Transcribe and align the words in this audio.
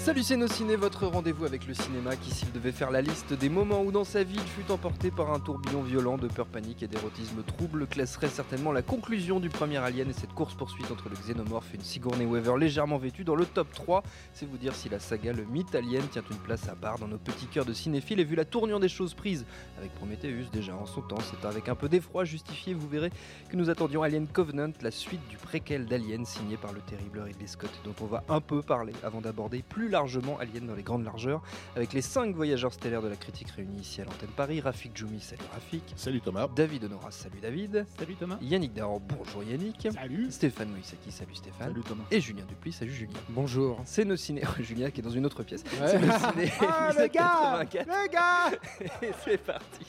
Salut 0.00 0.22
c'est 0.22 0.38
nos 0.38 0.48
ciné, 0.48 0.76
votre 0.76 1.06
rendez-vous 1.06 1.44
avec 1.44 1.66
le 1.66 1.74
cinéma 1.74 2.16
qui 2.16 2.30
s'il 2.30 2.50
devait 2.52 2.72
faire 2.72 2.90
la 2.90 3.02
liste 3.02 3.34
des 3.34 3.50
moments 3.50 3.82
où 3.82 3.92
dans 3.92 4.02
sa 4.02 4.24
vie 4.24 4.38
il 4.38 4.64
fut 4.64 4.72
emporté 4.72 5.10
par 5.10 5.30
un 5.30 5.38
tourbillon 5.38 5.82
violent 5.82 6.16
de 6.16 6.26
peur 6.26 6.46
panique 6.46 6.82
et 6.82 6.86
d'érotisme 6.86 7.42
trouble 7.42 7.86
classerait 7.86 8.30
certainement 8.30 8.72
la 8.72 8.80
conclusion 8.80 9.40
du 9.40 9.50
premier 9.50 9.76
Alien 9.76 10.08
et 10.08 10.14
cette 10.14 10.32
course-poursuite 10.32 10.90
entre 10.90 11.10
le 11.10 11.16
xénomorphe 11.16 11.74
et 11.74 11.76
une 11.76 11.82
Sigourney 11.82 12.24
Weaver 12.24 12.56
légèrement 12.58 12.96
vêtue 12.96 13.24
dans 13.24 13.34
le 13.34 13.44
top 13.44 13.70
3. 13.74 14.02
C'est 14.32 14.46
vous 14.48 14.56
dire 14.56 14.74
si 14.74 14.88
la 14.88 15.00
saga 15.00 15.34
Le 15.34 15.44
Mythe 15.44 15.74
Alien 15.74 16.08
tient 16.08 16.24
une 16.30 16.38
place 16.38 16.66
à 16.70 16.74
part 16.74 16.98
dans 16.98 17.08
nos 17.08 17.18
petits 17.18 17.46
cœurs 17.46 17.66
de 17.66 17.74
cinéphiles 17.74 18.20
et 18.20 18.24
vu 18.24 18.36
la 18.36 18.46
tournure 18.46 18.80
des 18.80 18.88
choses 18.88 19.12
prises 19.12 19.44
avec 19.76 19.92
Prometheus 19.96 20.46
déjà 20.50 20.74
en 20.74 20.86
son 20.86 21.02
temps, 21.02 21.18
c'est 21.20 21.46
avec 21.46 21.68
un 21.68 21.74
peu 21.74 21.90
d'effroi 21.90 22.24
justifié, 22.24 22.72
vous 22.72 22.88
verrez 22.88 23.10
que 23.50 23.56
nous 23.56 23.68
attendions 23.68 24.02
Alien 24.02 24.26
Covenant, 24.26 24.72
la 24.80 24.92
suite 24.92 25.28
du 25.28 25.36
préquel 25.36 25.84
d'Alien 25.84 26.24
signé 26.24 26.56
par 26.56 26.72
le 26.72 26.80
terrible 26.80 27.20
Ridley 27.20 27.46
Scott 27.46 27.70
dont 27.84 27.94
on 28.00 28.06
va 28.06 28.24
un 28.30 28.40
peu 28.40 28.62
parler 28.62 28.94
avant 29.02 29.20
d'aborder 29.20 29.62
plus 29.68 29.89
largement 29.90 30.38
Alien 30.38 30.66
dans 30.66 30.74
les 30.74 30.82
grandes 30.82 31.04
largeurs 31.04 31.42
avec 31.76 31.92
les 31.92 32.00
5 32.02 32.34
voyageurs 32.34 32.72
stellaires 32.72 33.02
de 33.02 33.08
la 33.08 33.16
critique 33.16 33.50
réunis 33.50 33.80
ici 33.80 34.00
à 34.00 34.04
l'antenne 34.04 34.30
Paris, 34.36 34.60
Rafik 34.60 34.96
Djoumi, 34.96 35.20
salut 35.20 35.42
Rafik, 35.52 35.82
Salut 35.96 36.20
Thomas. 36.20 36.48
David 36.54 36.84
Honoras, 36.84 37.10
salut 37.10 37.40
David, 37.42 37.86
Salut 37.98 38.14
Thomas. 38.14 38.38
Yannick 38.40 38.72
Daron, 38.72 39.00
bonjour 39.00 39.42
Yannick, 39.44 39.88
Salut. 39.92 40.30
Stéphane 40.30 40.70
Moïsaki, 40.70 41.10
salut 41.12 41.34
Stéphane, 41.34 41.68
Salut 41.68 41.82
Thomas. 41.82 42.04
et 42.10 42.20
Julien 42.20 42.44
Dupuis, 42.48 42.72
salut 42.72 42.92
Julien. 42.92 43.18
Bonjour. 43.28 43.80
C'est 43.84 44.04
nos 44.04 44.16
ciné, 44.16 44.42
Julien 44.60 44.90
qui 44.90 45.00
est 45.00 45.04
dans 45.04 45.10
une 45.10 45.26
autre 45.26 45.42
pièce. 45.42 45.62
Ouais. 45.80 45.88
C'est 45.88 45.98
nos 45.98 46.12
ciné, 46.18 46.52
Ah, 46.60 46.90
le 46.98 47.06
gars 47.08 47.64
84. 47.66 47.86
Le 47.86 48.08
gars 48.10 48.58
Et 49.02 49.10
c'est 49.24 49.38
parti. 49.38 49.86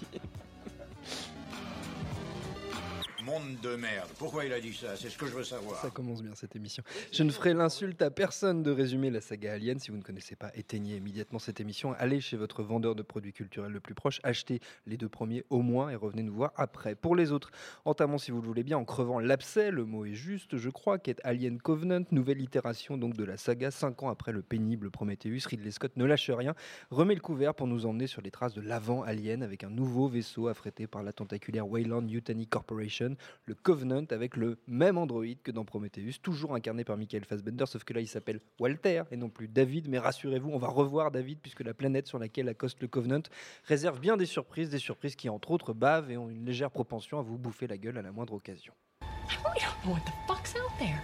Monde 3.25 3.57
de 3.61 3.75
merde. 3.75 4.09
Pourquoi 4.17 4.45
il 4.45 4.53
a 4.53 4.59
dit 4.59 4.73
ça? 4.73 4.95
C'est 4.95 5.09
ce 5.09 5.17
que 5.17 5.27
je 5.27 5.33
veux 5.33 5.43
savoir. 5.43 5.79
Ça 5.79 5.91
commence 5.91 6.23
bien 6.23 6.33
cette 6.33 6.55
émission. 6.55 6.83
Je 7.11 7.21
ne 7.21 7.29
ferai 7.29 7.53
l'insulte 7.53 8.01
à 8.01 8.09
personne 8.09 8.63
de 8.63 8.71
résumer 8.71 9.11
la 9.11 9.21
saga 9.21 9.53
Alien. 9.53 9.77
Si 9.77 9.91
vous 9.91 9.97
ne 9.97 10.01
connaissez 10.01 10.35
pas, 10.35 10.51
éteignez 10.55 10.95
immédiatement 10.95 11.37
cette 11.37 11.59
émission. 11.59 11.93
Allez 11.99 12.19
chez 12.19 12.35
votre 12.35 12.63
vendeur 12.63 12.95
de 12.95 13.03
produits 13.03 13.31
culturels 13.31 13.71
le 13.71 13.79
plus 13.79 13.93
proche, 13.93 14.19
achetez 14.23 14.59
les 14.87 14.97
deux 14.97 15.09
premiers 15.09 15.43
au 15.51 15.61
moins 15.61 15.89
et 15.89 15.95
revenez 15.95 16.23
nous 16.23 16.33
voir 16.33 16.51
après. 16.55 16.95
Pour 16.95 17.15
les 17.15 17.31
autres, 17.31 17.51
entamons 17.85 18.17
si 18.17 18.31
vous 18.31 18.41
le 18.41 18.47
voulez 18.47 18.63
bien 18.63 18.79
en 18.79 18.85
crevant 18.85 19.19
l'abcès, 19.19 19.69
le 19.69 19.85
mot 19.85 20.03
est 20.05 20.15
juste, 20.15 20.57
je 20.57 20.69
crois, 20.69 20.97
qu'est 20.97 21.21
Alien 21.23 21.59
Covenant, 21.59 22.03
nouvelle 22.11 22.41
itération 22.41 22.97
donc 22.97 23.15
de 23.15 23.23
la 23.23 23.37
saga, 23.37 23.69
cinq 23.69 24.01
ans 24.01 24.09
après 24.09 24.31
le 24.31 24.41
pénible 24.41 24.89
Prometheus. 24.89 25.45
Ridley 25.45 25.71
Scott 25.71 25.95
ne 25.95 26.05
lâche 26.05 26.31
rien, 26.31 26.55
remet 26.89 27.13
le 27.13 27.21
couvert 27.21 27.53
pour 27.53 27.67
nous 27.67 27.85
emmener 27.85 28.07
sur 28.07 28.21
les 28.21 28.31
traces 28.31 28.55
de 28.55 28.61
l'avant 28.61 29.03
Alien 29.03 29.43
avec 29.43 29.63
un 29.63 29.69
nouveau 29.69 30.07
vaisseau 30.07 30.47
affrété 30.47 30.87
par 30.87 31.03
la 31.03 31.13
tentaculaire 31.13 31.67
Wayland 31.67 32.07
Yutani 32.07 32.47
Corporation, 32.47 33.10
le 33.45 33.55
Covenant 33.55 34.05
avec 34.11 34.35
le 34.37 34.57
même 34.67 34.97
androïde 34.97 35.41
que 35.41 35.51
dans 35.51 35.65
Prometheus, 35.65 36.19
toujours 36.21 36.55
incarné 36.55 36.83
par 36.83 36.97
Michael 36.97 37.25
Fassbender, 37.25 37.65
sauf 37.65 37.83
que 37.83 37.93
là 37.93 38.01
il 38.01 38.07
s'appelle 38.07 38.39
Walter 38.59 39.03
et 39.11 39.17
non 39.17 39.29
plus 39.29 39.47
David. 39.47 39.87
Mais 39.89 39.99
rassurez-vous, 39.99 40.49
on 40.49 40.57
va 40.57 40.67
revoir 40.67 41.11
David 41.11 41.39
puisque 41.41 41.61
la 41.61 41.73
planète 41.73 42.07
sur 42.07 42.19
laquelle 42.19 42.49
accoste 42.49 42.81
le 42.81 42.87
Covenant 42.87 43.23
réserve 43.65 43.99
bien 43.99 44.17
des 44.17 44.25
surprises, 44.25 44.69
des 44.69 44.79
surprises 44.79 45.15
qui 45.15 45.29
entre 45.29 45.51
autres 45.51 45.73
bavent 45.73 46.11
et 46.11 46.17
ont 46.17 46.29
une 46.29 46.45
légère 46.45 46.71
propension 46.71 47.19
à 47.19 47.21
vous 47.21 47.37
bouffer 47.37 47.67
la 47.67 47.77
gueule 47.77 47.97
à 47.97 48.01
la 48.01 48.11
moindre 48.11 48.33
occasion. 48.33 48.73
There. 50.81 50.99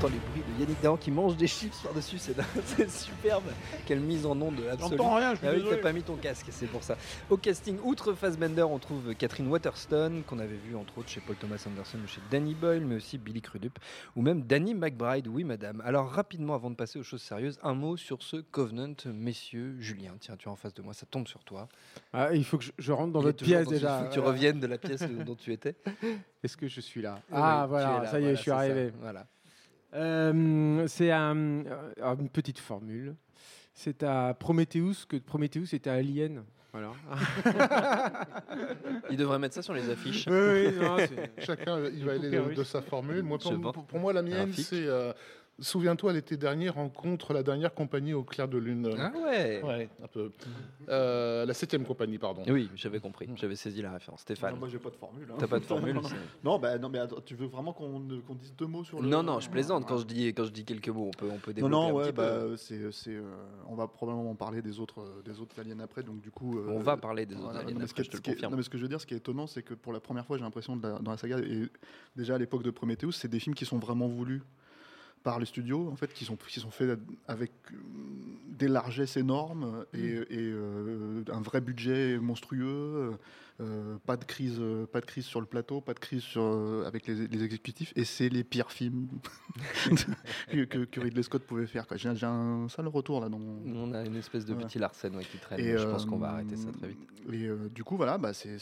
Entend 0.00 0.08
les 0.08 0.18
bruits 0.30 0.42
de 0.56 0.60
Yannick 0.62 0.80
Dahan 0.80 0.96
qui 0.96 1.10
mange 1.10 1.36
des 1.36 1.46
chips 1.46 1.76
par-dessus, 1.82 2.16
c'est 2.18 2.34
c'est 2.64 2.90
superbe. 2.90 3.44
Quelle 3.86 4.00
mise 4.00 4.24
en 4.24 4.40
onde 4.40 4.54
absolue. 4.70 4.96
J'entends 4.96 5.14
rien, 5.16 5.34
je 5.34 5.40
Ah 5.46 5.50
oui, 5.54 5.62
t'as 5.68 5.76
pas 5.76 5.92
mis 5.92 6.02
ton 6.02 6.16
casque, 6.16 6.46
c'est 6.50 6.66
pour 6.66 6.82
ça. 6.82 6.96
Au 7.28 7.36
casting, 7.36 7.78
outre 7.84 8.14
Fassbender, 8.14 8.62
on 8.62 8.78
trouve 8.78 9.14
Catherine 9.14 9.48
Waterston, 9.48 10.22
qu'on 10.26 10.38
avait 10.38 10.56
vu 10.56 10.74
entre 10.74 10.96
autres 10.98 11.10
chez 11.10 11.20
Paul 11.20 11.36
Thomas 11.36 11.62
Anderson 11.66 11.98
ou 12.02 12.06
chez 12.08 12.20
Danny 12.30 12.54
Boyle, 12.54 12.84
mais 12.86 12.96
aussi 12.96 13.18
Billy 13.18 13.42
Crudup, 13.42 13.78
ou 14.16 14.22
même 14.22 14.42
Danny 14.42 14.74
McBride, 14.74 15.28
oui 15.28 15.44
madame. 15.44 15.82
Alors 15.84 16.08
rapidement, 16.10 16.54
avant 16.54 16.70
de 16.70 16.76
passer 16.76 16.98
aux 16.98 17.02
choses 17.04 17.22
sérieuses, 17.22 17.58
un 17.62 17.74
mot 17.74 17.96
sur 17.98 18.22
ce 18.22 18.36
Covenant, 18.38 18.94
messieurs. 19.12 19.76
Julien, 19.80 20.12
tiens, 20.18 20.36
tu 20.38 20.48
es 20.48 20.50
en 20.50 20.56
face 20.56 20.72
de 20.74 20.82
moi, 20.82 20.94
ça 20.94 21.04
tombe 21.10 21.28
sur 21.28 21.44
toi. 21.44 21.68
Ah, 22.14 22.32
Il 22.32 22.44
faut 22.44 22.56
que 22.58 22.64
je, 22.64 22.72
je 22.78 22.92
rentre 22.92 23.12
dans 23.12 23.20
votre 23.20 23.44
pièce 23.44 23.64
dans- 23.66 23.70
déjà. 23.70 23.98
Il 23.98 24.02
faut 24.04 24.08
que 24.08 24.14
tu 24.14 24.20
reviennes 24.20 24.60
de 24.60 24.66
la 24.66 24.78
pièce 24.78 25.02
dont 25.26 25.34
tu 25.34 25.52
étais. 25.52 25.76
Est-ce 26.42 26.56
que 26.56 26.68
je 26.68 26.80
suis 26.80 27.02
là? 27.02 27.20
Ah 27.30 27.66
voilà, 27.68 28.00
là, 28.02 28.06
ça 28.10 28.18
y 28.18 28.22
est, 28.22 28.24
voilà, 28.24 28.34
je 28.34 28.40
suis 28.40 28.50
ça, 28.50 28.56
arrivé. 28.56 28.92
Voilà. 28.98 29.26
Euh, 29.94 30.86
c'est 30.86 31.10
un- 31.10 31.64
euh, 31.66 32.16
une 32.18 32.28
petite 32.28 32.58
formule. 32.58 33.14
C'est 33.74 34.02
à 34.02 34.34
Prometheus 34.38 35.06
que 35.08 35.16
Prometheus 35.16 35.72
était 35.74 35.90
Alien. 35.90 36.42
Voilà. 36.72 36.92
Il 39.10 39.16
devrait 39.16 39.38
mettre 39.38 39.54
ça 39.54 39.62
sur 39.62 39.74
les 39.74 39.88
affiches. 39.90 40.26
oui, 40.28 40.68
oui, 40.68 40.74
non, 40.80 40.96
Chacun, 41.38 41.80
il 41.92 42.04
va 42.04 42.12
aller 42.12 42.30
de, 42.30 42.62
sa 42.64 42.80
formule. 42.82 43.22
Moi, 43.22 43.38
pour, 43.38 43.50
pense. 43.60 43.72
pour- 43.74 43.86
pour 43.86 43.98
moi, 43.98 44.12
la 44.12 44.22
mienne, 44.22 44.52
c'est. 44.52 44.86
euh, 44.86 45.12
Souviens-toi, 45.60 46.14
l'été 46.14 46.36
dernier, 46.38 46.70
rencontre 46.70 47.34
la 47.34 47.42
dernière 47.42 47.74
compagnie 47.74 48.14
au 48.14 48.22
clair 48.24 48.48
de 48.48 48.56
lune. 48.56 48.88
Ah 48.98 49.12
ouais. 49.24 49.62
Ouais, 49.62 49.88
un 50.02 50.06
peu. 50.06 50.32
Euh, 50.88 51.44
la 51.44 51.52
septième 51.52 51.84
compagnie, 51.84 52.16
pardon. 52.18 52.42
Oui, 52.48 52.70
j'avais 52.74 52.98
compris, 52.98 53.28
j'avais 53.36 53.56
saisi 53.56 53.82
la 53.82 53.92
référence. 53.92 54.20
Stéphane, 54.22 54.54
Non, 54.54 54.60
moi 54.60 54.68
j'ai 54.68 54.78
pas 54.78 54.88
de 54.90 54.96
formule. 54.96 55.28
hein. 55.30 55.34
t'as 55.38 55.46
pas 55.46 55.58
de 55.58 55.64
formule 55.64 55.94
non, 55.94 56.02
non, 56.44 56.58
bah, 56.58 56.78
non, 56.78 56.88
mais 56.88 56.98
attends, 56.98 57.20
tu 57.20 57.34
veux 57.34 57.46
vraiment 57.46 57.72
qu'on 57.74 58.00
qu'on 58.26 58.34
dise 58.34 58.54
deux 58.56 58.66
mots 58.66 58.84
sur 58.84 59.02
le. 59.02 59.08
Non, 59.08 59.22
non, 59.22 59.38
je 59.40 59.50
plaisante 59.50 59.86
quand 59.86 59.98
je 59.98 60.06
dis 60.06 60.28
quand 60.28 60.44
je 60.44 60.50
dis 60.52 60.64
quelques 60.64 60.88
mots. 60.88 61.08
On 61.08 61.10
peut 61.10 61.28
on 61.30 61.38
peut 61.38 61.50
Non, 61.52 61.68
développer 61.68 61.70
non, 61.70 61.88
un 61.88 61.92
ouais, 61.92 62.02
petit 62.04 62.12
peu. 62.14 62.22
bah, 62.22 62.56
c'est, 62.56 62.92
c'est, 62.92 63.14
euh, 63.16 63.22
on 63.68 63.74
va 63.74 63.86
probablement 63.86 64.34
parler 64.34 64.62
des 64.62 64.80
autres, 64.80 65.00
euh, 65.02 65.22
des 65.24 65.40
autres 65.40 65.58
aliens 65.60 65.80
après, 65.80 66.02
donc 66.02 66.20
du 66.20 66.30
coup. 66.30 66.58
euh, 66.58 66.66
On 66.68 66.80
va 66.80 66.96
parler 66.96 67.26
des 67.26 67.34
autres 67.34 67.44
voilà, 67.44 67.60
aliens 67.60 67.74
non, 67.74 67.80
mais 67.80 67.86
ce 67.86 67.92
après, 67.92 68.04
je 68.04 68.10
te 68.10 68.16
le 68.16 68.22
confirme. 68.22 68.50
non, 68.52 68.56
mais 68.56 68.62
ce 68.62 68.70
que 68.70 68.78
je 68.78 68.82
veux 68.82 68.88
dire, 68.88 69.00
ce 69.00 69.06
qui 69.06 69.12
est 69.14 69.18
étonnant, 69.18 69.46
c'est 69.46 69.62
que 69.62 69.74
pour 69.74 69.92
la 69.92 70.00
première 70.00 70.24
fois, 70.24 70.38
j'ai 70.38 70.42
l'impression 70.44 70.76
dans 70.76 71.00
la 71.10 71.16
saga, 71.18 71.38
et 71.38 71.68
déjà 72.16 72.36
à 72.36 72.38
l'époque 72.38 72.62
de 72.62 72.70
Prometheus, 72.70 73.12
c'est 73.12 73.28
des 73.28 73.40
films 73.40 73.54
qui 73.54 73.66
sont 73.66 73.78
vraiment 73.78 74.08
voulus 74.08 74.42
par 75.22 75.38
les 75.38 75.46
studios, 75.46 75.88
en 75.90 75.96
fait, 75.96 76.12
qui 76.12 76.24
sont, 76.24 76.36
qui 76.36 76.60
sont 76.60 76.70
faits 76.70 76.98
avec 77.28 77.52
euh, 77.72 77.76
des 78.46 78.68
largesses 78.68 79.16
énormes 79.16 79.84
et, 79.92 80.12
et, 80.30 80.50
euh, 80.52 81.22
un 81.32 81.40
vrai 81.40 81.60
budget 81.60 82.18
monstrueux. 82.18 83.12
Euh, 83.60 83.98
pas 84.06 84.16
de 84.16 84.24
crise, 84.24 84.56
euh, 84.58 84.86
pas 84.86 85.00
de 85.00 85.06
crise 85.06 85.24
sur 85.26 85.40
le 85.40 85.46
plateau, 85.46 85.80
pas 85.80 85.92
de 85.94 85.98
crise 85.98 86.22
sur, 86.22 86.42
euh, 86.42 86.84
avec 86.86 87.06
les, 87.06 87.26
les 87.28 87.44
exécutifs, 87.44 87.92
et 87.94 88.04
c'est 88.04 88.28
les 88.28 88.42
pires 88.42 88.72
films 88.72 89.08
que, 90.50 90.64
que- 90.64 90.84
que 90.84 91.00
Ridley 91.00 91.22
Scott 91.22 91.42
pouvait 91.44 91.66
faire. 91.66 91.86
J'ai 91.96 92.08
un 92.26 92.68
sale 92.68 92.88
retour 92.88 93.20
là 93.20 93.28
dans 93.28 93.38
On 93.38 93.92
a 93.92 94.04
une 94.04 94.16
espèce 94.16 94.44
de 94.44 94.54
Ouais. 94.54 94.64
petit 94.64 94.78
Larsen 94.78 95.14
ouais, 95.14 95.24
qui 95.24 95.38
traîne. 95.38 95.60
et, 95.60 95.72
mais 95.72 95.78
je 95.78 95.86
pense 95.86 96.04
qu'on 96.06 96.18
va 96.18 96.30
arrêter 96.30 96.56
ça 96.56 96.70
très 96.72 96.88
vite. 96.88 96.98
Et 97.32 97.44
euh, 97.46 97.68
du 97.68 97.84
coup, 97.84 97.96
voilà, 97.96 98.18
bah, 98.18 98.32
c'est- 98.32 98.58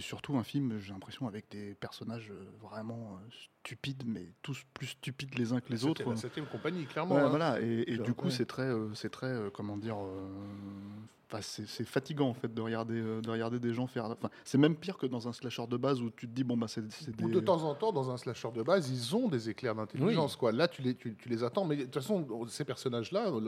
surtout 0.00 0.36
un 0.36 0.44
film, 0.44 0.78
j'ai 0.80 0.92
l'impression, 0.92 1.26
avec 1.26 1.50
des 1.50 1.74
personnages 1.74 2.32
vraiment 2.62 3.18
stupides, 3.62 4.02
mais 4.06 4.28
tous 4.42 4.62
plus 4.74 4.86
stupides 4.88 5.36
les 5.38 5.52
uns 5.52 5.60
que 5.60 5.70
les 5.70 5.76
C'était 5.78 5.90
autres. 5.90 6.10
La 6.10 6.16
septième 6.16 6.46
compagnie, 6.46 6.84
clairement. 6.86 7.16
Ouais, 7.16 7.20
hein. 7.22 7.28
voilà, 7.28 7.60
et, 7.60 7.84
et 7.86 7.98
du 7.98 8.14
coup, 8.14 8.30
c'est 8.30 8.46
très, 8.46 8.62
euh, 8.62 8.92
c'est 8.94 9.10
très, 9.10 9.26
euh, 9.26 9.50
comment 9.52 9.76
dire, 9.76 9.96
c'est 11.42 11.84
fatigant 11.84 12.28
en 12.28 12.34
fait 12.34 12.52
de 12.52 12.60
regarder, 12.60 13.00
euh, 13.00 13.20
de 13.20 13.30
regarder 13.30 13.58
des 13.58 13.72
gens 13.74 13.86
faire. 13.86 14.06
Enfin, 14.06 14.30
c'est 14.44 14.58
même 14.58 14.76
pire 14.76 14.96
que 14.98 15.06
dans 15.06 15.28
un 15.28 15.32
slasher 15.32 15.66
de 15.68 15.76
base 15.76 16.00
où 16.00 16.10
tu 16.10 16.26
te 16.28 16.32
dis 16.34 16.44
bon 16.44 16.56
bah 16.56 16.66
c'est 16.68 16.82
des. 16.86 17.12
de 17.28 17.40
temps 17.40 17.62
en 17.64 17.74
temps, 17.74 17.92
dans 17.92 18.10
un 18.10 18.16
slasher 18.16 18.48
de 18.54 18.62
base, 18.62 18.90
ils 18.90 19.16
ont 19.16 19.28
des 19.28 19.48
éclairs 19.50 19.74
d'intelligence. 19.74 20.36
quoi. 20.36 20.52
Là, 20.52 20.68
tu 20.68 20.82
les, 20.82 20.94
tu, 20.94 21.14
tu 21.16 21.28
les 21.28 21.42
attends. 21.44 21.64
Mais 21.64 21.76
de 21.76 21.82
toute 21.84 21.94
façon, 21.94 22.26
ces 22.48 22.64
personnages-là, 22.64 23.32
on 23.32 23.40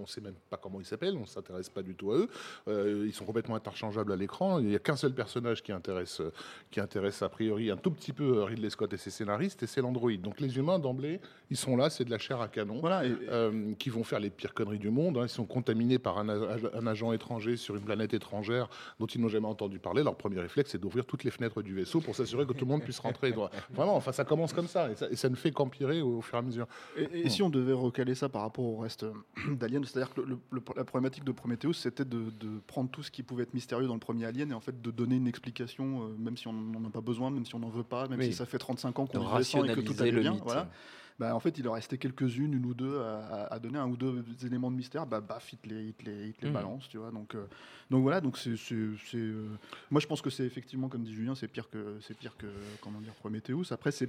ne 0.00 0.06
sait 0.06 0.20
même 0.20 0.34
pas 0.50 0.56
comment 0.56 0.80
ils 0.80 0.86
s'appellent, 0.86 1.16
on 1.16 1.20
ne 1.22 1.26
s'intéresse 1.26 1.68
pas 1.68 1.82
du 1.82 1.94
tout 1.94 2.12
à 2.12 2.16
eux. 2.16 2.28
Euh, 2.68 3.04
ils 3.06 3.12
sont 3.12 3.24
complètement 3.24 3.54
interchangeables 3.56 4.12
à 4.12 4.16
l'écran. 4.16 4.58
Il 4.58 4.66
n'y 4.66 4.74
a 4.76 4.78
qu'un 4.78 4.96
seul 4.96 5.12
personnage 5.14 5.62
qui 5.62 5.72
intéresse, 5.72 6.20
euh, 6.20 6.32
qui 6.70 6.80
intéresse 6.80 7.22
a 7.22 7.28
priori 7.28 7.70
un 7.70 7.76
tout 7.76 7.90
petit 7.90 8.12
peu 8.12 8.42
Ridley 8.42 8.70
Scott 8.70 8.92
et 8.92 8.96
ses 8.96 9.10
scénaristes, 9.10 9.62
et 9.62 9.66
c'est 9.66 9.80
l'androïde. 9.80 10.22
Donc 10.22 10.40
les 10.40 10.56
humains, 10.56 10.78
d'emblée, 10.78 11.20
ils 11.50 11.56
sont 11.56 11.76
là, 11.76 11.90
c'est 11.90 12.04
de 12.04 12.10
la 12.10 12.18
chair 12.18 12.40
à 12.40 12.48
canon. 12.48 12.80
Voilà. 12.80 13.04
et- 13.06 13.14
euh, 13.30 13.72
qui 13.78 13.90
vont 13.90 14.04
faire 14.04 14.20
les 14.20 14.30
pires 14.30 14.54
conneries 14.54 14.78
du 14.78 14.90
monde. 14.90 15.18
hein. 15.18 15.22
Ils 15.24 15.28
sont 15.28 15.44
contaminés 15.44 15.98
par 15.98 16.18
un, 16.18 16.28
un 16.28 16.86
agent 16.86 17.12
étranger 17.18 17.56
sur 17.56 17.76
une 17.76 17.82
planète 17.82 18.14
étrangère 18.14 18.68
dont 18.98 19.06
ils 19.06 19.20
n'ont 19.20 19.28
jamais 19.28 19.46
entendu 19.46 19.78
parler. 19.78 20.02
Leur 20.02 20.16
premier 20.16 20.40
réflexe, 20.40 20.70
c'est 20.70 20.78
d'ouvrir 20.80 21.04
toutes 21.04 21.24
les 21.24 21.30
fenêtres 21.30 21.60
du 21.62 21.74
vaisseau 21.74 22.00
pour 22.00 22.16
s'assurer 22.16 22.46
que 22.46 22.52
tout 22.54 22.64
le 22.64 22.70
monde 22.70 22.82
puisse 22.82 22.98
rentrer. 23.00 23.32
Vraiment, 23.74 23.94
enfin, 23.96 24.12
ça 24.12 24.24
commence 24.24 24.52
comme 24.52 24.66
ça 24.68 24.90
et 24.90 24.94
ça, 24.96 25.10
et 25.10 25.16
ça 25.16 25.28
ne 25.28 25.34
fait 25.36 25.50
qu'empirer 25.50 26.00
au, 26.00 26.18
au 26.18 26.20
fur 26.22 26.36
et 26.36 26.38
à 26.38 26.42
mesure. 26.42 26.66
Et, 26.96 27.26
et 27.26 27.28
si 27.28 27.42
on 27.42 27.50
devait 27.50 27.72
recaler 27.74 28.14
ça 28.14 28.28
par 28.28 28.42
rapport 28.42 28.64
au 28.64 28.78
reste 28.78 29.02
euh, 29.04 29.12
d'Alien, 29.54 29.84
c'est-à-dire 29.84 30.14
que 30.14 30.20
le- 30.22 30.38
le- 30.50 30.62
la 30.76 30.84
problématique 30.84 31.24
de 31.24 31.32
Prometheus, 31.32 31.74
c'était 31.74 32.04
de, 32.06 32.30
de 32.40 32.60
prendre 32.66 32.88
tout 32.90 33.02
ce 33.02 33.10
qui 33.10 33.22
pouvait 33.22 33.42
être 33.42 33.54
mystérieux 33.54 33.86
dans 33.86 33.94
le 33.94 34.00
premier 34.00 34.24
Alien 34.24 34.50
et 34.50 34.54
en 34.54 34.60
fait 34.60 34.80
de 34.80 34.90
donner 34.90 35.16
une 35.16 35.26
explication, 35.28 36.02
euh, 36.04 36.16
même 36.18 36.36
si 36.36 36.46
on 36.48 36.52
n'en 36.52 36.84
a 36.86 36.90
pas 36.90 37.00
besoin, 37.00 37.30
même 37.30 37.44
si 37.44 37.54
on 37.54 37.58
n'en 37.58 37.68
veut 37.68 37.82
pas, 37.82 38.06
même 38.08 38.18
Oui. 38.20 38.26
si 38.26 38.32
ça 38.32 38.46
fait 38.46 38.58
35 38.58 38.98
ans 38.98 39.06
qu'on 39.06 39.42
sans 39.42 39.64
et 39.64 39.74
que 39.74 39.80
tout 39.80 39.94
allait 40.00 40.10
le 40.12 40.20
bien. 40.20 40.32
mythe. 40.32 40.42
Voilà. 40.44 40.70
Bah, 41.18 41.34
en 41.34 41.40
fait, 41.40 41.58
il 41.58 41.66
en 41.68 41.72
restait 41.72 41.98
quelques-unes, 41.98 42.54
une 42.54 42.64
ou 42.64 42.74
deux, 42.74 43.00
à, 43.00 43.58
donner 43.58 43.78
un 43.78 43.88
ou 43.88 43.96
deux 43.96 44.24
éléments 44.44 44.70
de 44.70 44.76
mystère. 44.76 45.04
Bah, 45.04 45.20
baf, 45.20 45.52
il 45.52 45.58
te 45.58 45.68
les, 45.68 45.86
il 45.86 45.92
te 45.94 46.04
les- 46.04 46.26
il 46.28 46.32
te 46.32 46.42
les 46.42 46.48
Mhm. 46.48 46.54
balance, 46.54 46.88
tu 46.88 46.98
vois. 46.98 47.10
Donc, 47.10 47.34
euh, 47.34 47.44
donc 47.90 48.02
voilà. 48.02 48.20
Donc 48.20 48.38
c'est, 48.38 48.54
euh, 48.72 49.46
moi, 49.90 50.00
je 50.00 50.06
pense 50.06 50.22
que 50.22 50.30
c'est 50.30 50.44
effectivement, 50.44 50.88
comme 50.88 51.02
dit 51.02 51.12
Julien, 51.12 51.34
c'est 51.34 51.48
pire 51.48 51.68
que, 51.68 51.98
c'est 52.02 52.16
pire 52.16 52.36
que, 52.36 52.46
comment 52.80 53.00
dire, 53.00 53.14
Prometheus. 53.14 53.72
Après, 53.72 53.90
c'est 53.90 54.08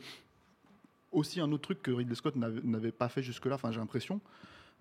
aussi 1.11 1.41
un 1.41 1.51
autre 1.51 1.63
truc 1.63 1.81
que 1.81 1.89
Ridley 1.89 2.13
Scott 2.13 2.35
n'avait, 2.35 2.91
pas 2.91 3.09
fait 3.09 3.23
jusque-là. 3.23 3.55
Enfin, 3.55 3.71
j'ai 3.71 3.79
l'impression. 3.79 4.21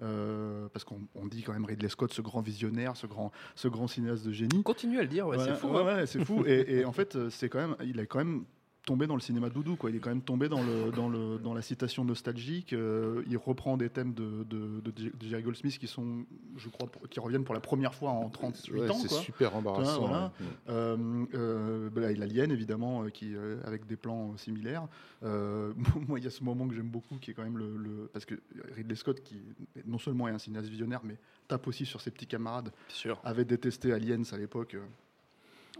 Euh, 0.00 0.68
parce 0.72 0.84
qu'on 0.84 1.00
on 1.16 1.26
dit 1.26 1.42
quand 1.42 1.54
même 1.54 1.64
Ridley 1.64 1.88
Scott, 1.88 2.12
ce 2.12 2.20
grand 2.22 2.40
visionnaire, 2.42 2.94
ce 2.96 3.06
grand, 3.06 3.32
ce 3.56 3.66
grand 3.68 3.88
cinéaste 3.88 4.24
de 4.26 4.32
génie. 4.32 4.62
Continue 4.62 4.98
à 4.98 5.02
le 5.02 5.08
dire, 5.08 5.26
ouais, 5.26 5.38
c'est 5.38 5.54
fou. 5.56 5.68
ouais, 5.68 5.80
hein. 5.80 5.96
ouais, 5.96 6.06
c'est 6.06 6.24
fou. 6.24 6.44
Et, 6.46 6.80
et 6.80 6.84
en 6.84 6.92
fait, 6.92 7.30
c'est 7.30 7.48
quand 7.48 7.58
même, 7.58 7.74
il 7.82 7.98
est 7.98 8.06
quand 8.06 8.18
même 8.18 8.44
tombé 8.88 9.06
dans 9.06 9.14
le 9.16 9.20
cinéma 9.20 9.50
doudou, 9.50 9.76
quoi. 9.76 9.90
Il 9.90 9.96
est 9.96 9.98
quand 9.98 10.08
même 10.08 10.22
tombé 10.22 10.48
dans 10.48 10.62
le, 10.62 10.90
dans 10.90 11.10
le, 11.10 11.38
dans 11.38 11.52
la 11.52 11.60
citation 11.60 12.06
nostalgique. 12.06 12.72
Euh, 12.72 13.22
il 13.28 13.36
reprend 13.36 13.76
des 13.76 13.90
thèmes 13.90 14.14
de, 14.14 14.44
de, 14.44 14.80
de, 14.80 14.92
J- 14.96 15.12
de 15.20 15.26
Jerry 15.28 15.42
Goldsmith 15.42 15.78
qui 15.78 15.86
sont, 15.86 16.24
je 16.56 16.70
crois, 16.70 16.88
qui 17.10 17.20
reviennent 17.20 17.44
pour 17.44 17.54
la 17.54 17.60
première 17.60 17.94
fois 17.94 18.10
en 18.12 18.30
38 18.30 18.72
Ouais, 18.72 18.90
ans, 18.90 18.94
c'est 18.94 19.08
super 19.12 19.54
embarrassant. 19.54 20.06
Voilà. 20.08 20.32
ouais. 20.40 20.46
Euh, 20.70 21.24
euh, 21.34 21.90
bah 21.90 22.00
là, 22.00 22.12
il 22.12 22.18
y 22.18 22.22
a 22.22 22.24
Alien, 22.24 22.50
évidemment, 22.50 23.04
euh, 23.04 23.10
qui, 23.10 23.34
euh, 23.36 23.60
avec 23.64 23.86
des 23.86 23.96
plans 23.96 24.34
similaires. 24.38 24.86
Moi, 25.22 26.18
il 26.18 26.24
y 26.24 26.26
a 26.26 26.30
ce 26.30 26.42
moment 26.42 26.66
que 26.66 26.74
j'aime 26.74 26.88
beaucoup, 26.88 27.16
qui 27.16 27.32
est 27.32 27.34
quand 27.34 27.42
même 27.44 27.58
le, 27.58 27.76
le- 27.76 28.08
Parce 28.12 28.24
que 28.24 28.36
Ridley 28.74 28.94
Scott, 28.96 29.20
qui 29.22 29.36
non 29.86 29.98
seulement 29.98 30.28
est 30.28 30.32
un 30.32 30.38
cinéaste 30.38 30.68
visionnaire, 30.68 31.00
mais 31.04 31.18
tape 31.46 31.66
aussi 31.68 31.84
sur 31.84 32.00
ses 32.00 32.10
petits 32.10 32.26
camarades, 32.26 32.70
avait 33.24 33.44
détesté 33.44 33.92
Aliens 33.92 34.22
à 34.32 34.38
l'époque. 34.38 34.76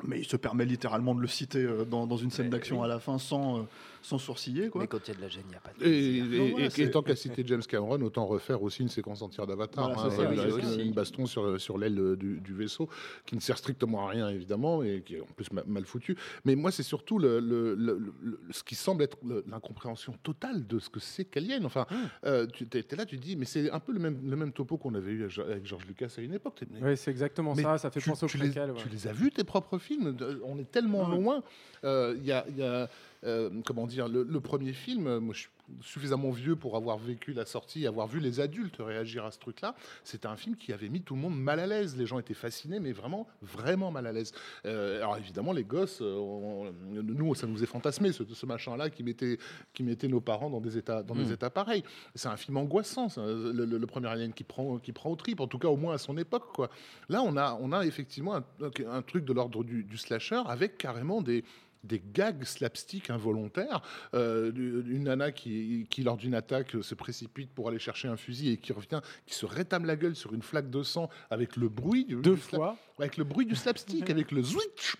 Mais 0.06 0.18
il 0.18 0.26
se 0.26 0.36
permet 0.36 0.64
littéralement 0.64 1.14
de 1.14 1.20
le 1.20 1.26
citer 1.26 1.62
euh, 1.62 1.84
dans, 1.84 2.06
dans 2.06 2.16
une 2.16 2.30
scène 2.30 2.50
d'action 2.50 2.82
à 2.82 2.86
la 2.86 2.98
fin 2.98 3.18
sans, 3.18 3.58
euh, 3.58 3.62
sans 4.02 4.18
sourciller. 4.18 4.68
Quoi. 4.68 4.82
Mais 4.82 4.86
quand 4.88 4.98
il 5.06 5.08
y 5.08 5.14
a 5.14 5.16
de 5.16 5.20
la 5.20 5.28
gêne, 5.28 5.42
il 5.46 5.50
n'y 5.50 5.56
a 5.56 5.60
pas 5.60 5.72
de 5.78 5.84
Et, 5.86 6.18
et- 6.18 6.22
Non, 6.22 6.44
et- 6.44 6.50
voilà, 6.50 6.66
et 6.66 6.70
c'est- 6.70 6.90
tant 6.90 7.02
qu'à 7.02 7.16
citer 7.16 7.42
James 7.46 7.62
Cameron, 7.62 8.00
autant 8.02 8.26
refaire 8.26 8.62
aussi 8.62 8.82
une 8.82 8.88
séquence 8.88 9.22
entière 9.22 9.46
d'Avatar, 9.46 9.92
Voilà, 9.92 10.14
hein, 10.30 10.34
oui, 10.34 10.50
aussi. 10.62 10.80
une 10.82 10.92
baston 10.92 11.26
sur, 11.26 11.60
sur 11.60 11.78
l'aile 11.78 11.98
euh, 11.98 12.16
du, 12.16 12.40
du 12.40 12.52
vaisseau, 12.54 12.88
qui 13.26 13.34
ne 13.34 13.40
sert 13.40 13.58
strictement 13.58 14.06
à 14.06 14.10
rien 14.10 14.28
évidemment, 14.28 14.82
et 14.82 15.02
qui 15.04 15.16
est 15.16 15.20
en 15.20 15.26
plus 15.36 15.50
ma- 15.52 15.64
mal 15.64 15.84
foutu. 15.84 16.16
Mais 16.44 16.54
moi, 16.54 16.70
c'est 16.70 16.82
surtout 16.82 17.18
le, 17.18 17.40
le- 17.40 17.74
le- 17.74 17.98
le- 18.22 18.40
ce 18.50 18.62
qui 18.62 18.74
semble 18.74 19.02
être 19.02 19.18
l'incompréhension 19.46 20.14
totale 20.22 20.66
de 20.66 20.78
ce 20.78 20.88
que 20.90 21.00
c'est 21.00 21.24
qu'Alien. 21.24 21.64
Enfin, 21.66 21.86
euh, 22.24 22.46
tu 22.46 22.66
es, 22.72 22.96
là, 22.96 23.04
tu 23.06 23.16
te 23.18 23.22
dis, 23.22 23.36
mais 23.36 23.44
c'est 23.44 23.70
un 23.70 23.80
peu 23.80 23.92
le 23.92 23.98
même, 24.00 24.18
le 24.28 24.36
même 24.36 24.52
topo 24.52 24.76
qu'on 24.78 24.94
avait 24.94 25.12
eu 25.12 25.24
avec 25.40 25.66
George 25.66 25.86
Lucas 25.86 26.14
à 26.16 26.20
une 26.20 26.34
époque. 26.34 26.60
Ouais, 26.80 26.96
c'est 26.96 27.10
exactement 27.10 27.54
mais 27.54 27.62
ça. 27.62 27.78
Ça 27.78 27.90
fait 27.90 28.00
tu, 28.00 28.08
penser 28.08 28.24
au 28.24 28.28
les, 28.34 28.38
préquel. 28.50 28.70
ouais. 28.70 28.76
tu 28.82 28.88
les 28.88 29.06
as 29.06 29.12
vus, 29.12 29.30
tes 29.30 29.44
propres 29.44 29.78
films? 29.78 30.16
On 30.44 30.58
est 30.58 30.70
tellement 30.70 31.08
loin. 31.08 31.42
Euh, 31.84 32.14
Il 32.18 32.24
y 32.26 32.32
a, 32.32 32.44
il 32.48 32.56
y 32.56 32.62
a, 32.62 32.88
euh, 33.24 33.50
comment 33.66 33.86
dire, 33.86 34.08
le, 34.08 34.22
le 34.22 34.40
premier 34.40 34.72
film, 34.72 35.06
euh, 35.06 35.20
moi 35.20 35.34
je 35.34 35.40
suis 35.40 35.50
suffisamment 35.82 36.30
vieux 36.30 36.56
pour 36.56 36.76
avoir 36.76 36.96
vécu 36.96 37.34
la 37.34 37.44
sortie, 37.44 37.86
avoir 37.86 38.06
vu 38.06 38.20
les 38.20 38.40
adultes 38.40 38.76
réagir 38.78 39.26
à 39.26 39.30
ce 39.30 39.38
truc-là. 39.38 39.74
C'était 40.02 40.26
un 40.26 40.36
film 40.36 40.56
qui 40.56 40.72
avait 40.72 40.88
mis 40.88 41.02
tout 41.02 41.14
le 41.14 41.20
monde 41.20 41.38
mal 41.38 41.60
à 41.60 41.66
l'aise. 41.66 41.94
Les 41.94 42.06
gens 42.06 42.18
étaient 42.18 42.32
fascinés, 42.32 42.80
mais 42.80 42.92
vraiment, 42.92 43.26
vraiment 43.42 43.90
mal 43.90 44.06
à 44.06 44.12
l'aise. 44.12 44.32
Euh, 44.64 44.96
alors 44.96 45.18
évidemment, 45.18 45.52
les 45.52 45.64
gosses, 45.64 46.00
on- 46.00 46.72
nous, 46.90 47.34
ça 47.34 47.46
nous 47.46 47.62
est 47.62 47.66
fantasmé, 47.66 48.12
ce, 48.12 48.24
ce 48.24 48.46
machin-là 48.46 48.88
qui 48.88 49.02
mettait, 49.02 49.36
qui 49.74 49.82
mettait 49.82 50.08
nos 50.08 50.22
parents 50.22 50.48
dans 50.48 50.60
des 50.62 50.78
états, 50.78 51.02
dans 51.02 51.14
des 51.14 51.32
états 51.32 51.50
pareils. 51.50 51.84
C'est 52.14 52.28
un 52.28 52.38
film 52.38 52.56
angoissant, 52.56 53.08
le, 53.18 53.52
le- 53.52 53.78
le 53.78 53.86
premier 53.86 54.08
Alien 54.08 54.32
qui 54.32 54.44
prend, 54.44 54.78
qui 54.78 54.92
prend 54.92 55.10
au 55.10 55.16
trip, 55.16 55.40
en 55.40 55.48
tout 55.48 55.58
cas 55.58 55.68
au 55.68 55.76
moins 55.76 55.92
à 55.94 55.98
son 55.98 56.16
époque. 56.16 56.50
Quoi. 56.54 56.70
Là, 57.10 57.20
on 57.22 57.36
a, 57.36 57.58
on 57.60 57.72
a 57.72 57.84
effectivement 57.84 58.36
un, 58.36 58.44
un 58.90 59.02
truc 59.02 59.26
de 59.26 59.34
l'ordre 59.34 59.62
du, 59.64 59.84
du 59.84 59.98
slasher 59.98 60.40
avec 60.46 60.78
carrément 60.78 61.20
des 61.20 61.44
des 61.84 62.02
gags 62.12 62.44
slapstick 62.44 63.10
involontaires, 63.10 63.82
euh, 64.14 64.52
une 64.54 65.04
nana 65.04 65.32
qui, 65.32 65.86
qui 65.90 66.02
lors 66.02 66.16
d'une 66.16 66.34
attaque 66.34 66.76
se 66.82 66.94
précipite 66.94 67.50
pour 67.50 67.68
aller 67.68 67.78
chercher 67.78 68.08
un 68.08 68.16
fusil 68.16 68.50
et 68.50 68.56
qui 68.56 68.72
revient, 68.72 69.00
qui 69.26 69.34
se 69.34 69.46
rétame 69.46 69.84
la 69.84 69.96
gueule 69.96 70.16
sur 70.16 70.34
une 70.34 70.42
flaque 70.42 70.70
de 70.70 70.82
sang 70.82 71.08
avec 71.30 71.56
le 71.56 71.68
bruit 71.68 72.04
du, 72.04 72.16
Deux 72.16 72.34
du 72.34 72.40
fois. 72.40 72.76
avec 72.98 73.16
le 73.16 73.24
bruit 73.24 73.46
du 73.46 73.54
slapstick, 73.54 74.10
avec 74.10 74.32
le 74.32 74.42
switch, 74.42 74.96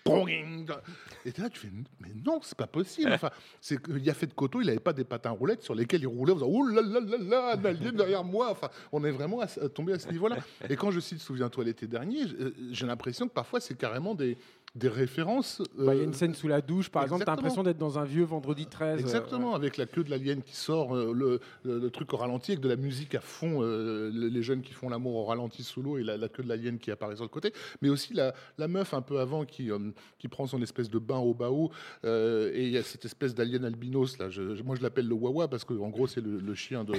et 1.25 1.33
là 1.41 1.49
tu 1.49 1.59
fais 1.59 1.71
mais 1.99 2.09
non 2.25 2.39
c'est 2.41 2.57
pas 2.57 2.67
possible. 2.67 3.11
Enfin 3.13 3.29
c'est 3.61 3.81
qu'il 3.81 4.03
y 4.03 4.09
a 4.09 4.13
fait 4.13 4.27
de 4.27 4.33
Coteau, 4.33 4.61
il 4.61 4.69
avait 4.69 4.79
pas 4.79 4.93
des 4.93 5.03
patins 5.03 5.31
roulettes 5.31 5.63
sur 5.63 5.75
lesquels 5.75 6.01
il 6.01 6.07
roulait 6.07 6.31
en 6.31 6.35
faisant 6.35 6.49
oh 6.49 6.65
là 6.67 6.81
là 6.81 6.99
là 6.99 7.17
là 7.19 7.53
un 7.55 7.65
alien 7.65 7.95
derrière 7.95 8.23
moi. 8.23 8.49
Enfin 8.51 8.69
on 8.91 9.03
est 9.03 9.11
vraiment 9.11 9.41
à 9.41 9.47
tombé 9.69 9.93
à 9.93 9.99
ce 9.99 10.09
niveau-là. 10.11 10.37
Et 10.69 10.75
quand 10.75 10.91
je 10.91 10.99
cite 10.99 11.19
souviens-toi 11.19 11.63
l'été 11.65 11.87
dernier, 11.87 12.23
euh, 12.23 12.53
j'ai 12.71 12.85
l'impression 12.85 13.27
que 13.27 13.33
parfois 13.33 13.59
c'est 13.59 13.77
carrément 13.77 14.15
des 14.15 14.37
des 14.75 14.87
références. 14.87 15.61
Bah, 15.77 15.93
Il 15.93 15.97
y 15.97 15.99
a 15.99 16.01
euh, 16.01 16.03
une 16.05 16.13
scène 16.13 16.33
sous 16.35 16.47
la 16.47 16.61
douche, 16.61 16.89
par 16.89 17.03
exemple, 17.03 17.23
tu 17.23 17.29
as 17.29 17.35
l'impression 17.35 17.63
d'être 17.63 17.77
dans 17.77 17.97
un 17.99 18.03
vieux 18.05 18.23
vendredi 18.23 18.65
13. 18.67 18.97
euh, 18.97 19.01
Exactement, 19.01 19.55
avec 19.55 19.77
la 19.77 19.85
queue 19.85 20.03
de 20.03 20.09
l'alien 20.11 20.41
qui 20.43 20.55
sort, 20.55 20.95
euh, 20.95 21.11
le, 21.13 21.39
le- 21.63 21.79
le 21.79 21.89
truc 21.89 22.13
au 22.13 22.17
ralenti, 22.17 22.51
avec 22.51 22.61
de 22.63 22.69
la 22.69 22.75
musique 22.75 23.15
à 23.15 23.19
fond, 23.21 23.61
euh, 23.63 24.11
le- 24.13 24.27
les 24.27 24.43
jeunes 24.43 24.61
qui 24.61 24.73
font 24.73 24.89
l'amour 24.89 25.15
au 25.15 25.25
ralenti 25.25 25.63
sous 25.63 25.81
l'eau 25.81 25.97
et 25.97 26.03
la, 26.03 26.17
la 26.17 26.29
queue 26.29 26.43
de 26.43 26.49
l'alien 26.49 26.77
qui 26.77 26.91
apparaît 26.91 27.15
sur 27.15 27.25
le 27.25 27.29
côté, 27.29 27.51
mais 27.81 27.89
aussi 27.89 28.13
la, 28.13 28.33
la 28.57 28.67
meuf 28.67 28.93
un 28.93 29.01
peu 29.01 29.19
avant 29.19 29.43
qui, 29.45 29.71
euh, 29.71 29.79
qui 30.19 30.27
prend 30.27 30.45
son 30.45 30.61
espèce 30.61 30.89
de 30.89 30.99
bain 30.99 31.17
au 31.17 31.33
bao, 31.33 31.71
euh, 32.05 32.51
et 32.53 32.65
il 32.65 32.71
y 32.71 32.77
a 32.77 32.83
cette 32.83 33.05
espèce 33.05 33.33
d'alien 33.33 33.65
albinos, 33.65 34.17
là, 34.19 34.29
je- 34.29 34.61
moi 34.61 34.75
je 34.75 34.83
l'appelle 34.83 35.07
le 35.07 35.15
Wawa 35.15 35.47
parce 35.47 35.63
qu'en 35.63 35.89
gros 35.89 36.07
c'est 36.07 36.21
le, 36.21 36.39
le 36.39 36.55
chien 36.55 36.83
de, 36.83 36.93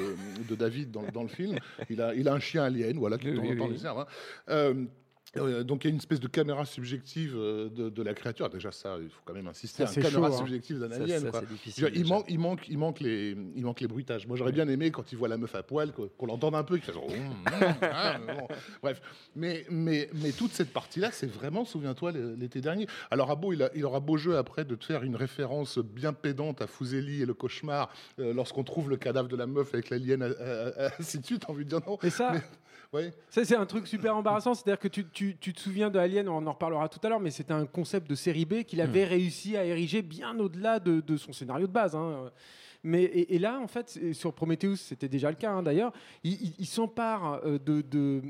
de 0.49 0.55
David 0.55 0.91
dans, 0.91 1.03
le- 1.03 1.13
dans 1.13 1.23
le 1.23 1.29
film, 1.29 1.57
il 1.89 2.01
a, 2.03 2.15
il 2.15 2.29
a 2.29 2.35
un 2.35 2.41
chien 2.41 2.65
alien, 2.65 2.99
voilà, 2.99 3.17
qui 3.17 3.29
en 3.29 3.41
Oui, 3.43 3.57
oui. 3.59 3.79
sert, 3.79 3.97
hein. 3.99 4.07
Euh, 4.49 4.75
euh, 5.37 5.63
donc 5.63 5.85
il 5.85 5.89
y 5.89 5.91
a 5.91 5.93
une 5.93 5.99
espèce 5.99 6.21
de 6.21 6.27
caméra 6.29 6.65
subjective 6.65 7.35
euh, 7.37 7.69
de, 7.69 7.89
de 7.89 8.03
la 8.03 8.15
créature. 8.15 8.49
Déjà 8.51 8.73
ça, 8.73 8.97
il 9.01 9.09
faut 9.09 9.21
quand 9.25 9.33
même 9.35 9.47
insister. 9.47 9.87
Ça, 9.87 9.93
une 9.95 10.03
caméra 10.03 10.29
chaud, 10.29 10.35
hein. 10.35 10.39
subjective 10.39 10.79
d'un 10.81 10.91
Ça, 10.91 10.97
alien. 11.03 11.31
ça, 11.33 11.41
dire, 11.41 11.91
il, 11.95 12.07
manque, 12.07 12.25
il, 12.29 12.39
manque, 12.39 12.69
il, 12.69 12.79
manque 12.79 13.01
les, 13.01 13.37
il 13.55 13.65
manque 13.65 13.81
les 13.81 13.87
bruitages. 13.87 14.27
Moi, 14.27 14.37
j'aurais 14.37 14.53
bien 14.53 14.69
aimé 14.69 14.91
quand 14.91 15.13
il 15.13 15.19
voit 15.19 15.29
la 15.29 15.37
meuf 15.37 15.55
à 15.55 15.63
poil, 15.63 15.93
qu'on 15.93 16.27
l'entende 16.27 16.55
un 16.57 16.65
peu, 16.65 16.77
qu'il 16.77 16.85
fait 16.87 16.93
genre, 16.93 17.07
ah, 17.83 18.19
mais 18.27 18.35
bon. 18.35 18.49
Bref, 18.83 19.01
mais, 19.37 19.65
mais, 19.71 20.11
mais 20.15 20.33
toute 20.33 20.53
cette 20.53 20.73
partie-là, 20.73 21.11
c'est 21.13 21.31
vraiment, 21.31 21.65
souviens-toi, 21.65 22.13
l'été 22.13 22.61
dernier. 22.61 22.87
Alors, 23.11 23.31
Abo, 23.31 23.53
il, 23.53 23.63
a- 23.63 23.71
il 23.75 23.85
aura 23.85 24.01
beau 24.01 24.17
jeu 24.17 24.37
après 24.37 24.65
de 24.65 24.75
te 24.75 24.85
faire 24.85 25.03
une 25.05 25.17
référence 25.17 25.79
bien 25.79 26.13
pédante 26.13 26.61
à 26.63 26.67
Fuseli 26.67 27.23
et 27.23 27.27
le 27.27 27.35
cauchemar 27.35 27.93
euh, 28.19 28.35
lorsqu'on 28.35 28.65
trouve 28.65 28.91
le 28.91 28.97
cadavre 28.97 29.29
de 29.29 29.37
la 29.37 29.47
meuf 29.47 29.73
avec 29.75 29.91
l'alien, 29.91 30.35
ainsi 30.99 31.19
de 31.21 31.27
suite. 31.27 31.49
Envie 31.49 31.65
de 31.65 31.71
dire 31.71 31.81
non. 31.87 31.99
Et 32.03 32.11
ça, 32.11 32.33
Ouais. 32.93 33.13
ça 33.29 33.45
c'est 33.45 33.55
un 33.57 33.67
truc 33.67 33.87
super 33.87 34.17
embarrassant. 34.17 34.55
C'est-à-dire 34.55 34.81
que 34.81 34.89
tu, 34.89 35.07
tu- 35.11 35.37
tu 35.37 35.53
te 35.53 35.61
souviens 35.61 35.91
de 35.91 35.99
Alien, 35.99 36.29
on 36.29 36.45
en 36.47 36.53
reparlera 36.53 36.89
tout 36.89 36.99
à 37.05 37.09
l'heure, 37.09 37.21
mais 37.21 37.31
c'était 37.31 37.53
un 37.53 37.67
concept 37.67 38.09
de 38.11 38.15
série 38.17 38.45
B 38.45 38.63
qu'il 38.65 38.81
avait 38.81 39.05
réussi 39.05 39.57
à 39.57 39.65
ériger 39.65 40.03
bien 40.03 40.37
au-delà 40.39 40.81
de, 40.81 41.01
de 41.01 41.17
son 41.17 41.33
scénario 41.33 41.67
de 41.69 41.73
base. 41.73 41.95
hein. 41.95 42.31
Mais, 42.83 43.03
et, 43.05 43.35
et 43.35 43.39
là, 43.39 43.61
en 43.61 43.69
fait, 43.69 44.01
sur 44.15 44.33
Prometheus, 44.33 44.77
c'était 44.77 45.09
déjà 45.09 45.29
le 45.31 45.37
cas 45.37 45.53
hein, 45.53 45.63
d'ailleurs, 45.63 45.93
il, 46.25 46.33
il- 46.33 46.55
il 46.59 46.67
s'empare 46.67 47.41
euh, 47.45 47.59
de, 47.59 47.81
de- 47.83 48.23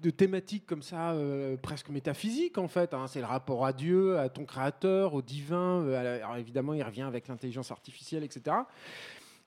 de 0.00 0.08
thématiques 0.08 0.64
comme 0.64 0.80
ça, 0.80 1.10
euh, 1.12 1.58
presque 1.58 1.90
métaphysiques 1.90 2.56
en 2.56 2.68
fait. 2.68 2.94
hein. 2.94 3.06
C'est 3.06 3.20
le 3.20 3.26
rapport 3.26 3.66
à 3.66 3.74
Dieu, 3.74 4.16
à 4.18 4.30
ton 4.30 4.46
créateur, 4.46 5.12
au 5.12 5.20
divin. 5.20 5.82
euh, 5.82 6.02
la- 6.02 6.24
alors 6.24 6.36
évidemment, 6.38 6.72
il 6.72 6.82
revient 6.82 7.02
avec 7.02 7.28
l'intelligence 7.28 7.70
artificielle, 7.70 8.24
etc. 8.24 8.56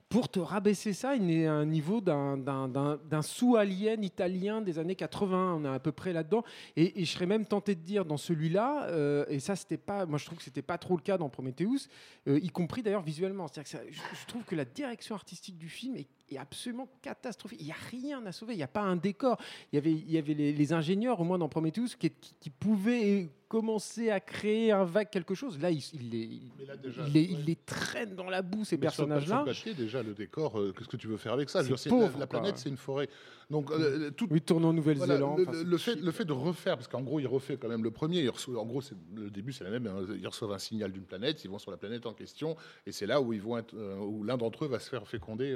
Pour 0.08 0.28
te 0.28 0.38
rabaisser 0.38 0.92
ça, 0.92 1.16
il 1.16 1.28
est 1.30 1.46
à 1.46 1.54
un 1.54 1.66
niveau 1.66 2.00
d'un- 2.00 3.22
sous-alien 3.22 4.04
italien 4.04 4.60
des 4.60 4.78
années 4.78 4.94
80. 4.94 5.56
On 5.60 5.64
est 5.64 5.68
à 5.68 5.80
peu 5.80 5.90
près 5.92 6.12
là-dedans. 6.12 6.44
Et, 6.76 7.04
je 7.04 7.10
serais 7.10 7.26
même 7.26 7.46
tenté 7.46 7.74
de 7.74 7.80
dire 7.80 8.04
dans 8.04 8.16
celui-là, 8.16 8.84
euh, 8.88 9.24
et 9.28 9.40
ça, 9.40 9.56
c'était 9.56 9.76
pas, 9.76 10.06
moi 10.06 10.18
je 10.18 10.26
trouve 10.26 10.38
que 10.38 10.44
c'était 10.44 10.62
pas 10.62 10.78
trop 10.78 10.96
le 10.96 11.02
cas 11.02 11.18
dans 11.18 11.28
Prometheus, 11.28 11.88
euh, 12.28 12.38
y 12.38 12.48
compris 12.48 12.82
d'ailleurs 12.82 13.02
visuellement. 13.02 13.48
C'est-à-dire 13.48 13.80
que 13.80 13.92
je, 13.92 14.00
je 14.20 14.26
trouve 14.26 14.44
que 14.44 14.54
la 14.54 14.64
direction 14.64 15.14
artistique 15.16 15.58
du 15.58 15.68
film 15.68 15.96
est 15.96 16.06
est 16.30 16.38
absolument 16.38 16.88
catastrophique. 17.02 17.58
Il 17.60 17.66
n'y 17.66 17.72
a 17.72 17.76
rien 17.90 18.24
à 18.26 18.32
sauver, 18.32 18.54
il 18.54 18.58
n'y 18.58 18.62
a 18.62 18.68
pas 18.68 18.82
un 18.82 18.96
décor. 18.96 19.38
Il 19.72 19.76
y 19.76 19.78
avait, 19.78 19.92
il 19.92 20.10
y 20.10 20.18
avait 20.18 20.34
les, 20.34 20.52
les 20.52 20.72
ingénieurs, 20.72 21.20
au 21.20 21.24
moins 21.24 21.38
dans 21.38 21.48
Prometheus, 21.48 21.96
qui, 21.98 22.10
qui, 22.10 22.34
qui 22.40 22.50
pouvaient 22.50 23.28
commencer 23.48 24.10
à 24.10 24.18
créer 24.20 24.72
un 24.72 24.84
vague 24.84 25.10
quelque 25.10 25.34
chose. 25.34 25.58
Là, 25.60 25.70
il, 25.70 25.78
il 25.92 26.10
les, 26.10 26.18
il, 26.18 26.50
Mais 26.58 26.64
là, 26.64 26.76
déjà, 26.76 27.02
il 27.06 27.12
les- 27.12 27.20
ouais. 27.20 27.28
il 27.38 27.44
les 27.44 27.56
traîne 27.56 28.14
dans 28.16 28.28
la 28.28 28.42
boue, 28.42 28.64
ces 28.64 28.78
personnages-là. 28.78 29.44
Déjà, 29.76 30.02
le 30.02 30.14
décor, 30.14 30.58
euh, 30.58 30.72
qu'est-ce 30.76 30.88
que 30.88 30.96
tu 30.96 31.06
veux 31.06 31.18
faire 31.18 31.34
avec 31.34 31.50
ça? 31.50 31.62
Dire, 31.62 31.76
la- 31.84 31.90
pauvre, 31.90 32.18
La, 32.18 32.26
planète, 32.26 32.58
c'est 32.58 32.68
une 32.70 32.76
forêt. 32.76 33.08
Donc, 33.50 33.70
euh, 33.70 34.10
tout, 34.10 34.26
Oui, 34.30 34.40
tournant 34.40 34.70
en 34.70 34.72
Voilà, 34.74 35.18
Nouvelle-Zélande. 35.18 35.64
le, 35.66 35.76
fait, 35.76 35.96
le 35.96 36.10
fait 36.10 36.24
de 36.24 36.32
refaire, 36.32 36.76
parce 36.76 36.88
qu'en 36.88 37.02
gros, 37.02 37.20
il 37.20 37.26
refait 37.28 37.56
quand 37.58 37.68
même 37.68 37.84
le 37.84 37.90
premier. 37.90 38.26
reçoit- 38.28 38.58
en 38.58 38.64
gros, 38.66 38.80
le 39.14 39.30
début, 39.30 39.52
c'est 39.52 39.64
la 39.64 39.70
même. 39.70 39.86
hein, 39.86 40.04
Ils 40.18 40.26
reçoivent 40.26 40.52
un 40.52 40.58
signal 40.58 40.90
d'une 40.90 41.04
planète, 41.04 41.44
ils 41.44 41.50
vont 41.50 41.58
sur 41.58 41.70
la 41.70 41.76
planète 41.76 42.06
en 42.06 42.14
question, 42.14 42.56
et 42.86 42.92
c'est 42.92 43.06
là 43.06 43.20
où 43.20 43.32
ils 43.34 43.42
vont 43.42 43.58
être, 43.58 43.74
euh, 43.76 43.98
où 43.98 44.24
l'un 44.24 44.38
d'entre 44.38 44.64
eux 44.64 44.68
va 44.68 44.78
se 44.80 44.88
faire 44.88 45.06
féconder 45.06 45.54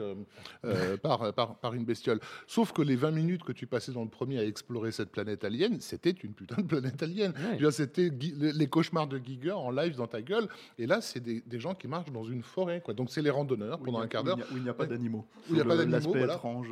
euh, 0.65 0.97
par, 0.97 1.33
par, 1.35 1.57
par 1.59 1.75
une 1.75 1.85
bestiole. 1.85 2.21
Sauf 2.47 2.73
que 2.73 2.83
les 2.83 2.97
20 2.97 3.11
minutes 3.13 3.45
que 3.45 3.53
tu 3.53 3.67
passais 3.67 3.93
dans 3.93 4.03
le 4.03 4.09
premier 4.11 4.39
à 4.39 4.45
explorer 4.45 4.93
cette 4.93 5.11
planète 5.11 5.45
alien, 5.45 5.81
c'était 5.81 6.11
une 6.11 6.33
putain 6.33 6.57
de 6.57 6.67
planète 6.67 7.03
alien. 7.03 7.33
C'était 7.71 8.11
les 8.39 8.67
cauchemars 8.69 9.07
de 9.07 9.19
Giger 9.19 9.53
en 9.53 9.71
live 9.71 9.97
dans 9.97 10.07
ta 10.07 10.23
gueule, 10.23 10.49
et 10.79 10.87
là, 10.87 11.01
c'est 11.01 11.21
des, 11.21 11.43
des 11.47 11.61
gens 11.61 11.75
qui 11.75 11.89
marchent 11.89 12.13
dans 12.13 12.25
une 12.25 12.43
forêt. 12.43 12.81
Quoi. 12.81 12.95
Donc, 12.95 13.11
c'est 13.11 13.23
les 13.23 13.31
randonneurs 13.31 13.79
pendant 13.81 14.01
a- 14.01 14.05
un 14.05 14.09
quart 14.09 14.25
d'heure 14.25 14.39
Où 14.53 14.57
il 14.57 14.63
n'y 14.63 14.69
a 14.69 14.75
pas 14.75 14.87
d'animaux. 14.87 15.27
Où 15.49 15.53
il 15.53 15.55
n'y 15.57 15.61
a 15.61 15.65
pas 15.65 15.77
d'animaux, 15.77 15.93
L'aspect 15.97 16.19
voilà. 16.19 16.35
étrange. 16.35 16.69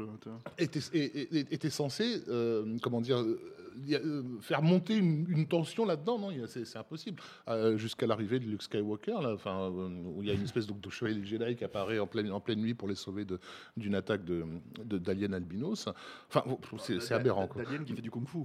tu 0.58 0.78
et- 0.94 1.38
et- 1.38 1.54
était 1.54 1.70
censé, 1.70 2.22
euh, 2.28 2.76
comment 2.82 3.00
dire, 3.00 3.18
euh, 3.18 3.38
y 3.86 3.94
a- 3.94 3.98
euh, 4.00 4.22
faire 4.40 4.62
monter 4.62 4.96
une, 4.96 5.26
une 5.28 5.46
tension 5.46 5.84
là-dedans. 5.84 6.18
Non, 6.18 6.30
c'est 6.46 6.76
impossible. 6.76 7.22
Euh, 7.48 7.76
Jusqu'à 7.76 8.06
l'arrivée 8.06 8.38
de 8.38 8.44
Luke 8.46 8.62
Skywalker, 8.62 9.18
là, 9.22 9.32
enfin, 9.34 9.70
euh, 9.70 9.88
où 10.14 10.22
il 10.22 10.28
y 10.28 10.30
a 10.30 10.34
une 10.34 10.42
espèce 10.42 10.66
donc, 10.66 10.80
de 10.80 10.88
chevalier 10.90 11.24
Jedi 11.24 11.56
qui 11.56 11.64
apparaît 11.64 11.98
en 11.98 12.06
pleine, 12.06 12.30
en 12.32 12.40
pleine 12.40 12.60
nuit 12.60 12.74
pour 12.74 12.88
les 12.88 12.94
sauver 12.94 13.24
de- 13.24 13.38
d'une 13.76 13.94
attaque 13.94 14.24
de 14.24 14.44
de- 14.84 14.96
d'aliens 14.98 15.32
albinos. 15.34 15.88
Enfin, 16.28 16.42
c'est 16.78 17.00
c'est 17.00 17.12
aberrant. 17.14 17.46
Quoi. 17.46 17.62
D'Alien 17.62 17.84
qui 17.84 17.92
fait 17.94 18.00
du 18.02 18.10
kung-fu. 18.10 18.38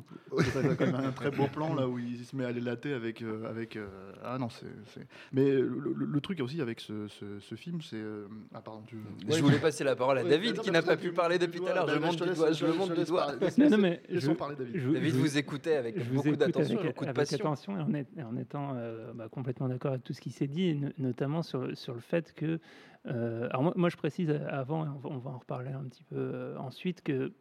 T'as 0.53 0.75
quand 0.75 0.85
même 0.85 0.95
un 0.95 1.11
très 1.11 1.31
beau 1.31 1.47
plan 1.47 1.73
là 1.73 1.87
où 1.87 1.97
il 1.99 2.23
se 2.25 2.35
met 2.35 2.43
à 2.45 2.51
les 2.51 2.59
latter 2.61 2.93
avec. 2.93 3.21
euh, 3.21 3.49
avec 3.49 3.75
euh, 3.77 3.87
Ah 4.23 4.37
non, 4.37 4.49
c'est. 4.49 4.65
c'est- 4.93 5.07
Mais 5.31 5.49
le, 5.51 5.93
le- 5.95 6.05
le 6.05 6.21
truc 6.21 6.39
aussi 6.41 6.59
avec 6.61 6.79
ce, 6.81 7.07
ce- 7.07 7.39
ce 7.39 7.55
film, 7.55 7.81
c'est. 7.81 7.95
euh, 7.95 8.27
Ah, 8.53 8.61
pardon, 8.61 8.83
tu. 8.85 8.97
Je 9.29 9.41
voulais 9.41 9.59
passer 9.59 9.83
la 9.85 9.95
parole 9.95 10.17
à 10.17 10.23
David 10.23 10.57
non, 10.57 10.63
qui 10.63 10.71
n'a 10.71 10.81
pas 10.81 10.97
pu 10.97 11.11
parler 11.13 11.39
depuis 11.39 11.59
tout 11.61 11.67
à 11.67 11.73
l'heure. 11.75 11.87
Je 11.87 11.99
monte 11.99 12.21
du 12.21 12.27
laisse- 12.27 12.37
doigt, 12.37 12.51
je 12.51 12.65
le 12.65 12.71
te 12.73 12.77
monte 12.77 12.93
du 12.93 13.03
doigt. 13.05 13.27
Non, 13.57 13.77
mais 13.77 14.01
David. 14.09 15.15
vous 15.15 15.37
écoutait 15.37 15.75
avec 15.77 15.97
beaucoup 16.13 16.35
d'attention 16.35 16.75
beaucoup 16.75 17.05
de 17.05 17.09
avec 17.09 17.15
passion. 17.15 17.37
attention 17.37 17.77
et 18.17 18.23
en, 18.23 18.35
étant 18.37 18.75
bah, 19.15 19.29
complètement 19.29 19.69
d'accord 19.69 19.91
avec 19.91 20.03
tout 20.03 20.13
ce 20.13 20.21
qui 20.21 20.31
s'est 20.31 20.47
dit, 20.47 20.79
notamment 20.97 21.41
sur, 21.41 21.75
sur 21.77 21.93
le 21.93 21.99
fait 22.01 22.33
que. 22.33 22.59
Euh, 23.07 23.47
alors 23.49 23.77
moi, 23.77 23.89
je 23.89 23.97
précise 23.97 24.29
avant, 24.49 24.85
et 24.85 24.89
on 24.89 25.17
va, 25.17 25.31
en 25.31 25.37
reparler 25.39 25.71
un 25.71 25.83
petit 25.83 26.03
peu 26.03 26.17
euh, 26.17 26.57
ensuite, 26.57 27.01
que 27.01 27.33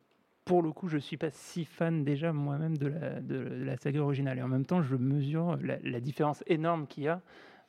pour 0.45 0.62
le 0.62 0.73
coup, 0.73 0.88
je 0.88 0.99
suis 0.99 1.17
pas 1.17 1.31
si 1.31 1.64
fan 1.64 2.02
déjà 2.02 2.33
moi-même 2.33 2.76
de 2.76 2.88
la, 2.88 3.76
saga 3.76 4.00
originale. 4.00 4.38
Et 4.38 4.43
en 4.43 4.49
même 4.49 4.64
temps, 4.67 4.83
je 4.83 4.97
mesure 4.97 5.57
la, 5.62 6.00
différence 6.00 6.43
énorme 6.47 6.87
qu'il 6.87 7.05
y 7.05 7.09
a 7.09 7.21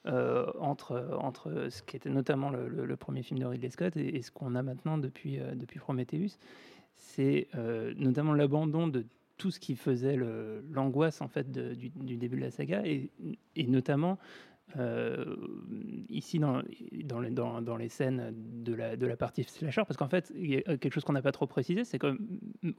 euh, 0.07 0.47
entre, 0.59 1.15
entre 1.19 1.67
ce 1.69 1.83
qui 1.83 1.95
était 1.95 2.09
notamment 2.09 2.49
le, 2.49 2.95
premier 2.95 3.21
film 3.21 3.39
de 3.39 3.45
Ridley 3.45 3.69
Scott 3.69 3.95
et, 3.97 4.21
ce 4.21 4.31
qu'on 4.31 4.55
a 4.55 4.63
maintenant 4.63 4.97
depuis, 4.97 5.39
euh, 5.39 5.53
depuis 5.53 5.79
Prometheus. 5.79 6.39
C'est 6.95 7.49
euh, 7.55 7.93
notamment 7.97 8.33
l'abandon 8.33 8.87
de 8.87 9.05
tout 9.37 9.51
ce 9.51 9.59
qui 9.59 9.75
faisait 9.75 10.17
l'angoisse 10.71 11.21
en 11.21 11.27
fait 11.27 11.51
du, 11.51 11.89
début 11.89 12.35
de 12.35 12.41
la 12.41 12.51
saga 12.51 12.83
et 12.85 13.09
notamment 13.67 14.19
euh, 14.77 15.35
ici 16.09 16.39
dans, 16.39 16.61
dans, 17.05 17.19
les, 17.19 17.29
dans, 17.31 17.61
dans 17.61 17.77
les 17.77 17.89
scènes 17.89 18.33
de 18.63 18.73
la, 18.73 18.95
de 18.97 19.05
la 19.07 19.15
partie 19.17 19.43
slasher 19.43 19.83
parce 19.87 19.97
qu'en 19.97 20.07
fait 20.09 20.31
il 20.35 20.49
y 20.51 20.57
a 20.57 20.77
quelque 20.77 20.91
chose 20.93 21.03
qu'on 21.03 21.13
n'a 21.13 21.21
pas 21.21 21.31
trop 21.31 21.47
précisé 21.47 21.83
c'est 21.83 21.99
que 21.99 22.17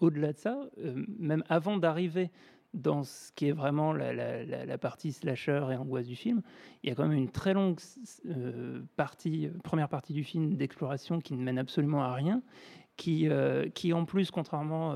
au-delà 0.00 0.32
de 0.32 0.38
ça 0.38 0.60
euh, 0.78 1.04
même 1.18 1.42
avant 1.48 1.76
d'arriver 1.76 2.30
dans 2.74 3.02
ce 3.02 3.32
qui 3.32 3.48
est 3.48 3.52
vraiment 3.52 3.92
la, 3.92 4.14
la- 4.14 4.44
la- 4.64 4.78
partie 4.78 5.12
slasher 5.12 5.62
et 5.70 5.76
angoisse 5.76 6.06
du 6.06 6.16
film, 6.16 6.40
il 6.82 6.88
y 6.88 6.92
a 6.92 6.94
quand 6.94 7.06
même 7.06 7.18
une 7.18 7.28
très 7.30 7.52
longue 7.52 7.78
euh, 8.24 8.80
partie, 8.96 9.50
première 9.62 9.90
partie 9.90 10.14
du 10.14 10.24
film 10.24 10.54
d'exploration 10.56 11.20
qui 11.20 11.34
ne 11.34 11.42
mène 11.42 11.58
absolument 11.58 12.02
à 12.02 12.14
rien, 12.14 12.42
qui, 12.96 13.28
euh, 13.28 13.68
qui 13.68 13.92
en 13.92 14.06
plus, 14.06 14.30
contrairement 14.30 14.94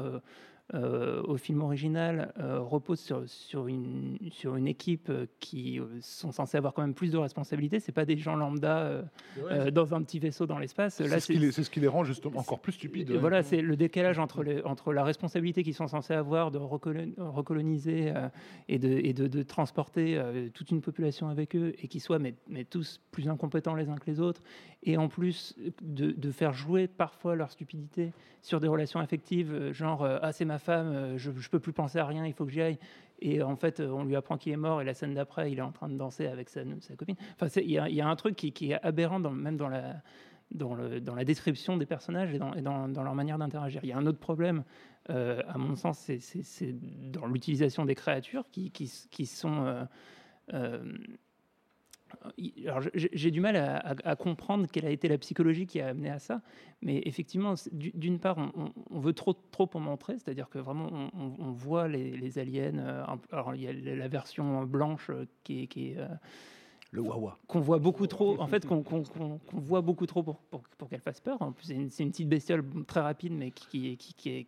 euh, 0.75 1.23
au 1.23 1.37
film 1.37 1.63
original, 1.63 2.33
euh, 2.39 2.59
repose 2.61 2.99
sur, 2.99 3.23
sur, 3.29 3.69
une, 3.69 4.19
sur 4.33 4.57
une 4.57 4.67
équipe 4.67 5.09
euh, 5.11 5.27
qui 5.39 5.79
euh, 5.79 5.85
sont 6.01 6.33
censés 6.33 6.59
avoir 6.59 6.75
quand 6.75 6.83
même 6.83 6.95
plus 6.95 7.13
de 7.13 7.19
responsabilités. 7.19 7.79
C'est 7.79 7.93
pas 7.93 8.05
des 8.05 8.17
gens 8.17 8.35
lambda 8.35 8.79
euh, 9.51 9.71
dans 9.71 9.95
un 9.95 10.03
petit 10.03 10.19
vaisseau 10.19 10.47
dans 10.47 10.59
l'espace. 10.59 11.01
Là, 11.01 11.09
C'est 11.09 11.21
ce, 11.21 11.33
qui 11.33 11.39
les, 11.39 11.53
c'est 11.53 11.63
ce 11.63 11.71
qui 11.71 11.79
les 11.79 11.87
rend 11.87 12.03
justement 12.03 12.41
encore 12.41 12.61
plus 12.61 12.73
stupides. 12.73 13.13
Voilà, 13.13 13.43
c'est 13.43 13.63
le 13.63 13.77
décalage 13.77 14.19
entre, 14.19 14.43
les, 14.43 14.61
entre 14.63 14.93
la 14.93 15.05
responsabilité 15.05 15.63
qu'ils 15.63 15.75
sont 15.75 15.87
censés 15.89 16.15
avoir 16.15 16.51
de 16.51 16.59
recolo- 16.59 17.15
recoloniser 17.17 18.13
euh, 18.15 18.29
et, 18.69 18.79
de, 18.79 18.89
et 18.89 19.13
de, 19.13 19.29
de 19.29 19.43
transporter 19.45 20.19
euh, 20.19 20.49
toute 20.53 20.71
une 20.73 20.81
population 20.81 21.29
avec 21.29 21.55
eux 21.55 21.75
et 21.81 21.87
qui 21.87 22.01
soient 22.01 22.19
mais, 22.19 22.35
mais 22.49 22.65
tous 22.65 23.01
plus 23.13 23.29
incompétents 23.29 23.75
les 23.75 23.89
uns 23.89 23.97
que 23.97 24.11
les 24.11 24.21
autres 24.21 24.43
et 24.83 24.97
en 24.97 25.09
plus 25.09 25.55
de, 25.83 26.11
de 26.11 26.31
faire 26.31 26.53
jouer 26.53 26.89
parfois 26.89 27.37
leur 27.37 27.51
stupidité 27.51 28.13
sur 28.43 28.61
des 28.61 28.69
relations 28.69 29.01
affectives, 29.01 29.73
genre 29.73 30.05
euh, 30.05 30.19
ah 30.23 30.33
c'est 30.33 30.45
ma 30.45 30.56
femme, 30.59 30.89
euh, 30.89 31.19
je, 31.19 31.31
je 31.33 31.49
peux 31.51 31.61
plus 31.61 31.73
penser 31.73 31.99
à 31.99 32.07
rien, 32.07 32.27
il 32.27 32.33
faut 32.33 32.45
que 32.45 32.53
j'y 32.53 32.63
aille. 32.63 32.79
Et 33.21 33.43
en 33.43 33.57
fait, 33.57 33.81
euh, 33.81 33.91
on 33.91 34.05
lui 34.05 34.17
apprend 34.17 34.37
qu'il 34.37 34.53
est 34.53 34.59
mort 34.59 34.81
et 34.83 34.85
la 34.85 34.95
scène 34.95 35.15
d'après, 35.15 35.51
il 35.51 35.59
est 35.59 35.63
en 35.63 35.73
train 35.73 35.89
de 35.89 35.97
danser 35.97 36.27
avec 36.27 36.49
sa, 36.49 36.63
copine. 36.97 37.17
Enfin, 37.35 37.49
il 37.61 37.71
y, 37.71 37.79
a- 38.01 38.09
un 38.09 38.17
truc 38.17 38.37
qui, 38.37 38.71
est 38.71 38.83
aberrant 38.83 39.19
même 39.19 39.57
dans 39.57 39.69
la 39.69 41.25
description 41.25 41.77
des 41.77 41.87
personnages 41.87 42.35
et 42.35 42.39
dans, 42.39 42.87
leur 42.87 43.15
manière 43.15 43.39
d'interagir. 43.39 43.81
Il 43.85 43.89
y 43.89 43.93
a 43.93 43.97
un 43.97 44.07
autre 44.07 44.19
problème, 44.19 44.65
euh, 45.11 45.43
à 45.49 45.59
mon 45.59 45.77
sens, 45.77 45.99
c'est- 45.99 46.75
dans 47.11 47.27
l'utilisation 47.27 47.85
des 47.85 47.95
créatures 47.95 48.45
qui, 48.51 49.27
sont... 49.27 49.87
j'ai 52.95 53.11
j'ai 53.13 53.31
du 53.31 53.41
mal 53.41 53.57
à, 53.57 53.77
à- 53.79 54.11
à 54.11 54.17
comprendre 54.17 54.67
quelle 54.71 54.87
a 54.87 54.91
été 54.91 55.09
la 55.09 55.19
psychologie 55.19 55.67
qui 55.67 55.81
a 55.81 55.89
amené 55.89 56.11
à 56.11 56.19
ça, 56.19 56.41
mais 56.83 57.03
effectivement, 57.05 57.55
d'une 57.73 58.19
part, 58.19 58.37
on, 58.91 58.99
veut 59.01 59.13
trop, 59.13 59.33
trop 59.33 59.69
en 59.75 59.81
montrer, 59.81 60.15
c'est-à-dire 60.19 60.49
que 60.49 60.59
vraiment, 60.59 61.11
on, 61.15 61.51
voit 61.53 61.89
les, 61.89 62.11
les 62.17 62.39
aliens. 62.39 62.79
euh, 62.79 63.05
alors, 63.33 63.55
il 63.55 63.63
y 63.63 63.69
a 63.69 63.73
la 63.97 64.09
version 64.09 64.65
blanche 64.65 65.11
euh, 65.11 65.27
qui 65.45 65.63
est, 65.63 65.67
qui 65.67 65.91
est, 65.93 65.99
euh, 65.99 66.07
Le 66.93 67.01
Wawa. 67.03 67.39
qu'on 67.47 67.61
voit 67.61 67.79
beaucoup 67.79 68.07
trop, 68.07 68.41
en 68.41 68.47
fait, 68.47 68.67
qu'on 68.67 68.83
voit 69.53 69.81
beaucoup 69.81 70.07
trop 70.07 70.23
pour, 70.23 70.39
pour, 70.39 70.63
pour 70.79 70.89
qu'elle 70.89 71.01
fasse 71.01 71.21
peur. 71.21 71.41
En 71.43 71.53
plus, 71.53 71.67
c'est 71.91 72.03
une, 72.03 72.11
petite 72.11 72.29
bestiole 72.29 72.65
très 72.87 73.01
rapide, 73.01 73.33
mais 73.33 73.51
qui, 73.51 73.67
qui, 73.69 73.93
est- 73.93 73.97
qui, 73.97 74.31
est, 74.31 74.47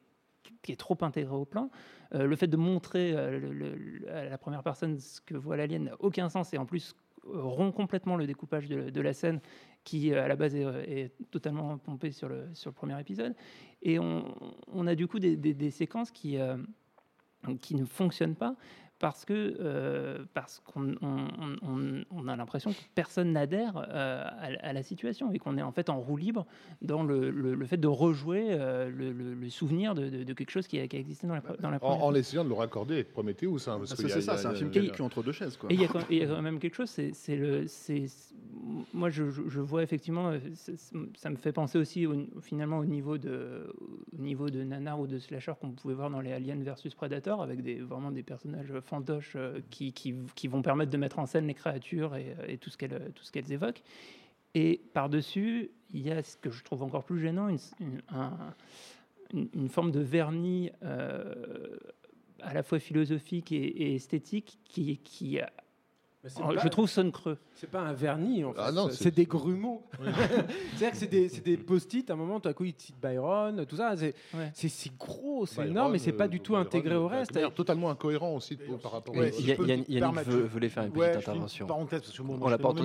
qui 0.63 0.73
est 0.73 0.77
trop 0.77 0.97
intégrée 1.01 1.35
au 1.37 1.45
plan. 1.45 1.71
Euh, 2.15 2.27
le 2.27 2.37
fait 2.37 2.47
de 2.47 2.57
montrer 2.57 3.13
euh, 3.15 3.39
le- 3.39 3.53
le- 3.53 3.75
le- 3.75 4.11
à 4.13 4.25
la 4.25 4.39
première 4.39 4.63
personne 4.63 4.99
ce 4.99 5.21
que 5.21 5.35
voit 5.35 5.57
l'alien 5.57 5.85
n'a 5.85 5.97
aucun 6.01 6.29
sens 6.31 6.55
et 6.55 6.59
en 6.59 6.65
plus 6.65 6.95
euh, 6.95 7.08
rompt 7.25 7.75
complètement 7.75 8.17
le 8.17 8.27
découpage 8.27 8.69
de, 8.69 9.01
la 9.01 9.13
scène 9.13 9.41
qui, 9.85 10.13
euh, 10.13 10.25
à 10.25 10.29
la 10.29 10.37
base, 10.37 10.55
est, 10.55 11.13
totalement 11.31 11.79
pompé 11.79 12.11
sur 12.11 12.29
le, 12.29 12.49
sur 12.55 12.71
le 12.71 12.75
premier 12.75 12.99
épisode. 13.01 13.35
Et 13.83 13.99
on, 13.99 14.87
a 14.87 14.95
du 14.95 15.07
coup 15.07 15.19
des 15.19 15.71
séquences 15.71 16.11
qui, 16.11 16.39
euh, 16.39 16.57
qui 17.61 17.75
ne 17.75 17.85
fonctionnent 17.85 18.35
pas 18.35 18.57
parce 18.99 19.25
que 19.25 19.57
euh, 19.61 20.25
parce 20.35 20.61
qu'on 20.65 20.95
on, 21.03 21.27
on- 21.63 22.05
on 22.11 22.29
a 22.29 22.35
l'impression 22.37 22.73
que 22.73 22.77
personne 22.95 23.33
n'adhère 23.33 23.77
euh, 23.77 24.25
à, 24.25 24.67
à 24.69 24.73
la 24.73 24.83
situation 24.83 25.31
et 25.33 25.39
qu'on 25.39 25.57
est 25.57 25.63
en 25.63 25.71
fait 25.73 25.89
en 25.89 26.01
roue 26.01 26.17
libre 26.17 26.47
dans 26.83 27.03
le, 27.05 27.31
le- 27.31 27.55
le 27.55 27.67
fait 27.67 27.77
de 27.77 27.87
rejouer 27.87 28.47
euh, 28.51 28.91
le, 28.91 29.13
le- 29.13 29.35
le 29.35 29.51
souvenir 29.51 29.95
de, 29.95 30.09
de- 30.09 30.25
de 30.25 30.33
quelque 30.33 30.51
chose 30.51 30.67
qui 30.67 30.81
a, 30.81 30.89
qui 30.89 30.97
a 30.97 30.99
existé 30.99 31.27
dans 31.27 31.35
la, 31.35 31.41
dans 31.61 31.71
première 31.79 32.05
en 32.05 32.15
essayant 32.15 32.45
de 32.45 32.49
le 32.49 32.55
raccorder 32.55 32.95
avec 32.95 33.13
hein, 33.69 33.79
parce 33.79 33.93
Ah, 33.93 33.97
qu'il 33.97 34.07
y 34.07 34.11
C'est 34.11 34.21
ça, 34.21 34.37
c'est 34.37 34.47
un 34.47 34.55
film 34.55 34.71
qui 34.71 34.79
est 34.79 35.01
entre 35.01 35.23
deux 35.23 35.33
chaises. 35.33 35.57
Quoi. 35.57 35.71
Et 35.71 35.75
il 35.75 35.81
y, 35.81 35.85
a 35.85 35.89
quand- 35.89 36.01
il 36.11 36.19
y 36.19 36.23
a 36.23 36.27
quand 36.27 36.43
même 36.43 36.59
quelque 36.59 36.75
chose, 36.75 36.91
c'est 36.91 37.13
c'est 37.15 37.37
le, 37.37 37.67
c'est 37.69 38.07
moi 38.93 39.11
je, 39.11 39.31
je- 39.31 39.61
vois 39.61 39.83
effectivement, 39.83 40.33
ça 41.15 41.31
me 41.31 41.37
fait 41.37 41.53
penser 41.53 41.79
aussi 41.79 42.07
au- 42.07 42.27
finalement 42.41 42.79
au 42.79 42.85
niveau 42.85 43.19
de, 43.19 43.73
au 44.13 44.21
niveau 44.21 44.51
de 44.51 44.63
nanar 44.65 44.99
ou 45.01 45.07
de 45.07 45.19
slasher 45.19 45.53
qu'on 45.61 45.71
pouvait 45.73 45.95
voir 45.95 46.11
dans 46.11 46.21
les 46.21 46.33
Aliens 46.33 46.57
versus 46.63 46.95
Predator, 46.95 47.43
avec 47.43 47.63
des 47.63 47.77
vraiment 47.77 48.11
des 48.11 48.23
personnages 48.23 48.73
fantoches 48.89 49.35
euh, 49.37 49.61
qui, 49.71 49.93
qui, 49.93 50.15
vont 50.49 50.63
permettre 50.63 50.91
de 50.91 50.97
mettre 50.97 51.19
en 51.19 51.27
scène 51.27 51.47
les 51.47 51.55
créatures 51.55 52.17
et, 52.17 52.35
ce 52.71 52.77
qu'elles 52.77 53.13
tout 53.15 53.25
ce 53.25 53.31
qu'elles 53.33 53.53
évoquent. 53.53 53.83
Et 54.55 54.81
par-dessus, 54.95 55.71
il 55.91 56.01
y 56.07 56.11
a 56.11 56.23
ce 56.23 56.37
que 56.37 56.51
je 56.51 56.65
trouve 56.65 56.83
encore 56.83 57.05
plus 57.05 57.21
gênant, 57.21 57.49
une, 57.49 57.59
une- 57.81 58.03
un- 58.09 58.55
une- 59.33 59.69
forme 59.69 59.91
de 59.93 60.01
vernis 60.01 60.71
euh, 60.83 61.77
à 62.41 62.55
la 62.55 62.63
fois 62.63 62.79
philosophique 62.79 63.53
et, 63.53 63.57
et 63.57 63.95
esthétique 63.95 64.59
qui, 64.65 64.99
qui 64.99 65.39
c'est 66.29 66.41
Oh, 66.45 66.55
pas- 66.55 66.61
je 66.63 66.69
trouve 66.69 66.89
sonne 66.89 67.11
creux. 67.13 67.39
C'est 67.55 67.71
pas 67.71 67.81
un 67.81 67.93
vernis, 67.93 68.45
en 68.45 68.53
fait. 68.53 68.61
Ah 68.63 68.71
non, 68.73 68.89
c'est- 68.89 68.97
c'est- 68.97 69.05
c'est 69.05 69.15
des 69.15 69.27
grumeaux. 69.27 69.83
C'est-à-dire 70.77 70.91
que 70.93 70.97
c'est 70.97 71.07
des, 71.11 71.29
c'est 71.29 71.45
des 71.45 71.57
post-it, 71.57 72.09
à 72.11 72.13
un 72.13 72.17
moment, 72.17 72.39
tout 72.41 72.49
à 72.49 72.53
coup, 72.55 72.65
ils 72.65 72.75
te 72.75 72.83
citent 72.83 73.01
Byron, 73.03 73.65
tout 73.67 73.77
ça. 73.77 73.97
C'est 73.97 74.15
Ouais. 74.35 74.51
c'est- 74.55 74.69
c'est 74.69 74.97
gros, 74.97 75.47
c'est 75.47 75.67
énorme, 75.67 75.93
mais 75.93 75.99
c'est 75.99 76.13
pas 76.13 76.25
euh, 76.25 76.29
du 76.29 76.41
tout 76.41 76.53
Byron, 76.53 76.67
intégré 76.67 76.95
au 76.95 77.09
reste. 77.09 77.35
manière 77.35 77.53
totalement 77.55 77.91
incohérent 77.91 78.35
aussi 78.37 78.57
par 78.83 78.93
rapport 78.93 79.15
Yann- 79.67 79.85
Yannick 79.89 80.29
voulait 80.49 80.69
faire 80.69 80.85
une 80.85 80.93
petite 80.93 81.17
intervention. 81.17 81.67
parenthèse, 81.67 82.01
parce 82.01 82.11
que 82.13 82.17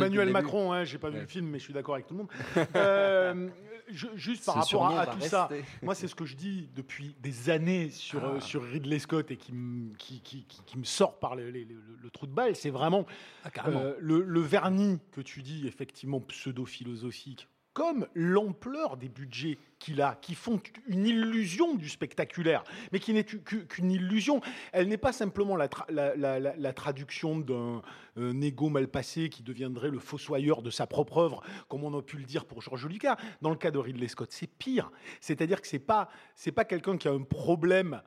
Emmanuel. 0.05 0.29
Macron, 0.31 0.71
hein, 0.73 0.83
j'ai 0.83 0.97
pas 0.97 1.09
vu 1.09 1.19
le 1.19 1.27
film, 1.27 1.47
mais 1.47 1.59
je 1.59 1.63
suis 1.63 1.73
d'accord 1.73 1.95
avec 1.95 2.07
tout 2.07 2.13
le 2.15 2.19
monde. 2.19 2.29
Euh, 3.90 3.92
je- 3.94 4.08
juste 4.16 4.46
par 4.46 4.56
rapport 4.56 4.98
à, 5.00 5.06
tout 5.08 5.20
ça, 5.30 5.48
moi 5.82 5.96
c'est 5.96 6.08
ce 6.08 6.16
que 6.16 6.25
je 6.25 6.36
dis 6.36 6.70
depuis 6.75 7.16
des 7.22 7.50
années 7.50 7.90
sur, 7.90 8.24
euh, 8.24 8.36
Ah. 8.38 8.42
sur 8.42 8.63
Ridley 8.63 9.00
Scott 9.00 9.30
et 9.32 9.38
qui, 9.38 9.52
me- 9.54 9.94
qui, 9.96 10.22
qui- 10.22 10.44
qui- 10.46 10.62
qui 10.66 10.78
me 10.78 10.84
sort 10.84 11.20
par 11.20 11.36
le, 11.36 11.50
les- 11.50 11.66
le- 11.66 11.82
le 12.02 12.10
trou 12.10 12.25
de 12.28 12.32
balle, 12.34 12.56
c'est 12.56 12.70
vraiment 12.70 13.06
carrément. 13.54 13.80
euh, 13.80 13.94
le, 14.00 14.22
le 14.24 14.40
vernis 14.42 15.00
que 15.12 15.22
tu 15.22 15.42
dis 15.42 15.68
effectivement 15.68 16.20
pseudo-philosophique, 16.20 17.48
comme 17.74 18.08
l'ampleur 18.13 18.98
des 18.98 19.10
budgets 19.10 19.58
qu'il 19.80 20.01
a, 20.01 20.15
qui 20.15 20.36
font 20.36 20.62
une 20.88 21.06
illusion 21.06 21.75
du 21.75 21.89
spectaculaire, 21.89 22.63
mais 22.92 23.00
qui 23.00 23.13
n'est 23.13 23.24
qu'u- 23.25 23.42
qu'une 23.42 23.92
illusion. 23.92 24.39
Elle 24.72 24.88
n'est 24.88 24.98
pas 24.98 25.12
simplement 25.12 25.56
la, 25.58 25.68
tra- 25.68 25.92
la- 25.92 26.15
la- 26.15 26.39
la- 26.39 26.56
la 26.56 26.74
traduction 26.74 27.39
d'un 27.39 27.82
un 28.15 28.42
égo 28.42 28.70
mal 28.70 28.88
passé 28.88 29.30
qui 29.30 29.42
deviendrait 29.42 29.89
le 29.89 29.98
fossoyeur 30.00 30.62
de 30.62 30.70
sa 30.70 30.86
propre 30.86 31.18
œuvre, 31.18 31.42
comme 31.68 31.84
on 31.84 31.98
a 31.98 32.01
pu 32.03 32.18
le 32.18 32.25
dire 32.25 32.46
pour 32.46 32.62
George 32.62 32.86
Lucas. 32.88 33.18
Dans 33.42 33.50
le 33.50 33.56
cas 33.56 33.72
de 33.72 33.80
Ridley 33.80 34.08
Scott, 34.08 34.32
c'est 34.32 34.46
pire. 34.48 34.92
C'est-à-dire 35.20 35.60
que 35.62 35.68
c'est 35.68 35.80
pas 35.80 36.10
pas 36.56 36.65
quelqu'un 36.65 36.98
qui 36.98 37.08
a 37.08 37.12
un 37.12 37.24
problème 37.24 38.01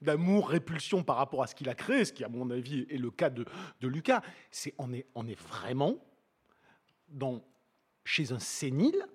d'amour, 0.00 0.48
répulsion 0.48 1.02
par 1.02 1.16
rapport 1.16 1.42
à 1.42 1.46
ce 1.46 1.54
qu'il 1.54 1.68
a 1.68 1.74
créé, 1.74 2.04
ce 2.04 2.12
qui, 2.12 2.24
à 2.24 2.28
mon 2.28 2.50
avis, 2.50 2.86
est 2.90 2.98
le 2.98 3.10
cas 3.10 3.30
de, 3.30 3.44
Lucas. 3.82 4.22
On 4.78 4.92
est, 4.92 5.06
on 5.14 5.26
est 5.26 5.38
vraiment 5.38 5.96
dans, 7.08 7.42
chez 8.08 8.32
un 8.32 8.38
sénile 8.38 9.06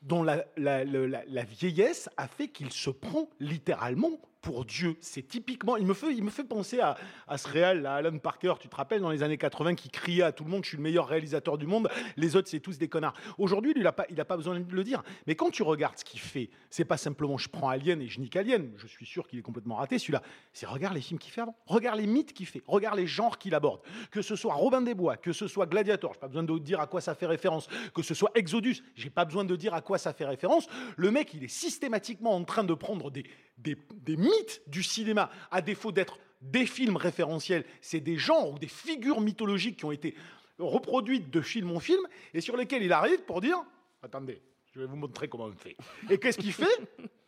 dont 0.00 0.22
la, 0.22 0.46
la- 0.56 0.84
le- 0.84 1.06
la- 1.06 1.24
la 1.26 1.44
vieillesse 1.44 2.08
a 2.16 2.26
fait 2.26 2.48
qu'il 2.48 2.72
se 2.72 2.88
prend 2.88 3.28
littéralement 3.40 4.18
pour 4.40 4.64
Dieu. 4.64 4.96
C'est 5.00 5.26
typiquement, 5.26 5.76
il 5.76 5.86
me 5.86 5.94
fait, 5.94 6.12
il 6.12 6.22
me 6.22 6.30
fait 6.30 6.44
penser 6.44 6.80
à, 6.80 6.96
à 7.26 7.38
ce 7.38 7.48
réal, 7.48 7.84
à 7.86 7.94
Alan 7.94 8.16
Parker, 8.18 8.54
tu 8.60 8.68
te 8.68 8.76
rappelles, 8.76 9.00
dans 9.00 9.10
les 9.10 9.22
années 9.22 9.38
80, 9.38 9.74
qui 9.74 9.88
criait 9.90 10.22
à 10.22 10.32
tout 10.32 10.44
le 10.44 10.50
monde, 10.50 10.64
je 10.64 10.68
suis 10.68 10.76
le 10.76 10.82
meilleur 10.82 11.08
réalisateur 11.08 11.58
du 11.58 11.66
monde, 11.66 11.88
les 12.16 12.36
autres, 12.36 12.48
c'est 12.48 12.60
tous 12.60 12.78
des 12.78 12.88
connards. 12.88 13.14
Aujourd'hui, 13.36 13.72
il 13.76 13.82
n'a 13.82 13.92
pas, 13.92 14.04
pas 14.04 14.36
besoin 14.36 14.58
de 14.58 14.74
le 14.74 14.84
dire. 14.84 15.02
Mais 15.26 15.34
quand 15.34 15.50
tu 15.50 15.62
regardes 15.62 15.98
ce 15.98 16.04
qu'il 16.04 16.20
fait, 16.20 16.50
c'est 16.70 16.84
pas 16.84 16.96
simplement 16.96 17.36
je 17.36 17.48
prends 17.48 17.68
Alien 17.68 18.00
et 18.00 18.08
je 18.08 18.20
nique 18.20 18.36
Alien, 18.36 18.72
je 18.76 18.86
suis 18.86 19.06
sûr 19.06 19.26
qu'il 19.26 19.38
est 19.38 19.42
complètement 19.42 19.76
raté, 19.76 19.98
celui-là. 19.98 20.22
C'est 20.52 20.66
regarde 20.66 20.94
les 20.94 21.00
films 21.00 21.18
qu'il 21.18 21.32
fait 21.32 21.40
avant, 21.40 21.56
regarde 21.66 21.98
les 21.98 22.06
mythes 22.06 22.32
qu'il 22.32 22.46
fait, 22.46 22.62
regarde 22.66 22.96
les 22.96 23.06
genres 23.06 23.38
qu'il 23.38 23.54
aborde. 23.54 23.80
Que 24.10 24.22
ce 24.22 24.36
soit 24.36 24.54
Robin 24.54 24.82
des 24.82 24.94
Bois, 24.94 25.16
que 25.16 25.32
ce 25.32 25.46
soit 25.46 25.66
Gladiator, 25.66 26.12
j'ai 26.14 26.20
pas 26.20 26.28
besoin 26.28 26.42
de 26.42 26.58
dire 26.58 26.80
à 26.80 26.86
quoi 26.86 27.00
ça 27.00 27.14
fait 27.14 27.26
référence, 27.26 27.68
que 27.94 28.02
ce 28.02 28.14
soit 28.14 28.30
Exodus, 28.34 28.82
j'ai 28.94 29.10
pas 29.10 29.24
besoin 29.24 29.44
de 29.44 29.56
dire 29.56 29.74
à 29.74 29.80
quoi 29.80 29.98
ça 29.98 30.12
fait 30.12 30.26
référence. 30.26 30.66
Le 30.96 31.10
mec, 31.10 31.34
il 31.34 31.44
est 31.44 31.48
systématiquement 31.48 32.34
en 32.34 32.44
train 32.44 32.64
de 32.64 32.74
prendre 32.74 33.10
des, 33.10 33.24
des, 33.58 33.76
mythes 34.16 34.62
du 34.66 34.82
cinéma, 34.82 35.30
à 35.50 35.60
défaut 35.60 35.92
d'être 35.92 36.18
des 36.40 36.66
films 36.66 36.96
référentiels, 36.96 37.64
c'est 37.80 38.00
des 38.00 38.16
genres 38.16 38.52
ou 38.52 38.58
des 38.58 38.68
figures 38.68 39.20
mythologiques 39.20 39.78
qui 39.78 39.84
ont 39.84 39.92
été 39.92 40.14
reproduites 40.58 41.30
de 41.30 41.40
film 41.40 41.70
en 41.72 41.80
film 41.80 42.00
et 42.34 42.40
sur 42.40 42.56
lesquelles 42.56 42.82
il 42.82 42.92
arrive 42.92 43.22
pour 43.22 43.40
dire 43.40 43.62
Attendez, 44.02 44.40
je 44.72 44.80
vais 44.80 44.86
vous 44.86 44.96
montrer 44.96 45.28
comment 45.28 45.46
on 45.46 45.52
fait. 45.52 45.76
Et 46.08 46.18
qu'est-ce 46.18 46.38
qu'il 46.38 46.52
fait? 46.52 46.66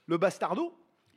Le 0.07 0.19
bastardo 0.19 0.73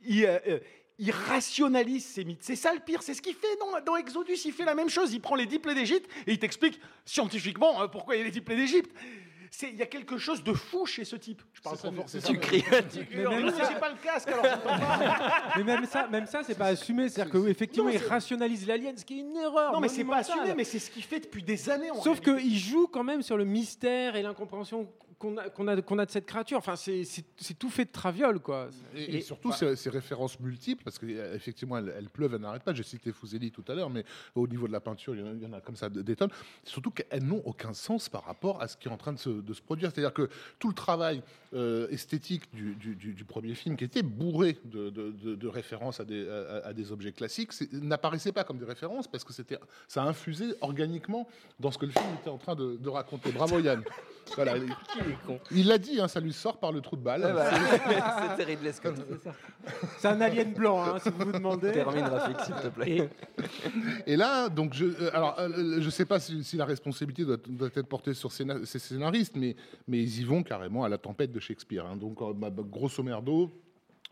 il, 0.06 0.26
euh, 0.26 0.38
euh, 0.46 0.58
il 0.98 1.10
rationalise 1.10 2.04
ces 2.04 2.24
mythes. 2.24 2.42
C'est 2.42 2.56
ça 2.56 2.72
le 2.72 2.80
pire, 2.80 3.02
c'est 3.02 3.14
ce 3.14 3.22
qu'il 3.22 3.34
fait 3.34 3.56
dans, 3.58 3.80
dans 3.80 3.96
Exodus. 3.96 4.36
Il 4.44 4.52
fait 4.52 4.64
la 4.64 4.74
même 4.74 4.88
chose. 4.88 5.12
Il 5.12 5.20
prend 5.20 5.34
les 5.34 5.46
dix 5.46 5.58
plaies 5.58 5.74
d'Égypte 5.74 6.10
et 6.26 6.32
il 6.32 6.38
t'explique 6.38 6.80
scientifiquement 7.04 7.80
hein, 7.80 7.88
pourquoi 7.88 8.16
il 8.16 8.18
y 8.18 8.20
a 8.22 8.24
les 8.24 8.30
dix 8.30 8.40
plaies 8.40 8.56
d'Égypte. 8.56 8.90
C'est- 9.56 9.70
Il 9.70 9.76
y 9.76 9.82
a 9.82 9.86
quelque 9.86 10.18
chose 10.18 10.42
de 10.42 10.52
fou 10.52 10.84
chez 10.84 11.04
ce 11.04 11.14
type. 11.14 11.40
Je 11.52 11.60
parle 11.62 11.76
C'est 11.76 11.82
trop 11.86 11.92
fort. 11.94 12.04
c'est 12.08 12.20
c'est. 12.20 12.32
Tu 12.32 12.38
cries, 12.40 12.62
tu 12.62 12.98
Mais 13.16 13.24
cries. 13.24 13.52
j'ai 13.72 13.78
pas 13.78 13.88
le 13.90 13.96
casque 14.02 14.28
alors. 14.28 14.44
Mais 15.56 15.62
même 15.62 15.84
ça, 15.86 16.08
même 16.08 16.26
ça, 16.26 16.42
c'est 16.42 16.56
pas 16.58 16.66
assumé. 16.66 17.08
C'est-à-dire 17.08 17.32
qu'effectivement, 17.40 17.88
Non, 17.88 17.94
il 17.94 18.00
c'est- 18.00 18.08
rationalise 18.08 18.66
l'alien, 18.66 18.96
ce 18.96 19.04
qui 19.04 19.18
est 19.18 19.20
une 19.20 19.36
erreur. 19.36 19.72
Non, 19.72 19.78
mais 19.80 19.88
c'est 19.88 20.02
pas 20.04 20.16
assumé, 20.16 20.54
mais 20.56 20.64
c'est 20.64 20.80
ce 20.80 20.90
qu'il 20.90 21.04
fait 21.04 21.20
depuis 21.20 21.42
des 21.44 21.70
années. 21.70 21.90
en 21.92 22.02
Sauf 22.02 22.20
qu'il 22.20 22.58
joue 22.58 22.88
quand 22.88 23.04
même 23.04 23.22
sur 23.22 23.36
le 23.36 23.44
mystère 23.44 24.16
et 24.16 24.22
l'incompréhension 24.22 24.88
qu'on 25.24 25.36
a, 25.38 25.48
qu'on 25.48 25.68
a, 25.68 25.80
qu'on 25.82 25.98
a 25.98 26.06
de 26.06 26.10
cette 26.10 26.26
créature. 26.26 26.58
Enfin, 26.58 26.76
c'est 26.76 27.04
c'est- 27.04 27.24
c'est 27.36 27.58
tout 27.58 27.70
fait 27.70 27.84
de 27.86 27.90
traviole, 27.92 28.40
quoi. 28.40 28.68
Et, 28.94 29.16
et 29.16 29.20
surtout, 29.22 29.52
ces, 29.52 29.76
ces 29.76 29.90
références 29.90 30.38
multiples, 30.40 30.84
parce 30.84 30.98
qu'effectivement, 30.98 31.78
elles, 31.78 31.92
elles 31.96 32.08
pleuvent, 32.10 32.34
elles 32.34 32.40
n'arrêtent 32.40 32.62
pas. 32.62 32.74
J'ai 32.74 32.82
cité 32.82 33.12
Fuseli 33.12 33.50
tout 33.50 33.64
à 33.68 33.74
l'heure, 33.74 33.90
mais 33.90 34.04
au 34.34 34.46
niveau 34.46 34.66
de 34.68 34.72
la 34.72 34.80
peinture, 34.80 35.14
il 35.14 35.20
y 35.20 35.24
en 35.24 35.28
a, 35.28 35.32
il 35.32 35.42
y 35.42 35.46
en 35.46 35.52
a 35.52 35.60
comme 35.60 35.76
ça 35.76 35.88
des 35.88 36.16
tonnes. 36.16 36.30
Surtout 36.64 36.90
qu'elles 36.90 37.24
n'ont 37.24 37.42
aucun 37.44 37.72
sens 37.72 38.08
par 38.08 38.24
rapport 38.24 38.60
à 38.60 38.68
ce 38.68 38.76
qui 38.76 38.88
est 38.88 38.90
en 38.92 38.96
train 38.96 39.12
de 39.12 39.18
se, 39.18 39.30
de 39.30 39.52
se 39.54 39.62
produire. 39.62 39.90
C'est-à-dire 39.92 40.12
que 40.12 40.28
tout 40.58 40.68
le 40.68 40.74
travail 40.74 41.22
euh, 41.54 41.86
esthétique 41.90 42.52
du, 42.54 42.74
du- 42.74 42.94
du- 42.96 43.14
du 43.14 43.24
premier 43.24 43.54
film, 43.54 43.76
qui 43.76 43.84
était 43.84 44.02
bourré 44.02 44.58
de, 44.64 44.90
de- 44.90 45.12
de- 45.12 45.34
de 45.34 45.48
références 45.48 46.00
à 46.00 46.04
des, 46.04 46.28
à- 46.28 46.66
à 46.66 46.72
des 46.72 46.92
objets 46.92 47.12
classiques, 47.12 47.52
c'est- 47.52 47.72
n'apparaissait 47.72 48.32
pas 48.32 48.44
comme 48.44 48.58
des 48.58 48.64
références 48.64 49.06
parce 49.08 49.24
que 49.24 49.32
c'était, 49.32 49.58
ça 49.88 50.02
infusait 50.02 50.54
organiquement 50.60 51.28
dans 51.60 51.70
ce 51.70 51.78
que 51.78 51.86
le 51.86 51.92
film 51.92 52.04
était 52.20 52.30
en 52.30 52.38
train 52.38 52.54
de, 52.54 52.76
de 52.76 52.88
raconter. 52.88 53.30
Bravo 53.32 53.58
Yann. 53.60 53.82
Voilà, 54.36 54.54
il- 55.50 55.66
l'a 55.66 55.76
dit, 55.76 56.00
hein, 56.00 56.08
ça 56.08 56.18
lui 56.18 56.32
sort 56.32 56.56
par 56.58 56.72
le 56.72 56.80
trou 56.80 56.96
de 56.96 57.02
balle. 57.02 57.20
Bah, 57.20 57.50
Ridley 58.38 58.72
Scott. 58.72 58.94
C'est 59.98 60.08
un 60.08 60.18
alien 60.22 60.54
blanc, 60.54 60.82
hein, 60.82 60.98
si 60.98 61.10
vous 61.10 61.26
vous 61.26 61.32
demandez. 61.32 61.72
Termine 61.72 62.04
Rafik, 62.04 62.40
s'il 62.40 62.54
te 62.54 62.68
plaît. 62.68 63.10
Et 64.06 64.16
là, 64.16 64.48
donc, 64.48 64.72
je, 64.72 64.86
euh, 64.86 65.10
alors, 65.12 65.38
euh, 65.38 65.78
je 65.80 65.90
sais 65.90 66.06
pas 66.06 66.20
si, 66.20 66.42
si 66.42 66.56
la 66.56 66.64
responsabilité 66.64 67.24
doit, 67.26 67.36
doit 67.46 67.68
être 67.74 67.86
portée 67.86 68.14
sur 68.14 68.32
ces 68.32 68.46
scénaristes, 68.78 69.36
mais, 69.36 69.56
mais 69.88 69.98
ils 70.02 70.20
y 70.20 70.24
vont 70.24 70.42
carrément 70.42 70.84
à 70.84 70.88
la 70.88 70.96
tempête 70.96 71.30
de 71.30 71.40
Shakespeare. 71.44 71.84
hein. 71.86 71.96
Donc, 71.96 72.20
euh, 72.22 72.32
bah, 72.32 72.50
bah, 72.50 72.62
grosso 72.64 73.02
merdo. 73.02 73.50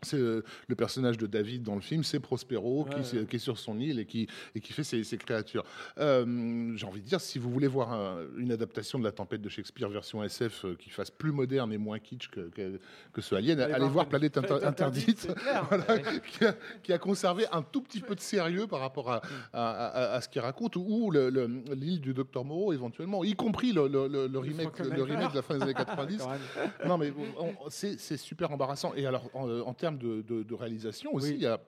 C'est 0.03 0.17
euh, 0.17 0.43
le 0.67 0.75
personnage 0.75 1.17
de 1.17 1.27
David 1.27 1.63
dans 1.63 1.75
le 1.75 1.81
film, 1.81 2.03
c'est 2.03 2.19
Prospero 2.19 2.85
qui, 3.29 3.35
est 3.35 3.39
sur 3.39 3.57
son 3.57 3.79
île 3.79 3.99
et 3.99 4.05
qui, 4.05 4.27
et 4.55 4.59
qui 4.59 4.73
fait 4.73 4.83
ses, 4.83 5.03
ses 5.03 5.17
créatures. 5.17 5.63
Euh, 5.97 6.73
J'ai 6.75 6.85
envie 6.85 7.01
de 7.01 7.05
dire, 7.07 7.21
si 7.21 7.39
vous 7.39 7.49
voulez 7.49 7.67
voir 7.67 7.91
un- 7.93 8.19
une 8.37 8.51
adaptation 8.51 8.99
de 8.99 9.03
la 9.03 9.11
tempête 9.11 9.41
de 9.41 9.49
Shakespeare 9.49 9.89
version 9.89 10.23
SF 10.23 10.65
euh, 10.65 10.75
qui 10.75 10.89
fasse 10.89 11.11
plus 11.11 11.31
moderne 11.31 11.71
et 11.73 11.77
moins 11.77 11.99
kitsch 11.99 12.29
que, 12.29 12.41
que, 12.49 12.79
que 13.13 13.21
ce 13.21 13.35
Alien, 13.35 13.59
allez, 13.59 13.87
voir 13.87 14.07
Planète 14.07 14.37
Inter- 14.37 14.47
Planète 14.47 14.65
Interdite, 14.65 15.09
Interdite, 15.09 15.19
c'est 15.19 15.35
clair. 15.35 15.65
voilà, 15.69 16.19
qui, 16.19 16.45
a, 16.45 16.55
qui 16.83 16.93
a 16.93 16.97
conservé 16.97 17.45
un 17.51 17.61
tout 17.61 17.81
petit 17.81 18.01
peu 18.01 18.15
de 18.15 18.19
sérieux 18.21 18.67
par 18.67 18.79
rapport 18.79 19.11
à, 19.11 19.21
à, 19.53 19.69
à- 19.87 20.13
à 20.15 20.21
ce 20.21 20.29
qu'il 20.29 20.41
raconte, 20.41 20.75
ou 20.75 21.11
le- 21.11 21.29
le- 21.29 21.47
l'île 21.73 22.01
du 22.01 22.13
Docteur 22.13 22.43
Moreau 22.45 22.73
éventuellement, 22.73 23.23
y 23.23 23.33
compris 23.35 23.71
le, 23.73 23.87
le- 23.87 24.07
le- 24.07 24.27
le 24.27 24.39
remake, 24.39 24.79
le 24.79 25.03
remake 25.03 25.31
de 25.31 25.35
la 25.37 25.41
fin 25.41 25.55
des 25.57 25.63
années 25.63 25.73
90. 25.73 26.17
Quand 26.23 26.29
même. 26.29 26.39
Non, 26.87 26.97
mais 26.97 27.13
c'est 27.69 28.17
super 28.17 28.51
embarrassant. 28.51 28.93
Et 28.95 29.05
alors, 29.05 29.29
en, 29.33 29.49
en 29.61 29.73
termes 29.73 29.92
de, 29.93 30.21
de- 30.21 30.43
de 30.43 30.53
réalisation 30.53 31.13
aussi, 31.13 31.29
Oui. 31.31 31.35
il 31.37 31.41
y, 31.43 31.47
a, 31.47 31.59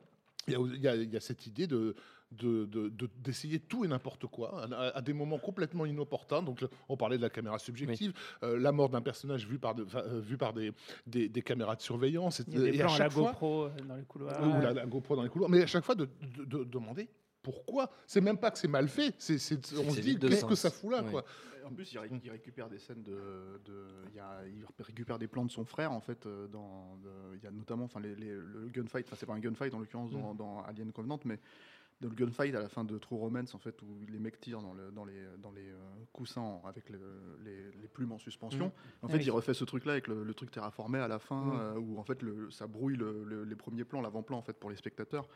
il 0.48 0.54
y 0.82 0.88
a- 0.88 0.96
il 0.96 1.14
y 1.14 1.22
cette 1.22 1.48
idée 1.48 1.68
de 1.68 1.96
de- 2.32 2.66
de- 2.66 2.90
de- 2.90 3.10
d'essayer 3.24 3.60
tout 3.60 3.86
et 3.86 3.88
n'importe 3.88 4.26
quoi 4.26 4.66
à, 4.74 4.98
à 4.98 5.02
des 5.02 5.14
moments 5.14 5.38
complètement 5.38 5.86
inopportuns. 5.86 6.42
Donc, 6.42 6.66
on 6.90 6.98
parlait 6.98 7.18
de 7.18 7.22
la 7.22 7.30
caméra 7.30 7.60
subjective, 7.60 8.14
euh, 8.44 8.60
la 8.60 8.72
mort 8.74 8.90
d'un 8.90 9.02
personnage 9.02 9.48
vu 9.48 9.58
par, 9.60 9.74
de- 9.76 9.86
euh, 9.96 10.20
vu 10.20 10.36
par 10.36 10.52
des, 10.52 10.74
des, 11.08 11.30
des 11.30 11.42
caméras 11.44 11.76
de 11.78 11.82
surveillance. 11.82 12.42
A 12.42 12.44
des 12.44 12.76
et 12.78 12.82
à 12.82 12.86
la 12.86 12.90
chaque 12.90 13.12
fois- 13.12 13.32
GoPro 13.32 13.66
euh, 13.66 13.70
dans 13.88 13.96
les 13.96 14.04
couloirs. 14.04 14.42
ou 14.42 14.62
la, 14.62 14.74
la 14.74 14.86
GoPro 14.86 15.16
dans 15.16 15.24
les 15.24 15.30
couloirs. 15.30 15.50
Mais 15.52 15.62
à 15.62 15.68
chaque 15.68 15.86
fois, 15.86 15.96
de 15.96 16.10
demander 16.66 17.08
pourquoi. 17.46 17.92
C'est 18.08 18.22
même 18.22 18.38
pas 18.40 18.50
que 18.50 18.58
c'est 18.58 18.68
mal 18.68 18.88
fait. 18.90 19.14
C'est, 19.20 19.36
on 19.78 19.92
se 19.92 20.00
dit 20.02 20.18
qu'est-ce 20.18 20.46
que 20.46 20.56
ça 20.56 20.72
fout 20.72 20.92
là, 20.92 21.04
Oui. 21.04 21.12
quoi. 21.12 21.24
En 21.68 21.74
plus, 21.74 21.92
il, 21.94 21.98
ré- 21.98 22.10
il 22.24 22.30
récupère 22.30 22.70
des 22.70 22.78
scènes 22.78 23.02
de, 23.02 23.60
de- 23.66 23.88
il, 24.12 24.16
y 24.16 24.20
a- 24.20 24.42
il 24.48 24.64
récupère 24.84 25.18
des 25.18 25.28
plans 25.28 25.46
de 25.46 25.50
son 25.52 25.66
frère 25.66 25.92
en 25.92 26.00
fait. 26.00 26.26
euh, 26.26 26.48
Dans, 26.48 26.96
de- 27.04 27.36
il 27.38 27.44
y 27.44 27.48
a 27.48 27.52
notamment, 27.52 27.86
enfin, 27.86 28.00
les- 28.00 28.16
les- 28.16 28.36
le 28.36 28.70
gunfight. 28.72 29.06
Enfin, 29.08 29.16
c'est 29.20 29.26
pas 29.26 29.34
un 29.34 29.40
gunfight 29.40 29.74
en 29.74 29.80
l'occurrence 29.80 30.12
dans, 30.12 30.34
dans 30.36 30.62
Alien 30.64 30.92
Covenant, 30.92 31.20
mais 31.26 31.40
dans 32.02 32.10
le 32.10 32.16
gunfight 32.16 32.54
à 32.56 32.60
la 32.60 32.68
fin 32.70 32.84
de 32.84 32.98
True 32.98 33.16
Romance 33.18 33.56
en 33.56 33.60
fait, 33.60 33.82
où 33.82 33.88
les 34.12 34.20
mecs 34.20 34.40
tirent 34.40 34.62
dans, 34.62 34.74
le- 34.74 34.92
dans 34.92 35.06
les 35.06 35.14
dans 35.42 35.52
les 35.52 35.70
euh, 35.70 35.76
coussins 36.12 36.60
avec 36.66 36.90
le- 36.90 37.00
les, 37.44 37.72
les 37.82 37.88
plumes 37.88 38.12
en 38.12 38.18
suspension. 38.18 38.68
En 39.02 39.08
Ah 39.08 39.12
fait, 39.12 39.18
oui. 39.18 39.24
il 39.26 39.32
refait 39.32 39.54
ce 39.54 39.64
truc-là 39.64 39.94
avec 39.94 40.08
le, 40.08 40.24
le 40.24 40.34
truc 40.34 40.52
terraformé 40.52 41.00
à 41.00 41.08
la 41.08 41.20
fin, 41.20 41.42
Mm. 41.46 41.52
euh, 41.60 41.80
où 41.80 41.98
en 41.98 42.04
fait 42.04 42.22
le- 42.22 42.52
ça 42.52 42.68
brouille 42.68 42.98
le- 42.98 43.24
le- 43.24 43.44
les 43.46 43.56
premiers 43.56 43.86
plans, 43.86 44.02
l'avant-plan 44.02 44.38
en 44.38 44.42
fait 44.42 44.58
pour 44.60 44.70
les 44.70 44.76
spectateurs. 44.76 45.28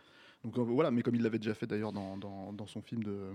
Donc 0.43 0.57
euh, 0.57 0.61
voilà, 0.61 0.91
mais 0.91 1.01
comme 1.01 1.15
il 1.15 1.21
l'avait 1.23 1.39
déjà 1.39 1.53
fait 1.53 1.67
d'ailleurs 1.67 1.91
dans, 1.93 2.17
dans, 2.17 2.51
dans 2.53 2.67
son 2.67 2.81
film 2.81 3.03
de, 3.03 3.11
euh, 3.11 3.33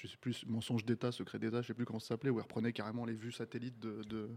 je 0.00 0.06
sais 0.08 0.16
plus, 0.20 0.44
Mensonge 0.46 0.84
d'État, 0.84 1.10
Secret 1.12 1.38
d'État, 1.38 1.62
je 1.62 1.68
sais 1.68 1.74
plus 1.74 1.84
comment 1.84 1.98
ça 2.00 2.08
s'appelait, 2.08 2.30
où 2.30 2.38
il 2.38 2.42
reprenait 2.42 2.72
carrément 2.72 3.04
les 3.04 3.14
vues 3.14 3.32
satellites 3.32 3.78
de, 3.80 4.02
de, 4.04 4.28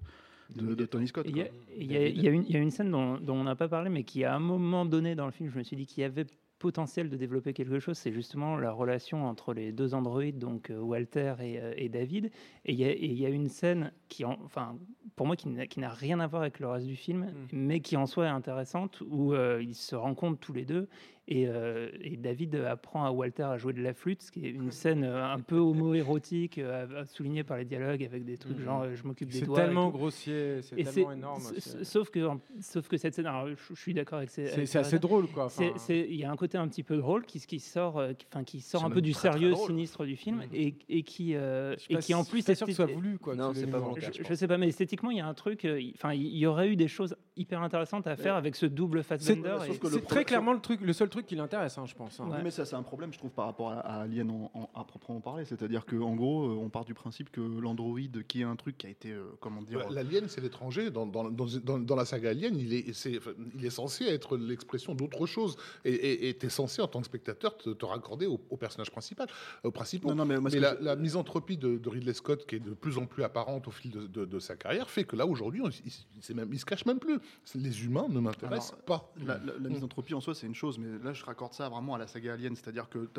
de- 0.56 0.76
de 0.76 0.86
Tony 0.86 1.08
Scott. 1.08 1.28
Y, 1.28 1.32
y 1.76 1.86
y 1.86 1.96
il 2.18 2.50
y 2.52 2.56
a 2.56 2.60
une 2.60 2.72
scène 2.72 2.92
dont, 2.92 3.18
dont 3.20 3.36
on 3.36 3.44
n'a 3.44 3.56
pas 3.56 3.68
parlé, 3.68 3.90
mais 3.90 4.04
qui 4.04 4.24
à 4.24 4.36
un 4.36 4.40
moment 4.40 4.86
donné 4.86 5.16
dans 5.16 5.26
le 5.26 5.32
film, 5.32 5.50
je 5.50 5.58
me 5.58 5.64
suis 5.64 5.76
dit 5.76 5.86
qu'il 5.88 6.02
y 6.02 6.04
avait 6.06 6.26
potentiel 6.60 7.10
de 7.10 7.18
développer 7.18 7.54
quelque 7.54 7.80
chose, 7.80 7.98
c'est 7.98 8.12
justement 8.12 8.58
la 8.58 8.72
relation 8.72 9.26
entre 9.26 9.54
les 9.54 9.72
deux 9.72 9.94
androïdes, 9.94 10.40
donc 10.40 10.70
euh, 10.70 10.80
Walter 10.80 11.36
et, 11.40 11.60
euh, 11.60 11.74
et 11.76 11.90
David. 11.90 12.32
Et 12.66 12.74
il 12.74 12.80
y, 12.80 12.86
a, 12.86 12.94
y 12.94 13.32
une 13.34 13.50
scène 13.50 13.92
qui, 14.08 14.26
en- 14.26 14.38
enfin, 14.44 14.78
pour 15.16 15.28
moi, 15.28 15.36
qui 15.36 15.50
n'a 15.50 15.90
rien 15.90 16.20
à 16.20 16.28
voir 16.28 16.42
avec 16.44 16.60
le 16.60 16.68
reste 16.68 16.88
du 16.88 16.96
film, 16.96 17.32
mais 17.52 17.80
qui 17.80 17.98
en 17.98 18.06
soi 18.06 18.26
est 18.26 18.30
intéressante, 18.30 19.02
où 19.08 19.34
euh, 19.34 19.62
ils 19.62 19.76
se 19.76 19.96
rencontrent 19.96 20.40
tous 20.40 20.54
les 20.54 20.66
deux 20.66 20.88
Et, 21.28 21.48
euh, 21.48 21.90
et 22.02 22.18
David 22.18 22.54
apprend 22.54 23.04
à 23.04 23.10
Walter 23.10 23.42
à 23.44 23.58
jouer 23.58 23.74
de 23.74 23.82
la 23.82 23.96
flûte, 23.96 24.22
ce 24.22 24.32
qui 24.32 24.46
est 24.46 24.52
une 24.52 24.70
scène 24.72 25.04
euh, 25.04 25.26
un 25.26 25.40
peu 25.40 25.58
homo-érotique, 25.58 26.60
euh, 26.60 27.04
soulignée 27.06 27.44
par 27.44 27.58
les 27.58 27.66
dialogues 27.66 28.04
avec 28.04 28.26
des 28.26 28.38
trucs 28.38 28.60
genre 28.60 28.84
euh, 28.84 28.94
je 28.94 29.04
m'occupe 29.08 29.30
des 29.32 29.40
C'est 29.40 29.46
doigts. 29.46 29.60
et 29.60 29.66
tellement 29.66 29.90
grossier, 29.90 30.62
c'est 30.62 30.76
tellement 30.76 31.12
énorme. 31.14 31.42
c'est- 31.58 31.84
Sauf 31.84 32.12
que, 32.12 32.28
sauf 32.62 32.88
que 32.88 32.98
cette 32.98 33.16
scène, 33.16 33.26
alors, 33.26 33.48
je, 33.48 33.56
je 33.74 33.80
suis 33.82 33.96
d'accord 33.96 34.20
avec 34.20 34.30
ces. 34.30 34.46
C'est 34.48 34.66
c'est 34.68 34.78
assez 34.78 35.00
drôle, 35.00 35.26
quoi. 35.28 35.50
C'est- 35.50 35.74
c'est- 35.78 36.06
Il 36.08 36.16
y 36.16 36.26
a 36.26 36.32
un 36.32 36.36
côté 36.36 36.60
un 36.60 36.68
petit 36.68 36.84
peu 36.84 36.98
drôle 36.98 37.26
qui, 37.26 37.40
qui 37.40 37.60
sort, 37.60 38.00
qui, 38.46 38.62
sort 38.62 38.82
C'est 38.82 38.88
un 38.88 38.92
peu 38.92 39.02
du 39.02 39.14
très, 39.14 39.32
sérieux 39.32 39.56
sinistre 39.56 40.06
du 40.06 40.16
film 40.16 40.38
Mhm. 40.38 40.44
et, 40.54 40.76
et 40.90 41.02
qui, 41.02 41.34
euh, 41.36 41.76
et 41.90 41.98
qui 41.98 42.14
en 42.14 42.24
plus 42.24 42.40
je 42.40 42.44
suis 42.44 42.52
pas 42.52 42.56
sûr 42.56 42.68
que 42.68 42.72
ce 42.74 42.76
soit 42.76 42.86
voulu, 42.86 43.18
quoi. 43.18 43.36
Non, 43.36 43.52
c'est 43.56 43.66
pas 43.66 43.82
je, 43.98 44.24
je 44.24 44.34
sais 44.36 44.48
pas, 44.48 44.60
mais 44.60 44.68
esthétiquement, 44.68 45.10
il 45.10 45.18
y 45.18 45.22
a 45.22 45.28
un 45.28 45.34
truc. 45.34 45.64
il- 45.64 45.94
Enfin, 45.96 46.14
il 46.14 46.38
y 46.38 46.46
aurait 46.46 46.70
eu 46.70 46.76
des 46.76 46.88
choses 46.88 47.16
hyper 47.38 47.62
intéressantes 47.62 48.08
à 48.08 48.16
faire 48.16 48.36
avec 48.36 48.56
ce 48.56 48.66
double 48.66 49.04
Fassbender. 49.04 49.50
et- 49.66 49.74
c'est 49.90 50.06
très 50.08 50.24
clairement 50.26 50.54
le 50.54 50.60
truc, 50.62 50.82
le 50.82 50.94
seul 50.94 51.10
truc 51.10 51.26
qui 51.26 51.36
l'intéresse, 51.36 51.78
hein, 51.78 51.86
je 51.86 51.94
pense. 51.96 52.20
hein. 52.20 52.26
Ouais. 52.26 52.38
Oui, 52.38 52.42
mais 52.44 52.52
ça, 52.52 52.66
c'est 52.66 52.76
un 52.76 52.84
problème, 52.84 53.12
je 53.14 53.18
trouve, 53.18 53.32
par 53.32 53.46
rapport 53.46 53.72
à, 53.72 53.80
à 53.80 54.02
Alien 54.02 54.30
en, 54.32 54.52
en- 54.54 54.70
à 54.74 54.84
proprement 54.84 55.20
parler. 55.22 55.46
C'est-à-dire 55.46 55.86
qu'en 55.86 56.16
gros, 56.16 56.46
euh, 56.46 56.56
on 56.62 56.70
part 56.70 56.86
du 56.86 56.94
principe 56.94 57.32
que 57.32 57.42
l'Android, 57.42 58.00
qui 58.28 58.42
est 58.42 58.46
un 58.46 58.56
truc 58.56 58.78
qui 58.78 58.88
a 58.88 58.90
été, 58.90 59.12
euh, 59.12 59.26
comment 59.40 59.62
dire, 59.62 59.80
Bah, 59.80 59.86
L'alien, 59.92 60.28
c'est 60.28 60.42
l'étranger. 60.42 60.92
Dans, 60.92 61.06
dans, 61.06 61.30
dans, 61.30 61.46
dans- 61.64 61.80
dans 61.80 61.96
la 61.96 62.06
saga 62.06 62.30
Alien, 62.30 62.58
il 62.58 62.74
est, 62.74 62.94
c'est- 62.94 63.18
enfin, 63.18 63.32
il 63.58 63.66
est 63.66 63.70
censé 63.70 64.06
être 64.06 64.38
l'expression 64.38 64.96
d'autre 64.96 65.26
chose. 65.26 65.58
Et 65.84 66.36
tu 66.40 66.46
es 66.46 66.50
censé, 66.50 66.82
en 66.82 66.88
tant 66.88 67.00
que 67.00 67.06
spectateur, 67.06 67.58
te, 67.58 67.70
te 67.72 67.86
raccorder 67.86 68.26
au, 68.28 68.40
au 68.50 68.58
personnage 68.58 68.92
principal. 68.92 69.28
Au 69.64 69.72
principal. 69.72 70.10
Non, 70.12 70.26
non, 70.26 70.26
mais 70.26 70.60
la, 70.60 70.76
je- 70.78 70.84
la 70.84 70.96
misanthropie 70.96 71.58
de, 71.58 71.78
de 71.78 71.90
Ridley 71.90 72.14
Scott, 72.14 72.46
qui 72.46 72.56
est 72.56 72.60
de 72.60 72.74
plus 72.74 72.98
en 72.98 73.06
plus 73.06 73.24
apparente 73.24 73.68
au 73.68 73.72
fil 73.72 73.92
de, 73.92 74.08
de- 74.08 74.26
de 74.26 74.40
sa 74.40 74.56
carrière, 74.56 74.90
fait 74.90 75.04
que 75.04 75.16
là, 75.16 75.26
aujourd'hui, 75.28 75.62
il, 75.66 75.82
il, 75.86 76.22
c'est 76.22 76.34
même- 76.34 76.50
il 76.52 76.60
se 76.60 76.66
cache 76.66 76.86
même 76.86 77.00
plus. 77.00 77.20
Les 77.56 77.86
humains 77.86 78.08
ne 78.10 78.20
m'intéressent 78.20 78.76
pas. 78.86 79.12
La, 79.26 79.38
la- 79.38 79.54
la 79.60 79.70
misanthropie 79.70 80.14
en 80.14 80.22
soi, 80.22 80.34
c'est 80.36 80.48
une 80.48 80.56
chose, 80.56 80.78
mais 80.80 80.98
là, 81.04 81.14
je 81.14 81.24
raccorde 81.26 81.54
ça 81.54 81.70
vraiment 81.70 81.96
à 81.96 81.98
la 81.98 82.08
saga 82.08 82.34
Alien, 82.34 82.56
c'est-à-dire 82.56 82.90
que 82.90 83.10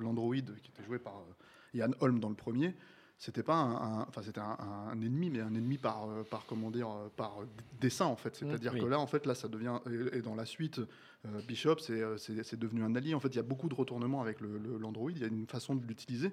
l'android 0.00 0.34
qui 0.34 0.70
était 0.70 0.84
joué 0.86 0.98
par 0.98 1.14
euh, 1.18 1.78
Ian 1.78 1.90
Holm 2.00 2.20
dans 2.20 2.28
le 2.28 2.34
premier. 2.34 2.74
C'était 3.18 3.44
pas 3.44 3.54
un, 3.54 4.00
enfin 4.02 4.20
c'était 4.22 4.40
un, 4.40 4.56
un 4.90 5.00
ennemi, 5.00 5.30
mais 5.30 5.40
un 5.40 5.54
ennemi 5.54 5.78
par, 5.78 6.08
euh, 6.08 6.24
par 6.24 6.44
comment 6.46 6.70
dire, 6.72 6.88
euh, 6.90 7.08
par 7.16 7.36
dessin 7.80 8.06
en 8.06 8.16
fait. 8.16 8.34
C'est-à-dire 8.34 8.72
oui. 8.74 8.80
que 8.80 8.86
là, 8.86 8.98
en 8.98 9.06
fait, 9.06 9.26
là, 9.26 9.34
ça 9.36 9.46
devient 9.46 9.78
et, 10.12 10.18
et 10.18 10.22
dans 10.22 10.34
la 10.34 10.44
suite, 10.44 10.80
euh, 11.26 11.40
Bishop, 11.46 11.78
c'est 11.78 12.02
c'est 12.18 12.42
c'est 12.42 12.58
devenu 12.58 12.82
un 12.82 12.96
allié. 12.96 13.14
En 13.14 13.20
fait, 13.20 13.28
il 13.28 13.36
y 13.36 13.38
a 13.38 13.44
beaucoup 13.44 13.68
de 13.68 13.74
retournements 13.74 14.22
avec 14.22 14.40
le- 14.40 14.58
le- 14.58 14.76
l'android. 14.76 15.10
Il 15.12 15.18
y 15.20 15.24
a 15.24 15.28
une 15.28 15.46
façon 15.46 15.76
de 15.76 15.86
l'utiliser. 15.86 16.32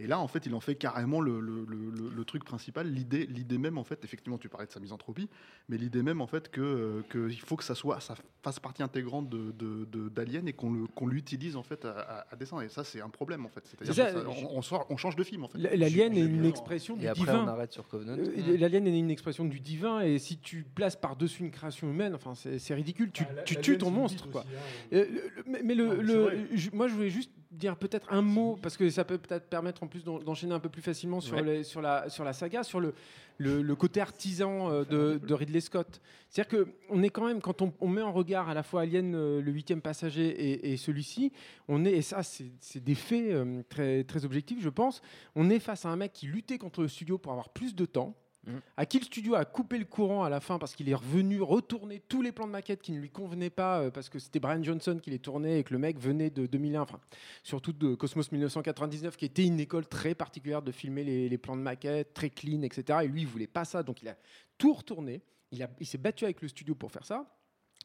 Et 0.00 0.06
là, 0.08 0.18
en 0.18 0.26
fait, 0.26 0.44
il 0.46 0.54
en 0.54 0.60
fait 0.60 0.74
carrément 0.74 1.20
le, 1.20 1.38
le- 1.38 1.64
le- 1.68 1.90
le- 1.90 2.10
le 2.10 2.24
truc 2.24 2.44
principal, 2.44 2.88
l'idée, 2.90 3.26
l'idée 3.26 3.58
même, 3.58 3.78
en 3.78 3.84
fait, 3.84 4.02
effectivement, 4.04 4.38
tu 4.38 4.48
parlais 4.48 4.66
de 4.66 4.72
sa 4.72 4.80
misanthropie, 4.80 5.28
mais 5.68 5.76
l'idée 5.78 6.02
même, 6.02 6.20
en 6.20 6.26
fait, 6.26 6.50
que, 6.50 6.60
euh, 6.60 7.02
que 7.08 7.30
il 7.30 7.38
faut 7.40 7.54
que 7.54 7.62
ça 7.62 7.76
soit, 7.76 8.00
ça 8.00 8.16
fasse 8.42 8.58
partie 8.58 8.82
intégrante 8.82 9.28
de, 9.28 9.52
de- 9.52 9.84
de- 9.84 10.08
d'Alien 10.08 10.48
et 10.48 10.52
qu'on 10.52 10.72
le, 10.72 10.86
qu'on 10.88 11.06
l'utilise, 11.06 11.54
en 11.54 11.62
fait, 11.62 11.84
à, 11.84 11.90
à- 11.92 12.26
à 12.32 12.36
dessein. 12.36 12.60
Et 12.60 12.68
ça, 12.68 12.82
c'est 12.82 13.00
un 13.00 13.08
problème, 13.08 13.46
en 13.46 13.48
fait. 13.48 13.62
C'est-à-dire 13.66 13.94
C'est 13.94 14.02
ça, 14.02 14.12
que 14.12 14.20
ça- 14.22 14.28
on, 14.52 14.58
on 14.58 14.62
sort- 14.62 14.86
on 14.90 14.96
change 14.96 15.14
de 15.14 15.22
film, 15.22 15.44
en 15.44 15.48
fait. 15.48 15.58
L- 15.58 15.78
L'alien 15.78 16.16
est 16.16 16.20
une 16.24 16.42
j'ai- 16.42 16.48
expression 16.48 16.96
du 16.96 17.04
Et 17.04 17.08
après, 17.08 17.22
on 17.22 17.24
divin. 17.42 17.46
arrête 17.48 17.72
sur 17.72 17.86
Covenant. 17.86 18.16
Euh, 18.18 18.56
L'alien 18.58 18.86
est 18.88 18.98
une 18.98 19.10
expression 19.10 19.44
du 19.44 19.60
divin, 19.60 20.00
et 20.00 20.18
si 20.18 20.38
tu 20.38 20.64
places 20.64 20.96
par-dessus 20.96 21.42
une 21.44 21.52
création 21.52 21.88
humaine, 21.88 22.14
enfin, 22.16 22.34
c'est 22.34 22.58
c'est 22.58 22.74
ridicule. 22.74 23.12
Tu, 23.12 23.24
Ah, 23.30 23.32
la- 23.34 23.42
tu 23.42 23.56
tues 23.58 23.78
ton 23.78 23.92
monstre, 23.92 24.28
quoi. 24.28 24.40
aussi, 24.40 24.50
hein. 24.56 24.96
Euh, 24.98 25.06
mais 25.46 25.62
mais 25.62 25.74
le, 25.76 25.84
Non, 25.86 25.90
mais 25.92 25.96
c'est 25.98 26.02
le- 26.14 26.20
vrai. 26.22 26.38
je- 26.52 26.70
moi, 26.72 26.88
je 26.88 26.94
voulais 26.94 27.10
juste 27.10 27.30
dire 27.54 27.76
peut-être 27.76 28.12
un 28.12 28.22
mot, 28.22 28.58
parce 28.62 28.76
que 28.76 28.88
ça 28.90 29.04
peut 29.04 29.18
peut-être 29.18 29.48
permettre 29.48 29.82
en 29.82 29.86
plus 29.86 30.04
d'en- 30.04 30.18
d'enchaîner 30.18 30.54
un 30.54 30.60
peu 30.60 30.68
plus 30.68 30.82
facilement 30.82 31.20
sur, 31.20 31.36
Ouais. 31.36 31.42
les- 31.42 31.64
sur, 31.64 31.80
la, 31.80 32.08
sur 32.08 32.24
la 32.24 32.32
saga, 32.32 32.62
sur 32.62 32.80
le, 32.80 32.94
le, 33.38 33.62
le 33.62 33.76
côté 33.76 34.00
artisan 34.00 34.70
euh, 34.70 34.84
de, 34.84 35.18
de 35.24 35.34
Ridley 35.34 35.60
Scott. 35.60 36.00
C'est-à-dire 36.28 36.64
qu'on 36.88 37.02
est 37.02 37.10
quand 37.10 37.26
même, 37.26 37.40
quand 37.40 37.62
on, 37.62 37.72
on 37.80 37.88
met 37.88 38.02
en 38.02 38.12
regard 38.12 38.48
à 38.48 38.54
la 38.54 38.62
fois 38.62 38.82
Alien, 38.82 39.14
euh, 39.14 39.40
le 39.40 39.52
huitième 39.52 39.80
passager, 39.80 40.26
et, 40.28 40.72
et 40.72 40.76
celui-ci, 40.76 41.32
on 41.68 41.84
est, 41.84 41.92
et 41.92 42.02
ça, 42.02 42.22
c'est 42.22 42.50
c'est 42.60 42.82
des 42.82 42.94
faits 42.94 43.30
euh, 43.32 43.62
très, 43.68 44.04
très 44.04 44.24
objectifs, 44.24 44.60
je 44.60 44.68
pense, 44.68 45.00
on 45.34 45.48
est 45.50 45.58
face 45.60 45.84
à 45.84 45.88
un 45.90 45.96
mec 45.96 46.12
qui 46.12 46.26
luttait 46.26 46.58
contre 46.58 46.82
le 46.82 46.88
studio 46.88 47.18
pour 47.18 47.32
avoir 47.32 47.48
plus 47.50 47.74
de 47.74 47.86
temps. 47.86 48.14
Mm. 48.46 48.58
À 48.76 48.86
qui 48.86 48.98
le 48.98 49.04
studio 49.04 49.34
a 49.34 49.44
coupé 49.44 49.78
le 49.78 49.84
courant 49.84 50.24
à 50.24 50.28
la 50.28 50.40
fin 50.40 50.58
parce 50.58 50.74
qu'il 50.74 50.88
est 50.88 50.94
revenu 50.94 51.40
retourner 51.40 52.00
tous 52.00 52.22
les 52.22 52.32
plans 52.32 52.46
de 52.46 52.52
maquette 52.52 52.82
qui 52.82 52.92
ne 52.92 52.98
lui 52.98 53.10
convenaient 53.10 53.50
pas 53.50 53.80
euh, 53.80 53.90
parce 53.90 54.08
que 54.08 54.18
c'était 54.18 54.40
Brian 54.40 54.62
Johnson 54.62 54.98
qui 55.02 55.10
les 55.10 55.18
tournait 55.18 55.60
et 55.60 55.64
que 55.64 55.72
le 55.72 55.78
mec 55.78 55.98
venait 55.98 56.30
de 56.30 56.46
2001, 56.46 56.82
enfin 56.82 57.00
surtout 57.42 57.72
de 57.72 57.94
Cosmos 57.94 58.30
1999 58.30 59.16
qui 59.16 59.24
était 59.24 59.44
une 59.44 59.60
école 59.60 59.86
très 59.86 60.14
particulière 60.14 60.62
de 60.62 60.72
filmer 60.72 61.04
les, 61.04 61.28
les 61.28 61.38
plans 61.38 61.56
de 61.56 61.62
maquette, 61.62 62.12
très 62.12 62.30
clean, 62.30 62.62
etc. 62.62 63.00
Et 63.04 63.08
lui, 63.08 63.22
il 63.22 63.26
voulait 63.26 63.46
pas 63.46 63.64
ça, 63.64 63.82
donc 63.82 64.02
il 64.02 64.08
a 64.08 64.16
tout 64.58 64.72
retourné. 64.72 65.22
Il, 65.52 65.86
s'est 65.86 65.98
battu 65.98 66.24
avec 66.24 66.42
le 66.42 66.48
studio 66.48 66.74
pour 66.74 66.90
faire 66.90 67.04
ça. 67.04 67.26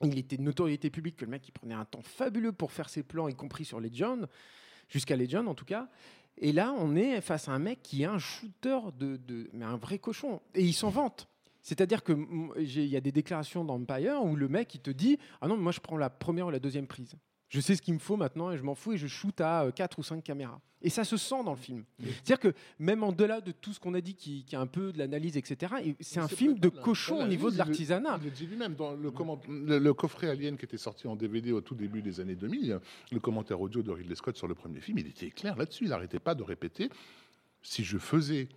Il 0.02 0.18
était 0.18 0.38
de 0.38 0.42
notoriété 0.42 0.90
publique 0.90 1.18
que 1.18 1.26
le 1.26 1.32
mec 1.32 1.52
prenait 1.54 1.76
un 1.76 1.86
temps 1.86 2.02
fabuleux 2.02 2.52
pour 2.52 2.72
faire 2.72 2.90
ses 2.90 3.04
plans, 3.04 3.28
y 3.28 3.36
compris 3.36 3.66
sur 3.66 3.80
Legend, 3.80 4.28
jusqu'à 4.88 5.16
Legend 5.16 5.48
en 5.48 5.54
tout 5.54 5.66
cas. 5.66 5.90
Et 6.40 6.52
là, 6.54 6.74
on 6.78 6.96
est 6.96 7.20
face 7.22 7.50
à 7.50 7.52
un 7.52 7.60
mec 7.60 7.82
qui 7.84 8.04
est 8.04 8.06
un 8.06 8.18
shooter 8.18 8.80
de, 8.98 9.50
mais 9.54 9.66
un 9.66 9.76
vrai 9.76 10.00
cochon. 10.00 10.42
Et 10.56 10.64
il 10.64 10.74
s'en 10.74 10.90
vante. 10.90 11.28
C'est-à-dire 11.62 12.04
que 12.04 12.14
mm, 12.14 12.54
il 12.58 12.86
y 12.86 12.96
a 12.96 13.02
des 13.02 13.12
déclarations 13.12 13.66
dans 13.66 13.76
Empire 13.76 14.24
où 14.24 14.36
le 14.36 14.48
mec 14.48 14.74
il 14.76 14.82
te 14.82 14.90
dit 14.90 15.18
ah 15.42 15.48
non 15.48 15.58
moi 15.58 15.74
je 15.74 15.82
prends 15.82 15.98
la 15.98 16.10
première 16.10 16.48
ou 16.48 16.50
la 16.50 16.60
deuxième 16.60 16.88
prise. 16.88 17.16
Je 17.50 17.60
sais 17.60 17.76
ce 17.76 17.82
qu'il 17.82 17.96
me 17.96 18.00
faut 18.00 18.16
maintenant 18.16 18.52
et 18.52 18.58
je 18.58 18.64
m'en 18.64 18.76
fous 18.76 18.94
et 18.94 18.98
je 18.98 19.08
shoot 19.08 19.42
à 19.42 19.72
4 19.76 19.98
ou 20.00 20.04
5 20.04 20.24
caméras. 20.24 20.62
Et 20.82 20.90
ça 20.90 21.04
se 21.04 21.18
sent 21.18 21.44
dans 21.44 21.52
le 21.52 21.58
film. 21.58 21.84
C'est-à-dire 22.00 22.40
que 22.40 22.54
même 22.78 23.04
en 23.04 23.12
delà 23.12 23.42
de 23.42 23.52
tout 23.52 23.74
ce 23.74 23.80
qu'on 23.80 23.94
a 23.96 24.02
dit 24.02 24.14
qui, 24.16 24.46
qui 24.46 24.56
est 24.56 24.58
un 24.58 24.68
peu 24.68 24.94
de 24.94 24.98
l'analyse 25.00 25.36
etc. 25.36 25.74
et 25.84 25.96
C'est 26.00 26.20
un 26.20 26.28
film 26.38 26.54
de 26.60 26.70
cochon 26.70 27.16
au 27.16 27.28
niveau 27.28 27.50
de 27.52 27.58
l'artisanat. 27.58 28.18
Il 28.22 28.26
le 28.26 28.32
dit 28.32 28.46
lui-même 28.46 28.76
dans 28.76 28.94
le, 28.94 29.12
comment- 29.12 29.42
le, 29.50 29.78
le 29.80 29.94
coffret 29.94 30.30
Alien 30.30 30.58
qui 30.58 30.66
était 30.66 30.78
sorti 30.78 31.08
en 31.08 31.16
DVD 31.18 31.52
au 31.52 31.60
tout 31.62 31.76
début 31.76 32.02
des 32.02 32.20
années 32.22 32.36
2000, 32.36 32.80
le 33.12 33.20
commentaire 33.20 33.60
audio 33.60 33.82
de 33.82 33.92
Ridley 33.92 34.16
Scott 34.16 34.38
sur 34.38 34.48
le 34.48 34.56
premier 34.56 34.80
film, 34.80 35.00
il 35.00 35.08
était 35.08 35.32
clair 35.32 35.58
là-dessus. 35.58 35.86
Il 35.86 35.90
n'arrêtait 35.90 36.20
pas 36.20 36.36
de 36.36 36.44
répéter 36.44 36.90
si 37.62 37.84
je 37.84 37.98
faisais 37.98 38.48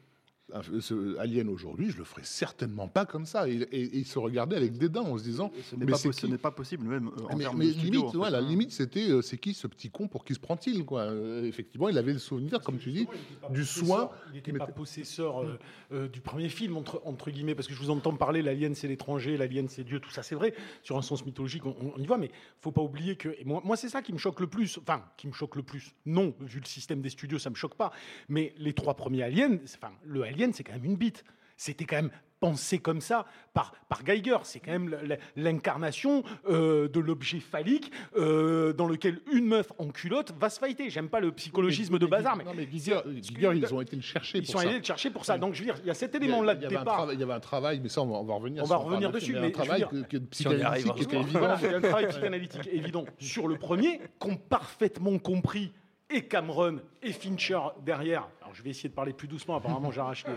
ce 0.81 1.16
Alien 1.18 1.48
aujourd'hui, 1.48 1.90
je 1.90 1.96
le 1.96 2.05
ferais 2.05 2.24
certainement 2.24 2.87
pas 2.88 3.07
comme 3.07 3.24
ça. 3.24 3.48
Et, 3.48 3.52
et- 3.52 3.83
et 3.83 3.98
il 3.98 4.07
se 4.07 4.18
regardait 4.18 4.57
avec 4.57 4.76
dédain 4.76 5.00
en 5.00 5.16
se 5.16 5.22
disant 5.24 5.50
Ce 5.70 5.74
n'est 5.76 5.87
Mais 5.87 5.92
pas, 5.92 5.98
c'est 5.98 6.11
possi- 6.11 6.20
ce 6.20 6.26
n'est 6.26 6.37
pas 6.38 6.50
possible, 6.50 6.87
même 6.87 7.09
euh, 7.09 7.22
en 7.31 7.37
mais, 7.37 7.44
termes 7.44 7.59
mais 7.59 7.66
de 7.68 7.72
studio, 7.72 8.00
limite, 8.00 8.14
en 8.16 8.18
ouais, 8.18 8.24
fait, 8.26 8.31
la 8.33 8.38
hein. 8.38 8.48
limite, 8.48 8.72
c'était 8.72 9.09
euh, 9.11 9.22
c'est 9.22 9.38
qui 9.38 9.55
ce 9.55 9.66
petit 9.66 9.90
con 9.90 10.09
pour 10.09 10.24
qui 10.24 10.35
se 10.35 10.40
prend-il 10.40 10.85
quoi 10.85 11.02
Euh, 11.02 11.44
Effectivement, 11.44 11.88
il 11.88 11.96
avait 11.96 12.12
le 12.12 12.18
souvenir, 12.18 12.61
comme 12.61 12.78
tu 12.78 12.90
dis, 12.92 13.07
du 13.50 13.64
soin. 13.64 14.11
Il 14.31 14.35
n'était 14.35 14.52
pas 14.52 14.66
mettait- 14.66 14.72
possesseur 14.72 15.42
euh, 15.42 15.59
euh, 15.92 16.09
du 16.09 16.20
premier 16.20 16.48
film, 16.48 16.76
entre, 16.76 17.00
entre 17.05 17.31
guillemets, 17.31 17.55
parce 17.55 17.66
que 17.68 17.74
je 17.74 17.78
vous 17.78 17.90
entends 17.90 18.14
parler, 18.16 18.42
l'alien 18.42 18.74
c'est 18.74 18.88
l'étranger, 18.88 19.37
l'alien 19.37 19.68
c'est 19.68 19.85
Dieu, 19.85 20.00
tout 20.00 20.11
ça 20.11 20.22
c'est 20.22 20.35
vrai, 20.35 20.55
sur 20.83 20.98
un 20.98 21.02
sens 21.02 21.24
mythologique, 21.24 21.64
on, 21.64 21.74
on 21.96 21.98
y 22.00 22.07
voit, 22.07 22.18
mais 22.18 22.31
faut 22.61 22.72
pas 22.72 22.83
oublier 22.83 23.16
que. 23.16 23.31
et 23.38 23.44
moi, 23.44 23.62
moi 23.64 23.76
c'est 23.76 23.88
ça 23.88 24.02
qui 24.02 24.12
me 24.12 24.18
choque 24.18 24.40
le 24.40 24.46
plus, 24.48 24.78
enfin, 24.78 25.02
qui 25.16 25.26
me 25.28 25.33
choque 25.33 25.57
le 25.57 25.62
plus. 25.62 25.94
Non, 26.05 26.35
vu 26.40 26.61
le 26.61 26.66
système 26.66 27.00
des 27.00 27.11
studios, 27.11 27.38
ça 27.38 27.48
me 27.50 27.55
choque 27.55 27.74
pas, 27.76 27.90
mais 28.28 28.55
les 28.59 28.72
trois 28.74 28.94
premiers 28.94 29.22
aliens, 29.22 29.59
enfin, 29.64 29.92
le 30.05 30.22
alien 30.33 30.53
c'est 30.53 30.64
quand 30.64 30.73
même 30.73 30.85
une 30.85 30.97
bite. 30.97 31.25
C'était 31.57 31.85
quand 31.85 31.97
même 31.97 32.11
pensé 32.40 32.81
comme 32.81 33.01
ça 33.01 33.25
par, 33.55 33.73
par 33.88 34.03
Geiger. 34.03 34.38
C'est 34.42 34.59
quand 34.59 34.73
même 34.73 34.97
l'incarnation 35.37 36.25
euh, 36.49 36.88
de 36.88 36.99
l'objet 36.99 37.38
phallique 37.38 37.92
euh, 38.16 38.73
dans 38.73 38.87
lequel 38.88 39.21
une 39.33 39.47
meuf 39.47 39.71
en 39.79 39.88
culotte 39.90 40.33
va 40.40 40.51
se 40.51 40.59
fighter. 40.59 40.90
J'aime 40.90 41.09
pas 41.09 41.21
le 41.21 41.31
psychologisme 41.31 42.01
de 42.01 42.07
bazar, 42.07 42.37
mais 42.37 42.42
Non, 42.42 42.53
mais 42.57 42.66
Giger, 42.68 42.99
ils 43.55 43.75
ont 43.75 43.81
été 43.81 43.95
le 43.95 44.03
chercher 44.03 44.38
ils 44.38 44.45
pour 44.45 44.53
sont 44.55 44.59
ça. 44.59 44.68
allés 44.68 44.79
le 44.79 44.85
chercher 44.85 45.11
pour 45.11 45.25
ça. 45.25 45.38
Donc, 45.38 45.55
je 45.55 45.61
veux 45.61 45.66
dire, 45.66 45.77
il 45.83 45.87
y 45.87 45.90
a 45.90 45.95
cet 45.95 46.14
Il 46.14 46.14
y 46.14 46.16
a- 46.16 46.25
élément-là 46.25 46.55
il 46.55 46.59
de 46.59 46.62
y 46.64 46.66
un 46.66 46.81
départ. 46.81 47.12
Il 47.12 47.21
y 47.21 47.23
avait 47.23 47.33
un 47.33 47.38
travail, 47.40 47.79
mais 47.81 47.88
ça, 47.88 48.03
on 48.03 48.07
va, 48.07 48.14
on 48.16 48.25
va 48.25 48.35
revenir. 48.35 48.64
On 48.64 48.66
va 48.66 48.77
revenir 48.77 49.12
dessus, 49.12 49.35
mais 49.35 49.40
mais 49.40 49.47
un 49.47 49.51
je 49.51 49.59
veux 49.59 49.64
travail 49.64 49.79
dire- 49.83 49.88
que, 49.90 50.03
que 50.03 50.16
y 50.16 50.21
psychanalytique 50.21 50.92
évident. 51.12 51.23
Voilà, 51.38 51.59
il 51.62 51.71
y 51.71 51.75
a 51.75 51.77
un 51.77 51.81
travail 51.81 52.09
psychanalytique 52.09 52.68
évident 52.73 53.05
sur 53.18 53.47
le 53.47 53.57
premier, 53.57 54.01
qu'ont 54.18 54.37
parfaitement 54.37 55.16
compris 55.18 55.73
et 56.11 56.23
Cameron 56.27 56.79
et 57.03 57.12
Fincher 57.12 57.61
derrière. 57.85 58.29
Je 58.55 58.62
vais 58.62 58.71
essayer 58.71 58.88
de 58.88 58.95
parler 58.95 59.12
plus 59.12 59.29
doucement, 59.29 59.57
apparemment 59.57 59.91
j'arrache 59.91 60.25
les... 60.27 60.33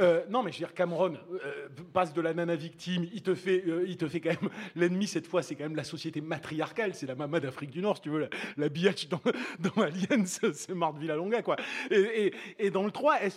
Euh, 0.00 0.24
non 0.30 0.42
mais 0.42 0.52
je 0.52 0.58
veux 0.58 0.66
dire, 0.66 0.74
Cameron 0.74 1.14
euh, 1.32 1.68
passe 1.92 2.12
de 2.12 2.20
la 2.20 2.32
nana 2.34 2.54
victime, 2.56 3.06
il 3.12 3.22
te 3.22 3.34
fait, 3.34 3.64
euh, 3.66 3.84
il 3.86 3.96
te 3.96 4.06
fait 4.08 4.20
quand 4.20 4.40
même... 4.40 4.50
L'ennemi 4.76 5.06
cette 5.06 5.26
fois 5.26 5.42
c'est 5.42 5.54
quand 5.54 5.64
même 5.64 5.76
la 5.76 5.84
société 5.84 6.20
matriarcale, 6.20 6.94
c'est 6.94 7.06
la 7.06 7.14
maman 7.14 7.38
d'Afrique 7.40 7.70
du 7.70 7.80
Nord, 7.80 7.96
si 7.96 8.02
tu 8.02 8.10
veux, 8.10 8.20
la, 8.20 8.28
la 8.56 8.68
biatch 8.68 9.08
dans, 9.08 9.20
dans 9.58 9.82
Alien, 9.82 10.26
c'est 10.26 10.68
Marthe 10.74 10.98
Villalonga 10.98 11.42
quoi. 11.42 11.56
Et, 11.90 12.70
dans 12.70 12.84
le 12.84 12.90
3, 12.90 13.16
elle 13.20 13.30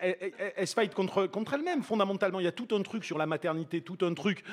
elle 0.00 0.32
elle- 0.56 0.66
se 0.66 0.74
fight 0.74 0.94
contre, 0.94 1.28
elle-même 1.54 1.82
fondamentalement. 1.82 2.40
Il 2.40 2.44
y 2.44 2.48
a 2.48 2.52
tout 2.52 2.68
un 2.74 2.82
truc 2.82 3.04
sur 3.04 3.18
la 3.18 3.26
maternité, 3.26 3.80
tout 3.82 3.98
un 4.02 4.14
truc 4.14 4.44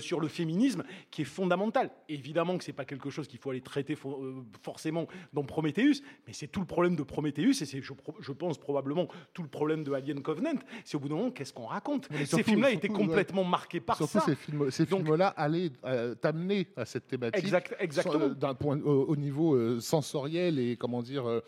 sur 0.00 0.20
le 0.20 0.28
féminisme 0.28 0.84
qui 1.10 1.22
est 1.22 1.26
fondamental. 1.26 1.90
Évidemment 2.08 2.58
que 2.58 2.64
c'est 2.64 2.72
pas 2.72 2.84
quelque 2.84 3.10
chose 3.10 3.28
qu'il 3.28 3.38
faut 3.38 3.50
aller 3.50 3.60
traiter 3.60 3.94
fo- 3.94 4.44
forcément 4.62 5.06
dans 5.32 5.44
Prometheus, 5.44 6.02
mais 6.26 6.32
c'est 6.32 6.46
tout 6.48 6.60
le 6.60 6.66
problème 6.66 6.96
de 6.96 7.02
Prometheus 7.02 7.62
et 7.62 7.66
c'est, 7.66 7.82
je, 7.82 7.92
je 8.26 8.32
pense 8.32 8.58
probablement 8.58 9.06
tout 9.32 9.42
le 9.42 9.48
problème 9.48 9.84
de 9.84 9.92
Alien 9.92 10.20
Covenant, 10.22 10.54
c'est 10.84 10.96
au 10.96 11.00
bout 11.00 11.08
d'un 11.08 11.14
moment 11.16 11.30
qu'est-ce 11.30 11.52
qu'on 11.52 11.66
raconte. 11.66 12.08
Mais 12.10 12.26
Ces 12.26 12.42
films-là 12.42 12.70
étaient 12.72 12.90
ouais. 12.90 12.94
complètement 12.96 13.44
marqués 13.44 13.80
par 13.80 13.96
Surtout 13.96 14.18
ça. 14.18 14.24
ces 14.26 14.34
films, 14.34 14.70
ces 14.70 14.84
Donc- 14.86 15.04
films-là 15.04 15.28
allaient 15.36 15.70
euh, 15.84 16.14
t'amener 16.14 16.68
à 16.76 16.84
cette 16.84 17.06
thématique. 17.06 17.42
Exact- 17.44 17.74
exactement. 17.78 18.24
euh, 18.24 18.34
D'un 18.34 18.54
point 18.54 18.78
au, 18.80 19.04
au 19.06 19.16
niveau 19.16 19.54
euh, 19.54 19.78
sensoriel 19.80 20.58
et 20.58 20.76
comment 20.76 21.02
dire 21.02 21.26
euh, 21.28 21.40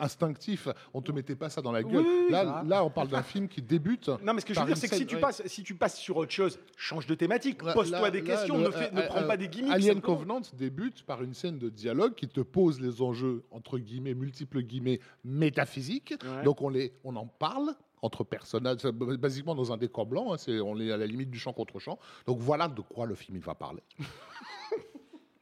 instinctif, 0.00 0.68
on 0.94 1.02
te 1.02 1.12
mettait 1.12 1.34
pas 1.36 1.50
ça 1.50 1.60
dans 1.62 1.72
la 1.72 1.82
gueule. 1.82 2.04
oui, 2.06 2.30
là, 2.30 2.84
on 2.84 2.90
parle 2.90 3.08
d'un 3.08 3.22
film 3.22 3.48
qui 3.48 3.60
débute. 3.62 4.08
Non, 4.22 4.34
mais 4.34 4.40
ce 4.40 4.46
que 4.46 4.54
je 4.54 4.60
veux 4.60 4.66
dire, 4.66 4.76
c'est 4.76 4.88
que 4.88 4.96
si 4.96 5.06
tu, 5.06 5.16
ouais. 5.16 5.20
passes, 5.20 5.42
si 5.46 5.62
tu 5.62 5.74
passes 5.74 5.96
sur 5.98 6.16
autre 6.16 6.30
chose, 6.32 6.58
change 6.76 7.06
de 7.06 7.14
thématique, 7.14 7.58
pose-toi 7.62 8.10
des 8.10 8.20
là, 8.20 8.26
questions, 8.26 8.56
le- 8.58 8.66
ne, 8.66 8.70
fais- 8.70 8.90
ne 8.92 9.00
euh, 9.00 9.06
prends 9.06 9.20
euh, 9.22 9.26
pas 9.26 9.36
des 9.36 9.48
gimmicks. 9.48 9.72
Alien. 9.72 10.00
Covenant 10.00 10.40
débute 10.54 11.02
par 11.04 11.22
une 11.22 11.34
scène 11.34 11.58
de 11.58 11.68
dialogue 11.68 12.14
qui 12.14 12.28
te 12.28 12.40
pose 12.40 12.80
les 12.80 13.02
enjeux 13.02 13.42
entre 13.50 13.78
guillemets, 13.78 14.14
multiples 14.14 14.62
guillemets, 14.62 15.00
métaphysiques. 15.24 16.14
Ouais. 16.24 16.42
Donc 16.44 16.62
on 16.62 16.68
les, 16.68 16.92
on 17.04 17.16
en 17.16 17.26
parle 17.26 17.74
entre 18.02 18.24
personnages, 18.24 18.82
basiquement 18.82 19.54
dans 19.54 19.72
un 19.72 19.76
décor 19.76 20.06
blanc. 20.06 20.32
hein, 20.32 20.36
c'est, 20.36 20.60
on 20.60 20.78
est 20.80 20.90
à 20.90 20.96
la 20.96 21.06
limite 21.06 21.30
du 21.30 21.38
champ 21.38 21.52
contre 21.52 21.78
champ. 21.78 21.98
Donc 22.26 22.38
voilà 22.38 22.68
de 22.68 22.80
quoi 22.80 23.06
le 23.06 23.14
film 23.14 23.36
il 23.36 23.42
va 23.42 23.54
parler. 23.54 23.82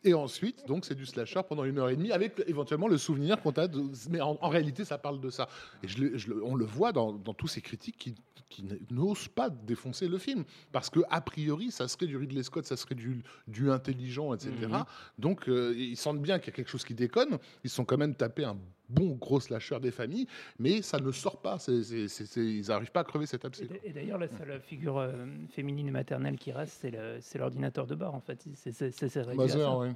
Et 0.03 0.15
ensuite, 0.15 0.67
donc, 0.67 0.87
c'est 0.87 0.95
du 0.95 1.05
slasher 1.05 1.43
pendant 1.47 1.65
une 1.65 1.79
heure 1.79 1.91
et 1.91 1.97
demie, 1.97 2.11
avec 2.11 2.43
éventuellement 2.47 2.89
le 2.89 2.97
souvenir 2.97 3.41
qu'on 3.43 3.51
a. 3.51 3.69
De... 3.69 3.83
Mais 4.09 4.21
en, 4.23 4.39
en 4.41 4.49
réalité, 4.49 4.87
ça 4.87 4.97
parle 4.97 5.21
de 5.21 5.29
ça. 5.29 5.47
Et 5.83 5.89
je 5.89 6.17
je 6.17 6.33
on 6.33 6.55
le 6.55 6.65
voit 6.65 6.93
dans, 6.93 7.13
dans 7.13 7.35
tous 7.35 7.49
ces 7.49 7.61
critiques 7.61 7.99
qui, 7.99 8.15
qui 8.49 8.65
n'osent 8.91 9.29
pas 9.29 9.51
défoncer 9.51 10.09
le 10.09 10.17
film. 10.17 10.45
Parce 10.73 10.89
que, 10.89 11.01
a 11.11 11.21
priori, 11.21 11.71
ça 11.71 11.87
serait 11.87 12.07
du 12.07 12.17
Ridley 12.17 12.43
Scott, 12.43 12.65
ça 12.65 12.79
serait 12.79 12.95
du, 12.95 13.23
du 13.47 13.71
intelligent, 13.71 14.33
etc. 14.33 14.53
Mhm. 14.63 14.85
Donc, 15.19 15.49
euh, 15.51 15.75
ils 15.77 15.99
sentent 15.99 16.23
bien 16.23 16.39
qu'il 16.39 16.47
y 16.47 16.55
a 16.55 16.57
quelque 16.57 16.71
chose 16.71 16.85
qui 16.85 16.95
déconne. 16.95 17.39
Ils 17.63 17.71
sont 17.71 17.85
quand 17.85 17.99
même 17.99 18.15
tapés 18.15 18.45
un 18.45 18.57
bon 18.91 19.17
gros 19.21 19.41
slasher 19.41 19.79
des 19.81 19.91
familles, 19.91 20.27
mais 20.59 20.83
ça 20.83 20.99
ne 20.99 21.11
sort 21.13 21.41
pas. 21.41 21.59
C'est- 21.59 21.83
c'est- 21.83 22.09
c'est- 22.09 22.27
c'est- 22.27 22.41
ils 22.45 22.67
n'arrivent 22.69 22.93
pas 22.93 23.01
à 23.01 23.05
crever 23.05 23.27
cet 23.27 23.45
Et 23.45 23.47
abcès. 23.47 23.69
Et 23.85 23.93
d'ailleurs, 23.93 24.19
la 24.19 24.29
seule 24.29 24.61
figure 24.61 24.99
euh, 24.99 25.13
féminine 25.51 25.89
et 25.89 25.93
maternelle 25.93 26.37
qui 26.37 26.53
reste, 26.53 26.79
c'est 26.81 26.91
le- 26.91 27.19
c'est 27.21 27.39
l'ordinateur 27.39 27.87
de 27.87 27.95
bord, 27.95 28.15
en 28.15 28.21
fait. 28.21 28.45
C'est- 28.55 28.73
ouais. 29.81 29.93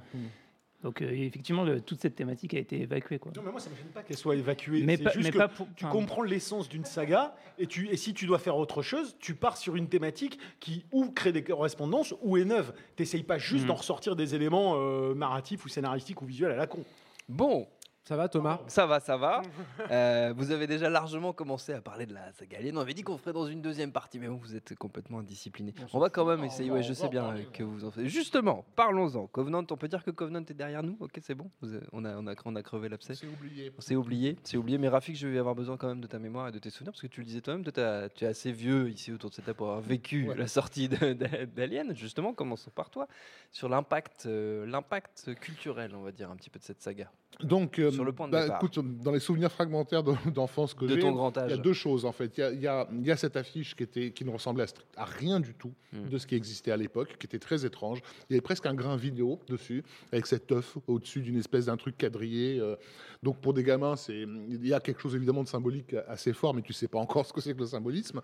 Donc, 0.83 1.01
euh, 1.01 1.09
effectivement, 1.09 1.63
le- 1.63 1.81
toute 1.81 1.99
cette 2.01 2.15
thématique 2.15 2.53
a 2.53 2.59
été 2.59 2.79
évacuée. 2.81 3.17
Quoi. 3.17 3.31
Non, 3.35 3.41
mais 3.43 3.49
moi, 3.51 3.59
ça 3.59 3.69
ne 3.69 3.75
me 3.75 3.79
gêne 3.79 3.87
pas 3.87 4.03
qu'elle 4.03 4.17
soit 4.17 4.35
évacuée. 4.35 4.83
Mais 4.83 4.97
C'est 4.97 5.03
pas- 5.03 5.09
juste 5.11 5.25
mais 5.25 5.31
que 5.31 5.37
pas 5.37 5.47
pour- 5.47 5.67
tu 5.75 5.85
enfin- 5.85 5.91
comprends 5.91 6.21
l'essence 6.21 6.69
d'une 6.69 6.85
saga, 6.85 7.33
et, 7.57 7.65
tu, 7.65 7.89
et 7.89 7.97
si 7.97 8.13
tu 8.13 8.27
dois 8.27 8.37
faire 8.37 8.55
autre 8.57 8.83
chose, 8.83 9.15
tu 9.19 9.33
pars 9.33 9.57
sur 9.57 9.75
une 9.77 9.87
thématique 9.87 10.37
qui 10.59 10.85
ou 10.91 11.09
crée 11.09 11.31
des 11.31 11.43
correspondances 11.43 12.13
ou 12.21 12.37
est 12.37 12.45
neuve. 12.45 12.71
T'essayes 12.97 13.23
pas 13.23 13.39
juste 13.39 13.63
Mhm. 13.63 13.69
d'en 13.69 13.75
ressortir 13.75 14.15
des 14.15 14.35
éléments 14.35 14.73
euh, 14.75 15.15
narratifs 15.15 15.65
ou 15.65 15.69
scénaristiques 15.69 16.21
ou 16.21 16.25
visuels 16.25 16.51
à 16.51 16.55
la 16.55 16.67
con. 16.67 16.83
Bon, 17.27 17.67
Ça 18.07 18.15
va, 18.15 18.29
Thomas 18.29 18.59
ça 18.67 18.85
va, 18.85 18.99
ça 18.99 19.17
va. 19.17 19.41
Euh, 19.91 20.33
vous 20.35 20.51
avez 20.51 20.65
déjà 20.67 20.89
largement 20.89 21.31
commencé 21.33 21.71
à 21.73 21.81
parler 21.81 22.05
de 22.07 22.13
la 22.13 22.31
saga 22.33 22.57
Alien. 22.57 22.77
On 22.77 22.81
avait 22.81 22.93
dit 22.95 23.03
qu'on 23.03 23.17
ferait 23.17 23.33
dans 23.33 23.45
une 23.45 23.61
deuxième 23.61 23.91
partie, 23.91 24.17
mais 24.19 24.27
bon, 24.27 24.35
vous 24.37 24.55
êtes 24.55 24.73
complètement 24.75 25.19
indiscipliné. 25.19 25.73
On 25.93 25.99
va 25.99 26.09
quand 26.09 26.25
même 26.25 26.43
essayer. 26.43 26.71
Ouais, 26.71 26.81
je 26.81 26.93
sais 26.93 27.07
bien 27.09 27.35
que 27.53 27.61
vous 27.63 27.85
en 27.85 27.91
faites. 27.91 28.05
Justement, 28.07 28.65
parlons-en. 28.75 29.27
Covenant, 29.27 29.63
on 29.69 29.77
peut 29.77 29.87
dire 29.87 30.03
que 30.03 30.09
Covenant 30.11 30.39
est 30.39 30.53
derrière 30.53 30.81
nous. 30.81 30.97
Ok, 30.99 31.19
c'est 31.21 31.35
bon. 31.35 31.51
Vous 31.61 31.73
avez- 31.73 31.85
on 31.91 32.03
a, 32.05 32.15
on 32.17 32.25
a, 32.27 32.33
on 32.45 32.55
a 32.55 32.63
crevé 32.63 32.89
l'abcès. 32.89 33.13
C'est 33.15 33.27
oublié. 33.27 33.71
C'est 33.79 33.95
oublié, 33.95 34.37
c'est 34.43 34.57
oublié. 34.57 34.77
Mais 34.77 34.87
Rafik, 34.87 35.15
je 35.15 35.27
vais 35.27 35.37
avoir 35.37 35.55
besoin 35.55 35.77
quand 35.77 35.87
même 35.87 36.01
de 36.01 36.07
ta 36.07 36.17
mémoire 36.19 36.47
et 36.47 36.51
de 36.51 36.59
tes 36.59 36.69
souvenirs 36.71 36.93
parce 36.93 37.01
que 37.01 37.07
tu 37.07 37.21
le 37.21 37.25
disais 37.27 37.41
toi-même, 37.41 37.63
tu 37.63 37.79
es 38.25 38.27
assez 38.27 38.51
vieux 38.51 38.89
ici 38.89 39.11
autour 39.11 39.29
de 39.29 39.35
cette 39.35 39.45
table 39.45 39.57
pour 39.57 39.67
avoir 39.67 39.81
vécu 39.81 40.27
Ouais. 40.29 40.35
la 40.35 40.47
sortie 40.47 40.89
d'Alien. 40.89 41.93
Justement, 41.95 42.33
commençons 42.33 42.71
par 42.71 42.89
toi 42.89 43.07
sur 43.51 43.69
l'impact, 43.69 44.25
euh, 44.25 44.65
l'impact 44.65 45.35
culturel, 45.35 45.91
on 45.95 46.01
va 46.01 46.11
dire 46.11 46.31
un 46.31 46.35
petit 46.35 46.49
peu 46.49 46.59
de 46.59 46.63
cette 46.63 46.81
saga. 46.81 47.11
Donc, 47.41 47.79
euh, 47.79 47.91
Sur 47.95 48.05
le 48.05 48.11
point 48.13 48.27
de 48.27 48.31
bah, 48.33 48.43
départ. 48.43 48.57
écoute, 48.63 48.79
dans 49.01 49.11
les 49.11 49.19
souvenirs 49.19 49.51
fragmentaires 49.51 50.03
de- 50.03 50.13
d'enfance 50.33 50.73
que 50.73 50.85
De 50.85 50.93
j'ai, 50.95 50.99
ton 50.99 51.11
grand 51.13 51.33
il 51.45 51.49
y 51.49 51.53
a 51.53 51.57
deux 51.57 51.73
choses 51.73 52.05
en 52.05 52.11
fait. 52.11 52.37
Il 52.37 52.41
y 52.41 52.43
a, 52.43 52.51
il 52.51 52.61
y 52.61 52.67
a- 52.67 52.87
il 52.91 53.05
y 53.05 53.11
a 53.11 53.17
cette 53.17 53.35
affiche 53.37 53.75
qui, 53.75 53.83
était, 53.83 54.11
qui 54.11 54.23
ne 54.25 54.29
ressemblait 54.29 54.65
à, 54.97 55.05
rien 55.05 55.39
du 55.39 55.53
tout 55.53 55.73
Hmm. 55.93 56.09
de 56.09 56.17
ce 56.17 56.27
qui 56.27 56.35
existait 56.35 56.71
à 56.71 56.77
l'époque, 56.77 57.15
qui 57.17 57.25
était 57.25 57.39
très 57.39 57.65
étrange. 57.65 57.99
Il 58.29 58.33
y 58.33 58.35
avait 58.35 58.41
presque 58.41 58.65
un 58.65 58.73
grain 58.73 58.97
vidéo 58.97 59.39
dessus, 59.47 59.83
avec 60.11 60.25
cet 60.27 60.51
œuf 60.51 60.77
au-dessus 60.87 61.21
d'une 61.21 61.37
espèce 61.37 61.65
d'un 61.67 61.77
truc 61.77 61.97
quadrillé. 61.97 62.59
euh. 62.59 62.75
Donc 63.23 63.39
pour 63.39 63.53
des 63.53 63.63
gamins, 63.63 63.95
c'est 63.95 64.21
il 64.49 64.67
y 64.67 64.73
a 64.73 64.79
quelque 64.79 65.01
chose 65.01 65.15
évidemment 65.15 65.43
de 65.43 65.47
symbolique 65.47 65.95
assez 66.07 66.33
fort, 66.33 66.53
mais 66.53 66.61
tu 66.61 66.73
sais 66.73 66.87
pas 66.87 66.99
encore 66.99 67.25
ce 67.25 67.33
que 67.33 67.41
c'est 67.41 67.53
que 67.53 67.59
le 67.59 67.65
symbolisme. 67.65 68.21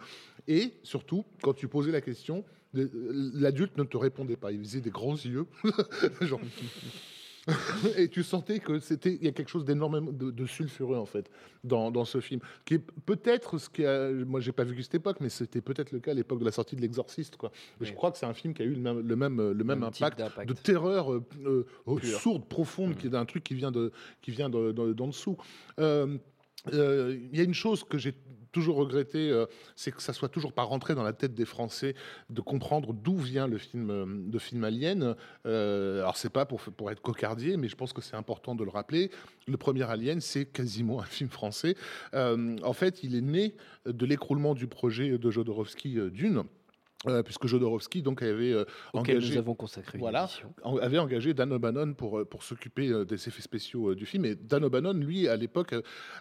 Et 0.47 0.73
surtout, 0.83 1.23
quand 1.41 1.53
tu 1.53 1.67
posais 1.67 1.91
la 1.91 2.01
question, 2.01 2.43
le- 2.73 2.89
l'adulte 3.35 3.77
ne 3.77 3.83
te 3.83 3.97
répondait 3.97 4.35
pas. 4.35 4.51
Il 4.51 4.59
faisait 4.59 4.81
des 4.81 4.89
grands 4.91 5.15
yeux, 5.15 5.45
genre. 6.21 6.39
Et 7.97 8.07
tu 8.07 8.21
sentais 8.23 8.59
que 8.59 8.79
c'était 8.79 9.15
il 9.15 9.23
y 9.25 9.27
a 9.27 9.31
quelque 9.31 9.49
chose 9.49 9.65
d'énormément 9.65 10.11
de, 10.11 10.29
de 10.29 10.45
sulfureux 10.45 10.97
en 10.97 11.05
fait 11.07 11.29
dans, 11.63 11.89
dans 11.89 12.05
ce 12.05 12.19
film 12.21 12.39
qui 12.65 12.75
est 12.75 12.79
peut-être 13.05 13.57
ce 13.57 13.67
qui 13.69 13.83
a 13.85 14.11
moi 14.11 14.39
j'ai 14.41 14.51
pas 14.51 14.63
vu 14.63 14.81
cette 14.83 14.93
époque 14.95 15.17
mais 15.21 15.29
c'était 15.29 15.61
peut-être 15.61 15.91
le 15.91 15.99
cas 15.99 16.11
à 16.11 16.13
l'époque 16.13 16.39
de 16.39 16.45
la 16.45 16.51
sortie 16.51 16.75
de 16.75 16.81
l'Exorciste 16.81 17.37
quoi. 17.37 17.51
Je 17.79 17.91
crois 17.93 18.11
que 18.11 18.19
c'est 18.19 18.27
un 18.27 18.33
film 18.35 18.53
qui 18.53 18.61
a 18.61 18.65
eu 18.65 18.73
le 18.75 18.79
même 18.79 18.99
le 18.99 19.15
même, 19.15 19.51
le 19.51 19.63
même, 19.63 19.83
impact, 19.83 20.21
de 20.45 20.53
terreur 20.53 21.11
euh, 21.13 21.23
euh, 21.43 21.65
euh, 21.87 21.95
Pure. 21.95 22.19
sourde 22.19 22.45
profonde 22.47 22.95
qui 22.95 23.07
est 23.07 23.11
d'un 23.11 23.25
truc 23.25 23.43
qui 23.43 23.55
vient 23.55 23.71
de 23.71 23.91
qui 24.21 24.29
vient 24.31 24.49
de- 24.49 24.71
de- 24.71 24.93
d'en 24.93 25.07
dessous. 25.07 25.37
Euh, 25.79 26.17
euh, 26.73 27.17
Il 27.31 27.37
y 27.37 27.41
a 27.41 27.43
une 27.43 27.55
chose 27.55 27.83
que 27.83 27.97
j'ai 27.97 28.13
toujours 28.51 28.77
regretté, 28.77 29.29
euh, 29.29 29.45
c'est 29.75 29.91
que 29.91 30.01
ça 30.01 30.13
soit 30.13 30.29
toujours 30.29 30.53
pas 30.53 30.63
rentré 30.63 30.95
dans 30.95 31.03
la 31.03 31.13
tête 31.13 31.33
des 31.33 31.45
Français 31.45 31.95
de 32.29 32.41
comprendre 32.41 32.93
d'où 32.93 33.17
vient 33.17 33.47
le 33.47 33.57
film, 33.57 33.89
euh, 33.89 34.05
le 34.31 34.39
film 34.39 34.63
Alien. 34.63 35.15
Euh, 35.45 35.99
alors 36.01 36.17
c'est 36.17 36.29
pas 36.29 36.45
pour, 36.45 36.61
pour 36.61 36.91
être 36.91 37.01
cocardier, 37.01 37.57
mais 37.57 37.67
je 37.67 37.75
pense 37.75 37.93
que 37.93 38.01
c'est 38.01 38.15
important 38.15 38.55
de 38.55 38.63
le 38.63 38.69
rappeler. 38.69 39.11
Le 39.47 39.57
premier 39.57 39.89
Alien, 39.89 40.21
c'est 40.21 40.45
quasiment 40.45 41.01
un 41.01 41.05
film 41.05 41.29
français. 41.29 41.75
Euh, 42.13 42.57
en 42.63 42.73
fait, 42.73 43.03
il 43.03 43.15
est 43.15 43.21
né 43.21 43.55
de 43.85 44.05
l'écroulement 44.05 44.53
du 44.53 44.67
projet 44.67 45.17
de 45.17 45.31
Jodorowsky 45.31 45.97
euh, 45.97 46.09
Dune. 46.09 46.43
Euh, 47.07 47.23
puisque 47.23 47.47
Jodorowsky 47.47 48.01
donc 48.03 48.21
avait 48.21 48.53
euh, 48.53 48.63
engagé 48.93 49.31
nous 49.33 49.37
avons 49.39 49.55
consacré 49.55 49.97
Voilà. 49.97 50.29
en- 50.63 50.77
avait 50.77 50.99
engagé 50.99 51.33
Dan 51.33 51.51
O'Bannon 51.51 51.93
pour, 51.93 52.19
euh, 52.19 52.25
pour 52.25 52.43
s'occuper 52.43 52.89
euh, 52.89 53.05
des 53.05 53.27
effets 53.27 53.41
spéciaux 53.41 53.95
du 53.95 54.05
film. 54.05 54.25
Et 54.25 54.35
Dan 54.35 54.63
O'Bannon, 54.63 54.93
lui, 54.93 55.27
à 55.27 55.35
l'époque, 55.35 55.73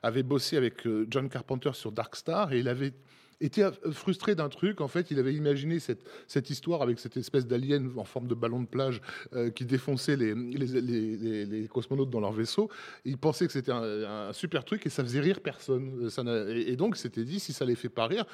avait 0.03 0.23
bossé 0.23 0.57
avec 0.57 0.87
John 1.09 1.29
Carpenter 1.29 1.71
sur 1.75 1.93
Dark 1.93 2.17
Star 2.17 2.53
et 2.53 2.61
il 2.61 2.69
avait 2.69 2.93
été 3.41 3.65
euh, 3.65 3.71
frustré 3.93 4.35
d'un 4.35 4.49
truc. 4.49 4.81
En 4.81 4.89
fait, 4.89 5.11
il 5.11 5.19
avait 5.19 5.35
imaginé 5.35 5.79
cette, 5.79 6.05
cette 6.27 6.51
histoire 6.51 6.83
avec 6.83 6.99
cette 6.99 7.17
espèce 7.17 7.47
d'alien 7.47 7.91
en 7.97 8.05
forme 8.05 8.27
de 8.29 8.35
ballon 8.35 8.61
de 8.61 8.67
plage 8.67 9.01
euh, 9.33 9.51
qui 9.51 9.65
défonçait 9.65 10.17
les, 10.17 10.35
les, 10.35 10.81
les- 10.81 11.47
les- 11.47 11.69
cosmonautes 11.69 12.11
dans 12.11 12.21
leur 12.21 12.33
vaisseau. 12.33 12.69
Il 13.05 13.17
pensait 13.19 13.47
que 13.47 13.53
c'était 13.53 13.73
un, 13.73 13.83
un 14.29 14.33
super 14.33 14.65
truc 14.65 14.85
et 14.87 14.91
ça 14.91 15.03
faisait 15.03 15.21
rire 15.21 15.41
personne. 15.41 16.05
Euh, 16.05 16.09
Ça 16.11 16.23
et, 16.51 16.73
et 16.73 16.77
donc, 16.77 16.95
il 16.97 17.01
s'était 17.01 17.25
dit, 17.25 17.41
si 17.41 17.53
ça 17.53 17.65
les 17.65 17.75
fait 17.77 17.89
pas 17.89 18.07
rire, 18.07 18.25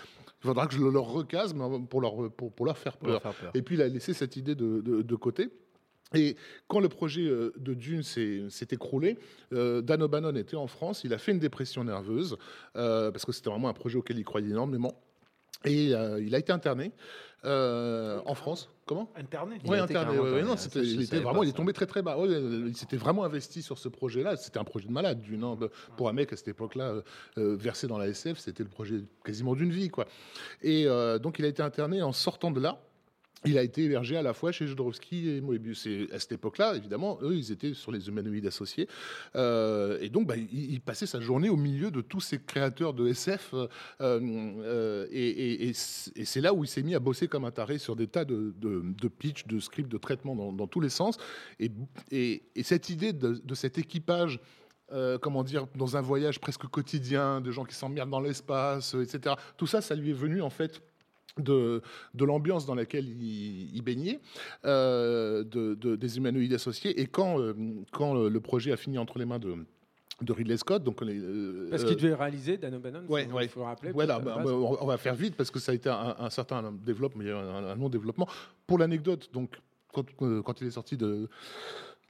il 0.43 0.47
faudra 0.47 0.67
que 0.67 0.75
je 0.75 0.81
le 0.81 0.91
leur 0.91 1.07
recase 1.07 1.55
pour 1.91 2.01
leur, 2.01 2.31
pour, 2.33 2.53
pour 2.53 2.67
leur 2.67 2.79
faire 2.79 2.97
Pour 2.97 3.09
leur 3.09 3.21
peur. 3.21 3.35
faire 3.35 3.43
peur. 3.45 3.53
Et 3.55 3.63
puis 3.63 3.77
il 3.77 3.83
a 3.83 3.89
laissé 3.89 4.13
cette 4.15 4.37
idée 4.37 4.55
de, 4.55 4.81
de- 4.81 5.03
de 5.03 5.15
côté. 5.17 5.49
Et 6.15 6.37
quand 6.69 6.81
le 6.81 6.89
projet 6.89 7.23
euh, 7.23 7.53
de 7.57 7.75
Dune 7.75 8.03
s'est 8.03 8.49
écroulé, 8.71 9.19
euh, 9.53 9.81
Dan 9.83 10.03
O'Bannon 10.03 10.35
était 10.37 10.57
en 10.57 10.69
France, 10.69 11.03
il 11.05 11.13
a 11.13 11.19
fait 11.19 11.33
une 11.33 11.41
dépression 11.41 11.83
nerveuse, 11.85 12.37
euh, 12.77 13.11
parce 13.11 13.25
que 13.25 13.33
c'était 13.33 13.51
vraiment 13.51 13.69
un 13.69 13.73
projet 13.75 13.97
auquel 13.99 14.19
il 14.19 14.25
croyait 14.25 14.51
énormément. 14.51 14.95
Et 15.65 15.95
euh, 15.95 16.23
il 16.23 16.35
a 16.35 16.39
été 16.39 16.53
interné 16.53 16.93
euh, 17.45 18.21
en 18.25 18.35
France. 18.35 18.71
Comment? 18.85 19.11
Internet. 19.17 19.61
Il 19.65 19.71
Oui, 19.71 19.79
interné. 19.79 20.13
ouais, 20.13 20.19
ouais, 20.21 20.29
interné, 20.43 20.49
non, 20.49 20.57
je 20.57 20.79
il 20.79 21.03
était 21.03 21.19
vraiment, 21.19 21.43
il 21.43 21.49
est 21.49 21.53
tombé 21.57 21.73
très 21.73 21.87
très 21.87 22.03
bas. 22.03 22.17
Ouais, 22.19 22.29
il 22.29 22.77
s'était 22.77 22.97
vraiment 22.97 23.25
investi 23.25 23.63
sur 23.63 23.79
ce 23.79 23.89
projet-là. 23.89 24.37
C'était 24.37 24.59
un 24.59 24.65
projet 24.65 24.87
de 24.87 24.93
malade, 24.93 25.21
Dune. 25.23 25.43
hein. 25.43 25.59
Pour 25.97 26.09
un 26.09 26.13
mec 26.13 26.33
à 26.33 26.37
cette 26.37 26.49
époque-là, 26.49 27.03
euh, 27.39 27.57
versé 27.57 27.89
dans 27.89 27.99
la 27.99 28.07
SF, 28.07 28.39
c'était 28.39 28.63
le 28.63 28.69
projet 28.69 29.01
quasiment 29.25 29.55
d'une 29.57 29.73
vie, 29.73 29.89
quoi. 29.89 30.07
Et 30.63 30.87
euh, 30.87 31.19
donc, 31.19 31.41
il 31.41 31.45
a 31.45 31.49
été 31.49 31.63
interné 31.63 32.01
en 32.01 32.13
sortant 32.13 32.53
de 32.53 32.61
là. 32.61 32.81
Il 33.47 33.59
a 33.59 33.63
été 33.63 33.85
hébergé 33.85 34.17
à 34.17 34.23
la 34.23 34.33
fois 34.35 34.53
chez 34.53 34.67
Jodorowsky 34.67 35.31
et 35.31 35.41
Moebius. 35.41 35.87
Et 35.87 36.09
à 36.13 36.19
cette 36.19 36.33
époque-là, 36.33 36.75
évidemment, 36.77 37.19
eux, 37.23 37.37
ils 37.37 37.53
étaient 37.53 37.75
sur 37.75 37.93
les 37.93 38.09
humanoïdes 38.09 38.47
associés. 38.47 38.89
Euh, 39.37 39.99
et 40.01 40.09
donc, 40.09 40.27
bah, 40.27 40.37
il, 40.37 40.81
passait 40.81 41.07
sa 41.07 41.21
journée 41.21 41.49
au 41.49 41.57
milieu 41.57 41.91
de 41.91 42.01
tous 42.01 42.21
ces 42.21 42.39
créateurs 42.39 42.93
de 42.95 43.07
SF. 43.09 43.55
euh, 43.55 43.67
euh, 44.01 45.07
et 45.11 45.73
c'est 45.73 46.41
là 46.41 46.53
où 46.53 46.65
il 46.65 46.69
s'est 46.69 46.83
mis 46.83 46.95
à 46.95 47.01
bosser 47.01 47.29
comme 47.29 47.45
un 47.45 47.51
taré 47.51 47.79
sur 47.79 47.97
des 47.97 48.07
tas 48.09 48.25
de, 48.25 48.55
de, 48.59 48.83
de 48.85 49.09
pitch, 49.09 49.47
de 49.47 49.61
scripts, 49.61 49.91
de 49.91 49.99
traitements 49.99 50.35
dans, 50.53 50.67
tous 50.67 50.81
les 50.81 50.89
sens. 50.91 51.17
Et, 51.61 51.71
et- 52.11 52.43
et 52.55 52.63
cette 52.63 52.91
idée 52.91 53.13
de, 53.13 53.55
cet 53.55 53.79
équipage 53.79 54.41
comment 55.21 55.43
dire, 55.43 55.67
dans 55.75 55.97
un 55.97 56.01
voyage 56.01 56.39
presque 56.41 56.67
quotidien, 56.67 57.41
de 57.41 57.51
gens 57.51 57.65
qui 57.65 57.75
s'emmerdent 57.75 58.11
dans 58.11 58.21
l'espace, 58.21 58.95
etc. 58.95 59.35
Tout 59.57 59.67
ça, 59.67 59.81
ça 59.81 59.95
lui 59.97 60.11
est 60.11 60.15
venu 60.15 60.43
en 60.43 60.51
fait 60.51 60.81
de, 61.39 61.83
de 62.15 62.25
l'ambiance 62.25 62.65
dans 62.67 62.75
laquelle 62.75 63.07
il, 63.09 63.75
il 63.75 63.83
baignait, 63.83 64.21
euh, 64.65 65.45
de, 65.45 65.75
de- 65.75 65.97
des 65.97 66.17
humanoïdes 66.17 66.55
associés. 66.55 66.99
Et 67.01 67.07
quand, 67.07 67.41
euh, 67.41 67.55
quand 67.93 68.15
le, 68.15 68.41
projet 68.41 68.73
a 68.73 68.77
fini 68.77 68.97
entre 68.97 69.19
les 69.19 69.27
mains 69.27 69.39
de, 69.39 69.55
de 70.23 70.33
Ridley 70.33 70.57
Scott, 70.57 70.83
donc 70.83 71.03
les, 71.03 71.19
euh, 71.19 71.69
Parce 71.71 71.85
qu'il 71.85 71.97
devait 71.97 72.15
réaliser 72.15 72.57
Dan 72.57 72.75
O'Bannon, 72.77 73.03
Ouais, 73.09 73.25
il 73.25 73.33
ouais. 73.35 73.49
faut 73.49 73.61
le 73.61 73.67
rappeler. 73.67 73.93
voilà, 73.93 74.19
bah, 74.19 74.41
bah, 74.43 74.51
on 74.51 74.79
on 74.81 74.87
va 74.87 74.97
faire 74.97 75.15
vite 75.15 75.35
parce 75.37 75.51
que 75.51 75.59
ça 75.59 75.73
a 75.73 75.75
été 75.75 75.91
un, 75.91 76.17
un 76.19 76.31
certain 76.31 76.73
développement, 76.73 77.23
il 77.23 77.29
un, 77.31 77.67
un 77.67 77.77
non-développement. 77.77 78.27
Pour 78.67 78.79
l'anecdote, 78.79 79.29
donc 79.33 79.61
quand, 79.93 80.07
euh, 80.23 80.41
quand 80.43 80.61
il 80.63 80.69
est 80.69 80.71
sorti 80.71 80.97
de 80.97 81.29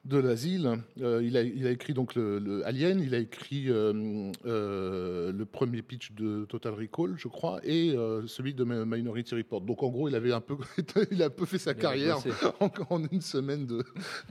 de 0.06 0.18
l'asile. 0.18 0.70
Euh, 1.00 1.20
il, 1.24 1.36
a, 1.36 1.42
il 1.42 1.66
a 1.66 1.70
écrit 1.70 1.92
donc 1.94 2.14
le, 2.14 2.38
le 2.38 2.66
Alien, 2.66 3.00
il 3.00 3.14
a 3.14 3.18
écrit 3.18 3.64
euh, 3.68 4.30
euh, 4.46 5.32
le 5.32 5.44
premier 5.44 5.82
pitch 5.82 6.12
de 6.12 6.44
Total 6.44 6.72
Recall, 6.74 7.14
je 7.16 7.28
crois, 7.28 7.60
et 7.64 7.94
celui 8.26 8.54
de 8.54 8.64
Mi- 8.64 8.86
Minority 8.86 9.34
Report. 9.34 9.60
Donc 9.62 9.82
en 9.82 9.88
gros, 9.88 10.08
il 10.08 10.14
avait 10.14 10.32
un 10.32 10.40
peu, 10.40 10.56
il 11.10 11.22
a 11.22 11.26
un 11.26 11.30
peu 11.30 11.44
fait 11.46 11.58
sa 11.58 11.72
Il 11.72 11.78
carrière 11.78 12.18
en, 12.60 12.70
en 12.90 13.04
une 13.10 13.20
semaine 13.20 13.66
de- 13.66 13.84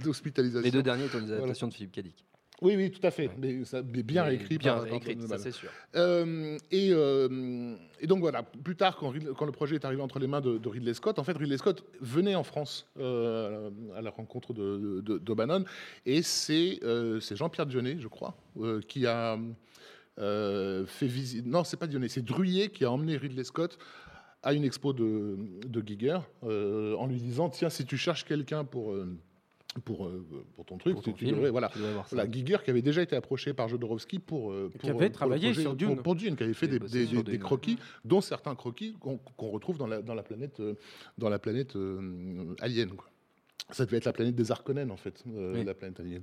d'hospitalisation. 0.04 0.64
Les 0.66 0.72
deux 0.72 0.84
derniers 0.84 1.06
étant 1.06 1.20
des 1.22 1.32
adaptations 1.32 1.68
de 1.68 1.74
Philippe 1.74 1.92
Cadic. 1.92 2.26
Oui, 2.62 2.76
oui, 2.76 2.90
tout 2.92 3.06
à 3.06 3.12
fait. 3.12 3.30
Mais, 3.38 3.64
ça, 3.66 3.82
mais 3.82 4.04
bien 4.04 4.26
Mais 4.26 4.36
écrit. 4.36 4.58
bien 4.58 4.76
par, 4.76 5.00
Tony 5.00 5.28
ça 5.28 5.38
c'est 5.38 5.52
sûr. 5.52 5.70
Euh, 5.96 6.58
et, 6.72 6.90
euh, 6.92 7.76
et 8.00 8.08
donc 8.08 8.20
voilà, 8.20 8.44
plus 8.44 8.76
tard, 8.76 8.96
quand, 8.96 9.12
le 9.12 9.52
projet 9.52 9.76
est 9.76 9.86
arrivé 9.86 10.02
entre 10.02 10.20
les 10.20 10.28
mains 10.28 10.42
de, 10.42 10.58
de 10.58 10.70
Ridley 10.70 10.94
Scott, 10.94 11.20
en 11.20 11.24
fait, 11.24 11.38
Ridley 11.38 11.58
Scott 11.58 11.84
venait 12.00 12.36
en 12.36 12.44
France 12.44 12.88
euh, 12.98 13.70
à 13.96 14.02
la 14.02 14.10
rencontre 14.10 14.54
de, 14.54 15.02
de, 15.02 15.66
et 16.06 16.22
c'est, 16.22 16.80
Jean-Pierre 17.32 17.66
Dionnet, 17.66 17.98
je 18.00 18.08
crois, 18.08 18.36
qui 18.88 19.06
a 19.06 19.38
fait 20.18 21.08
visiter. 21.08 21.48
Non, 21.48 21.64
c'est 21.64 21.78
pas 21.78 21.88
Dionnet, 21.88 22.08
c'est 22.08 22.24
Druyer 22.24 22.70
qui 22.70 22.86
a 22.86 22.92
emmené 22.92 23.18
Ridley 23.18 23.44
Scott 23.44 23.78
à 24.44 24.54
une 24.54 24.64
expo 24.64 24.94
de, 24.94 25.38
Giger 25.86 26.20
en 26.42 27.08
lui 27.08 27.20
disant 27.20 27.50
Tiens, 27.50 27.70
si 27.70 27.86
tu 27.86 27.98
cherches 27.98 28.24
quelqu'un 28.24 28.64
pour. 28.64 28.96
Pour, 29.84 30.06
euh, 30.08 30.26
pour 30.56 30.66
ton 30.66 30.78
truc, 30.78 30.94
Pour 30.94 31.04
ton 31.04 31.12
tu, 31.12 31.18
tu 31.20 31.26
film, 31.26 31.38
devrais- 31.38 31.52
voilà. 31.52 31.70
tu 31.70 31.80
Giger 32.32 32.58
qui 32.64 32.70
avait 32.70 32.82
déjà 32.82 33.02
été 33.02 33.16
approché 33.16 33.54
par 33.54 33.68
Jodorowsky 33.68 34.20
pour, 34.20 34.52
euh, 34.52 34.70
Qui 34.72 34.78
pour, 34.80 34.90
avait 34.92 35.06
euh, 35.06 35.08
pour 35.10 35.12
travaillé 35.18 35.48
projet- 35.50 35.62
sur 35.62 35.76
Dune. 35.76 36.02
Pour, 36.02 36.16
Dune, 36.16 36.36
qui 36.36 36.44
avait 36.44 36.54
fait 36.54 36.68
Qui 36.68 36.74
des, 36.74 36.80
ouais. 37.34 37.40
croquis, 37.40 37.78
dont 38.06 38.22
certains 38.22 38.56
croquis 38.56 38.96
qu'on 39.00 39.50
retrouve 39.50 39.78
dans 39.78 39.88
la, 39.88 40.02
dans 40.02 40.14
la 40.16 40.24
planète, 40.24 40.62
dans 41.18 41.30
la 41.30 41.40
planète 41.40 41.76
euh, 41.76 42.56
alien. 42.62 42.90
quoi. 42.92 43.10
Ça 43.72 43.84
devait 43.86 43.98
être 43.98 44.06
la 44.06 44.14
planète 44.14 44.36
des 44.36 44.52
Harkonnen, 44.52 44.92
en 44.92 44.96
fait, 44.98 45.24
euh, 45.28 45.54
Oui. 45.56 45.64
la 45.64 45.74
planète 45.74 46.00
alien. 46.00 46.22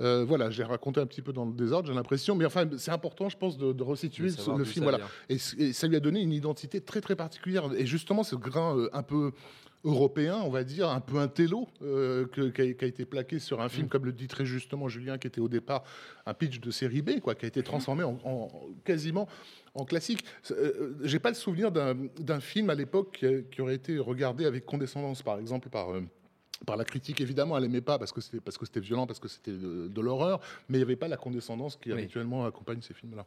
Euh, 0.00 0.24
voilà, 0.24 0.48
j'ai 0.48 0.64
raconté 0.64 1.00
un 1.00 1.06
petit 1.06 1.20
peu 1.20 1.34
dans 1.34 1.44
le 1.44 1.52
désordre, 1.52 1.86
j'ai 1.88 1.94
l'impression, 1.94 2.34
mais 2.34 2.46
enfin, 2.46 2.66
c'est 2.78 2.90
important, 2.90 3.28
je 3.28 3.36
pense, 3.36 3.58
de, 3.58 3.72
de 3.74 3.82
resituer 3.82 4.30
De 4.30 4.56
le 4.56 4.64
film. 4.64 4.84
Voilà. 4.84 5.00
Et, 5.28 5.36
ça 5.38 5.86
lui 5.86 5.96
a 5.96 6.00
donné 6.00 6.20
une 6.22 6.32
identité 6.32 6.80
très 6.80 7.02
très 7.02 7.14
particulière. 7.14 7.68
Et 7.76 7.84
justement, 7.84 8.22
ce 8.22 8.36
grain 8.36 8.74
euh, 8.78 8.88
un 8.94 9.02
peu 9.02 9.32
européen, 9.84 10.40
on 10.44 10.48
va 10.48 10.64
dire, 10.64 10.88
un 10.88 11.00
peu 11.00 11.18
un 11.18 11.28
télo, 11.28 11.68
euh, 11.82 12.26
qui, 12.26 12.62
a, 12.62 12.86
été 12.86 13.04
plaqué 13.04 13.38
sur 13.38 13.60
un 13.60 13.68
film, 13.68 13.86
Mm. 13.86 13.90
comme 13.90 14.04
le 14.06 14.12
dit 14.12 14.26
très 14.26 14.46
justement 14.46 14.88
Julien, 14.88 15.18
qui 15.18 15.26
était 15.26 15.40
au 15.42 15.48
départ 15.48 15.84
un 16.24 16.32
pitch 16.32 16.58
de 16.58 16.70
série 16.70 17.02
B, 17.02 17.20
quoi, 17.20 17.34
qui 17.34 17.44
a 17.44 17.48
été 17.48 17.62
transformé 17.62 18.02
en, 18.02 18.18
en- 18.24 18.48
quasiment 18.84 19.28
en 19.74 19.84
classique. 19.84 20.24
Euh, 20.52 20.94
J'ai 21.02 21.18
pas 21.18 21.28
le 21.28 21.34
souvenir 21.36 21.70
d'un 21.70 22.40
film 22.40 22.70
à 22.70 22.74
l'époque 22.74 23.24
qui, 23.50 23.60
aurait 23.60 23.74
été 23.74 23.98
regardé 23.98 24.46
avec 24.46 24.64
condescendance, 24.64 25.22
par 25.22 25.38
exemple, 25.38 25.68
par. 25.68 25.90
euh, 25.94 26.00
par 26.66 26.76
la 26.76 26.84
critique, 26.84 27.20
évidemment, 27.20 27.56
elle 27.56 27.64
aimait 27.64 27.80
pas 27.80 27.98
parce 27.98 28.12
que 28.12 28.20
c'était 28.20 28.40
parce 28.40 28.58
que 28.58 28.66
c'était 28.66 28.80
violent, 28.80 29.06
parce 29.06 29.18
que 29.20 29.28
c'était 29.28 29.52
de, 29.52 29.88
de 29.88 30.00
l'horreur, 30.00 30.40
mais 30.68 30.76
il 30.78 30.80
n'y 30.80 30.84
avait 30.84 30.96
pas 30.96 31.08
la 31.08 31.16
condescendance 31.16 31.76
qui 31.76 31.92
Oui. 31.92 31.98
habituellement 31.98 32.44
accompagne 32.44 32.80
ces 32.82 32.94
films-là. 32.94 33.24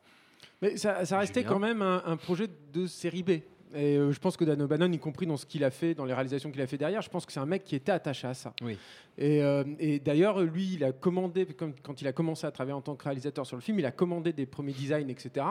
Mais 0.62 0.78
ça, 0.78 1.06
ça 1.06 1.18
restait 1.20 1.42
Julien. 1.42 1.54
quand 1.54 1.60
même 1.60 1.82
un, 1.82 2.04
un 2.06 2.18
projet 2.18 2.48
de 2.74 2.86
série 2.88 3.24
B. 3.24 3.30
Et 3.74 3.96
euh, 3.98 4.12
je 4.12 4.20
pense 4.20 4.36
que 4.36 4.44
Dan 4.44 4.62
O'Bannon, 4.62 4.92
y 4.92 5.00
compris 5.00 5.26
dans 5.26 5.38
ce 5.38 5.46
qu'il 5.46 5.64
a 5.64 5.72
fait, 5.72 5.94
dans 5.94 6.04
les 6.04 6.14
réalisations 6.14 6.52
qu'il 6.52 6.60
a 6.62 6.68
fait 6.68 6.78
derrière, 6.78 7.02
je 7.02 7.10
pense 7.10 7.26
que 7.26 7.32
c'est 7.32 7.40
un 7.40 7.46
mec 7.46 7.64
qui 7.64 7.76
était 7.78 7.94
attaché 7.94 8.28
à 8.28 8.34
ça. 8.34 8.54
Oui. 8.62 8.78
Et, 9.18 9.42
euh, 9.42 9.64
et 9.80 10.00
d'ailleurs, 10.00 10.42
lui, 10.42 10.74
il 10.74 10.84
a 10.84 10.92
commandé, 10.92 11.46
comme- 11.46 11.74
quand 11.82 12.02
il 12.02 12.08
a 12.08 12.12
commencé 12.12 12.46
à 12.46 12.52
travailler 12.52 12.74
en 12.74 12.82
tant 12.82 12.96
que 12.96 13.04
réalisateur 13.06 13.46
sur 13.46 13.56
le 13.56 13.62
film, 13.62 13.80
il 13.80 13.86
a 13.86 13.92
commandé 13.92 14.34
des 14.34 14.46
premiers 14.46 14.74
designs, 14.74 15.08
etc. 15.08 15.46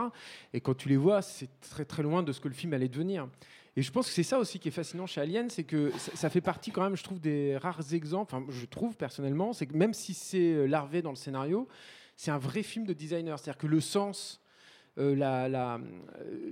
Et 0.52 0.60
quand 0.60 0.74
tu 0.76 0.90
les 0.90 0.98
vois, 0.98 1.22
c'est 1.22 1.48
très 1.62 1.86
très 1.86 2.02
loin 2.02 2.22
de 2.22 2.30
ce 2.32 2.40
que 2.40 2.48
le 2.48 2.54
film 2.54 2.74
allait 2.74 2.88
devenir. 2.88 3.26
Et 3.76 3.82
je 3.82 3.92
pense 3.92 4.08
que 4.08 4.12
c'est 4.12 4.24
ça 4.24 4.38
aussi 4.38 4.58
qui 4.58 4.68
est 4.68 4.72
fascinant 4.72 5.06
chez 5.06 5.20
Alien, 5.20 5.48
c'est 5.48 5.64
que 5.64 5.92
ça, 5.96 6.28
fait 6.28 6.40
partie 6.40 6.72
quand 6.72 6.82
même, 6.82 6.96
je 6.96 7.04
trouve, 7.04 7.20
des 7.20 7.56
rares 7.56 7.94
exemples, 7.94 8.34
enfin, 8.34 8.44
je 8.50 8.66
trouve 8.66 8.96
personnellement, 8.96 9.52
c'est 9.52 9.66
que 9.66 9.76
même 9.76 9.94
si 9.94 10.12
c'est 10.12 10.52
euh, 10.52 10.66
larvé 10.66 11.02
dans 11.02 11.10
le 11.10 11.16
scénario, 11.16 11.68
c'est 12.16 12.32
un 12.32 12.38
vrai 12.38 12.62
film 12.62 12.84
de 12.84 12.92
designer. 12.92 13.38
C'est-à-dire 13.38 13.58
que 13.58 13.68
le 13.68 13.80
sens, 13.80 14.40
euh, 14.98 15.16
euh, 15.20 15.78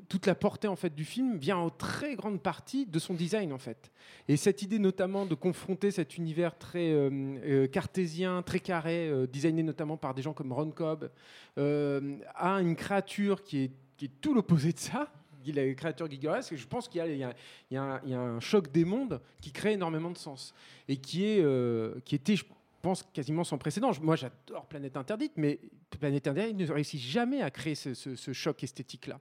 toute 0.08 0.26
la 0.26 0.36
portée 0.36 0.68
en 0.68 0.76
fait 0.76 0.94
du 0.94 1.04
film 1.04 1.36
vient 1.36 1.56
en 1.56 1.70
très 1.70 2.14
grande 2.14 2.40
partie 2.40 2.86
de 2.86 2.98
son 3.00 3.14
design 3.14 3.52
en 3.52 3.58
fait. 3.58 3.90
Et 4.28 4.36
cette 4.36 4.62
idée 4.62 4.78
notamment 4.78 5.26
de 5.26 5.34
confronter 5.34 5.90
cet 5.90 6.16
univers 6.16 6.56
très 6.56 6.94
cartésien, 7.72 8.42
très 8.42 8.60
carré, 8.60 9.12
designé 9.26 9.64
notamment 9.64 9.96
par 9.96 10.14
des 10.14 10.22
gens 10.22 10.34
comme 10.34 10.52
Ron 10.52 10.70
Cobb, 10.70 11.10
à 11.56 12.60
une 12.60 12.76
créature 12.76 13.42
qui 13.42 13.64
est 13.64 14.20
tout 14.20 14.34
l'opposé 14.34 14.72
de 14.72 14.78
ça. 14.78 15.12
Est 15.50 15.66
La 15.68 15.74
créature 15.74 16.10
gigaresque, 16.10 16.52
et 16.52 16.56
je 16.56 16.66
pense 16.66 16.88
qu'il 16.88 17.00
y 17.04 17.16
y 17.18 17.24
a- 17.24 17.32
il 17.70 17.74
y 17.74 17.76
a 17.76 18.20
un, 18.20 18.40
choc 18.40 18.70
des 18.72 18.84
mondes 18.84 19.20
qui 19.40 19.52
crée 19.52 19.72
énormément 19.74 20.10
de 20.10 20.18
sens 20.18 20.52
et 20.88 20.96
qui, 20.96 21.24
est, 21.24 21.40
euh, 21.42 21.94
qui 22.04 22.14
était, 22.16 22.34
je 22.36 22.44
pense, 22.82 23.02
quasiment 23.12 23.44
sans 23.44 23.58
précédent. 23.58 23.90
Moi, 24.02 24.16
j'adore 24.16 24.66
Planète 24.66 24.96
Interdite, 24.96 25.32
mais 25.36 25.58
Planète 26.00 26.26
Interdite 26.28 26.56
ne 26.56 26.72
réussit 26.72 27.00
jamais 27.00 27.42
à 27.42 27.50
créer 27.50 27.74
ce, 27.74 27.94
ce- 27.94 28.14
ce 28.16 28.32
choc 28.32 28.62
esthétique-là. 28.62 29.18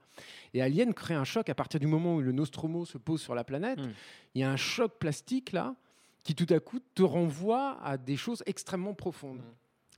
Et 0.54 0.62
Alien 0.62 0.94
crée 0.94 1.13
un 1.16 1.24
choc 1.24 1.50
à 1.50 1.56
partir 1.56 1.80
du 1.80 1.88
moment 1.88 2.16
où 2.16 2.22
le 2.22 2.32
Nostromo 2.32 2.86
se 2.86 2.98
pose 2.98 3.22
sur 3.22 3.36
la 3.36 3.44
planète. 3.44 3.80
Mm. 3.80 3.92
Il 4.36 4.42
y 4.42 4.44
a 4.44 4.52
un 4.52 4.58
choc 4.58 4.94
plastique 5.00 5.52
là 5.54 5.76
qui 6.24 6.36
tout 6.36 6.52
à 6.54 6.60
coup 6.60 6.80
te 6.94 7.04
renvoie 7.04 7.80
à 7.82 7.98
des 7.98 8.18
choses 8.18 8.44
extrêmement 8.46 8.94
profondes. 8.94 9.42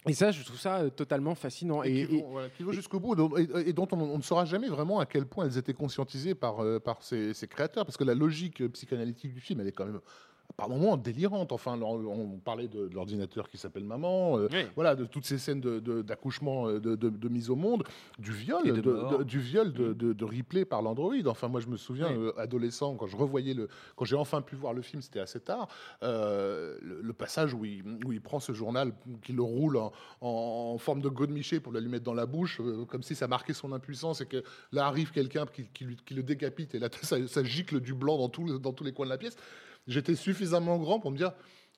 Et 0.07 0.13
ça, 0.13 0.31
je 0.31 0.43
trouve 0.43 0.59
ça 0.59 0.77
euh, 0.77 0.89
totalement 0.89 1.35
fascinant. 1.35 1.83
et, 1.83 1.89
Et, 1.89 2.07
qui 2.07 2.21
vont, 2.21 2.29
voilà, 2.29 2.49
qui 2.49 2.63
vont 2.63 2.71
jusqu'au 2.71 2.99
bout, 2.99 3.38
et, 3.38 3.69
et 3.69 3.73
dont 3.73 3.88
on, 3.91 3.99
on 3.99 4.17
ne 4.17 4.23
saura 4.23 4.45
jamais 4.45 4.69
vraiment 4.69 4.99
à 4.99 5.05
quel 5.05 5.25
point 5.25 5.45
elles 5.45 5.57
étaient 5.57 5.73
conscientisées 5.73 6.35
par, 6.35 6.63
euh, 6.63 6.79
par 6.79 7.03
ces, 7.03 7.33
ces 7.33 7.47
créateurs, 7.47 7.85
parce 7.85 7.97
que 7.97 8.05
la 8.05 8.15
logique 8.15 8.65
psychanalytique 8.71 9.33
du 9.33 9.41
film, 9.41 9.59
elle 9.59 9.67
est 9.67 9.73
quand 9.73 9.85
même 9.85 9.99
par 10.60 10.69
moments 10.69 10.98
délirante. 10.98 11.52
Enfin, 11.52 11.80
on, 11.82 12.38
parlait 12.43 12.67
de, 12.67 12.88
de 12.88 12.93
l'ordinateur 12.95 13.50
qui 13.50 13.58
s'appelle 13.58 13.84
maman, 13.84 14.38
euh, 14.38 14.48
Oui. 14.52 14.65
voilà, 14.76 14.95
de 14.95 15.06
toutes 15.06 15.26
ces 15.26 15.38
scènes 15.38 15.62
d'accouchement, 15.62 16.67
euh, 16.67 16.80
de, 16.80 16.95
de- 16.95 17.10
de 17.10 17.30
mise 17.30 17.50
au 17.50 17.56
monde, 17.56 17.84
du 18.17 18.32
viol, 18.32 18.63
du 19.26 19.39
viol 19.39 19.74
de, 19.74 19.93
de 19.93 20.26
Ripley 20.26 20.65
par 20.65 20.82
l'androïde. 20.82 21.28
Enfin, 21.28 21.48
moi, 21.48 21.60
je 21.60 21.67
me 21.67 21.78
souviens, 21.78 22.10
Oui. 22.10 22.17
euh, 22.17 22.32
adolescent, 22.39 22.95
quand 22.95 23.08
je 23.08 23.17
revoyais 23.17 23.54
le, 23.54 23.67
quand 23.95 24.06
j'ai 24.06 24.15
enfin 24.15 24.41
pu 24.41 24.56
voir 24.56 24.74
le 24.74 24.82
film, 24.82 25.02
c'était 25.02 25.19
assez 25.19 25.39
tard. 25.39 25.67
euh, 26.04 26.78
le, 26.82 27.02
le 27.02 27.13
passage 27.13 27.54
où 27.54 27.65
il, 27.65 27.84
où 28.06 28.12
il 28.12 28.22
prend 28.22 28.39
ce 28.39 28.52
journal, 28.54 28.93
qu'il 29.24 29.36
le 29.36 29.41
roule 29.43 29.78
en, 29.78 29.91
en 30.22 30.78
forme 30.78 31.02
de 31.02 31.10
godemiché 31.10 31.60
pour 31.60 31.72
le 31.72 31.80
lui 31.80 31.88
mettre 31.89 32.04
dans 32.04 32.13
la 32.13 32.26
bouche, 32.26 32.62
comme 32.89 33.04
si 33.04 33.15
ça 33.15 33.28
marquait 33.28 33.54
son 33.54 33.72
impuissance, 33.72 34.19
et 34.22 34.26
que 34.26 34.43
là 34.74 34.86
arrive 34.88 35.12
quelqu'un 35.12 35.45
qui, 35.45 35.63
qui 35.74 35.86
lui- 35.86 35.95
qui 36.06 36.13
le 36.13 36.24
décapite, 36.24 36.76
et 36.76 36.80
là 36.80 36.89
ça, 37.02 37.26
ça 37.28 37.43
gicle 37.43 37.80
du 37.80 37.93
blanc 37.93 38.17
dans, 38.17 38.28
tout 38.30 38.60
dans 38.60 38.74
tous 38.74 38.84
les 38.84 38.91
coins 38.91 39.06
de 39.06 39.12
la 39.12 39.17
pièce. 39.17 39.38
J'étais 39.89 40.15
suffisamment 40.15 40.78
grand 40.78 40.99
pour 40.99 41.12
me 41.12 41.17
dire, 41.17 41.34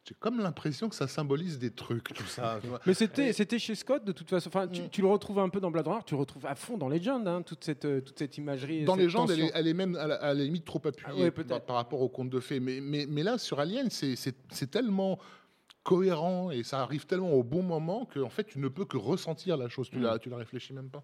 j'ai 0.08 0.16
comme 0.20 0.40
l'impression 0.40 0.90
que 0.90 0.96
ça 0.96 1.08
symbolise 1.08 1.60
des 1.60 1.72
trucs, 1.72 2.14
tout 2.14 2.24
ça. 2.26 2.60
mais 2.86 2.94
c'était, 2.94 3.34
c'était 3.34 3.60
chez 3.60 3.76
Scott 3.76 4.04
de 4.04 4.12
toute 4.12 4.30
façon. 4.30 4.48
Enfin, 4.50 4.68
tu, 4.68 4.82
Mm. 4.82 4.90
tu 4.90 5.02
le 5.02 5.08
retrouves 5.08 5.40
un 5.40 5.50
peu 5.50 5.60
dans 5.60 5.70
Blade 5.72 5.88
Runner, 5.88 6.02
tu 6.06 6.16
le 6.16 6.20
retrouves 6.20 6.46
à 6.46 6.56
fond 6.56 6.78
dans 6.78 6.90
Legend, 6.90 7.28
hein, 7.28 7.42
toute 7.44 7.64
cette, 7.64 7.86
euh, 7.86 8.02
toute 8.02 8.18
cette 8.18 8.38
imagerie. 8.38 8.84
Dans 8.84 8.94
cette 8.96 9.04
Légende, 9.04 9.32
elle 9.32 9.42
est, 9.42 9.52
elle 9.54 9.68
est 9.68 9.74
même 9.76 9.96
à 9.96 10.08
la, 10.08 10.16
à 10.16 10.34
la 10.34 10.44
limite 10.44 10.66
trop 10.66 10.82
appuyée 10.86 11.08
Ah 11.08 11.16
ouais, 11.22 11.32
par, 11.32 11.62
par 11.62 11.76
rapport 11.76 12.02
au 12.02 12.10
conte 12.10 12.30
de 12.32 12.40
fées. 12.40 12.60
Mais, 12.60 12.80
mais, 12.82 13.06
mais 13.08 13.24
là, 13.24 13.38
sur 13.38 13.60
Alien, 13.60 13.90
c'est- 13.90 14.16
c'est 14.16 14.36
c'est 14.52 14.70
tellement 14.72 15.20
cohérent 15.84 16.52
et 16.52 16.64
ça 16.64 16.82
arrive 16.82 17.06
tellement 17.06 17.32
au 17.34 17.44
bon 17.44 17.64
moment 17.64 18.06
que 18.06 18.20
en 18.20 18.30
fait, 18.30 18.44
tu 18.46 18.60
ne 18.60 18.68
peux 18.68 18.86
que 18.86 18.98
ressentir 18.98 19.58
la 19.58 19.68
chose. 19.70 19.90
Tu 19.90 19.98
Mm. 20.00 20.04
la, 20.04 20.20
tu 20.20 20.30
la 20.30 20.38
réfléchis 20.38 20.74
même 20.74 20.90
pas. 20.90 21.04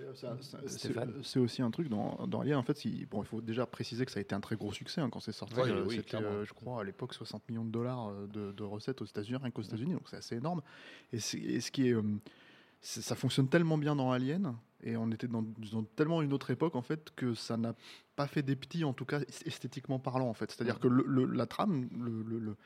Euh, 0.00 0.14
ça- 0.14 1.06
C'est 1.22 1.38
aussi 1.38 1.62
un 1.62 1.70
truc 1.70 1.88
dans, 1.88 2.26
dans 2.26 2.40
Alien, 2.40 2.56
en 2.58 2.62
fait, 2.62 2.76
si- 2.76 3.06
bon, 3.06 3.22
il 3.22 3.26
faut 3.26 3.40
déjà 3.40 3.66
préciser 3.66 4.04
que 4.04 4.12
ça 4.12 4.18
a 4.18 4.22
été 4.22 4.34
un 4.34 4.40
très 4.40 4.56
gros 4.56 4.72
succès 4.72 5.00
hein, 5.00 5.08
quand 5.10 5.20
c'est 5.20 5.32
sorti. 5.32 5.54
Oui, 5.56 5.70
euh, 5.70 5.84
oui, 5.86 5.96
C'était, 5.96 6.16
euh, 6.16 6.44
je 6.44 6.52
crois, 6.52 6.80
à 6.80 6.84
l'époque, 6.84 7.14
60 7.14 7.48
millions 7.48 7.64
de 7.64 7.70
dollars 7.70 8.08
euh, 8.08 8.26
de, 8.26 8.52
de 8.52 8.62
recettes 8.62 9.00
aux 9.02 9.06
États-Unis, 9.06 9.38
rien 9.42 9.50
qu'aux 9.50 9.62
États-Unis, 9.62 9.92
donc 9.94 10.08
c'est 10.08 10.16
assez 10.16 10.36
énorme. 10.36 10.62
Et, 11.12 11.18
ce 11.20 11.70
qui 11.70 11.88
est, 11.88 11.92
euh, 11.94 12.02
ça 12.80 13.14
fonctionne 13.14 13.48
tellement 13.48 13.78
bien 13.78 13.96
dans 13.96 14.12
Alien, 14.12 14.54
et 14.82 14.96
on 14.96 15.10
était 15.10 15.28
dans, 15.28 15.42
dans 15.72 15.82
tellement 15.82 16.22
une 16.22 16.32
autre 16.32 16.50
époque, 16.50 16.76
en 16.76 16.82
fait, 16.82 17.10
que 17.16 17.34
ça 17.34 17.56
n'a 17.56 17.74
pas 18.14 18.26
fait 18.26 18.42
des 18.42 18.56
petits, 18.56 18.84
en 18.84 18.92
tout 18.92 19.04
cas 19.06 19.20
esthétiquement 19.44 19.98
parlant, 19.98 20.28
en 20.28 20.34
fait. 20.34 20.50
C'est-à-dire 20.50 20.78
que 20.78 20.88
le- 20.88 21.04
le- 21.06 21.24
la 21.26 21.46
trame 21.46 21.88
le- 21.98 22.22
le- 22.22 22.38
le- 22.38 22.56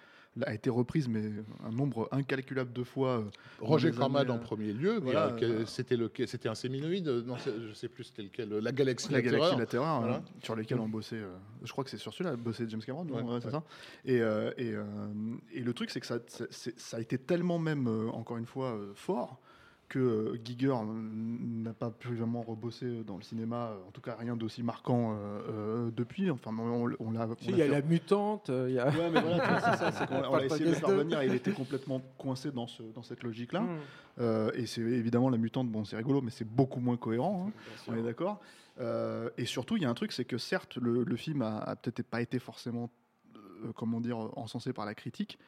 a 0.46 0.54
été 0.54 0.70
reprise, 0.70 1.08
mais 1.08 1.22
un 1.64 1.72
nombre 1.72 2.08
incalculable 2.12 2.72
de 2.72 2.84
fois. 2.84 3.18
euh, 3.18 3.24
Roger 3.60 3.88
années, 3.88 3.98
en 4.30 4.36
euh, 4.36 4.40
premier 4.40 4.72
lieu, 4.72 4.98
voilà, 4.98 5.34
euh, 5.42 5.66
c'était 5.66 5.96
le, 5.96 6.10
c'était 6.26 6.48
un 6.48 6.54
séminoïde, 6.54 7.08
non, 7.08 7.36
je 7.38 7.72
sais 7.74 7.88
plus 7.88 8.04
c'était 8.04 8.22
lequel, 8.22 8.48
la 8.50 8.72
galaxie, 8.72 9.10
La 9.10 9.18
la 9.18 9.22
Galaxie 9.22 9.40
Terreur. 9.40 9.54
de 9.56 9.60
la 9.60 9.66
Terreur, 9.66 10.00
Voilà. 10.00 10.16
hein, 10.16 10.24
sur 10.42 10.54
lesquels 10.56 10.78
on 10.80 10.88
bossait. 10.88 11.20
je 11.62 11.72
crois 11.72 11.82
que 11.84 11.90
c'est 11.90 11.96
sur 11.98 12.12
celui-là, 12.14 12.36
bossé 12.36 12.64
James 12.68 12.80
Cameron, 12.80 13.04
non 13.04 13.16
Ouais, 13.16 13.22
Ouais, 13.22 13.38
c'est 13.40 13.46
ouais. 13.46 13.52
ça. 13.52 13.64
Et, 14.04 14.18
et, 14.64 14.74
et 15.52 15.60
le 15.62 15.72
truc, 15.74 15.90
c'est 15.90 16.00
que 16.00 16.06
ça, 16.06 16.18
ça 16.28 16.96
a 16.96 17.00
été 17.00 17.18
tellement 17.18 17.58
même, 17.58 17.88
encore 18.12 18.36
une 18.36 18.46
fois, 18.46 18.78
fort 18.94 19.40
que 19.90 19.98
euh, 19.98 20.38
Giger 20.42 20.68
euh, 20.68 20.84
n'a 20.84 21.74
pas 21.74 21.90
pu 21.90 22.14
vraiment 22.14 22.40
rebosser 22.40 23.02
dans 23.04 23.16
le 23.16 23.22
cinéma, 23.22 23.72
euh, 23.72 23.88
en 23.88 23.90
tout 23.90 24.00
cas 24.00 24.14
rien 24.18 24.36
d'aussi 24.36 24.62
marquant 24.62 25.12
euh, 25.12 25.16
euh, 25.48 25.90
depuis. 25.94 26.30
Enfin, 26.30 26.50
on, 26.58 26.90
on 26.98 27.10
l'a. 27.10 27.28
Il 27.42 27.50
y 27.56 27.60
a 27.60 27.66
fait- 27.66 27.70
la 27.70 27.82
mutante, 27.82 28.48
euh, 28.48 28.66
il 28.70 28.76
y 28.76 28.78
a. 28.78 28.88
Ouais, 28.88 29.10
mais 29.12 29.20
voilà, 29.20 29.60
c'est 29.60 29.76
ça, 29.78 29.92
c'est 29.92 30.06
qu'on 30.06 30.14
on 30.30 30.36
l'a 30.36 30.44
essayé 30.46 30.64
de 30.64 30.70
le 30.70 30.76
faire 30.76 30.88
venir 30.90 31.20
et 31.20 31.26
il 31.26 31.34
était 31.34 31.52
complètement 31.52 32.00
coincé 32.16 32.50
dans, 32.50 32.66
ce, 32.66 32.82
dans 32.94 33.02
cette 33.02 33.22
logique-là. 33.22 33.60
Mm. 33.60 33.78
Euh, 34.20 34.50
et 34.54 34.64
c'est 34.66 34.80
évidemment 34.80 35.28
la 35.28 35.36
mutante, 35.38 35.68
bon, 35.68 35.84
c'est 35.84 35.96
rigolo, 35.96 36.22
mais 36.22 36.30
c'est 36.30 36.48
beaucoup 36.48 36.80
moins 36.80 36.96
cohérent. 36.96 37.48
hein. 37.48 37.52
On 37.88 37.96
est 37.96 38.02
d'accord. 38.02 38.40
Euh, 38.80 39.28
et 39.36 39.44
surtout, 39.44 39.76
il 39.76 39.82
y 39.82 39.86
a 39.86 39.90
un 39.90 39.94
truc, 39.94 40.12
c'est 40.12 40.24
que 40.24 40.38
certes, 40.38 40.76
le, 40.78 41.04
le 41.04 41.16
film 41.16 41.42
a, 41.42 41.58
a 41.58 41.76
peut-être 41.76 42.06
pas 42.06 42.22
été 42.22 42.38
forcément, 42.38 42.88
euh, 43.36 43.72
comment 43.74 44.00
dire, 44.00 44.16
encensé 44.38 44.72
par 44.72 44.86
la 44.86 44.94
critique, 44.94 45.38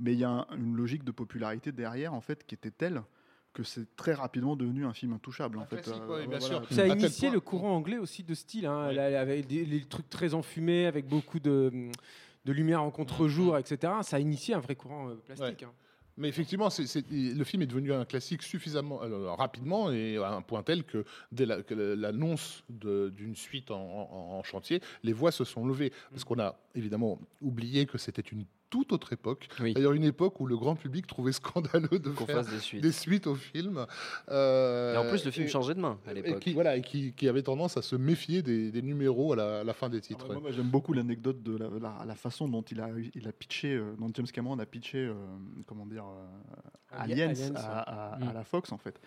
mais 0.00 0.12
il 0.12 0.18
y 0.18 0.24
a 0.24 0.30
un- 0.30 0.46
une 0.56 0.76
logique 0.76 1.04
de 1.04 1.12
popularité 1.12 1.70
derrière, 1.72 2.12
en 2.12 2.20
fait, 2.20 2.44
qui 2.46 2.54
était 2.56 2.70
telle 2.72 3.00
que 3.52 3.62
c'est 3.62 3.94
très 3.96 4.14
rapidement 4.14 4.56
devenu 4.56 4.84
un 4.86 4.92
film 4.92 5.12
intouchable. 5.12 5.58
En 5.58 5.66
fait. 5.66 5.86
Euh, 5.88 6.06
ouais, 6.06 6.26
bien 6.26 6.38
voilà. 6.38 6.60
sûr. 6.64 6.66
Ça 6.70 6.82
a 6.84 6.86
initié 6.86 7.30
le 7.30 7.40
courant 7.40 7.74
anglais 7.76 7.98
aussi 7.98 8.22
de 8.22 8.34
style, 8.34 8.66
hein, 8.66 8.88
avec 8.96 9.46
des, 9.46 9.64
les 9.64 9.84
trucs 9.84 10.08
très 10.08 10.34
enfumés, 10.34 10.86
avec 10.86 11.06
beaucoup 11.06 11.38
de, 11.40 11.70
de 12.44 12.52
lumière 12.52 12.82
en 12.82 12.90
contre-jour, 12.90 13.58
etc. 13.58 13.92
Ça 14.02 14.16
a 14.16 14.20
initié 14.20 14.54
un 14.54 14.60
vrai 14.60 14.74
courant 14.74 15.08
euh, 15.10 15.14
plastique. 15.16 15.62
hein. 15.64 15.72
Mais 16.18 16.28
effectivement, 16.28 16.68
le 17.10 17.44
film 17.44 17.62
est 17.62 17.66
devenu 17.66 17.90
un 17.90 18.04
classique 18.04 18.42
suffisamment 18.42 19.00
alors, 19.00 19.38
rapidement 19.38 19.90
et 19.90 20.18
à 20.18 20.32
un 20.32 20.42
point 20.42 20.62
tel 20.62 20.84
que 20.84 21.06
dès 21.32 21.46
l'annonce 21.46 22.64
d'une 22.68 23.34
suite 23.34 23.70
en, 23.70 23.80
en- 23.80 24.38
en 24.38 24.42
chantier, 24.42 24.82
les 25.02 25.14
voix 25.14 25.32
se 25.32 25.44
sont 25.44 25.66
levées. 25.66 25.90
Parce 26.10 26.24
qu'on 26.24 26.38
a 26.38 26.54
évidemment 26.74 27.18
oublié 27.40 27.86
que 27.86 27.96
c'était 27.96 28.20
une 28.20 28.44
toute 28.72 28.92
autre 28.94 29.12
époque. 29.12 29.48
Oui. 29.60 29.74
D'ailleurs, 29.74 29.92
une 29.92 30.02
époque 30.04 30.40
où 30.40 30.46
le 30.46 30.56
grand 30.56 30.74
public 30.76 31.06
trouvait 31.06 31.32
scandaleux 31.42 31.98
de 31.98 32.08
Qu'on 32.10 32.24
faire 32.26 32.36
fasse 32.38 32.48
des 32.48 32.58
suites. 32.58 32.82
des 32.82 32.90
suites 32.90 33.26
au 33.26 33.34
film. 33.34 33.84
Euh, 34.30 34.94
Et 34.94 34.96
en 34.96 35.08
plus, 35.08 35.24
le 35.26 35.30
film 35.30 35.46
et- 35.46 35.50
changeait 35.50 35.74
de 35.74 35.80
main 35.80 35.98
à 36.06 36.12
et 36.12 36.14
l'époque. 36.14 36.40
qui, 36.40 36.54
voilà, 36.54 36.76
et 36.76 36.80
qui, 36.82 37.12
qui 37.12 37.28
avait 37.28 37.42
tendance 37.42 37.76
à 37.76 37.82
se 37.82 37.96
méfier 37.96 38.42
des, 38.42 38.72
des 38.72 38.82
numéros 38.82 39.34
à 39.34 39.36
la, 39.36 39.60
à 39.60 39.64
la 39.64 39.74
fin 39.74 39.88
des 39.90 39.98
Ah 39.98 40.00
titres. 40.00 40.26
ouais, 40.26 40.32
moi, 40.34 40.42
moi, 40.42 40.50
j'aime 40.52 40.70
beaucoup 40.70 40.94
l'anecdote 40.94 41.42
de 41.42 41.56
la, 41.56 41.68
la- 41.80 42.04
la 42.06 42.14
façon 42.14 42.48
dont 42.48 42.62
il 42.62 42.80
a, 42.80 42.88
il 43.14 43.28
a 43.28 43.32
pitché, 43.32 43.74
euh, 43.74 43.92
dont 43.98 44.10
James 44.14 44.26
Cameron 44.26 44.58
a 44.58 44.64
pitché, 44.66 44.98
euh, 44.98 45.12
comment 45.66 45.84
dire, 45.86 46.04
euh, 46.06 46.26
Ali- 46.98 47.12
Aliens, 47.12 47.28
Aliens, 47.30 47.54
à, 47.56 48.14
à- 48.14 48.30
à 48.30 48.32
la 48.32 48.44
Fox 48.44 48.72
en 48.72 48.78
fait. 48.78 48.98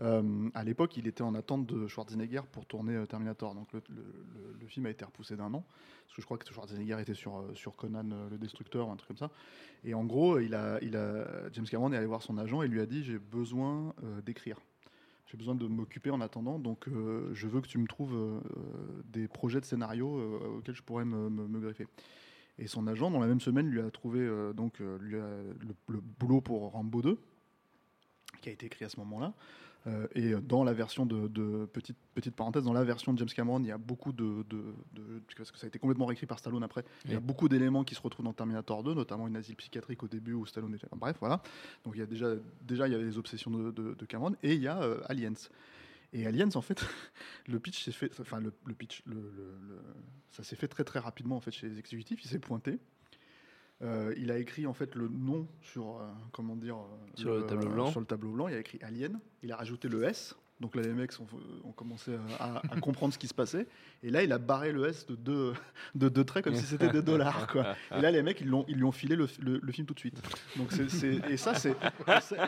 Euh, 0.00 0.48
à 0.54 0.64
l'époque, 0.64 0.96
il 0.96 1.06
était 1.06 1.22
en 1.22 1.34
attente 1.34 1.66
de 1.66 1.86
Schwarzenegger 1.86 2.42
pour 2.50 2.64
tourner 2.66 2.94
euh, 2.94 3.06
Terminator. 3.06 3.54
Donc 3.54 3.68
le, 3.72 4.66
film 4.66 4.86
a 4.86 4.90
été 4.90 5.04
repoussé 5.04 5.36
d'un 5.36 5.52
an. 5.52 5.64
Parce 6.06 6.16
que 6.16 6.22
je 6.22 6.26
crois 6.26 6.38
que 6.38 6.46
Schwarzenegger 6.46 7.00
était 7.00 7.14
sur, 7.14 7.38
euh, 7.38 7.54
sur 7.54 7.76
Conan 7.76 8.08
le 8.30 8.38
Destructeur 8.38 8.88
ou 8.88 8.92
un 8.92 8.96
truc 8.96 9.08
comme 9.08 9.16
ça. 9.16 9.30
Et 9.84 9.94
en 9.94 10.04
gros, 10.04 10.38
James 10.40 11.66
Cameron 11.70 11.92
est 11.92 11.96
allé 11.96 12.06
voir 12.06 12.22
son 12.22 12.38
agent 12.38 12.62
et 12.62 12.68
lui 12.68 12.80
a 12.80 12.86
dit 12.86 13.02
J'ai 13.02 13.18
besoin 13.18 13.94
d'écrire. 14.24 14.58
J'ai 15.26 15.36
besoin 15.36 15.54
de 15.54 15.66
m'occuper 15.66 16.10
en 16.10 16.20
attendant. 16.20 16.58
Donc 16.58 16.86
je 16.88 17.48
veux 17.48 17.60
que 17.60 17.66
tu 17.66 17.78
me 17.78 17.86
trouves 17.86 18.42
des 19.06 19.26
projets 19.26 19.60
de 19.60 19.64
scénario 19.64 20.38
auxquels 20.58 20.74
je 20.74 20.82
pourrais 20.82 21.04
me, 21.04 21.60
greffer. 21.60 21.86
Et 22.58 22.66
son 22.66 22.86
agent, 22.86 23.10
dans 23.10 23.20
la 23.20 23.26
même 23.26 23.40
semaine, 23.40 23.68
lui 23.68 23.80
a 23.80 23.90
trouvé 23.90 24.28
donc, 24.54 24.80
le, 24.80 25.54
le 25.88 26.00
boulot 26.18 26.40
pour 26.40 26.72
Rambo 26.72 27.00
2, 27.00 27.18
qui 28.42 28.50
a 28.50 28.52
été 28.52 28.66
écrit 28.66 28.84
à 28.84 28.88
ce 28.88 28.98
moment-là. 29.00 29.32
Euh, 29.86 30.06
et 30.14 30.34
dans 30.34 30.62
la 30.62 30.74
version 30.74 31.06
de, 31.06 31.26
de- 31.28 31.64
petite, 31.72 31.96
petite 32.14 32.34
parenthèse, 32.36 32.64
dans 32.64 32.74
la 32.74 32.84
version 32.84 33.14
de 33.14 33.18
James 33.18 33.28
Cameron, 33.34 33.60
il 33.60 33.66
y 33.66 33.70
a 33.72 33.78
beaucoup 33.78 34.12
de, 34.12 34.44
de- 34.50 34.74
de- 34.92 35.22
parce 35.36 35.50
que 35.50 35.58
ça 35.58 35.66
a 35.66 35.68
été 35.68 35.78
complètement 35.78 36.04
réécrit 36.06 36.26
par 36.26 36.38
Stallone 36.38 36.62
après. 36.62 36.84
Il 37.06 37.12
y 37.12 37.14
a 37.14 37.20
beaucoup 37.20 37.48
d'éléments 37.48 37.82
qui 37.82 37.94
se 37.94 38.02
retrouvent 38.02 38.26
dans 38.26 38.34
Terminator 38.34 38.82
2, 38.82 38.92
notamment 38.92 39.26
une 39.26 39.36
asile 39.36 39.56
psychiatrique 39.56 40.02
au 40.02 40.08
début 40.08 40.34
où 40.34 40.44
Stallone 40.44 40.74
était. 40.74 40.86
Bref, 40.94 41.16
voilà. 41.20 41.42
Donc 41.84 41.94
il 41.96 42.00
y 42.00 42.02
a 42.02 42.06
déjà, 42.06 42.34
déjà 42.60 42.88
il 42.88 42.92
y 42.92 42.94
avait 42.94 43.04
les 43.04 43.16
obsessions 43.16 43.50
de, 43.50 43.94
Cameron 44.06 44.34
et 44.42 44.54
il 44.54 44.60
y 44.60 44.68
a 44.68 44.82
euh, 44.82 45.00
Aliens. 45.08 45.32
Et 46.12 46.26
Aliens, 46.26 46.50
en 46.56 46.60
fait, 46.62 46.84
le 47.48 47.58
pitch 47.58 47.84
s'est 47.84 47.92
fait, 47.92 48.10
enfin 48.20 48.40
le, 48.40 48.52
le 48.66 48.74
pitch, 48.74 49.02
le, 49.06 49.14
le- 49.14 49.20
le- 49.68 49.80
ça 50.32 50.42
s'est 50.42 50.56
fait 50.56 50.68
très 50.68 50.84
très 50.84 50.98
rapidement 50.98 51.36
en 51.36 51.40
fait 51.40 51.52
chez 51.52 51.68
les 51.68 51.78
exécutifs. 51.78 52.22
Il 52.24 52.28
s'est 52.28 52.38
pointé. 52.38 52.78
Euh, 53.82 54.14
il 54.18 54.30
a 54.30 54.36
écrit 54.36 54.66
en 54.66 54.74
fait 54.74 54.94
le 54.94 55.08
nom 55.08 55.46
sur 55.62 55.96
euh, 55.96 56.04
comment 56.32 56.54
dire 56.54 56.76
euh, 56.76 57.38
le 57.40 57.46
tableau 57.46 57.68
blanc. 57.68 57.90
Sur 57.90 58.00
le 58.00 58.06
tableau 58.06 58.30
blanc, 58.30 58.48
il 58.48 58.54
a 58.54 58.58
écrit 58.58 58.78
Alien. 58.82 59.20
Il 59.42 59.52
a 59.52 59.56
rajouté 59.56 59.88
le 59.88 60.04
S. 60.04 60.36
Donc 60.60 60.76
là, 60.76 60.82
les 60.82 60.92
mecs 60.92 61.12
ont, 61.64 61.72
commencé 61.72 62.12
à, 62.38 62.60
comprendre 62.80 63.14
ce 63.14 63.18
qui 63.18 63.28
se 63.28 63.34
passait. 63.34 63.66
Et 64.02 64.10
là, 64.10 64.22
il 64.22 64.30
a 64.30 64.38
barré 64.38 64.72
le 64.72 64.86
S 64.86 65.06
de 65.06 65.14
deux, 65.14 65.54
de 65.94 66.08
deux 66.10 66.24
traits 66.24 66.44
comme 66.44 66.54
si 66.54 66.66
c'était 66.66 66.90
des 66.90 67.02
dollars. 67.02 67.46
Quoi. 67.46 67.74
Et 67.96 68.00
là, 68.00 68.10
les 68.10 68.22
mecs, 68.22 68.42
ils, 68.42 68.46
lui 68.46 68.84
ont 68.84 68.92
filé 68.92 69.16
le, 69.16 69.26
le- 69.40 69.72
film 69.72 69.86
tout 69.86 69.94
de 69.94 69.98
suite. 69.98 70.20
Donc 70.56 70.72
c'est, 70.72 71.14
et 71.30 71.36
ça, 71.38 71.54
c'est, 71.54 71.74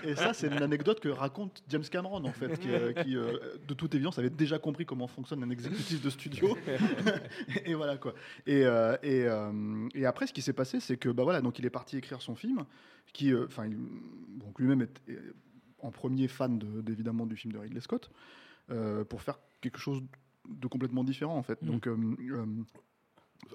et 0.04 0.14
ça- 0.14 0.34
c'est 0.34 0.48
une 0.48 0.62
anecdote 0.62 1.00
que 1.00 1.08
raconte 1.08 1.62
James 1.68 1.84
Cameron, 1.90 2.24
en 2.24 2.32
fait, 2.32 2.58
qui, 2.58 2.68
euh, 2.68 2.92
euh, 3.06 3.56
de 3.66 3.74
toute 3.74 3.94
évidence, 3.94 4.18
avait 4.18 4.30
déjà 4.30 4.58
compris 4.58 4.84
comment 4.84 5.06
fonctionne 5.06 5.42
un 5.42 5.50
exécutif 5.50 6.02
de 6.02 6.10
studio. 6.10 6.56
et 7.64 7.74
voilà 7.74 7.96
quoi. 7.96 8.14
Et, 8.46 8.62
euh, 8.64 8.96
et, 9.94 10.04
après, 10.04 10.26
ce 10.26 10.34
qui 10.34 10.42
s'est 10.42 10.52
passé, 10.52 10.80
c'est 10.80 10.98
que 10.98 11.08
bah 11.08 11.22
voilà, 11.22 11.40
donc 11.40 11.58
il 11.58 11.64
est 11.64 11.70
parti 11.70 11.96
écrire 11.96 12.20
son 12.20 12.34
film, 12.34 12.64
qui, 13.14 13.34
enfin, 13.34 13.68
donc 13.68 14.58
lui-même 14.58 14.82
est 14.82 15.00
en 15.82 15.90
premier 15.90 16.28
fan 16.28 16.58
de- 16.58 16.80
d'évidemment 16.80 17.26
du 17.26 17.36
film 17.36 17.52
de 17.52 17.58
Ridley 17.58 17.80
Scott, 17.80 18.10
euh, 18.70 19.04
pour 19.04 19.20
faire 19.22 19.38
quelque 19.60 19.78
chose 19.78 20.00
de 20.48 20.66
complètement 20.66 21.04
différent 21.04 21.36
en 21.36 21.42
fait. 21.42 21.60
Mm. 21.62 21.66
Donc 21.66 21.86
euh, 21.86 21.96
euh, 22.30 22.46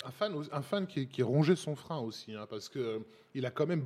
un 0.05 0.11
fan, 0.11 0.33
un 0.51 0.61
fan 0.61 0.85
qui, 0.85 1.07
qui 1.07 1.23
rongeait 1.23 1.55
son 1.55 1.75
frein 1.75 1.99
aussi, 1.99 2.33
hein, 2.35 2.45
parce 2.49 2.67
que 2.69 2.79
euh, 2.79 2.99
il 3.33 3.45
a 3.45 3.51
quand 3.51 3.67
même 3.67 3.83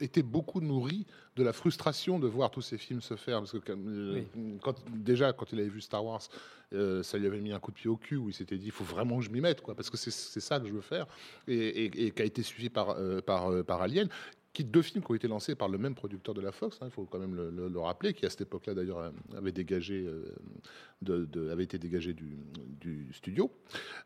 été 0.00 0.22
beaucoup 0.22 0.60
nourri 0.60 1.06
de 1.36 1.42
la 1.42 1.52
frustration 1.52 2.18
de 2.18 2.26
voir 2.26 2.50
tous 2.50 2.60
ces 2.62 2.76
films 2.76 3.00
se 3.00 3.14
faire, 3.16 3.38
parce 3.38 3.52
que 3.58 3.72
euh, 3.72 4.22
quand, 4.62 4.74
déjà 4.90 5.32
quand 5.32 5.52
il 5.52 5.60
avait 5.60 5.68
vu 5.68 5.80
Star 5.80 6.04
Wars, 6.04 6.22
euh, 6.72 7.02
ça 7.02 7.16
lui 7.18 7.26
avait 7.26 7.40
mis 7.40 7.52
un 7.52 7.58
coup 7.58 7.70
de 7.70 7.76
pied 7.76 7.88
au 7.88 7.96
cul 7.96 8.16
où 8.16 8.28
il 8.28 8.34
s'était 8.34 8.58
dit 8.58 8.66
il 8.66 8.72
faut 8.72 8.84
vraiment 8.84 9.18
que 9.18 9.24
je 9.24 9.30
m'y 9.30 9.40
mette, 9.40 9.60
quoi, 9.62 9.74
parce 9.74 9.90
que 9.90 9.96
c'est 9.96 10.10
c'est 10.12 10.40
ça 10.40 10.60
que 10.60 10.66
je 10.66 10.72
veux 10.74 10.80
faire, 10.82 11.06
et, 11.48 11.54
et- 11.56 12.06
et 12.06 12.10
qui 12.10 12.22
a 12.22 12.24
été 12.24 12.42
suivi 12.42 12.68
par 12.68 12.90
euh, 12.90 13.20
par, 13.20 13.50
euh, 13.50 13.62
par 13.62 13.80
Alien. 13.80 14.08
Qui, 14.52 14.64
deux 14.64 14.82
films 14.82 15.04
qui 15.04 15.12
ont 15.12 15.14
été 15.14 15.28
lancés 15.28 15.54
par 15.54 15.68
le 15.68 15.78
même 15.78 15.94
producteur 15.94 16.34
de 16.34 16.40
la 16.40 16.50
Fox, 16.50 16.76
hein, 16.80 16.86
il 16.86 16.90
faut 16.90 17.04
quand 17.04 17.20
même 17.20 17.36
le, 17.36 17.50
le- 17.50 17.68
le 17.68 17.78
rappeler, 17.78 18.14
qui 18.14 18.26
à 18.26 18.30
cette 18.30 18.40
époque-là 18.40 18.74
d'ailleurs 18.74 18.98
euh, 18.98 19.10
avait 19.36 19.52
dégagé, 19.52 20.04
euh, 20.04 20.24
de, 21.02 21.24
de- 21.24 21.50
avait 21.50 21.62
été 21.62 21.78
dégagé 21.78 22.12
du, 22.14 22.36
du 22.80 23.12
studio. 23.12 23.48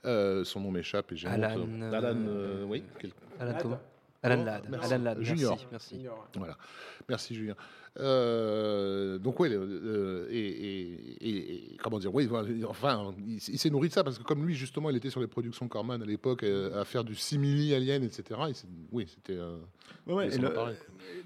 Euh, 0.04 0.44
son 0.44 0.60
nom 0.60 0.70
m'échappe 0.70 1.12
et 1.12 1.16
j'ai. 1.16 1.28
Alan, 1.28 1.66
Alan, 1.94 2.08
euh, 2.28 2.62
euh, 2.62 2.64
oui. 2.66 2.82
quel- 2.98 3.12
Alan 3.40 3.78
Alan 4.22 4.42
Ladd. 4.44 4.64
Alan 4.82 5.02
Ladd, 5.02 5.22
Junior. 5.22 5.50
Merci, 5.52 5.66
merci. 5.70 6.06
Voilà. 6.36 6.56
Merci 7.08 7.34
Julien. 7.34 7.54
Euh, 8.00 9.18
donc 9.18 9.38
oui, 9.40 9.48
et, 9.52 10.36
et- 10.36 11.28
et- 11.28 11.74
et- 11.74 11.76
comment 11.76 11.98
dire, 11.98 12.14
oui, 12.14 12.28
enfin, 12.68 13.14
il, 13.18 13.34
il 13.36 13.58
s'est 13.58 13.70
nourri 13.70 13.88
de 13.88 13.92
ça 13.94 14.02
parce 14.02 14.18
que 14.18 14.24
comme 14.24 14.44
lui 14.44 14.54
justement, 14.54 14.90
il 14.90 14.96
était 14.96 15.10
sur 15.10 15.20
les 15.20 15.26
productions 15.26 15.68
Corman 15.68 16.02
à 16.02 16.04
l'époque 16.04 16.42
euh, 16.42 16.80
à 16.80 16.84
faire 16.84 17.04
du 17.04 17.14
simili 17.14 17.74
alien, 17.74 18.02
etc. 18.02 18.40
oui, 18.92 19.06
c'était. 19.08 19.38
euh, 19.38 19.58
ouais, 20.06 20.14
ouais, 20.14 20.26
il 20.26 20.32
et 20.32 20.36
s'en 20.36 20.42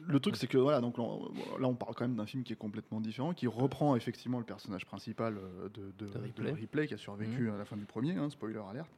le, 0.06 0.20
truc, 0.20 0.36
c'est 0.36 0.46
que 0.46 0.58
voilà, 0.58 0.80
donc 0.80 0.98
là, 0.98 1.04
on- 1.04 1.58
là, 1.58 1.68
on 1.68 1.74
parle 1.74 1.94
quand 1.94 2.04
même 2.06 2.16
d'un 2.16 2.26
film 2.26 2.42
qui 2.42 2.52
est 2.52 2.56
complètement 2.56 3.00
différent, 3.00 3.32
qui 3.32 3.46
reprend 3.46 3.96
effectivement 3.96 4.38
le 4.38 4.44
personnage 4.44 4.84
principal 4.86 5.36
de, 5.74 5.80
de, 5.80 6.06
De 6.06 6.12
de 6.12 6.18
Ripley. 6.18 6.52
Ripley, 6.52 6.86
qui 6.86 6.94
a 6.94 6.98
survécu 6.98 7.50
à 7.50 7.56
la 7.56 7.64
fin 7.64 7.76
du 7.76 7.84
premier, 7.86 8.12
hein, 8.16 8.28
spoiler 8.30 8.60
alerte. 8.70 8.90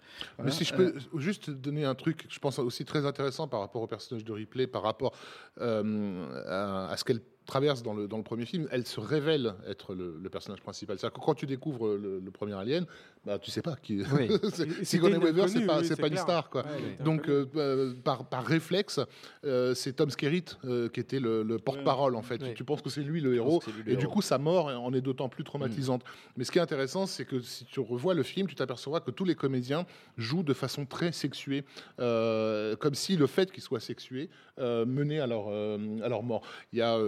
Mais 0.42 0.50
si 0.50 0.64
je 0.64 0.74
Euh, 0.74 0.92
peux 1.12 1.18
juste 1.20 1.50
donner 1.50 1.84
un 1.84 1.94
truc, 1.94 2.26
je 2.28 2.38
pense 2.38 2.58
aussi 2.58 2.84
très 2.84 3.06
intéressant 3.06 3.46
par 3.48 3.60
rapport 3.60 3.82
au 3.82 3.86
personnage 3.86 4.24
de 4.24 4.32
Ripley, 4.32 4.66
par 4.66 4.82
rapport 4.82 5.14
euh, 5.60 6.26
à, 6.46 6.90
à 6.90 6.96
ce 6.96 7.04
qu'elle 7.04 7.20
traverse 7.46 7.82
dans 7.82 7.94
le, 7.94 8.06
dans 8.06 8.16
le 8.16 8.22
premier 8.22 8.46
film, 8.46 8.68
elle 8.70 8.86
se 8.86 9.00
révèle 9.00 9.54
être 9.66 9.94
le, 9.94 10.18
le 10.22 10.30
personnage 10.30 10.60
principal. 10.60 10.98
C'est-à-dire 10.98 11.18
que 11.18 11.24
quand 11.24 11.34
tu 11.34 11.46
découvres 11.46 11.96
le, 11.96 12.20
le 12.20 12.30
premier 12.30 12.54
Alien, 12.54 12.86
bah, 13.24 13.38
tu 13.38 13.50
sais 13.50 13.60
pas 13.60 13.76
qui. 13.76 14.02
Oui. 14.14 14.30
Sigourney 14.82 15.16
Weaver, 15.18 15.48
c'est 15.48 15.66
pas, 15.66 15.80
oui, 15.80 15.86
c'est 15.86 16.00
pas 16.00 16.08
une 16.08 16.16
star, 16.16 16.48
quoi. 16.48 16.62
Ouais, 16.62 17.04
Donc, 17.04 17.28
euh, 17.28 17.46
euh, 17.56 17.92
par, 18.02 18.24
par 18.24 18.44
réflexe, 18.46 19.00
euh, 19.44 19.74
c'est 19.74 19.94
Tom 19.94 20.10
Skerritt 20.10 20.58
euh, 20.64 20.88
qui 20.88 21.00
était 21.00 21.20
le, 21.20 21.42
le 21.42 21.58
porte-parole, 21.58 22.14
en 22.14 22.22
fait. 22.22 22.40
Ouais. 22.40 22.50
Tu, 22.50 22.54
tu 22.54 22.64
penses 22.64 22.80
que 22.82 22.88
c'est 22.88 23.02
lui 23.02 23.20
le 23.20 23.34
héros, 23.34 23.62
lui 23.84 23.92
et 23.92 23.96
du 23.96 24.06
coup, 24.08 24.22
sa 24.22 24.38
mort 24.38 24.66
en 24.66 24.92
est 24.94 25.00
d'autant 25.02 25.28
plus 25.28 25.44
traumatisante. 25.44 26.02
Mais 26.36 26.44
ce 26.44 26.50
qui 26.50 26.58
est 26.58 26.62
intéressant, 26.62 27.06
c'est 27.06 27.24
que 27.24 27.40
si 27.40 27.64
tu 27.66 27.80
revois 27.80 28.14
le 28.14 28.22
film, 28.22 28.46
tu 28.46 28.54
t'apercevras 28.54 29.00
que 29.00 29.10
tous 29.10 29.24
les 29.24 29.34
comédiens 29.34 29.84
jouent 30.16 30.42
de 30.42 30.54
façon 30.54 30.86
très 30.86 31.12
sexuée, 31.12 31.64
comme 31.98 32.94
si 32.94 33.16
le 33.16 33.26
fait 33.26 33.50
qu'ils 33.52 33.62
soient 33.62 33.80
sexués 33.80 34.30
menait 34.58 35.20
à 35.20 35.26
leur, 35.26 35.48
à 35.48 36.08
leur 36.08 36.22
mort. 36.22 36.42
Il 36.72 36.78
y 36.78 36.82
a. 36.82 36.98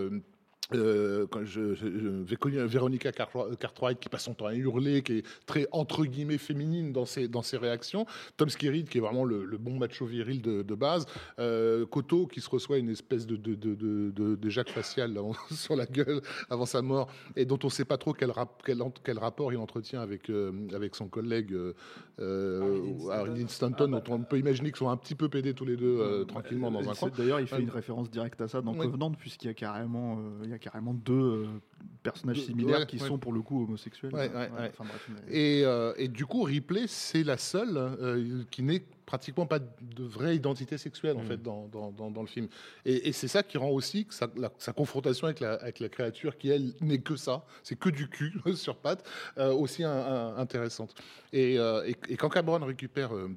euh, 0.74 1.22
euh, 1.22 1.26
quand 1.30 1.44
je, 1.44 1.74
je- 1.74 1.86
je- 1.86 2.24
j'ai 2.26 2.36
connu 2.36 2.56
Véronica 2.64 3.12
Cartwright 3.12 3.58
Cartwright 3.58 4.00
qui 4.00 4.08
passe 4.08 4.24
son 4.24 4.34
temps 4.34 4.46
à 4.46 4.54
hurler, 4.54 5.02
qui 5.02 5.18
est 5.18 5.26
très 5.46 5.66
entre 5.72 6.04
guillemets 6.06 6.38
féminine 6.38 6.92
dans 6.92 7.04
ses, 7.04 7.28
dans 7.28 7.42
ses 7.42 7.56
réactions. 7.58 8.06
Tom 8.36 8.48
Skerritt 8.48 8.88
qui 8.88 8.98
est 8.98 9.00
vraiment 9.00 9.24
le, 9.24 9.44
le 9.44 9.58
bon 9.58 9.76
macho 9.78 10.06
viril 10.06 10.40
de, 10.40 10.62
de 10.62 10.74
base. 10.74 11.04
Euh, 11.38 11.84
Koto 11.86 12.26
qui 12.26 12.40
se 12.40 12.48
reçoit 12.48 12.78
une 12.78 12.88
espèce 12.88 13.26
de, 13.26 13.36
de, 13.36 13.54
de, 13.54 13.74
de, 14.36 14.48
Jacques 14.50 14.70
facial 14.70 15.12
là, 15.14 15.20
sur 15.50 15.76
la 15.76 15.86
gueule 15.86 16.20
avant 16.50 16.66
sa 16.66 16.80
mort 16.82 17.08
et 17.36 17.44
dont 17.44 17.58
on 17.62 17.66
ne 17.66 17.72
sait 17.72 17.84
pas 17.84 17.98
trop 17.98 18.12
quel, 18.12 18.30
rap- 18.30 18.62
quel, 18.64 18.78
quel 19.04 19.18
rapport 19.18 19.52
il 19.52 19.58
entretient 19.58 20.00
avec, 20.00 20.30
euh, 20.30 20.52
avec 20.74 20.94
son 20.94 21.08
collègue 21.08 21.52
euh, 21.52 21.72
euh, 22.20 23.08
Harry 23.10 23.30
Dean 23.42 23.48
Stanton, 23.48 23.88
dont 23.88 24.02
on 24.14 24.20
peut 24.22 24.38
imaginer 24.38 24.70
qu'ils 24.70 24.78
sont 24.78 24.88
un 24.90 24.96
petit 24.96 25.14
peu 25.14 25.28
pédés 25.28 25.54
tous 25.54 25.64
les 25.64 25.76
deux 25.76 25.98
euh, 26.00 26.24
tranquillement 26.24 26.70
dans 26.70 26.80
un 26.90 26.94
coin. 26.94 27.10
D'ailleurs, 27.16 27.40
il 27.40 27.46
fait 27.46 27.56
une 27.62 27.70
référence 27.70 28.10
directe 28.10 28.40
à 28.40 28.48
ça 28.48 28.60
dans. 28.60 28.72
Covenant, 28.82 29.10
puisqu'il 29.12 29.46
y 29.48 29.50
a 29.50 29.54
carrément, 29.54 30.18
euh, 30.18 30.44
y 30.52 30.56
a 30.56 30.58
carrément 30.58 30.94
deux 30.94 31.12
euh, 31.14 31.46
personnages 32.02 32.40
similaires 32.42 32.80
ouais, 32.80 32.86
qui 32.86 32.98
ouais. 33.00 33.06
sont 33.08 33.18
pour 33.18 33.32
le 33.32 33.42
coup 33.42 33.64
homosexuels. 33.64 34.14
Ouais, 34.14 34.30
Euh, 34.32 34.48
ouais, 34.48 34.50
ouais. 34.60 34.70
enfin, 34.72 34.84
bref, 34.84 35.08
mais- 35.08 35.34
Et, 35.36 35.64
euh, 35.64 35.92
et 35.96 36.08
du 36.08 36.26
coup, 36.26 36.42
Ripley, 36.42 36.86
c'est 36.86 37.22
la 37.24 37.36
seule 37.38 37.76
euh, 37.76 38.42
qui 38.50 38.62
n'est 38.62 38.82
pratiquement 39.06 39.46
pas 39.46 39.58
de 39.58 40.04
vraie 40.04 40.36
identité 40.36 40.78
sexuelle 40.78 41.16
en 41.16 41.22
Mm. 41.22 41.26
fait 41.26 41.42
dans, 41.42 41.68
dans, 41.68 41.90
dans- 41.90 42.10
dans 42.10 42.20
le 42.22 42.26
film. 42.28 42.48
Et, 42.84 43.08
et 43.08 43.12
c'est 43.12 43.28
ça 43.28 43.42
qui 43.42 43.58
rend 43.58 43.68
aussi 43.70 44.06
que 44.06 44.14
sa, 44.14 44.28
la- 44.36 44.52
sa 44.58 44.72
confrontation 44.72 45.26
avec 45.26 45.40
la, 45.40 45.54
avec 45.54 45.80
la 45.80 45.88
créature, 45.88 46.38
qui 46.38 46.48
elle 46.50 46.72
n'est 46.80 46.98
que 47.00 47.16
ça, 47.16 47.44
c'est 47.62 47.78
que 47.78 47.88
du 47.90 48.08
cul 48.08 48.32
sur 48.54 48.76
pattes, 48.76 49.04
euh, 49.38 49.52
aussi 49.52 49.84
un- 49.84 49.90
un- 49.90 50.36
intéressante. 50.36 50.94
Et, 51.32 51.58
euh, 51.58 51.84
et- 51.86 51.96
et 52.12 52.16
quand 52.16 52.28
Cameron 52.28 52.64
récupère 52.64 53.14
euh, 53.14 53.28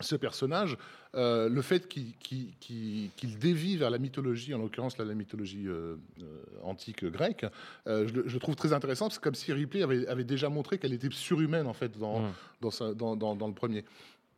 ce 0.00 0.14
personnage, 0.16 0.76
euh, 1.14 1.48
le 1.48 1.62
fait 1.62 1.88
qu'il 1.88 3.38
dévie 3.40 3.76
vers 3.76 3.90
la 3.90 3.98
mythologie, 3.98 4.54
en 4.54 4.58
l'occurrence 4.58 4.96
la 4.98 5.04
mythologie 5.14 5.66
euh, 5.66 5.96
euh, 6.20 6.24
antique 6.62 7.04
grecque, 7.04 7.46
euh, 7.86 8.06
je, 8.06 8.14
le- 8.14 8.28
je 8.28 8.38
trouve 8.38 8.54
très 8.56 8.72
intéressant. 8.72 9.10
C'est 9.10 9.20
comme 9.20 9.34
si 9.34 9.52
Ripley 9.52 9.82
avait, 9.82 10.06
avait 10.06 10.24
déjà 10.24 10.48
montré 10.48 10.78
qu'elle 10.78 10.92
était 10.92 11.08
surhumaine 11.10 11.66
en 11.66 11.72
fait 11.74 11.98
dans, 11.98 12.20
Mm. 12.20 12.32
dans, 12.60 12.70
sa- 12.70 12.94
dans- 12.94 13.16
dans- 13.16 13.34
dans 13.36 13.48
le 13.48 13.54
premier. 13.54 13.84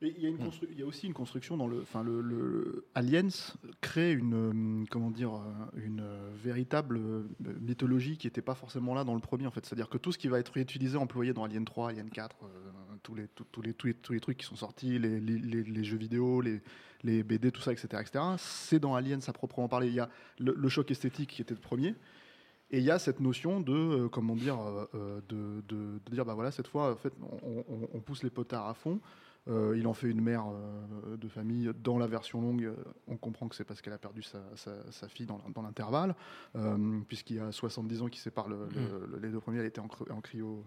Et 0.02 0.14
il 0.16 0.22
y, 0.22 0.26
a 0.26 0.30
une 0.30 0.38
constru- 0.38 0.66
il 0.72 0.78
y 0.80 0.82
a 0.82 0.86
aussi 0.86 1.06
une 1.06 1.12
construction 1.12 1.58
dans 1.58 1.66
le, 1.68 1.82
enfin 1.82 2.02
le, 2.02 2.22
le- 2.22 2.86
Aliens 2.94 3.28
crée 3.82 4.12
une, 4.12 4.86
comment 4.90 5.10
dire, 5.10 5.32
une 5.76 6.02
véritable 6.42 6.98
mythologie 7.60 8.16
qui 8.16 8.26
n'était 8.26 8.40
pas 8.40 8.54
forcément 8.54 8.94
là 8.94 9.04
dans 9.04 9.12
le 9.14 9.20
premier 9.20 9.46
en 9.46 9.50
fait. 9.50 9.66
C'est-à-dire 9.66 9.90
que 9.90 9.98
tout 9.98 10.10
ce 10.10 10.16
qui 10.16 10.28
va 10.28 10.38
être 10.38 10.56
utilisé, 10.56 10.96
employé 10.96 11.34
dans 11.34 11.44
Alien 11.44 11.66
3, 11.66 11.90
Alien 11.90 12.08
4, 12.08 12.34
euh, 12.44 12.46
tous 13.02 13.14
les, 13.14 13.28
tous, 13.28 13.44
tous 13.50 13.62
les, 13.62 13.74
tous 13.74 13.86
les, 13.88 13.94
tous 13.94 14.12
les 14.12 14.20
trucs 14.20 14.38
qui 14.38 14.46
sont 14.46 14.56
sortis, 14.56 14.98
les, 14.98 15.20
les- 15.20 15.38
les- 15.38 15.84
jeux 15.84 15.96
vidéo, 15.96 16.40
les, 16.40 16.60
les 17.02 17.22
BD, 17.22 17.50
tout 17.50 17.60
ça, 17.60 17.72
etc., 17.72 17.88
etc. 18.00 18.24
C'est 18.38 18.78
dans 18.78 18.94
Aliens 18.94 19.18
à 19.26 19.32
proprement 19.32 19.68
parler. 19.68 19.88
Il 19.88 19.94
y 19.94 20.00
a 20.00 20.08
le, 20.38 20.54
le 20.56 20.68
choc 20.68 20.90
esthétique 20.90 21.30
qui 21.30 21.42
était 21.42 21.54
le 21.54 21.60
premier. 21.60 21.94
Et 22.72 22.78
il 22.78 22.84
y 22.84 22.90
a 22.92 22.98
cette 23.00 23.18
notion 23.20 23.60
de, 23.60 23.72
euh, 23.74 24.08
comment 24.08 24.36
dire, 24.36 24.60
euh, 24.60 24.86
euh, 24.94 25.20
de, 25.28 25.62
de- 25.68 25.98
de 26.06 26.10
dire, 26.12 26.24
bah 26.24 26.34
voilà, 26.34 26.50
cette 26.52 26.68
fois, 26.68 26.92
en 26.92 26.96
fait, 26.96 27.12
on, 27.42 27.64
on- 27.68 27.88
on 27.94 28.00
pousse 28.00 28.22
les 28.22 28.30
potards 28.30 28.68
à 28.68 28.74
fond. 28.74 29.00
Euh, 29.48 29.74
il 29.76 29.86
en 29.86 29.94
fait 29.94 30.08
une 30.10 30.20
mère 30.20 30.44
de 31.18 31.26
famille. 31.28 31.70
Dans 31.82 31.96
la 31.98 32.06
version 32.06 32.40
longue, 32.42 32.70
on 33.08 33.16
comprend 33.16 33.48
que 33.48 33.56
c'est 33.56 33.64
parce 33.64 33.80
qu'elle 33.80 33.94
a 33.94 33.98
perdu 33.98 34.22
sa, 34.22 34.38
sa- 34.54 34.92
sa 34.92 35.08
fille 35.08 35.24
dans, 35.26 35.40
l'intervalle, 35.62 36.14
puisqu'il 37.08 37.36
y 37.36 37.40
a 37.40 37.50
70 37.50 38.02
ans 38.02 38.08
qui 38.08 38.20
séparent 38.20 38.48
le- 38.48 38.68
le- 38.74 39.06
le- 39.06 39.18
les 39.18 39.30
deux 39.30 39.40
premiers. 39.40 39.58
Elle 39.60 39.66
était 39.66 39.80
en, 39.80 39.88
en 40.10 40.20
cryo. 40.20 40.62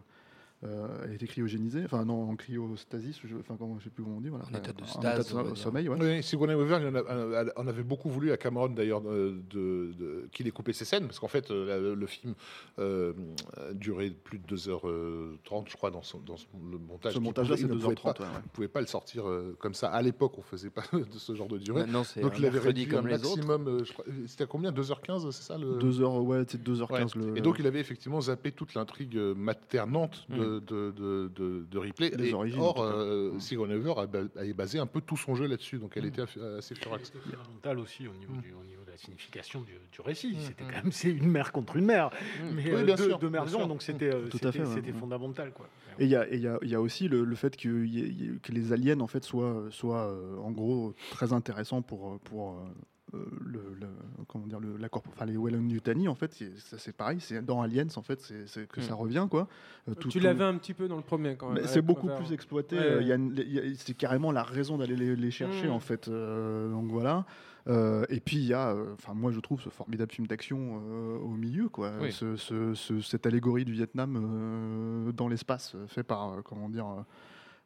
Euh, 0.64 0.88
elle 1.03 1.14
était 1.14 1.28
cryogénisée, 1.28 1.82
enfin 1.86 2.05
non, 2.05 2.30
en 2.30 2.36
cryostasis, 2.36 3.20
je, 3.26 3.36
enfin 3.38 3.55
comment, 3.57 3.78
je 3.80 3.84
sais 3.86 3.89
plus 3.89 4.03
comment 4.03 4.18
on 4.18 4.22
dit, 4.22 4.30
voilà. 4.30 4.45
En 4.45 4.57
état 4.57 4.72
de 4.72 4.82
En 4.82 4.86
stase, 4.86 5.28
état 5.28 5.34
on 5.34 5.38
va 5.38 5.43
de 5.43 5.47
dire. 5.55 5.57
sommeil, 5.57 5.89
ouais. 5.89 5.97
Oui, 5.99 6.24
Sigourney 6.24 6.53
Weaver, 6.55 6.76
en 7.57 7.61
en 7.64 7.68
avait 7.68 7.84
beaucoup 7.84 8.09
voulu 8.09 8.32
à 8.32 8.38
Cameron 8.38 8.70
d'ailleurs 8.70 9.01
de, 9.01 9.36
de- 9.49 9.93
de- 9.97 10.28
qu'il 10.32 10.47
ait 10.47 10.51
coupé 10.51 10.72
ses 10.74 10.86
scènes, 10.86 11.05
parce 11.05 11.20
qu'en 11.20 11.28
fait 11.28 11.51
euh, 11.51 11.66
la- 11.66 11.95
le 11.95 12.05
film 12.07 12.34
euh, 12.80 13.14
a 13.57 13.74
duré 13.74 14.09
plus 14.11 14.39
de 14.39 14.45
2h30, 14.55 15.66
je 15.70 15.76
crois, 15.76 15.91
dans, 15.91 16.01
son- 16.01 16.20
dans 16.20 16.38
son- 16.38 16.47
le 16.72 16.78
montage. 16.78 17.14
Ce 17.14 17.20
montage-là, 17.20 17.55
c'est 17.57 17.64
il 17.64 17.68
ne 17.68 17.74
pouvait 17.74 17.95
2h30. 17.95 18.03
pas- 18.18 18.24
ouais, 18.24 18.30
ouais. 18.30 18.41
ne 18.43 18.49
pouvait 18.53 18.68
pas 18.68 18.82
le 18.82 18.88
sortir 18.88 19.28
euh, 19.28 19.55
comme 19.59 19.74
ça. 19.74 19.89
À 19.89 20.01
l'époque, 20.01 20.34
on 20.38 20.41
faisait 20.41 20.70
pas 20.70 20.84
de 20.93 21.05
ce 21.18 21.36
genre 21.36 21.47
de 21.47 21.57
durée. 21.57 21.82
Maintenant, 21.82 22.03
c'est 22.03 22.22
Donc 22.22 22.34
un 22.36 22.38
il 22.38 22.45
avait 22.45 22.59
réduit 22.59 22.84
un 22.86 22.89
comme 23.01 23.05
autres. 23.11 23.36
maximum. 23.36 23.68
euh, 23.68 23.84
C'était 24.28 24.43
à 24.45 24.47
combien 24.47 24.72
2h15, 24.72 25.30
c'est 25.32 25.43
ça 25.43 25.57
le... 25.57 25.78
2h, 25.78 26.20
ouais, 26.22 26.43
c'est 26.47 26.61
2h15 26.61 27.18
Ouais. 27.18 27.26
le. 27.28 27.38
Et 27.38 27.41
donc 27.41 27.57
il 27.59 27.68
avait 27.68 27.80
effectivement 27.80 28.22
zappé 28.22 28.51
toute 28.51 28.74
l'intrigue 28.76 29.18
euh, 29.18 29.34
maternante 29.36 30.26
Mm. 30.30 30.53
De, 30.60 30.91
de, 30.91 31.32
de, 31.36 31.66
de- 31.70 31.78
Ripley. 31.80 32.10
Des 32.12 32.30
Et 32.30 32.34
origines, 32.34 32.60
or, 32.60 32.82
euh, 32.82 33.38
Sigourney 33.39 33.76
Weaver 33.76 33.93
a, 33.97 34.06
ba- 34.08 34.20
a 34.36 34.54
basé 34.54 34.80
un 34.80 34.86
peu 34.86 35.01
tout 35.01 35.18
son 35.18 35.36
jeu 35.36 35.47
là-dessus, 35.47 35.78
donc 35.80 35.93
elle 35.97 36.04
Mm. 36.06 36.08
était 36.08 36.22
assez 36.58 36.76
furax. 36.76 37.06
C'était 37.14 37.36
fondamental 37.36 37.80
aussi 37.80 38.08
au 38.08 38.14
niveau, 38.14 38.34
du, 38.41 38.54
au 38.54 38.64
niveau 38.64 38.84
de 38.86 38.91
la 38.91 38.97
signification 38.97 39.62
du, 39.62 39.74
du 39.91 40.01
récit. 40.01 40.34
Mm, 40.36 40.39
C'était 40.39 40.64
mm. 40.64 40.68
quand 40.68 40.84
même 40.84 40.91
c'est 40.91 41.12
une 41.12 41.30
mère 41.30 41.51
contre 41.51 41.76
une 41.78 41.86
mère, 41.86 42.10
mais 42.54 42.64
Oui, 42.66 42.72
euh, 42.72 42.84
bien 42.84 42.95
deux, 42.95 43.08
sûr, 43.10 43.20
deux 43.20 43.30
mères 43.30 43.45
donc 43.45 43.82
c'était 43.82 44.14
euh, 44.14 44.28
Tout 44.30 44.38
à 44.38 44.51
c'était- 44.51 44.51
fait, 44.51 44.66
ouais. 44.66 44.74
c'était 44.76 44.91
Mm. 44.91 44.95
fondamental 44.99 45.51
quoi. 45.54 45.68
Et 45.99 46.06
il 46.06 46.10
y 46.10 46.16
a, 46.16 46.28
et 46.28 46.36
il 46.38 46.41
y 46.41 46.47
a- 46.47 46.58
y 46.64 46.74
a 46.76 46.82
aussi 46.82 47.08
le, 47.08 47.24
le 47.24 47.36
fait 47.36 47.56
que, 47.56 47.86
y 47.86 48.39
que 48.41 48.51
les 48.51 48.74
aliens 48.74 48.99
en 48.99 49.08
fait 49.08 49.24
soient, 49.24 49.66
soient 49.70 50.08
euh, 50.08 50.38
en 50.38 50.51
gros 50.51 50.93
très 51.12 51.34
intéressants 51.34 51.82
pour, 51.84 52.20
pour 52.22 52.58
le, 53.14 53.61
le- 53.80 53.88
comment 54.28 54.47
dire 54.47 54.59
le, 54.59 54.78
la 54.78 54.89
corp- 54.89 55.07
enfin 55.09 55.26
les 55.26 55.38
Weyland-Yutani 55.38 56.07
en 56.07 56.16
fait 56.16 56.34
c'est- 56.34 56.91
pareil 56.95 57.20
c'est 57.20 57.41
dans 57.43 57.61
Aliens 57.61 57.88
en 57.95 58.01
fait 58.01 58.20
c'est 58.45 58.68
que 58.68 58.80
Mm. 58.80 58.84
ça 58.84 58.95
revient 58.95 59.28
quoi. 59.30 59.47
Euh, 59.88 59.93
tout- 59.93 60.09
tu 60.09 60.20
l'avais 60.20 60.43
un 60.43 60.55
petit 60.57 60.74
peu 60.74 60.88
dans 60.88 60.95
le 60.97 61.01
premier 61.03 61.36
quand 61.36 61.49
même. 61.51 61.64
c'est 61.68 61.82
beaucoup 61.82 62.07
plus 62.07 62.32
exploité. 62.34 62.78
Ouais, 62.78 63.11
euh, 63.11 63.74
c'est 63.78 63.93
carrément 63.95 64.32
la 64.32 64.43
raison 64.43 64.78
d'aller 64.78 64.95
les, 64.95 65.16
les 65.16 65.32
chercher 65.32 65.68
Mm. 65.68 65.72
en 65.72 65.80
fait. 65.80 66.07
euh, 66.07 66.70
donc 66.72 66.88
voilà. 66.88 67.26
Euh, 67.70 68.03
et 68.09 68.20
puis 68.20 68.36
il 68.38 68.45
y 68.45 68.53
a, 68.53 68.72
euh, 68.72 68.93
enfin 68.93 69.14
moi 69.14 69.32
je 69.32 69.39
trouve 69.39 69.61
ce 69.61 69.70
formidable 69.70 70.11
film 70.11 70.28
d'action 70.28 70.82
euh, 70.86 71.18
au 71.20 71.30
milieu 71.30 71.70
quoi. 71.70 71.93
Oui. 72.01 72.11
Ce- 72.11 72.36
ce- 72.36 72.74
ce- 72.74 72.99
cette 73.01 73.26
allégorie 73.26 73.64
du 73.64 73.72
Vietnam 73.74 74.18
euh, 74.18 75.11
dans 75.14 75.28
l'espace 75.30 75.74
euh, 75.76 75.88
fait 75.88 76.03
par 76.03 76.34
euh, 76.34 76.41
comment 76.43 76.68
dire. 76.70 76.88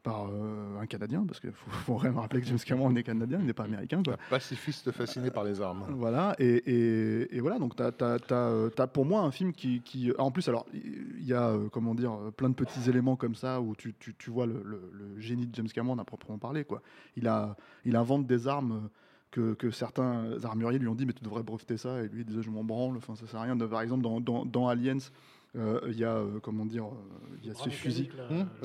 Euh, 0.08 0.10
par 0.10 0.28
euh, 0.32 0.80
un 0.82 0.86
Canadien, 0.86 1.26
parce 1.26 1.40
qu'il 1.40 1.52
faut, 1.52 1.70
faut 1.72 1.96
vraiment 1.96 2.22
rappeler 2.22 2.42
que 2.42 2.48
James 2.48 2.58
Cameron 2.66 2.96
est 2.96 3.04
Canadien, 3.04 3.40
il 3.40 3.46
n'est 3.46 3.54
pas 3.54 3.64
américain. 3.66 4.02
Quoi. 4.04 4.14
Un 4.14 4.30
pacifiste 4.30 4.92
fasciné 4.92 5.32
par 5.32 5.44
les 5.44 5.62
armes. 5.62 5.86
Voilà, 5.90 6.36
et, 6.40 6.46
et- 6.66 7.36
et 7.36 7.40
voilà, 7.42 7.60
donc 7.60 7.76
tu 7.76 7.84
as, 7.84 8.88
pour 8.88 9.06
moi 9.06 9.22
un 9.22 9.32
film 9.32 9.52
qui. 9.54 9.82
qui- 9.82 10.12
en 10.18 10.32
plus, 10.32 10.48
alors, 10.48 10.66
il 10.74 11.24
y 11.26 11.34
a, 11.34 11.50
euh, 11.50 11.70
comment 11.70 11.94
dire, 11.96 12.14
euh, 12.14 12.32
plein 12.32 12.50
de 12.50 12.56
petits 12.56 12.90
éléments 12.90 13.16
comme 13.16 13.36
ça 13.36 13.62
où 13.62 13.76
tu, 13.76 13.94
tu- 14.00 14.16
tu 14.16 14.30
vois 14.32 14.46
le, 14.46 14.62
le- 14.64 14.92
le 14.94 15.20
génie 15.20 15.46
de 15.48 15.56
James 15.56 15.68
Cameron 15.68 15.98
à 16.00 16.06
proprement 16.06 16.38
parler. 16.38 16.64
Quoi. 16.64 16.82
Il, 17.16 17.28
a, 17.28 17.56
il 17.86 17.96
invente 17.96 18.26
des 18.28 18.48
armes 18.48 18.90
que, 19.32 19.54
que 19.56 19.72
certains 19.72 20.42
armuriers 20.44 20.80
lui 20.80 20.88
ont 20.88 20.96
dit, 20.96 21.06
mais 21.06 21.14
tu 21.14 21.24
devrais 21.24 21.44
breveter 21.44 21.76
ça, 21.78 22.02
et 22.02 22.08
lui 22.08 22.22
il 22.22 22.26
disait, 22.26 22.42
je 22.42 22.50
m'en 22.50 22.64
branle, 22.64 22.96
enfin, 22.98 23.16
ça 23.16 23.28
sert 23.28 23.40
à 23.40 23.44
rien. 23.44 23.56
De- 23.56 23.66
par 23.66 23.82
exemple, 23.82 24.02
dans, 24.04 24.22
dans, 24.22 24.46
dans 24.46 24.68
Aliens, 24.70 24.98
euh, 24.98 25.02
il 25.56 25.98
y 25.98 26.04
a, 26.04 26.16
euh, 26.18 26.40
comment 26.40 26.66
dire, 26.66 26.86
euh, 26.86 27.38
il 27.42 27.48
y 27.48 27.52
a 27.52 27.54
ce 27.56 27.70
fusil. 27.76 28.10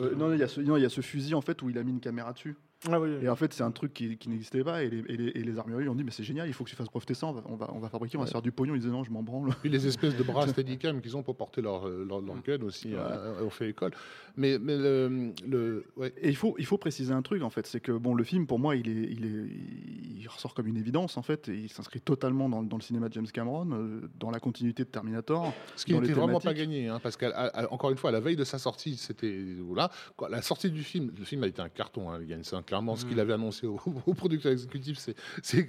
Euh, 0.03 0.14
ce- 0.49 0.61
non, 0.61 0.76
il 0.76 0.83
y 0.83 0.87
a 0.87 0.89
ce 0.91 1.01
fusil 1.01 1.35
en 1.35 1.41
fait 1.41 1.62
où 1.62 1.70
il 1.70 1.78
a 1.78 1.83
mis 1.85 1.93
une 1.93 2.01
caméra 2.01 2.33
dessus. 2.33 2.57
Ah 2.91 3.01
oui, 3.01 3.11
Et 3.22 3.28
en 3.28 3.37
fait, 3.37 3.53
c'est 3.53 3.62
un 3.62 3.70
truc 3.70 3.93
qui, 3.95 4.16
qui 4.16 4.28
n'existait 4.28 4.64
pas. 4.64 4.83
Et 4.83 4.91
les, 4.91 4.99
et 5.09 5.16
les- 5.16 5.28
et 5.28 5.43
les 5.45 5.59
armuriers 5.59 5.89
ont 5.89 5.95
dit, 5.95 6.03
mais 6.05 6.11
c'est 6.11 6.24
génial, 6.24 6.49
il 6.49 6.53
faut 6.53 6.64
que 6.64 6.70
tu 6.70 6.74
fasses 6.76 6.89
breveter 6.89 7.14
ça, 7.14 7.26
on 7.28 7.33
va, 7.33 7.43
on 7.47 7.55
va, 7.57 7.70
on 7.74 7.78
va 7.78 7.89
fabriquer, 7.89 8.16
on 8.16 8.20
va 8.20 8.26
se 8.26 8.33
faire 8.33 8.43
du 8.43 8.51
pognon. 8.53 8.74
Ils 8.74 8.80
disaient, 8.80 8.91
non, 8.93 9.05
je 9.05 9.11
m'en 9.11 9.22
branle. 9.22 9.51
Puis 9.61 9.70
les 9.70 9.87
espèces 9.87 10.16
de 10.16 10.22
bras 10.22 10.47
steadicam 10.49 11.01
qu'ils 11.01 11.16
ont 11.16 11.22
pour 11.22 11.37
porter 11.37 11.62
leur, 11.62 11.87
euh, 11.87 12.05
leur, 12.09 12.20
leur 12.20 12.43
gun 12.43 12.61
aussi, 12.62 12.95
euh, 12.95 13.45
ont 13.45 13.51
fait 13.51 13.70
école. 13.70 13.93
Mais, 14.37 14.59
mais 14.59 14.76
le, 14.76 15.33
le- 15.47 15.85
ouais. 15.97 16.12
Et 16.20 16.28
il 16.28 16.37
faut, 16.37 16.55
il 16.59 16.66
faut 16.66 16.78
préciser 16.78 17.12
un 17.12 17.22
truc 17.22 17.43
en 17.43 17.51
fait, 17.51 17.66
c'est 17.66 17.80
que 17.80 17.93
bon, 17.93 18.14
le 18.14 18.24
film 18.24 18.47
pour 18.47 18.59
moi, 18.59 18.74
il 18.74 18.89
est, 18.89 19.12
il 19.12 19.24
est, 19.26 20.20
il 20.20 20.26
ressort 20.28 20.55
comme 20.55 20.66
une 20.66 20.76
évidence 20.76 21.16
en 21.16 21.22
fait, 21.22 21.49
et 21.49 21.55
il 21.57 21.68
s'inscrit 21.70 22.01
totalement 22.01 22.49
dans, 22.49 22.62
dans 22.62 22.76
le 22.76 22.83
cinéma 22.83 23.09
de 23.09 23.14
James 23.14 23.26
Cameron, 23.33 23.68
euh, 23.72 24.01
dans 24.18 24.30
la 24.30 24.41
continuité 24.41 24.85
de 24.85 24.89
Terminator. 24.89 25.53
Ce 25.76 25.85
qui 25.85 25.93
n'était 26.01 26.14
vraiment 26.14 26.41
pas 26.41 26.55
gagné, 26.55 26.89
hein, 26.89 26.99
parce 27.03 27.16
qu'encore 27.16 27.91
une 27.91 27.97
fois, 27.97 28.11
à 28.11 28.12
la 28.12 28.20
veille 28.20 28.37
de 28.37 28.45
sa 28.45 28.59
sortie, 28.59 28.97
c'était 28.97 29.39
voilà, 29.61 29.91
la 30.30 30.43
sortie 30.43 30.70
du 30.70 30.83
film, 30.83 31.12
le 31.16 31.24
film 31.24 31.43
a 31.45 31.47
été 31.47 31.61
un 31.62 31.68
carton. 31.68 32.11
Hein, 32.11 32.20
Yann, 32.26 32.43
c'est 32.43 32.57
un- 32.57 32.62
clairement 32.73 32.97
ce 32.97 33.05
qu'il 33.05 33.20
avait 33.20 33.35
annoncé 33.35 33.66
au, 33.66 33.79
au 34.07 34.14
producteur 34.14 34.51
exécutif, 34.51 34.97
c'est 34.97 35.14
c'est 35.43 35.66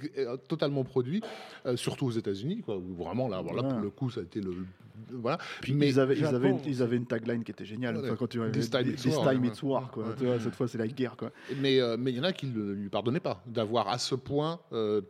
totalement 0.48 0.84
produit, 0.84 1.20
euh, 1.66 1.76
surtout 1.76 2.06
aux 2.06 2.10
États-Unis, 2.10 2.62
vraiment 2.66 3.28
là, 3.28 3.42
bon, 3.42 3.52
là, 3.52 3.62
pour 3.62 3.74
Ouais. 3.74 3.82
le 3.82 3.90
coup, 3.90 4.08
ça 4.08 4.20
a 4.20 4.22
été 4.22 4.40
le 4.40 4.52
voilà. 5.10 5.36
Puis 5.60 5.74
mais 5.74 5.88
ils 5.90 6.00
avaient, 6.00 6.16
ils, 6.16 6.24
avaient 6.24 6.54
ils 6.66 6.80
avaient 6.82 6.96
une 6.96 7.04
tagline 7.04 7.44
qui 7.44 7.50
était 7.50 7.66
géniale. 7.66 7.96
Ouais. 7.96 8.04
Enfin, 8.06 8.16
quand 8.18 8.26
tu 8.28 8.40
This 8.52 8.70
time 8.70 8.88
it's 8.88 9.04
war, 9.04 9.28
time 9.30 9.42
ouais. 9.42 9.48
it's 9.48 9.62
war, 9.62 9.90
quoi. 9.90 10.04
Ouais. 10.04 10.14
Tu 10.16 10.24
vois, 10.24 10.40
cette 10.40 10.54
fois, 10.54 10.66
c'est 10.66 10.78
la 10.78 10.86
guerre, 10.88 11.16
quoi. 11.18 11.30
Mais 11.60 11.78
euh, 11.78 11.96
mais 11.98 12.10
il 12.12 12.16
y 12.16 12.20
en 12.20 12.24
a 12.24 12.32
qui 12.32 12.46
ne 12.46 12.72
lui 12.72 12.88
pardonnaient 12.88 13.20
pas 13.20 13.42
d'avoir 13.46 13.88
à 13.88 13.98
ce 13.98 14.14
point 14.14 14.60
euh, 14.72 15.02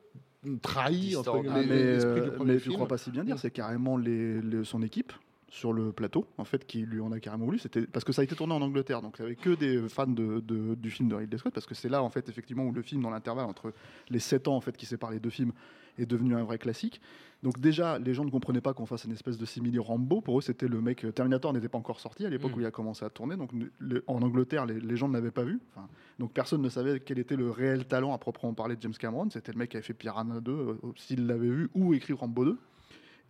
trahi 0.62 1.14
entre 1.16 1.40
Distordu. 1.40 1.49
guillemets, 1.49 1.99
Ah, 2.03 2.07
mais 2.07 2.20
du 2.22 2.28
euh, 2.28 2.30
premier 2.32 2.53
mais 2.55 2.59
tu 2.59 2.62
film. 2.64 2.74
crois 2.74 2.88
pas 2.88 2.99
si 2.99 3.11
bien 3.12 3.22
dire, 3.24 3.38
c'est 3.38 3.53
carrément 3.53 3.97
les, 3.97 4.40
les- 4.40 4.64
son 4.64 4.82
équipe 4.82 5.12
sur 5.55 5.72
le 5.72 5.92
plateau, 5.92 6.26
en 6.36 6.44
fait, 6.44 6.66
qui 6.66 6.80
lui 6.80 7.00
en 7.00 7.12
a 7.12 7.20
carrément 7.20 7.44
voulu. 7.44 7.61
C'était 7.61 7.86
parce 7.86 8.05
que 8.05 8.12
ça 8.12 8.22
a 8.22 8.24
été 8.24 8.34
tourné 8.34 8.55
en 8.55 8.61
Angleterre, 8.61 9.00
donc 9.02 9.16
il 9.18 9.22
n'y 9.22 9.26
avait 9.26 9.36
que 9.36 9.50
des 9.50 9.88
fans 9.88 10.09
de, 10.09 10.40
de- 10.40 10.74
du 10.74 10.90
film 10.90 11.09
de 11.09 11.14
Ridley 11.14 11.38
Scott, 11.38 11.55
parce 11.55 11.64
que 11.66 11.76
c'est 11.76 11.88
là, 11.88 12.02
en 12.02 12.11
fait, 12.11 12.28
effectivement, 12.28 12.64
où 12.64 12.72
le 12.72 12.82
film, 12.82 13.02
dans 13.02 13.11
l'intervalle 13.11 13.46
entre 13.46 13.72
les 14.11 14.18
7 14.18 14.48
ans, 14.48 14.57
en 14.57 14.61
fait, 14.61 14.76
qui 14.76 14.84
séparent 14.84 15.12
les 15.12 15.20
deux 15.20 15.30
films, 15.30 15.52
est 15.96 16.07
devenu 16.07 16.34
un 16.34 16.42
vrai 16.42 16.59
classique. 16.59 17.00
Donc 17.44 17.61
déjà, 17.61 18.00
les 18.00 18.14
gens 18.14 18.24
ne 18.24 18.30
comprenaient 18.30 18.61
pas 18.61 18.74
qu'on 18.74 18.84
fasse 18.86 19.05
une 19.05 19.12
espèce 19.12 19.38
de 19.38 19.46
simili 19.46 19.78
Rambo. 19.78 20.20
Pour 20.20 20.38
eux, 20.38 20.42
c'était 20.42 20.66
le 20.66 20.80
mec. 20.80 21.07
Terminator 21.14 21.52
n'était 21.52 21.68
pas 21.68 21.78
encore 21.78 22.00
sorti 22.00 22.26
à 22.26 22.30
l'époque 22.30 22.50
Mm. 22.50 22.57
où 22.57 22.61
il 22.61 22.66
a 22.66 22.72
commencé 22.72 23.05
à 23.05 23.11
tourner. 23.11 23.36
Donc 23.36 23.50
le- 23.78 24.02
en 24.09 24.20
Angleterre, 24.22 24.66
les, 24.66 24.80
les 24.80 24.96
gens 24.96 25.07
ne 25.07 25.12
l'avaient 25.12 25.30
pas 25.30 25.44
vu. 25.44 25.61
Enfin, 25.76 25.86
donc 26.18 26.32
personne 26.32 26.62
ne 26.62 26.68
savait 26.68 26.98
quel 26.98 27.20
était 27.20 27.36
le 27.36 27.48
réel 27.48 27.84
talent 27.86 28.12
à 28.12 28.18
proprement 28.18 28.55
parler 28.55 28.74
de 28.74 28.82
James 28.82 28.94
Cameron. 28.98 29.28
C'était 29.30 29.52
le 29.52 29.59
mec 29.59 29.70
qui 29.70 29.76
avait 29.76 29.86
fait 29.86 29.94
Piranha 29.94 30.40
2, 30.40 30.50
euh, 30.52 30.74
s'il 30.96 31.26
l'avait 31.28 31.48
vu, 31.50 31.68
ou 31.74 31.94
écrit 31.94 32.12
Rambo 32.14 32.44
2. 32.44 32.59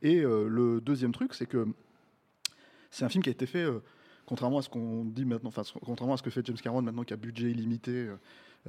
Et 0.01 0.21
euh, 0.25 0.49
le 0.49 0.81
deuxième 0.81 1.13
truc, 1.13 1.35
c'est 1.35 1.47
que 1.47 1.67
c'est 2.95 3.05
un 3.05 3.09
film 3.09 3.25
qui 3.25 3.31
a 3.31 3.33
été 3.33 3.47
fait, 3.47 3.65
euh, 3.65 3.83
contrairement 4.25 4.59
à 4.59 4.63
ce 4.63 4.69
qu'on 4.69 5.05
dit 5.05 5.25
maintenant, 5.25 5.51
contrairement 5.85 6.15
à 6.15 6.17
ce 6.17 6.23
que 6.23 6.31
fait 6.31 6.47
James 6.47 6.57
Cameron 6.57 6.83
maintenant, 6.83 7.03
qui 7.03 7.13
a 7.13 7.17
budget 7.17 7.51
illimité, 7.51 8.09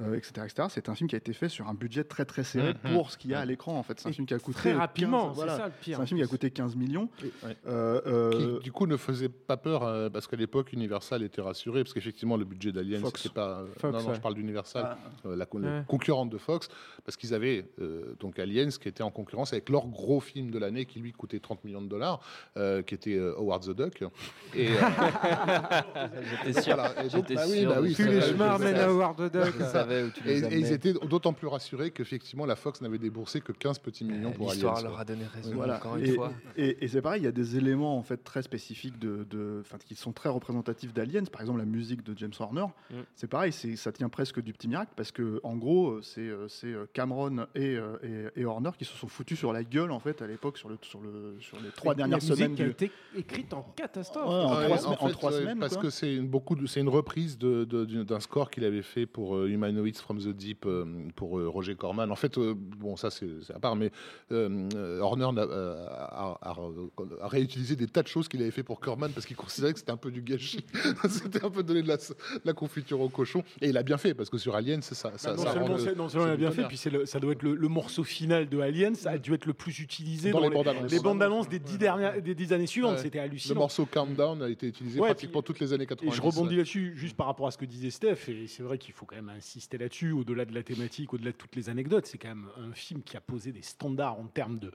euh, 0.00 0.14
etc., 0.14 0.32
etc., 0.44 0.68
c'est 0.70 0.88
un 0.88 0.94
film 0.94 1.08
qui 1.08 1.14
a 1.14 1.18
été 1.18 1.32
fait 1.32 1.48
sur 1.48 1.68
un 1.68 1.74
budget 1.74 2.04
très 2.04 2.24
très 2.24 2.44
serré 2.44 2.74
Mhm. 2.84 2.92
pour 2.92 3.10
ce 3.10 3.16
qu'il 3.18 3.30
y 3.30 3.34
a 3.34 3.40
à 3.40 3.44
l'écran. 3.44 3.78
En 3.78 3.82
fait, 3.82 3.98
c'est 3.98 4.08
un 4.08 4.12
film 4.12 4.26
qui 4.26 4.34
a 4.34 4.38
coûté 4.38 4.58
Très 4.58 4.70
15, 4.70 4.78
rapidement, 4.78 5.30
c'est 5.30 5.36
voilà. 5.36 5.56
ça 5.56 5.66
le 5.66 5.72
C'est 5.82 5.94
un 5.94 6.06
film 6.06 6.18
qui 6.20 6.24
a 6.24 6.26
coûté 6.28 6.50
15 6.50 6.76
millions. 6.76 7.08
Ouais. 7.22 7.56
Euh, 7.66 8.00
euh, 8.06 8.58
qui, 8.58 8.64
du 8.64 8.72
coup, 8.72 8.86
ne 8.86 8.96
faisait 8.96 9.28
pas 9.28 9.56
peur 9.56 9.82
euh, 9.84 10.08
parce 10.10 10.26
qu'à 10.26 10.36
l'époque, 10.36 10.72
Universal 10.72 11.22
était 11.22 11.40
rassuré 11.40 11.82
parce 11.82 11.94
qu'effectivement, 11.94 12.36
le 12.36 12.44
budget 12.44 12.72
d'Alien, 12.72 13.00
Fox. 13.00 13.22
c'était 13.22 13.34
pas. 13.34 13.60
euh, 13.60 13.66
Fox, 13.78 13.84
non, 13.94 14.00
non, 14.02 14.08
ouais. 14.10 14.14
je 14.16 14.20
parle 14.20 14.34
d'Universal, 14.34 14.82
Ah. 14.90 14.98
euh, 15.26 15.36
la, 15.36 15.46
Ouais. 15.54 15.82
concurrente 15.86 16.28
de 16.30 16.38
Fox, 16.38 16.68
parce 17.04 17.16
qu'ils 17.16 17.32
avaient 17.32 17.66
euh, 17.80 18.14
donc 18.20 18.38
Aliens 18.38 18.68
qui 18.68 18.88
était 18.88 19.02
en 19.02 19.10
concurrence 19.10 19.52
avec 19.54 19.68
leur 19.70 19.86
gros 19.86 20.20
film 20.20 20.50
de 20.50 20.58
l'année 20.58 20.84
qui 20.84 21.00
lui 21.00 21.12
coûtait 21.12 21.38
30 21.40 21.64
millions 21.64 21.80
de 21.80 21.88
dollars, 21.88 22.20
euh, 22.56 22.82
qui 22.82 22.94
était 22.94 23.14
euh, 23.16 23.34
Howard 23.38 23.62
the 23.64 23.70
Duck. 23.76 24.02
Et, 24.54 24.68
euh, 24.68 24.72
J'étais 26.46 26.60
sûr. 26.62 26.74
voilà. 26.74 26.90
Et 27.00 27.08
donc, 27.08 27.10
J'étais 27.10 27.34
bah 27.34 27.42
oui, 27.48 27.60
sûr 27.60 27.70
bah 27.70 27.78
oui, 27.80 27.94
les 27.98 28.20
chemins 28.20 28.50
à 28.50 28.84
Howard 28.86 29.16
the 29.16 29.32
Duck. 29.32 29.54
Ça, 29.86 29.94
savais 29.94 30.02
où 30.04 30.10
tu 30.10 30.24
les 30.24 30.44
Et, 30.44 30.54
et 30.54 30.58
ils 30.58 30.72
étaient 30.72 30.92
d'autant 30.92 31.32
plus 31.32 31.46
rassurés 31.46 31.90
qu'effectivement 31.90 32.46
la 32.46 32.56
Fox 32.56 32.80
n'avait 32.80 32.98
déboursé 32.98 33.40
que 33.40 33.52
15 33.52 33.78
petits 33.78 34.04
millions 34.04 34.32
pour 34.32 34.50
L'histoire 34.50 34.76
Aliens, 34.78 34.88
leur 34.90 34.98
a 35.00 35.04
donné 35.04 35.24
raison 35.26 35.52
Voilà. 35.54 35.76
encore 35.76 35.96
une 35.96 36.04
et, 36.04 36.12
fois. 36.12 36.32
et- 36.56 36.84
et 36.84 36.88
c'est 36.88 37.02
pareil, 37.02 37.22
il 37.22 37.24
y 37.24 37.28
a 37.28 37.32
des 37.32 37.56
éléments 37.56 37.96
en 37.98 38.02
fait 38.02 38.18
très 38.24 38.42
spécifiques 38.42 38.98
de, 38.98 39.24
de- 39.30 39.58
enfin, 39.62 39.78
qui 39.84 39.94
sont 39.94 40.12
très 40.12 40.28
représentatifs 40.28 40.92
d'Aliens. 40.92 41.24
Par 41.24 41.40
exemple, 41.40 41.58
la 41.58 41.64
musique 41.64 42.02
de 42.04 42.16
James 42.18 42.32
Horner. 42.38 42.66
Mm. 42.90 42.94
C'est 43.14 43.28
pareil, 43.28 43.52
ça 43.52 43.92
tient 43.92 44.08
presque 44.08 44.40
du 44.40 44.52
petit 44.52 44.68
miracle 44.68 44.92
parce 44.96 45.12
que 45.12 45.40
en 45.42 45.56
gros, 45.56 46.00
c'est, 46.02 46.20
euh, 46.28 46.46
euh, 46.64 46.86
Cameron 46.92 47.46
et, 47.54 47.76
euh, 47.76 48.30
et- 48.36 48.40
et 48.40 48.44
Horner 48.44 48.70
qui 48.78 48.84
se 48.84 48.94
sont 48.96 49.08
foutus 49.08 49.38
sur 49.38 49.52
la 49.52 49.64
gueule 49.64 49.90
en 49.90 50.00
fait 50.00 50.22
à 50.22 50.26
l'époque 50.26 50.58
sur, 50.58 50.68
le, 50.68 50.78
sur, 50.82 51.00
le, 51.00 51.36
sur 51.40 51.58
les 51.60 51.70
trois 51.70 51.94
dernières 51.94 52.18
musique 52.18 52.34
semaines 52.34 52.54
qui 52.54 52.62
a 52.62 52.66
été 52.66 52.90
écrite 53.16 53.52
en 53.54 53.62
catastrophe. 53.76 54.26
Ouais, 54.28 54.34
en 54.34 54.56
Ouais, 54.56 54.64
trois 54.66 54.78
semaines- 54.78 54.96
en 55.00 55.06
fait, 55.06 55.12
trois 55.12 55.32
ouais, 55.32 55.38
semaines, 55.40 55.58
Parce 55.58 55.74
quoi. 55.74 55.82
que 55.82 55.90
c'est 55.90 56.14
une, 56.14 56.26
beaucoup 56.28 56.56
c'est 56.66 56.80
une 56.80 56.88
reprise 56.88 57.38
de- 57.38 57.64
de- 57.64 57.84
d'une- 57.84 58.04
d'un 58.04 58.20
score 58.20 58.50
qu'il 58.50 58.64
avait 58.64 58.82
fait 58.82 59.06
pour 59.06 59.36
euh, 59.36 59.48
Humanoids 59.76 59.98
from 60.00 60.18
the 60.18 60.28
Deep 60.28 60.64
euh, 60.66 60.84
pour 61.14 61.38
euh, 61.38 61.48
Roger 61.48 61.74
Corman. 61.74 62.10
En 62.10 62.16
fait, 62.16 62.38
euh, 62.38 62.54
bon, 62.56 62.96
ça 62.96 63.10
c'est 63.10 63.28
à 63.54 63.58
part, 63.58 63.76
mais 63.76 63.90
Horner 64.30 65.28
a, 65.38 65.42
a- 65.42 66.38
a 67.22 67.28
réutilisé 67.28 67.76
des 67.76 67.86
tas 67.86 68.02
de 68.02 68.08
choses 68.08 68.28
qu'il 68.28 68.40
avait 68.42 68.50
fait 68.50 68.62
pour 68.62 68.80
Corman 68.80 69.10
parce 69.12 69.26
qu'il 69.26 69.36
considérait 69.36 69.72
que 69.72 69.78
c'était 69.78 69.92
un 69.92 69.96
peu 69.96 70.10
du 70.10 70.22
gâchis. 70.22 70.64
c'était 71.08 71.44
un 71.44 71.50
peu 71.50 71.62
donner 71.62 71.82
de 71.82 71.88
la, 71.88 71.96
de 71.96 72.02
la 72.44 72.52
confiture 72.52 73.00
au 73.00 73.08
cochon. 73.08 73.42
Et 73.60 73.68
il 73.68 73.76
a 73.76 73.82
bien 73.82 73.98
fait 73.98 74.14
parce 74.14 74.30
que 74.30 74.38
sur 74.38 74.54
Alien, 74.54 74.82
c'est 74.82 74.94
ça. 74.94 75.12
ça, 75.16 75.34
non 75.34 75.42
ça 75.42 75.52
seulement, 75.52 75.76
le- 75.76 75.94
non 75.94 76.08
seulement 76.08 76.26
il 76.28 76.32
a 76.32 76.36
bien 76.36 76.50
fait, 76.50 76.64
puis 76.64 76.80
le- 76.90 77.06
ça 77.06 77.20
doit 77.20 77.32
être 77.32 77.42
le, 77.42 77.54
le 77.54 77.68
morceau 77.68 78.04
final 78.04 78.48
de 78.48 78.58
Alien, 78.60 78.94
ça 78.94 79.10
a 79.12 79.18
dû 79.18 79.34
être 79.34 79.46
le 79.46 79.54
plus 79.54 79.78
utilisé 79.80 80.30
Dans 80.30 80.40
dans, 80.40 80.48
les 80.48 80.54
bandes 80.54 80.68
annonces. 80.68 80.90
les 80.90 81.00
bandes 81.00 81.22
annonces 81.22 81.48
des 81.48 81.58
dix, 81.58 81.78
dernières, 81.78 82.20
des 82.22 82.34
dix 82.34 82.52
années 82.52 82.66
suivantes. 82.66 82.96
Ouais. 82.96 83.02
C'était 83.02 83.18
Le 83.18 83.24
hallucinant. 83.24 83.60
morceau 83.60 83.86
Countdown 83.86 84.42
a 84.42 84.48
été 84.48 84.66
utilisé 84.66 85.00
Ouais, 85.00 85.08
pratiquement 85.08 85.42
toutes 85.42 85.60
les 85.60 85.72
années 85.72 85.84
Et 85.84 85.86
90. 85.86 86.14
je 86.16 86.22
rebondis 86.22 86.56
là-dessus, 86.56 86.92
juste 86.96 87.16
par 87.16 87.26
rapport 87.26 87.46
à 87.46 87.50
ce 87.50 87.58
que 87.58 87.64
disait 87.64 87.90
Steph, 87.90 88.28
et 88.28 88.46
c'est 88.46 88.62
vrai 88.62 88.78
qu'il 88.78 88.94
faut 88.94 89.06
quand 89.06 89.16
même 89.16 89.28
insister 89.36 89.65
là-dessus, 89.74 90.12
au-delà 90.12 90.44
de 90.44 90.54
la 90.54 90.62
thématique, 90.62 91.12
au-delà 91.12 91.32
de 91.32 91.36
toutes 91.36 91.56
les 91.56 91.68
anecdotes, 91.68 92.06
c'est 92.06 92.18
quand 92.18 92.28
même 92.28 92.48
un 92.58 92.72
film 92.72 93.02
qui 93.02 93.16
a 93.16 93.20
posé 93.20 93.52
des 93.52 93.62
standards 93.62 94.18
en 94.18 94.26
termes 94.26 94.58
de, 94.58 94.70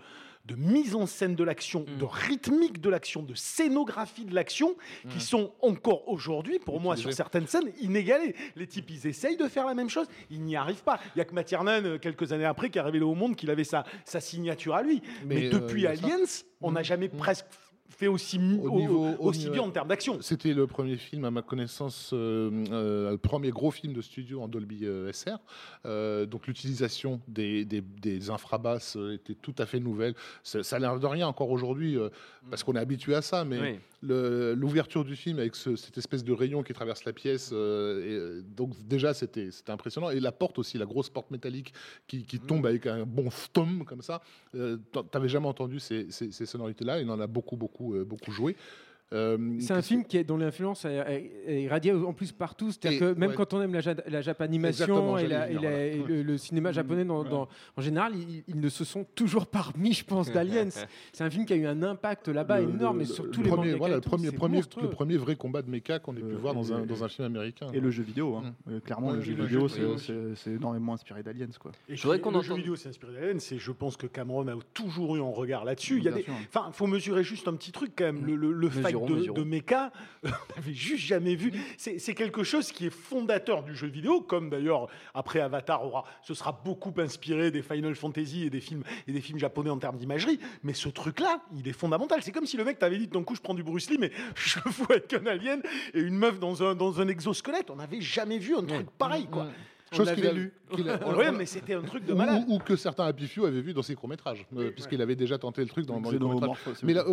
de 0.45 0.55
mise 0.55 0.95
en 0.95 1.05
scène 1.05 1.35
de 1.35 1.43
l'action, 1.43 1.85
Mm. 1.87 1.97
de 1.99 2.05
rythmique 2.05 2.81
de 2.81 2.89
l'action, 2.89 3.23
de 3.23 3.33
scénographie 3.35 4.25
de 4.25 4.33
l'action, 4.35 4.75
qui 5.09 5.21
sont 5.21 5.53
encore 5.61 6.07
aujourd'hui, 6.09 6.59
pour 6.59 6.79
moi, 6.81 6.95
sur 6.97 7.11
certaines 7.13 7.47
scènes, 7.47 7.71
inégalés. 7.79 8.35
Les 8.55 8.67
types, 8.67 8.89
ils 8.89 9.07
essayent 9.07 9.37
de 9.37 9.47
faire 9.47 9.65
la 9.65 9.73
même 9.75 9.89
chose, 9.89 10.07
ils 10.29 10.41
n'y 10.43 10.55
arrivent 10.55 10.83
pas. 10.83 10.99
Il 11.07 11.17
n'y 11.17 11.21
a 11.21 11.25
que 11.25 11.33
Matiernan, 11.33 11.83
euh, 11.85 11.97
quelques 11.97 12.33
années 12.33 12.45
après, 12.45 12.69
qui 12.69 12.79
a 12.79 12.83
révélé 12.83 13.03
au 13.05 13.15
monde 13.15 13.35
qu'il 13.35 13.49
avait 13.49 13.63
sa, 13.63 13.85
sa 14.05 14.19
signature 14.19 14.75
à 14.75 14.83
lui. 14.83 15.01
Mais, 15.25 15.35
Mais, 15.35 15.45
euh, 15.47 15.49
depuis 15.51 15.83
ça. 15.83 15.89
Aliens, 15.91 16.25
on 16.61 16.71
n'a 16.71 16.83
jamais 16.83 17.07
presque 17.09 17.45
fait 17.91 18.07
aussi, 18.07 18.37
Au 18.37 18.69
au- 18.69 18.79
niveau- 18.79 19.07
au 19.19 19.27
aussi 19.29 19.39
niveau- 19.41 19.53
bien 19.53 19.61
en 19.63 19.69
termes 19.69 19.87
d'action. 19.87 20.17
C'était 20.21 20.53
le 20.53 20.65
premier 20.67 20.97
film, 20.97 21.25
à 21.25 21.31
ma 21.31 21.41
connaissance, 21.41 22.11
euh, 22.13 22.49
euh, 22.71 23.11
le 23.11 23.17
premier 23.17 23.51
gros 23.51 23.71
film 23.71 23.93
de 23.93 24.01
studio 24.01 24.41
en 24.41 24.47
Dolby 24.47 24.85
euh, 24.85 25.11
SR. 25.11 25.37
Donc 26.27 26.47
l'utilisation 26.47 27.21
des, 27.27 27.65
des, 27.65 27.81
des 27.81 28.29
infrabasses 28.29 28.97
était 29.13 29.35
tout 29.35 29.55
à 29.57 29.65
fait 29.65 29.79
nouvelle. 29.79 30.13
Ça, 30.43 30.63
ça 30.63 30.77
a 30.77 30.79
l'air 30.79 30.99
de 30.99 31.05
rien 31.07 31.27
encore 31.27 31.49
aujourd'hui, 31.51 31.97
parce 32.49 32.63
qu'on 32.63 32.73
est 32.73 32.79
habitué 32.79 33.15
à 33.15 33.21
ça, 33.21 33.43
mais 33.45 33.59
Oui. 33.59 33.79
L'ouverture 34.03 35.03
du 35.05 35.15
film 35.15 35.39
avec 35.39 35.55
ce- 35.55 35.75
cette 35.75 35.97
espèce 35.97 36.23
de 36.23 36.33
rayon 36.33 36.63
qui 36.63 36.73
traverse 36.73 37.05
la 37.05 37.13
pièce, 37.13 37.51
euh, 37.53 38.03
et, 38.03 38.13
euh, 38.13 38.41
donc 38.41 38.73
déjà 38.87 39.13
c'était 39.13 39.49
impressionnant. 39.67 40.09
Et 40.09 40.19
la 40.19 40.31
porte 40.31 40.57
aussi, 40.59 40.77
la 40.77 40.85
grosse 40.85 41.09
porte 41.09 41.29
métallique 41.31 41.73
qui, 42.07 42.23
qui 42.25 42.39
tombe 42.39 42.65
avec 42.65 42.87
un 42.87 43.05
bon 43.05 43.29
stom 43.29 43.85
comme 43.85 44.01
ça. 44.01 44.21
Euh, 44.55 44.77
T'avais 45.11 45.29
jamais 45.29 45.47
entendu 45.47 45.79
ces, 45.79 46.09
ces- 46.11 46.31
ces 46.31 46.45
sonorités-là. 46.45 46.99
Il 47.01 47.09
en 47.09 47.19
a 47.19 47.27
beaucoup, 47.27 47.57
beaucoup, 47.57 47.95
euh, 47.95 48.03
beaucoup 48.03 48.31
joué. 48.31 48.55
Euh, 49.13 49.37
C'est 49.59 49.73
un 49.73 49.81
film 49.81 50.05
qui 50.05 50.17
est, 50.17 50.23
dont 50.23 50.37
l'influence 50.37 50.85
est, 50.85 50.95
est- 50.95 51.31
est 51.47 51.61
irradiée 51.63 51.91
en 51.91 52.13
plus 52.13 52.31
partout. 52.31 52.71
C'est-à-dire 52.71 52.99
que 52.99 53.13
même 53.19 53.31
ouais. 53.31 53.35
quand 53.35 53.53
on 53.53 53.61
aime 53.61 53.73
la, 53.73 53.81
ja- 53.81 53.95
la 54.07 54.21
japanimation 54.21 55.17
et, 55.17 55.27
la- 55.27 55.49
la- 55.51 55.95
le, 55.95 56.23
le 56.23 56.37
cinéma 56.37 56.71
japonais 56.71 57.03
dans- 57.03 57.23
Ouais. 57.23 57.29
dans- 57.29 57.47
en 57.75 57.81
général, 57.81 58.13
ils, 58.15 58.43
ils 58.47 58.59
ne 58.59 58.69
se 58.69 58.85
sont 58.85 59.05
toujours 59.15 59.47
pas 59.47 59.61
remis, 59.61 59.93
je 59.93 60.05
pense, 60.05 60.31
d'Aliens. 60.31 60.69
C'est 61.13 61.23
un 61.23 61.29
film 61.29 61.45
qui 61.45 61.53
a 61.53 61.55
eu 61.57 61.65
un 61.65 61.83
impact 61.83 62.29
là-bas 62.29 62.61
énorme, 62.61 62.97
le- 62.99 63.03
et 63.03 63.05
sur 63.05 63.25
le 63.25 63.31
tous 63.31 63.41
les 63.41 63.49
premier, 63.49 63.71
bancs 63.71 63.77
voilà, 63.79 63.95
le 63.95 64.01
premier, 64.01 64.27
c'est 64.27 64.81
le 64.81 64.89
premier 64.89 65.17
vrai 65.17 65.35
combat 65.35 65.61
de 65.61 65.69
mecha 65.69 65.99
qu'on 65.99 66.15
ait 66.15 66.21
pu 66.21 66.33
Euh, 66.33 66.37
voir 66.37 66.53
dans 66.53 66.71
un, 66.73 66.85
dans 66.85 67.03
un 67.03 67.07
film 67.09 67.25
américain. 67.25 67.67
Et 67.73 67.79
le 67.79 67.91
jeu 67.91 68.03
vidéo, 68.03 68.35
hein. 68.37 68.53
Mm. 68.65 68.71
Euh, 68.71 68.79
clairement, 68.79 69.07
Ouais, 69.07 69.13
le 69.13 69.19
le 69.19 69.23
jeu 69.25 69.33
vidéo, 69.33 69.67
c'est- 69.67 69.97
c'est 69.97 70.35
c'est 70.35 70.51
énormément 70.51 70.93
inspiré 70.93 71.21
d'Aliens, 71.23 71.47
le 71.89 72.41
jeu 72.41 72.55
vidéo 72.55 72.75
s'est 72.75 72.89
inspiré 72.89 73.13
d'Alien, 73.13 73.39
c'est 73.39 73.57
je 73.57 73.71
pense 73.71 73.97
que 73.97 74.07
Cameron 74.07 74.47
a 74.47 74.53
toujours 74.73 75.15
eu 75.15 75.19
un 75.19 75.23
regard 75.31 75.65
là-dessus. 75.65 75.97
Il 75.97 76.03
y 76.03 76.07
a 76.07 76.11
Bien 76.11 76.19
des, 76.19 76.23
sûr. 76.23 76.33
enfin, 76.47 76.69
faut 76.71 76.87
mesurer 76.87 77.23
juste 77.23 77.47
un 77.47 77.53
petit 77.55 77.71
truc 77.71 77.91
quand 77.97 78.05
même. 78.05 78.25
Le, 78.25 78.35
le, 78.35 78.51
Mesurons, 78.69 79.00
de, 79.05 79.31
de 79.31 79.43
mecha, 79.43 79.91
on 80.23 80.29
n'avait 80.55 80.73
juste 80.73 81.05
jamais 81.05 81.35
vu. 81.35 81.53
C'est 81.77 81.99
c'est 81.99 82.13
quelque 82.13 82.43
chose 82.43 82.71
qui 82.71 82.87
est 82.87 82.89
fondateur 82.89 83.63
du 83.63 83.75
jeu 83.75 83.87
vidéo, 83.87 84.21
comme 84.21 84.49
d'ailleurs 84.49 84.87
après 85.13 85.39
Avatar 85.39 85.85
aura, 85.85 86.05
ce 86.21 86.33
sera 86.33 86.51
beaucoup 86.63 86.93
inspiré 86.97 87.51
des 87.51 87.61
Final 87.61 87.95
Fantasy 87.95 88.43
et 88.43 88.49
des 88.49 88.61
films 88.61 88.83
et 89.07 89.11
des 89.11 89.21
films 89.21 89.39
japonais 89.39 89.69
en 89.69 89.77
termes 89.77 89.97
d'imagerie. 89.97 90.39
Mais 90.63 90.73
ce 90.73 90.89
truc-là, 90.89 91.41
il 91.55 91.67
est 91.67 91.73
fondamental. 91.73 92.21
C'est 92.23 92.31
comme 92.31 92.45
si 92.45 92.57
le 92.57 92.63
mec 92.63 92.79
t'avait 92.79 92.97
dit 92.97 93.07
d'un 93.07 93.23
coup 93.23 93.35
je 93.35 93.41
prends 93.41 93.53
du 93.53 93.63
Bruce 93.63 93.89
Lee, 93.89 93.97
mais 93.99 94.11
je 94.35 94.59
le 94.63 94.71
fous 94.71 94.85
avec 94.89 95.13
un 95.13 95.25
alien 95.25 95.61
et 95.93 95.99
une 95.99 96.15
meuf 96.15 96.39
dans 96.39 96.63
un 96.63 96.75
dans 96.75 97.01
un 97.01 97.07
exosquelette. 97.07 97.69
On 97.69 97.77
n'avait 97.77 98.01
jamais 98.01 98.37
vu 98.37 98.55
un 98.55 98.63
truc 98.63 98.89
pareil, 98.97 99.27
quoi. 99.27 99.47
Chose 99.93 100.11
qu'il 100.13 100.25
a 100.25 100.31
lu. 100.31 100.53
qu'il 100.71 100.89
a- 100.89 101.15
Ouais, 101.17 101.31
mais 101.31 101.45
c'était 101.45 101.73
un 101.73 101.81
truc 101.81 102.05
de 102.05 102.13
ou, 102.13 102.15
malade. 102.15 102.43
ou- 102.47 102.55
ou 102.55 102.59
que 102.59 102.75
certains 102.75 103.05
Happy 103.05 103.27
Few 103.27 103.45
avaient 103.45 103.61
vu 103.61 103.73
dans 103.73 103.81
ses 103.81 103.95
courts-métrages, 103.95 104.45
euh, 104.55 104.71
puisqu'il 104.71 105.01
avait 105.01 105.15
déjà 105.17 105.37
tenté 105.37 105.61
le 105.61 105.67
truc 105.67 105.85
dans, 105.85 105.99
dans 105.99 106.11
les 106.11 106.17
courts-métrages. 106.17 106.57
Mais 106.83 106.93
là, 106.93 107.03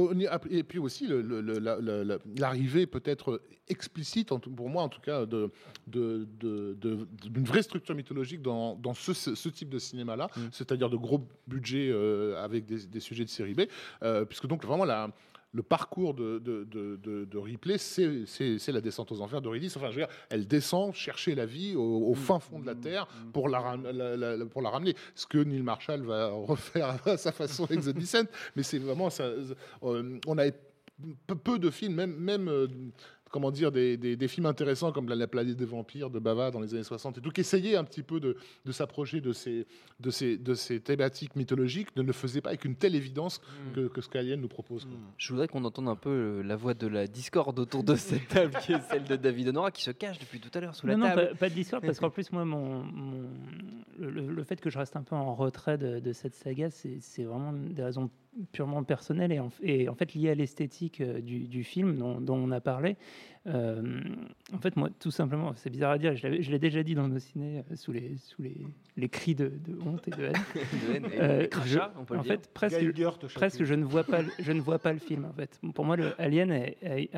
et 0.51 0.63
puis 0.63 0.79
aussi 0.79 1.07
le- 1.09 1.21
le- 1.21 1.41
le- 1.41 1.59
la- 1.59 1.81
la- 1.81 2.05
la- 2.05 2.19
l'arrivée 2.37 2.87
peut-être 2.87 3.43
explicite, 3.69 4.29
pour 4.29 4.69
moi 4.71 4.83
en 4.85 4.89
tout 4.89 5.01
cas, 5.01 5.27
de- 5.27 5.51
de- 5.89 6.27
de- 6.41 6.77
de- 6.81 7.07
d'une 7.29 7.45
vraie 7.45 7.63
structure 7.63 7.95
mythologique 7.95 8.43
dans, 8.43 8.77
dans 8.77 8.95
ce, 8.95 9.13
ce- 9.13 9.35
ce 9.35 9.49
type 9.49 9.69
de 9.71 9.79
cinéma-là, 9.79 10.29
Mm. 10.37 10.41
c'est-à-dire 10.53 10.89
de 10.89 10.97
gros 10.97 11.27
budgets 11.47 11.91
euh, 11.91 12.43
avec 12.43 12.65
des, 12.65 12.87
des 12.87 13.01
sujets 13.01 13.25
de 13.25 13.31
série 13.31 13.55
B, 13.55 13.63
euh, 14.03 14.25
puisque 14.25 14.47
donc 14.47 14.65
vraiment 14.65 14.85
la 14.85 15.11
le 15.53 15.63
parcours 15.63 16.13
de, 16.15 16.39
de, 16.39 16.65
de, 16.65 16.97
de- 16.97 17.25
de 17.25 17.39
Ripley, 17.39 17.79
c'est 17.79 18.69
la 18.69 18.81
descente 18.81 19.11
aux 19.13 19.21
enfers 19.23 19.41
d'Eurydice. 19.41 19.77
Enfin, 19.77 19.91
je 19.91 20.01
veux 20.01 20.07
dire, 20.07 20.15
elle 20.29 20.47
descend 20.47 20.93
chercher 20.95 21.35
la 21.35 21.47
vie 21.47 21.75
au, 21.75 22.09
au 22.11 22.15
fin 22.15 22.39
fond 22.39 22.59
de 22.59 22.67
la 22.67 22.75
Terre 22.75 23.07
pour 23.33 23.49
la, 23.49 23.59
ram- 23.61 23.83
la- 23.91 24.17
la- 24.17 24.37
la- 24.37 24.47
pour 24.47 24.61
la 24.61 24.71
ramener. 24.71 24.95
Ce 25.15 25.27
que 25.27 25.39
Neil 25.39 25.63
Marshall 25.63 26.03
va 26.03 26.29
refaire 26.31 26.99
à 27.07 27.17
sa 27.17 27.33
façon 27.33 27.65
avec 27.65 27.81
The 27.81 27.89
Descent. 27.91 28.27
Mais 28.57 28.63
c'est 28.63 28.79
vraiment... 28.79 29.09
Ça, 29.09 29.25
euh, 29.25 30.19
on 30.27 30.37
avait 30.39 30.55
peu, 31.45 31.59
de 31.59 31.71
films, 31.71 31.95
même... 31.95 32.15
même 32.17 32.49
euh, 32.49 32.67
comment 33.31 33.51
dire, 33.51 33.71
des, 33.73 33.97
des- 33.97 34.17
des 34.17 34.29
films 34.29 34.47
intéressants 34.47 34.93
comme 34.93 35.09
La, 35.09 35.15
la 35.15 35.27
planète 35.27 35.57
des 35.57 35.65
vampires 35.65 36.11
de 36.11 36.19
Bava 36.19 36.51
dans 36.51 36.61
les 36.61 36.75
années 36.75 36.83
60 36.83 37.19
et 37.19 37.21
tout, 37.21 37.31
qui 37.31 37.41
essayaient 37.43 37.77
un 37.77 37.85
petit 37.85 38.03
peu 38.03 38.21
de, 38.21 38.37
de 38.65 38.73
s'approcher 38.73 39.21
de 39.21 39.33
ces, 39.33 39.67
de, 40.01 40.11
ces, 40.11 40.37
de 40.37 40.55
ces 40.55 40.81
thématiques 40.81 41.37
mythologiques, 41.37 41.95
ne 41.97 42.03
le 42.03 42.13
faisaient 42.13 42.41
pas 42.41 42.51
avec 42.51 42.65
une 42.65 42.75
telle 42.77 42.95
évidence 42.95 43.41
que, 43.75 43.89
que 43.89 44.01
ce 44.01 44.09
qu'Alien 44.09 44.41
nous 44.41 44.49
propose. 44.49 44.85
quoi. 44.85 44.95
Je 45.17 45.33
voudrais 45.33 45.49
qu'on 45.49 45.65
entende 45.65 45.89
un 45.89 45.97
peu 45.97 46.11
euh, 46.11 46.43
la 46.43 46.57
voix 46.57 46.75
de 46.75 46.87
la 46.87 47.07
discorde 47.07 47.59
autour 47.59 47.85
de 47.85 47.95
cette 47.97 48.29
table, 48.29 48.55
qui 48.65 48.73
est 48.73 48.81
celle 48.91 49.05
de 49.05 49.17
David 49.17 49.49
Honora, 49.49 49.71
qui 49.71 49.83
se 49.83 49.91
cache 49.91 50.19
depuis 50.19 50.41
tout 50.41 50.51
à 50.55 50.61
l'heure 50.61 50.75
sous 50.75 50.87
la 50.87 50.97
non, 50.97 51.09
non, 51.09 51.15
table. 51.15 51.29
pas, 51.31 51.35
pas 51.37 51.49
de 51.51 51.55
l'histoire, 51.55 51.81
parce 51.83 51.99
qu'en 52.01 52.11
plus, 52.11 52.31
moi, 52.33 52.45
mon, 52.45 52.83
mon- 52.85 53.31
le, 53.99 54.43
fait 54.45 54.61
que 54.61 54.71
je 54.71 54.79
reste 54.79 54.97
un 54.97 55.03
peu 55.03 55.17
en 55.17 55.35
retrait 55.35 55.77
de, 55.79 55.99
de 55.99 56.13
cette 56.13 56.35
saga, 56.35 56.69
c'est 56.71 57.25
vraiment 57.25 57.53
des 57.53 57.83
raisons 57.83 58.11
purement 58.53 58.83
personnelles 58.85 59.33
et 59.33 59.41
en, 59.41 59.51
et 59.63 59.89
en 59.89 59.95
fait 59.95 60.15
liées 60.15 60.31
à 60.31 60.35
l'esthétique 60.35 61.01
euh, 61.01 61.21
du, 61.21 61.41
du 61.49 61.65
film 61.65 61.97
dont, 61.97 62.21
dont 62.21 62.37
on 62.37 62.51
a 62.51 62.61
parlé. 62.61 62.97
Euh, 63.47 63.83
en 64.53 64.59
fait, 64.59 64.77
moi, 64.77 64.91
tout 64.99 65.11
simplement, 65.11 65.53
c'est 65.55 65.71
bizarre 65.71 65.93
à 65.93 65.99
dire, 65.99 66.15
je 66.17 66.23
l'avais- 66.25 66.43
je 66.43 66.51
l'ai 66.51 66.59
déjà 66.59 66.83
dit 66.83 66.95
dans 66.95 67.09
nos 67.09 67.19
ciné 67.19 67.61
euh, 67.71 67.77
sous 67.77 67.93
les, 67.93 68.17
sous 68.19 68.43
les, 68.43 68.57
les 68.97 69.09
cris 69.09 69.35
de, 69.35 69.47
de 69.49 69.79
honte 69.81 70.07
et 70.07 70.11
de 70.11 70.25
haine. 70.25 70.33
De 70.89 70.93
haine 70.95 71.05
et 71.13 71.21
Euh, 71.21 71.41
les 71.43 71.49
crachats, 71.49 71.93
je- 71.95 72.01
on 72.01 72.05
peut 72.05 72.15
le 72.15 72.21
en 72.21 72.23
dire. 72.25 72.33
fait, 72.35 72.51
presque, 72.53 72.79
te 72.79 73.27
presque 73.35 73.55
chatouille. 73.59 73.67
je 73.67 73.75
ne 73.75 73.85
vois 73.85 74.05
pas, 74.05 74.21
le- 74.23 74.33
je 74.39 74.53
ne 74.53 74.61
vois 74.61 74.79
pas 74.79 74.93
le 74.93 74.99
film. 74.99 75.25
En 75.25 75.33
fait, 75.33 75.59
pour 75.75 75.85
moi, 75.87 75.97
le 75.97 76.13
Alien 76.21 76.53
a, 76.53 76.67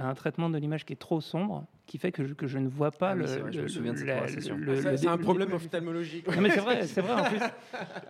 a 0.00 0.06
un 0.08 0.14
traitement 0.14 0.50
de 0.50 0.58
l'image 0.58 0.84
qui 0.84 0.92
est 0.92 0.96
trop 0.96 1.20
sombre, 1.20 1.66
qui 1.86 1.98
fait 1.98 2.12
que 2.12 2.24
je, 2.24 2.34
que 2.34 2.46
je 2.46 2.58
ne 2.58 2.68
vois 2.68 2.92
pas 2.92 3.10
Ah 3.10 3.14
oui, 3.16 3.20
le. 3.22 4.96
c'est 4.96 5.08
un 5.08 5.18
problème 5.18 5.52
ophtalmologique. 5.52 6.28
non, 6.28 6.40
mais 6.40 6.50
c'est 6.50 6.60
vrai, 6.60 6.86
c'est 6.86 7.00
vrai 7.00 7.14
en 7.14 7.24
plus. 7.24 7.40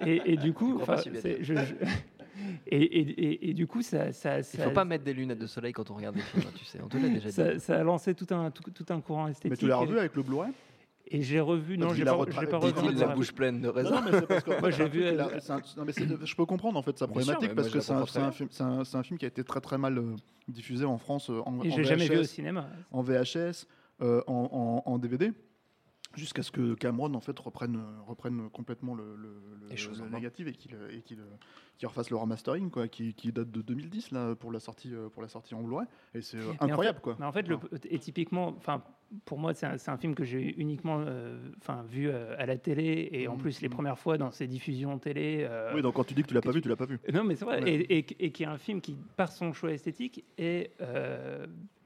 Et, 0.07 0.33
et 0.33 0.37
du 0.37 0.53
coup, 0.53 0.79
si 0.99 1.11
dire. 1.11 1.23
je- 1.41 1.55
et, 2.67 2.77
et- 2.83 3.01
et- 3.01 3.51
et 3.51 3.55
du 3.55 3.67
coup, 3.67 3.83
ça, 3.83 4.13
ça, 4.13 4.39
Il 4.39 4.45
ça, 4.45 4.65
faut 4.65 4.71
pas 4.71 4.85
mettre 4.85 5.05
des 5.05 5.13
lunettes 5.15 5.39
de 5.39 5.47
soleil 5.47 5.73
quand 5.73 5.91
on 5.91 5.95
regarde 5.95 6.15
des 6.17 6.23
films, 6.23 6.45
hein, 6.47 6.53
tu 6.57 6.65
sais. 6.65 6.79
On 6.83 6.89
te 6.89 6.97
l'a 6.97 7.09
déjà 7.09 7.29
dit. 7.29 7.35
ça, 7.35 7.59
ça 7.59 7.79
a 7.79 7.83
lancé 7.83 8.15
tout 8.15 8.27
un, 8.35 8.51
tout, 8.51 8.63
tout 8.71 8.87
un 8.93 9.01
courant 9.01 9.29
esthétique. 9.29 9.51
Mais 9.51 9.57
tu 9.57 9.67
l'as 9.69 9.77
revu 9.77 9.99
avec 9.99 10.15
le 10.17 10.23
Blu-ray? 10.23 10.51
Et 11.13 11.23
j'ai 11.23 11.41
revu, 11.41 11.77
non, 11.77 11.93
j'ai 11.93 12.05
pas, 12.05 12.13
retra- 12.13 12.31
je 12.37 12.41
l'ai 12.41 12.47
pas 12.47 12.59
dit-il 12.61 12.73
revu. 12.73 12.89
Dit-il 12.95 13.01
la 13.01 13.15
bouche 13.17 13.33
pleine 13.33 13.61
de 13.61 13.67
Non, 13.67 13.73
raison. 13.73 13.91
non, 13.97 14.03
mais 14.05 14.13
c'est 14.13 14.27
parce 14.29 14.45
que 14.45 14.61
Moi, 14.61 14.71
j'ai 14.71 14.89
vu, 14.89 15.05
a- 15.07 15.11
un- 15.11 15.61
non, 15.77 15.85
mais 15.85 15.93
je 16.25 16.37
peux 16.37 16.47
comprendre 16.47 16.79
en 16.79 16.83
fait 16.83 16.97
sa 16.97 17.07
sûr, 17.07 17.13
problématique 17.15 17.55
parce 17.57 17.69
que 17.69 17.81
c'est 17.81 17.93
un, 17.93 17.97
un 17.97 18.05
bien. 18.05 18.31
film, 18.31 18.49
c'est 18.53 18.97
un, 18.97 19.03
film 19.03 19.19
qui 19.19 19.25
a 19.25 19.29
été 19.29 19.43
très 19.43 19.61
très 19.61 19.77
mal 19.77 19.99
euh, 19.99 20.15
diffusé 20.47 20.85
en 20.85 20.99
France 20.99 21.29
euh, 21.31 21.41
en, 21.47 21.65
Et 21.65 21.73
en 21.73 21.77
j'ai 21.77 21.83
jamais 21.83 22.07
vu 22.07 22.19
au 22.19 22.21
VHS, 22.23 22.27
cinéma. 22.27 22.69
en 22.93 23.03
VHS, 23.03 23.67
euh, 24.03 24.23
en, 24.29 24.83
en- 24.87 24.89
en 24.93 24.99
DVD. 24.99 25.33
Jusqu'à 26.17 26.43
ce 26.43 26.51
que 26.51 26.75
Cameron 26.75 27.15
en 27.15 27.21
fait 27.21 27.39
reprenne, 27.39 27.81
reprenne 28.05 28.51
complètement 28.51 28.95
le, 28.97 29.15
le, 29.15 29.29
le- 29.69 29.77
choses 29.77 30.03
le 30.03 30.09
négatif 30.09 30.49
et 30.49 30.53
qu'il 30.53 30.77
qu'il 31.79 31.87
refasse 31.87 32.11
le 32.11 32.17
remastering 32.17 32.69
quoi, 32.69 32.89
qui, 32.89 33.15
qui 33.15 33.31
date 33.31 33.51
de 33.53 33.63
2010 33.63 34.11
là 34.11 34.35
pour 34.35 34.51
la 34.51 34.59
sortie 34.59 34.93
pour 35.13 35.23
la 35.23 35.29
sortie 35.29 35.55
en 35.55 35.63
Blu-ray 35.63 35.87
et 36.15 36.21
c'est 36.21 36.37
euh, 36.39 36.51
en 36.59 36.65
incroyable 36.67 36.97
fait- 36.97 37.03
quoi. 37.03 37.17
mais 37.21 37.27
en 37.27 37.33
fait, 37.33 37.47
et 37.89 37.99
typiquement, 38.01 38.49
enfin, 38.57 38.83
pour 39.25 39.39
moi, 39.39 39.55
c'est 39.55 39.67
un, 39.67 39.77
un 39.87 39.97
film 39.97 40.15
que 40.17 40.25
j'ai 40.25 40.61
uniquement, 40.61 41.01
euh, 41.07 41.39
vu 41.89 42.09
euh, 42.09 42.35
à 42.39 42.45
la 42.47 42.59
télé 42.59 43.09
et 43.13 43.29
en 43.29 43.35
Mhm. 43.35 43.39
plus 43.43 43.61
les 43.61 43.69
premières 43.69 43.99
fois 43.99 44.19
dans 44.19 44.33
ces 44.33 44.49
diffusions 44.49 44.99
télé. 44.99 45.47
euh, 45.49 45.73
Oui 45.75 45.81
donc 45.83 45.95
quand 45.95 46.05
tu 46.05 46.15
dis 46.15 46.23
que 46.23 46.29
tu 46.29 46.35
l'as 46.35 46.43
pas 46.43 46.51
vu 46.51 46.61
tu 46.61 46.69
l'as 46.69 46.77
pas 46.77 46.87
vu. 46.87 46.99
Non, 47.13 47.23
mais 47.23 47.37
c'est 47.37 47.45
vrai, 47.45 47.63
Ouais. 47.63 47.71
et, 47.73 47.99
et- 47.99 48.25
et 48.27 48.33
qui 48.33 48.43
est 48.43 48.47
un 48.47 48.59
film 48.59 48.81
qui, 48.81 48.97
par 49.17 49.31
son 49.31 49.53
choix 49.53 49.71
esthétique, 49.73 50.25
est, 50.39 50.73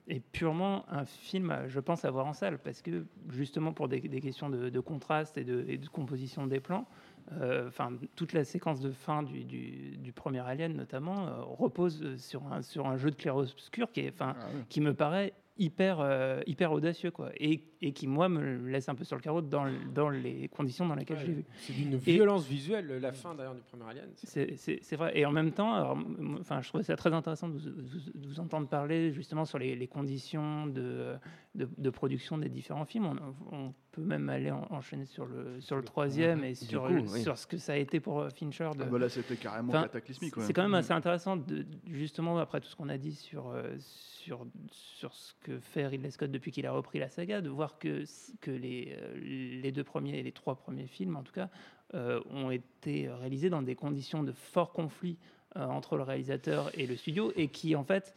est 0.08 0.20
purement 0.20 0.84
un 0.90 1.04
film, 1.04 1.50
euh, 1.50 1.68
je 1.68 1.80
pense, 1.80 2.04
à 2.04 2.10
voir 2.10 2.26
en 2.26 2.32
salle, 2.34 2.58
parce 2.58 2.82
que 2.82 3.06
justement 3.30 3.72
pour 3.72 3.88
des, 3.88 4.00
des 4.00 4.20
questions 4.20 4.50
de, 4.50 4.68
de 4.68 4.80
contraste 4.80 5.38
et 5.38 5.44
de, 5.44 5.64
et 5.68 5.78
de 5.78 5.88
composition 5.88 6.46
des 6.46 6.60
plans, 6.60 6.86
euh, 7.32 7.68
enfin 7.68 7.90
toute 8.14 8.34
la 8.34 8.44
séquence 8.44 8.80
de 8.80 8.90
fin 8.90 9.22
du, 9.22 9.44
du- 9.44 9.96
du 9.96 10.12
premier 10.12 10.40
Alien 10.40 10.74
notamment 10.76 11.26
euh, 11.26 11.42
repose 11.42 12.16
sur 12.16 12.46
un, 12.52 12.60
sur 12.60 12.86
un 12.86 12.98
jeu 12.98 13.10
de 13.10 13.16
clair-obscur 13.16 13.90
qui 13.92 14.00
est, 14.00 14.10
enfin, 14.12 14.34
Ah, 14.38 14.46
qui 14.68 14.80
me 14.82 14.92
paraît 14.92 15.32
hyper, 15.56 16.00
euh, 16.00 16.40
hyper 16.46 16.72
audacieux, 16.72 17.10
quoi, 17.12 17.30
et, 17.36 17.62
et 17.80 17.92
qui 17.92 18.06
moi 18.08 18.28
me 18.28 18.68
laisse 18.68 18.88
un 18.88 18.94
peu 18.96 19.04
sur 19.04 19.16
le 19.16 19.22
carreau 19.22 19.40
dans, 19.40 19.64
le- 19.64 19.72
dans 19.94 20.08
les 20.10 20.48
conditions 20.48 20.86
dans 20.86 20.96
lesquelles 20.96 21.18
je 21.20 21.26
l'ai 21.26 21.32
vu. 21.34 21.44
C'est 21.58 21.72
d'une 21.72 21.96
violence 21.96 22.46
visuelle, 22.46 22.88
la 23.00 23.12
fin 23.12 23.34
d'ailleurs 23.34 23.54
du 23.54 23.60
premier 23.62 23.84
Alien. 23.88 24.08
C'est- 24.16 24.96
vrai. 24.96 25.16
Et 25.16 25.24
en 25.26 25.30
même 25.32 25.52
temps, 25.52 25.96
enfin, 26.40 26.60
je 26.60 26.68
trouvais 26.68 26.82
ça 26.84 26.96
très 26.96 27.12
intéressant 27.12 27.48
de 27.48 27.52
vous, 27.58 27.70
de- 27.70 28.18
de 28.18 28.26
vous 28.28 28.40
entendre 28.40 28.66
parler 28.68 29.12
justement 29.12 29.44
sur 29.44 29.58
les, 29.58 29.76
les 29.76 29.86
conditions 29.86 30.66
de, 30.66 31.14
de, 31.54 31.68
de 31.78 31.90
production 31.90 32.36
des 32.38 32.48
différents 32.48 32.84
films. 32.84 33.06
On, 33.52 33.56
on 33.56 33.74
peut 33.92 34.02
même 34.02 34.28
aller 34.28 34.50
en- 34.50 34.66
enchaîner 34.70 35.04
sur 35.06 35.26
le, 35.26 35.60
sur 35.60 35.76
le 35.76 35.84
troisième 35.84 36.42
et 36.42 36.54
sur, 36.56 36.82
coup, 36.86 36.92
le- 36.94 37.00
oui. 37.02 37.22
sur 37.22 37.38
ce 37.38 37.46
que 37.46 37.58
ça 37.58 37.74
a 37.74 37.76
été 37.76 38.00
pour 38.00 38.20
euh, 38.20 38.28
Fincher. 38.30 38.70
De, 38.76 38.82
Ah, 38.82 38.86
bah 38.86 38.98
là 38.98 39.08
c'était 39.08 39.36
carrément 39.36 39.68
Enfin, 39.68 39.82
cataclysmique. 39.82 40.36
ouais. 40.36 40.42
c'est 40.44 40.52
quand 40.52 40.62
même 40.62 40.72
Mm. 40.72 40.74
assez 40.74 40.92
intéressant, 40.92 41.36
de, 41.36 41.64
justement, 41.86 42.38
après 42.38 42.60
tout 42.60 42.66
ce 42.68 42.74
qu'on 42.74 42.88
a 42.88 42.98
dit 42.98 43.12
sur, 43.14 43.48
euh, 43.50 43.74
sur, 43.78 44.46
sur 44.70 45.12
ce 45.14 45.34
que 45.44 45.60
fait 45.60 45.86
Ridley 45.86 46.10
Scott 46.10 46.30
depuis 46.32 46.50
qu'il 46.50 46.66
a 46.66 46.72
repris 46.72 46.98
la 46.98 47.08
saga, 47.08 47.40
de 47.40 47.48
voir 47.48 47.78
que, 47.78 48.02
que 48.40 48.50
les, 48.50 48.96
euh, 49.00 49.60
les 49.62 49.70
deux 49.70 49.84
premiers, 49.84 50.20
les 50.24 50.32
trois 50.32 50.56
premiers 50.56 50.88
films 50.88 51.14
en 51.14 51.22
tout 51.22 51.32
cas, 51.32 51.48
euh, 51.94 52.20
ont 52.32 52.50
été 52.50 53.08
réalisés 53.08 53.50
dans 53.50 53.62
des 53.62 53.76
conditions 53.76 54.24
de 54.24 54.32
fort 54.32 54.72
conflit 54.72 55.16
euh, 55.56 55.64
entre 55.66 55.96
le 55.96 56.02
réalisateur 56.02 56.70
et 56.76 56.86
le 56.88 56.96
studio, 56.96 57.32
et 57.36 57.46
qui 57.46 57.76
en 57.76 57.84
fait 57.84 58.12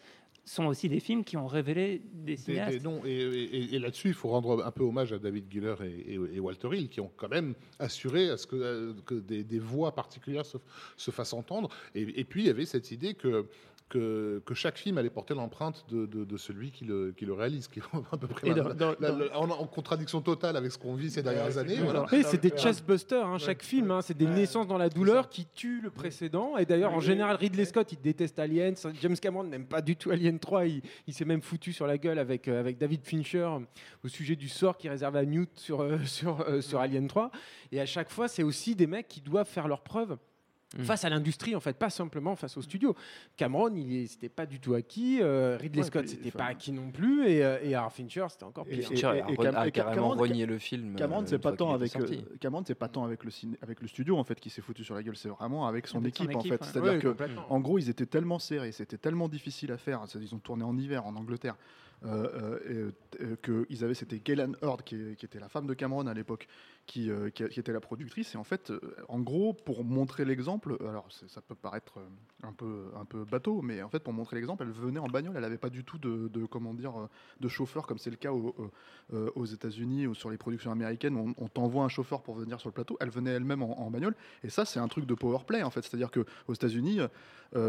sont 0.45 0.65
aussi 0.67 0.87
des 0.87 1.01
films 1.01 1.25
qui 1.25 1.35
ont 1.35 1.45
révélé 1.45 2.01
des 2.13 2.37
cinéastes. 2.37 2.77
des 2.77 2.83
noms. 2.83 3.01
Et, 3.05 3.11
et- 3.11 3.75
et 3.75 3.79
là-dessus, 3.79 4.07
il 4.07 4.13
faut 4.13 4.29
rendre 4.29 4.65
un 4.65 4.71
peu 4.71 4.83
hommage 4.83 5.11
à 5.11 5.19
David 5.19 5.43
Giller 5.51 5.75
et, 5.83 6.13
et- 6.13 6.35
et 6.35 6.39
Walter 6.39 6.69
Hill, 6.71 6.87
qui 6.87 7.01
ont 7.01 7.11
quand 7.17 7.27
même 7.29 7.53
assuré 7.79 8.29
à 8.29 8.37
ce 8.37 8.47
que, 8.47 8.95
que 9.05 9.15
des, 9.15 9.43
des 9.43 9.59
voix 9.59 9.93
particulières 9.93 10.45
se, 10.45 10.57
se 10.95 11.11
fassent 11.11 11.33
entendre. 11.33 11.67
Et, 11.93 12.03
et 12.21 12.23
puis, 12.23 12.43
il 12.43 12.47
y 12.47 12.49
avait 12.49 12.65
cette 12.65 12.91
idée 12.91 13.13
que, 13.13 13.45
que, 13.89 14.41
que 14.45 14.53
chaque 14.53 14.77
film 14.77 14.97
allait 14.97 15.09
porter 15.09 15.33
l'empreinte 15.33 15.85
de, 15.89 16.05
de- 16.05 16.25
de 16.25 16.37
celui 16.37 16.71
qui 16.71 16.83
le, 16.83 17.13
qui 17.15 17.25
le 17.25 17.33
réalise, 17.33 17.67
qui 17.69 17.79
est 17.79 17.83
à 18.11 18.17
peu 18.17 18.27
près 18.27 18.47
Et 18.49 18.53
la- 18.53 18.61
dans- 18.63 18.73
dans- 18.73 18.95
la- 18.99 19.11
dans- 19.11 19.17
la- 19.17 19.39
en, 19.39 19.49
en 19.49 19.65
contradiction 19.67 20.21
totale 20.21 20.57
avec 20.57 20.71
ce 20.71 20.77
qu'on 20.77 20.95
vit 20.95 21.09
ces 21.09 21.23
dernières 21.23 21.57
années. 21.57 21.77
voilà. 21.77 22.05
C'est 22.23 22.41
des 22.41 22.49
chestbusters, 22.49 23.25
hein, 23.25 23.37
chaque 23.37 23.63
film. 23.63 23.91
hein, 23.91 24.01
c'est 24.01 24.17
des 24.17 24.27
naissances 24.27 24.67
dans 24.67 24.77
la 24.77 24.89
douleur 24.89 25.29
qui 25.29 25.45
tuent 25.45 25.79
le 25.81 25.89
précédent. 25.89 26.57
Et 26.57 26.65
d'ailleurs, 26.65 26.93
en 26.93 26.99
général, 26.99 27.37
Ridley 27.37 27.65
Scott, 27.65 27.91
il 27.93 28.01
déteste 28.01 28.37
Aliens. 28.39 28.73
James 29.01 29.15
Cameron 29.17 29.43
n'aime 29.45 29.65
pas 29.65 29.81
du 29.81 29.95
tout 29.95 30.11
Alien 30.11 30.37
3. 30.39 30.65
Il, 30.65 30.81
il 31.07 31.13
s'est 31.13 31.25
même 31.25 31.41
foutu 31.41 31.71
sur 31.71 31.87
la 31.87 31.97
gueule 31.97 32.19
avec, 32.19 32.47
euh, 32.47 32.59
avec 32.59 32.77
David 32.77 33.03
Fincher 33.05 33.49
au 34.03 34.07
sujet 34.09 34.35
du 34.35 34.49
sort 34.49 34.77
qu'il 34.77 34.89
réserve 34.89 35.15
à 35.15 35.23
Newt 35.23 35.49
sur, 35.57 35.81
euh, 35.81 35.97
sur, 36.05 36.41
euh, 36.41 36.59
sur 36.61 36.79
Alien 36.79 37.07
3. 37.07 37.31
Et 37.71 37.79
à 37.79 37.85
chaque 37.85 38.09
fois, 38.09 38.27
c'est 38.27 38.43
aussi 38.43 38.75
des 38.75 38.87
mecs 38.87 39.07
qui 39.07 39.21
doivent 39.21 39.47
faire 39.47 39.67
leurs 39.69 39.81
preuves. 39.83 40.17
Mm. 40.77 40.83
Face 40.83 41.05
à 41.05 41.09
l'industrie, 41.09 41.55
en 41.55 41.61
fait, 41.61 41.77
pas 41.77 41.89
simplement 41.89 42.35
face 42.35 42.57
au 42.57 42.61
studio. 42.61 42.93
Cameron, 43.37 43.73
il 43.73 44.07
c'était 44.09 44.27
pas 44.27 44.45
du 44.45 44.59
tout 44.59 44.73
acquis. 44.73 45.19
euh, 45.21 45.57
Ridley 45.59 45.81
Ouais, 45.81 45.87
Scott, 45.87 46.07
c'était 46.09 46.29
pas 46.31 46.45
acquis 46.45 46.73
non 46.73 46.91
plus. 46.91 47.25
Et, 47.29 47.43
euh, 47.45 47.57
et 47.63 47.73
Fincher, 47.89 48.25
c'était 48.29 48.43
encore 48.43 48.65
Et- 48.69 48.77
pire. 48.79 48.87
Fincher 48.89 49.07
et- 49.07 49.21
a, 49.21 49.29
et 49.29 49.35
re- 49.35 49.43
Cam- 49.43 49.55
a 49.55 49.67
et 49.67 49.71
carrément 49.71 50.09
Cameron- 50.09 50.19
renié 50.21 50.45
le 50.45 50.57
film. 50.57 50.95
Cameron, 50.97 51.21
euh, 51.21 51.25
c'est 51.25 51.35
une 51.35 51.41
pas 51.41 51.53
tant 51.53 51.73
avec 51.73 51.95
euh. 51.95 52.05
Cameron, 52.41 52.63
c'est 52.67 52.75
pas 52.75 52.89
tant 52.89 53.05
avec 53.05 53.23
le 53.23 53.31
ciné- 53.31 53.57
avec 53.61 53.81
le 53.81 53.87
studio 53.87 54.17
en 54.17 54.25
fait 54.25 54.39
qui 54.41 54.49
s'est 54.49 54.61
foutu 54.61 54.83
sur 54.83 54.93
la 54.95 55.03
gueule, 55.03 55.15
c'est 55.15 55.29
vraiment 55.29 55.67
avec 55.67 55.87
son 55.87 56.03
équipe, 56.03 56.35
en 56.35 56.41
fait. 56.41 56.61
C'est-à-dire 56.63 56.93
Ouais, 56.93 56.99
que 56.99 57.15
en 57.49 57.59
gros, 57.61 57.77
ils 57.79 57.89
étaient 57.89 58.05
tellement 58.05 58.37
serrés, 58.39 58.73
c'était 58.73 58.97
tellement 58.97 59.29
difficile 59.29 59.71
à 59.71 59.77
faire. 59.77 60.01
c'est- 60.07 60.19
Ils 60.19 60.35
ont 60.35 60.39
tourné 60.39 60.65
en 60.65 60.77
hiver 60.77 61.05
en 61.05 61.15
Angleterre. 61.15 61.55
Euh, 62.05 62.59
euh, 62.69 62.91
et, 63.19 63.23
euh, 63.23 63.35
que 63.41 63.65
ils 63.71 63.83
avaient 63.83 63.95
c'était 63.95 64.19
Galen 64.19 64.55
Hurd 64.61 64.83
qui 64.83 64.95
était 65.23 65.39
la 65.39 65.49
femme 65.49 65.65
de 65.65 65.73
Cameron 65.73 66.05
à 66.05 66.13
l'époque 66.13 66.47
qui, 66.87 67.11
euh, 67.11 67.29
qui, 67.29 67.43
était 67.43 67.73
la 67.73 67.81
productrice 67.81 68.33
et 68.33 68.37
en 68.37 68.45
fait 68.45 68.71
euh, 68.71 68.79
en 69.09 69.19
gros 69.19 69.53
pour 69.53 69.83
montrer 69.83 70.23
l'exemple 70.23 70.77
alors 70.79 71.05
ça 71.27 71.41
peut 71.41 71.53
paraître 71.53 71.99
euh, 71.99 72.89
un 72.97 73.05
peu 73.05 73.25
bateau 73.25 73.61
mais 73.61 73.83
en 73.83 73.89
fait 73.89 73.99
pour 73.99 74.13
montrer 74.13 74.37
l'exemple 74.37 74.63
elle 74.63 74.71
venait 74.71 74.99
en 74.99 75.07
bagnole 75.07 75.35
elle 75.35 75.43
avait 75.43 75.57
pas 75.57 75.69
du 75.69 75.83
tout 75.83 75.97
de, 75.97 76.45
comment 76.45 76.73
dire 76.73 76.93
de 77.41 77.47
chauffeur 77.49 77.85
comme 77.85 77.97
c'est 77.97 78.09
le 78.09 78.15
cas 78.15 78.31
au- 78.31 78.55
au- 79.11 79.17
aux 79.35 79.45
États-Unis 79.45 80.07
ou 80.07 80.15
sur 80.15 80.29
les 80.29 80.37
productions 80.37 80.71
américaines 80.71 81.17
on, 81.17 81.35
on 81.37 81.47
t'envoie 81.49 81.83
un 81.83 81.89
chauffeur 81.89 82.23
pour 82.23 82.35
venir 82.35 82.59
sur 82.59 82.69
le 82.69 82.73
plateau 82.73 82.97
elle 83.01 83.09
venait 83.09 83.31
elle-même 83.31 83.61
en, 83.61 83.91
bagnole 83.91 84.15
et 84.43 84.49
ça 84.49 84.63
c'est 84.63 84.79
un 84.79 84.87
truc 84.87 85.05
de 85.05 85.13
power 85.13 85.39
play 85.45 85.63
en 85.63 85.69
fait 85.69 85.81
c'est-à-dire 85.81 86.09
que 86.09 86.25
aux 86.47 86.53
États-Unis 86.53 87.01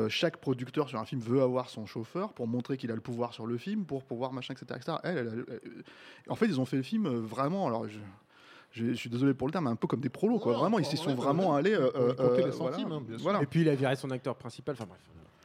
chaque 0.08 0.36
producteur 0.36 0.88
sur 0.88 1.00
un 1.00 1.04
film 1.04 1.20
veut 1.20 1.42
avoir 1.42 1.70
son 1.70 1.86
chauffeur 1.86 2.32
pour 2.34 2.46
montrer 2.46 2.76
qu'il 2.76 2.92
a 2.92 2.94
le 2.94 3.00
pouvoir 3.00 3.32
sur 3.32 3.46
le 3.46 3.58
film, 3.58 3.84
pour 3.84 4.04
pouvoir 4.04 4.32
machin, 4.32 4.54
etc. 4.54 4.66
etc. 4.76 4.98
Elle, 5.04 5.44
en 6.28 6.34
fait, 6.34 6.46
ils 6.46 6.60
ont 6.60 6.64
fait 6.64 6.76
le 6.76 6.82
film 6.82 7.08
vraiment. 7.08 7.66
Alors, 7.66 7.88
je, 7.88 7.98
je- 8.72 8.86
je 8.86 8.92
suis 8.94 9.10
désolé 9.10 9.34
pour 9.34 9.48
le 9.48 9.52
terme, 9.52 9.64
mais 9.64 9.70
un 9.70 9.76
peu 9.76 9.86
comme 9.86 10.00
des 10.00 10.08
prolos, 10.08 10.38
quoi. 10.38 10.52
Non, 10.52 10.58
vraiment, 10.60 10.78
ils 10.78 10.84
s'y 10.84 10.96
sont 10.96 11.14
vraiment 11.14 11.54
allés. 11.54 11.74
euh, 11.74 11.90
euh, 11.96 12.46
les 12.46 12.52
centimes, 12.52 12.92
hein. 12.92 13.40
Et 13.42 13.46
puis 13.46 13.62
il 13.62 13.68
a 13.68 13.74
viré 13.74 13.96
son 13.96 14.10
acteur 14.10 14.34
principal. 14.36 14.74
Enfin 14.74 14.86
bref. 14.86 15.00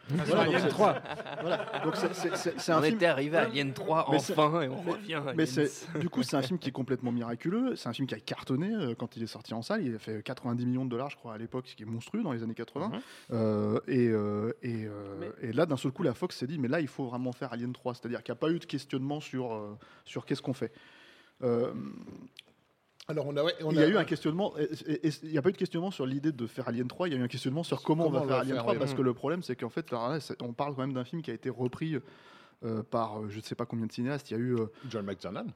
Voilà, 0.09 0.41
Alien 0.41 0.53
donc 0.55 0.61
c'est- 0.63 0.67
3. 0.67 0.95
Voilà. 1.39 1.65
Donc 1.85 1.95
c'est- 1.95 2.13
c'est 2.13 2.35
c'est- 2.35 2.59
c'est 2.59 2.71
un 2.73 2.79
On 2.79 2.81
film. 2.81 2.95
était 2.97 3.05
arrivé 3.05 3.37
à 3.37 3.43
Alien 3.43 3.71
3 3.71 4.05
Mais 4.11 4.19
c'est- 4.19 4.37
enfin 4.37 4.61
et 4.61 4.67
on 4.67 4.81
revient 4.81 5.13
à 5.13 5.33
Mais 5.33 5.45
du 6.01 6.09
coup, 6.09 6.23
c'est 6.23 6.35
un 6.35 6.41
film 6.41 6.59
qui 6.59 6.67
est 6.67 6.73
complètement 6.73 7.13
miraculeux. 7.13 7.77
C'est 7.77 7.87
un 7.87 7.93
film 7.93 8.05
qui 8.05 8.13
a 8.13 8.19
cartonné 8.19 8.69
euh, 8.75 8.95
quand 8.95 9.15
il 9.15 9.23
est 9.23 9.27
sorti 9.27 9.53
en 9.53 9.61
salle. 9.61 9.81
Il 9.81 9.95
a 9.95 9.99
fait 9.99 10.21
90 10.21 10.65
millions 10.65 10.83
de 10.83 10.89
dollars, 10.89 11.09
je 11.09 11.15
crois, 11.15 11.33
à 11.33 11.37
l'époque, 11.37 11.67
ce 11.69 11.75
qui 11.77 11.83
est 11.83 11.85
monstrueux 11.85 12.21
dans 12.21 12.33
les 12.33 12.43
années 12.43 12.53
80. 12.53 12.89
Mhm. 12.89 12.99
Euh, 13.31 13.79
et, 13.87 14.09
euh, 14.09 14.51
et, 14.61 14.83
euh, 14.85 15.31
et 15.41 15.53
là, 15.53 15.65
d'un 15.65 15.77
seul 15.77 15.93
coup, 15.93 16.03
la 16.03 16.13
Fox 16.13 16.35
s'est 16.35 16.47
dit, 16.47 16.59
mais 16.59 16.67
là, 16.67 16.81
il 16.81 16.89
faut 16.89 17.05
vraiment 17.05 17.31
faire 17.31 17.53
Alien 17.53 17.71
3. 17.71 17.93
C'est-à-dire 17.95 18.21
qu'il 18.23 18.33
n'y 18.33 18.37
a 18.37 18.41
pas 18.41 18.49
eu 18.51 18.59
de 18.59 18.65
questionnement 18.65 19.21
sur, 19.21 19.53
euh, 19.53 19.77
sur 20.03 20.25
qu'est-ce 20.25 20.41
qu'on 20.41 20.53
fait. 20.53 20.73
Alors, 23.09 23.27
on 23.27 23.35
a, 23.35 23.43
ouais, 23.43 23.53
on 23.63 23.71
il 23.71 23.77
y 23.77 23.79
a 23.79 23.83
a- 23.83 23.87
eu 23.89 23.97
un 23.97 24.05
questionnement, 24.05 24.53
et- 24.57 24.63
et- 24.87 25.07
et 25.07 25.11
il 25.23 25.29
n'y 25.31 25.37
a 25.37 25.41
pas 25.41 25.49
eu 25.49 25.53
de 25.53 25.57
questionnement 25.57 25.91
sur 25.91 26.05
l'idée 26.05 26.31
de 26.31 26.47
faire 26.47 26.67
Alien 26.69 26.87
3, 26.87 27.09
il 27.09 27.13
y 27.13 27.17
a 27.17 27.19
eu 27.19 27.23
un 27.23 27.27
questionnement 27.27 27.63
sur 27.63 27.81
comment, 27.81 28.07
on 28.07 28.09
va 28.11 28.21
faire 28.21 28.37
Alien 28.37 28.57
3, 28.57 28.73
oui. 28.73 28.79
parce 28.79 28.93
que 28.93 29.01
le 29.01 29.13
problème, 29.13 29.43
c'est 29.43 29.55
qu'en 29.57 29.69
fait, 29.69 29.91
là, 29.91 30.17
on 30.41 30.53
parle 30.53 30.73
quand 30.75 30.81
même 30.81 30.93
d'un 30.93 31.03
film 31.03 31.21
qui 31.21 31.29
a 31.31 31.33
été 31.33 31.49
repris 31.49 31.97
euh, 32.63 32.81
par 32.81 33.19
euh, 33.19 33.27
je 33.29 33.37
ne 33.37 33.41
sais 33.41 33.55
pas 33.55 33.65
combien 33.65 33.85
de 33.87 33.91
cinéastes. 33.91 34.31
Il 34.31 34.33
y 34.35 34.37
a 34.37 34.39
eu. 34.39 34.55
euh, 34.55 34.67
John 34.89 35.05
McTiernan. 35.05 35.47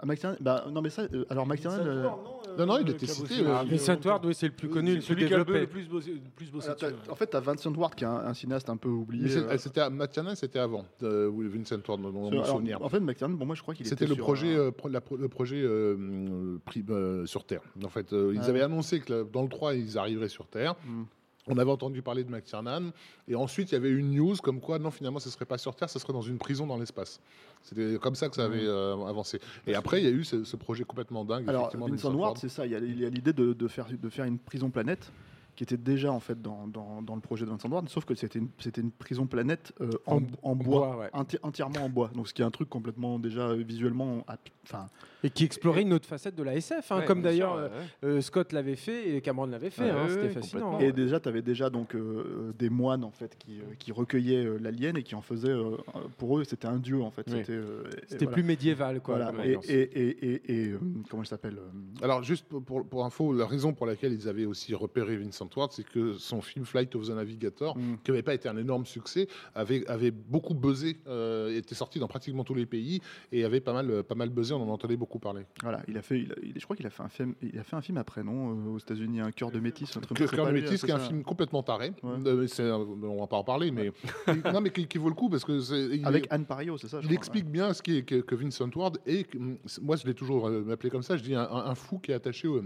Ah, 0.00 0.06
bah, 0.40 0.64
non, 0.70 0.80
mais 0.80 0.90
ça, 0.90 1.02
euh, 1.12 1.24
alors 1.30 1.46
McTiernan. 1.46 1.78
euh, 1.80 2.08
Non, 2.56 2.66
non, 2.66 2.78
il 2.80 2.88
était 2.90 3.06
cité, 3.06 3.40
euh, 3.40 3.54
Ah, 3.56 3.64
Vincent 3.64 3.98
Ward, 4.04 4.24
oui, 4.24 4.34
c'est 4.34 4.46
le 4.46 4.52
plus 4.52 4.68
connu, 4.68 4.90
le 4.90 4.96
plus 4.96 5.02
celui 5.02 5.26
qui 5.26 5.34
a 5.34 5.38
le 5.38 5.44
développé. 5.44 5.66
plus 5.66 5.88
bossé, 5.88 6.12
le 6.12 6.20
plus 6.34 6.50
bossé 6.50 6.66
alors, 6.68 6.76
dessus, 6.80 6.92
t'as- 6.92 7.04
ouais. 7.06 7.10
en 7.12 7.14
fait, 7.14 7.30
tu 7.30 7.36
as 7.36 7.40
Vincent 7.40 7.72
Ward, 7.74 7.94
qui 7.94 8.04
est 8.04 8.06
un, 8.06 8.12
un 8.26 8.34
cinéaste 8.34 8.68
un 8.70 8.76
peu 8.76 8.88
oublié. 8.88 9.24
Mais 9.24 9.28
c'est- 9.30 9.38
euh, 9.38 9.58
c'était 9.58 9.90
McTiernan, 9.90 10.34
c'était 10.34 10.58
avant 10.58 10.84
euh, 11.02 11.30
Vincent 11.32 11.76
Ward, 11.88 12.00
dans 12.00 12.10
mon 12.12 12.30
sur- 12.30 12.42
alors, 12.42 12.46
souvenir. 12.56 12.82
en 12.82 12.88
fait, 12.88 13.00
McTiernan, 13.00 13.36
bon, 13.36 13.46
moi, 13.46 13.54
je 13.54 13.62
crois 13.62 13.74
qu'il 13.74 13.86
C'était 13.86 14.04
était 14.04 14.08
le 14.10 14.14
sur 14.16 14.24
projet, 14.24 14.54
un- 14.54 14.58
euh, 14.58 14.70
pro- 14.70 14.88
la 14.88 15.00
pro- 15.00 15.16
le 15.16 15.28
projet 15.28 15.60
euh, 15.62 15.96
euh, 15.98 16.58
pris, 16.64 16.84
euh, 16.90 17.26
sur 17.26 17.44
Terre. 17.44 17.62
En 17.84 17.88
fait, 17.88 18.12
euh, 18.12 18.32
ils 18.34 18.40
Ah. 18.42 18.46
avaient 18.48 18.62
annoncé 18.62 19.00
que 19.00 19.24
dans 19.24 19.42
le 19.42 19.48
3, 19.48 19.74
ils 19.74 19.98
arriveraient 19.98 20.28
sur 20.28 20.46
Terre. 20.46 20.74
Hmm. 20.86 21.04
On 21.48 21.58
avait 21.58 21.70
entendu 21.70 22.02
parler 22.02 22.24
de 22.24 22.30
McTiernan. 22.30 22.90
Et 23.26 23.34
ensuite, 23.34 23.70
il 23.70 23.74
y 23.74 23.76
avait 23.76 23.90
une 23.90 24.14
news 24.14 24.36
comme 24.42 24.60
quoi, 24.60 24.78
non, 24.78 24.90
finalement, 24.90 25.18
ce 25.18 25.30
serait 25.30 25.44
pas 25.46 25.58
sur 25.58 25.74
Terre, 25.74 25.90
ce 25.90 25.98
serait 25.98 26.12
dans 26.12 26.22
une 26.22 26.38
prison 26.38 26.66
dans 26.66 26.76
l'espace. 26.76 27.20
C'était 27.62 27.98
comme 27.98 28.14
ça 28.14 28.28
que 28.28 28.36
ça 28.36 28.44
avait 28.44 28.66
euh, 28.66 28.94
avancé. 29.06 29.40
Et 29.66 29.74
après, 29.74 30.00
il 30.00 30.04
y 30.04 30.08
a 30.08 30.12
eu 30.12 30.24
ce, 30.24 30.44
ce 30.44 30.56
projet 30.56 30.84
complètement 30.84 31.24
dingue. 31.24 31.48
Alors, 31.48 31.74
Vincent 31.76 32.14
Ward, 32.14 32.38
c'est 32.38 32.48
ça. 32.48 32.66
Il 32.66 32.72
y 32.72 32.76
a, 32.76 32.80
l'idée 32.80 33.32
de, 33.32 33.52
de 33.52 33.68
faire, 33.68 33.86
de 33.90 34.08
faire 34.08 34.24
une 34.26 34.38
prison 34.38 34.70
planète 34.70 35.10
qui 35.56 35.64
était 35.64 35.76
déjà 35.76 36.12
en 36.12 36.20
fait 36.20 36.40
dans, 36.40 36.68
dans, 36.68 37.02
dans 37.02 37.16
le 37.16 37.20
projet 37.20 37.44
de 37.44 37.50
Vincent 37.50 37.68
Ward, 37.68 37.88
sauf 37.88 38.04
que 38.04 38.14
c'était 38.14 38.38
une, 38.38 38.48
c'était 38.60 38.80
une 38.80 38.92
prison 38.92 39.26
planète 39.26 39.72
euh, 39.80 39.90
en, 40.06 40.20
en 40.44 40.54
bois, 40.54 40.86
bois, 40.86 40.96
ouais. 40.98 41.08
enti- 41.08 41.38
entièrement 41.42 41.80
en 41.80 41.88
bois. 41.88 42.12
Donc, 42.14 42.28
ce 42.28 42.34
qui 42.34 42.42
est 42.42 42.44
un 42.44 42.52
truc 42.52 42.68
complètement 42.68 43.18
déjà 43.18 43.54
visuellement, 43.54 44.24
enfin, 44.62 44.86
Et 45.24 45.30
qui 45.30 45.44
explorait 45.44 45.82
une 45.82 45.92
autre 45.92 46.06
facette 46.06 46.34
de 46.36 46.42
la 46.44 46.54
SF, 46.54 46.92
hein, 46.92 46.98
Ouais, 47.00 47.04
comme 47.04 47.22
d'ailleurs 47.22 47.56
ouais, 47.56 47.62
euh, 48.04 48.18
euh, 48.18 48.20
Scott 48.20 48.52
l'avait 48.52 48.76
fait 48.76 49.16
et 49.16 49.20
Cameron 49.20 49.46
l'avait 49.46 49.70
fait. 49.70 49.82
Ouais, 49.82 49.90
hein, 49.90 50.04
ouais, 50.04 50.10
C'était 50.10 50.28
fascinant. 50.28 50.78
Et 50.78 50.92
déjà, 50.92 51.18
tu 51.18 51.28
avais 51.28 51.42
déjà 51.42 51.70
donc 51.70 51.94
euh, 51.96 52.52
des 52.58 52.70
moines 52.70 53.02
en 53.02 53.10
fait 53.10 53.36
qui, 53.38 53.58
euh, 53.58 53.74
qui 53.78 53.90
recueillaient 53.90 54.44
euh, 54.44 54.58
l'alien 54.60 54.96
et 54.96 55.02
qui 55.02 55.14
en 55.16 55.20
faisaient 55.22 55.48
euh, 55.48 55.76
pour 56.18 56.38
eux 56.38 56.44
c'était 56.44 56.66
un 56.68 56.76
dieu 56.78 57.00
en 57.02 57.10
fait. 57.10 57.24
Oui. 57.28 57.38
C'était 57.38 57.52
euh, 57.54 57.82
voilà. 58.10 58.26
plus 58.32 58.42
médiéval, 58.44 59.00
quoi. 59.00 59.16
Voilà. 59.32 59.44
Et, 59.44 59.58
et, 59.68 59.82
et, 59.82 60.32
et- 60.52 60.62
et, 60.68 60.74
comment 61.10 61.22
il 61.22 61.26
s'appelle 61.26 61.56
Alors, 62.02 62.22
juste 62.22 62.46
pour, 62.46 62.86
pour, 62.86 63.04
info, 63.04 63.32
la 63.32 63.46
raison 63.46 63.72
pour 63.72 63.86
laquelle 63.86 64.12
ils 64.12 64.28
avaient 64.28 64.44
aussi 64.46 64.74
repéré 64.74 65.16
Vincent 65.16 65.46
Vincent 65.46 65.50
Ward, 65.60 65.72
c'est 65.72 65.84
que 65.86 66.14
son 66.14 66.40
film 66.40 66.64
Flight 66.64 66.94
of 66.96 67.06
the 67.06 67.10
Navigator, 67.10 67.76
Mm. 67.76 67.96
qui 68.04 68.10
n'avait 68.10 68.22
pas 68.22 68.34
été 68.34 68.48
un 68.48 68.56
énorme 68.56 68.86
succès, 68.86 69.26
avait, 69.54 69.86
avait 69.88 70.10
beaucoup 70.10 70.54
buzzé, 70.54 70.96
euh, 71.06 71.56
était 71.56 71.74
sorti 71.74 71.98
dans 71.98 72.08
pratiquement 72.08 72.44
tous 72.44 72.54
les 72.54 72.66
pays 72.66 73.00
et 73.32 73.44
avait 73.44 73.60
pas 73.60 73.72
mal, 73.72 74.02
pas 74.04 74.14
mal 74.14 74.28
buzzé, 74.30 74.52
on 74.54 74.62
en 74.62 74.68
entendait 74.68 74.96
beaucoup 74.96 75.07
parler. 75.18 75.46
Voilà, 75.62 75.80
il 75.88 75.96
a 75.96 76.02
fait, 76.02 76.20
il 76.20 76.32
a- 76.32 76.34
il- 76.42 76.52
je 76.60 76.64
crois 76.64 76.76
qu'il 76.76 76.86
a 76.86 76.90
fait 76.90 77.02
un 77.02 77.08
film, 77.08 77.34
il 77.40 77.58
a 77.58 77.62
fait 77.64 77.76
un 77.76 77.80
film 77.80 77.96
après, 77.96 78.22
non, 78.22 78.50
euh, 78.50 78.74
aux 78.74 78.78
États-Unis, 78.78 79.20
un 79.22 79.32
cœur 79.32 79.50
de 79.50 79.58
métis, 79.60 79.96
un 79.96 80.00
truc 80.00 80.18
Cœur 80.18 80.28
c'est 80.28 80.36
Cœur 80.36 80.46
de 80.46 80.52
Métis, 80.52 80.78
c'est 80.80 80.86
qui 80.86 80.92
est 80.92 80.94
un 80.94 80.98
film 80.98 81.22
complètement 81.22 81.62
taré. 81.62 81.92
Ouais. 82.02 82.16
Euh, 82.26 82.46
c'est 82.46 82.70
on 82.70 83.18
va 83.20 83.26
pas 83.26 83.36
en 83.38 83.44
parler, 83.44 83.70
mais 83.70 83.90
non, 84.54 84.60
mais 84.60 84.68
qui, 84.70 84.86
qui 84.86 84.98
vaut 84.98 85.08
le 85.08 85.14
coup 85.14 85.30
parce 85.30 85.44
que 85.46 85.58
c'est 85.60 86.04
avec 86.04 86.26
est- 86.26 86.32
Anne 86.34 86.44
Pario, 86.44 86.76
c'est 86.76 86.88
ça. 86.88 86.98
je 87.00 87.06
Il 87.06 87.08
crois, 87.08 87.16
explique 87.16 87.46
bien 87.50 87.72
ce 87.72 87.82
qu'est 87.82 88.02
que, 88.02 88.16
que 88.16 88.34
Vincent 88.34 88.68
Ward 88.76 88.98
et 89.06 89.26
hum, 89.34 89.56
moi 89.80 89.96
je 89.96 90.06
l'ai 90.06 90.14
toujours 90.14 90.46
euh, 90.48 90.68
appelé 90.70 90.90
comme 90.90 91.02
ça. 91.02 91.16
Je 91.16 91.22
dis 91.22 91.34
un, 91.34 91.48
un- 91.48 91.64
un 91.70 91.74
fou 91.74 91.98
qui 91.98 92.10
est 92.10 92.14
attaché 92.14 92.46
au, 92.48 92.62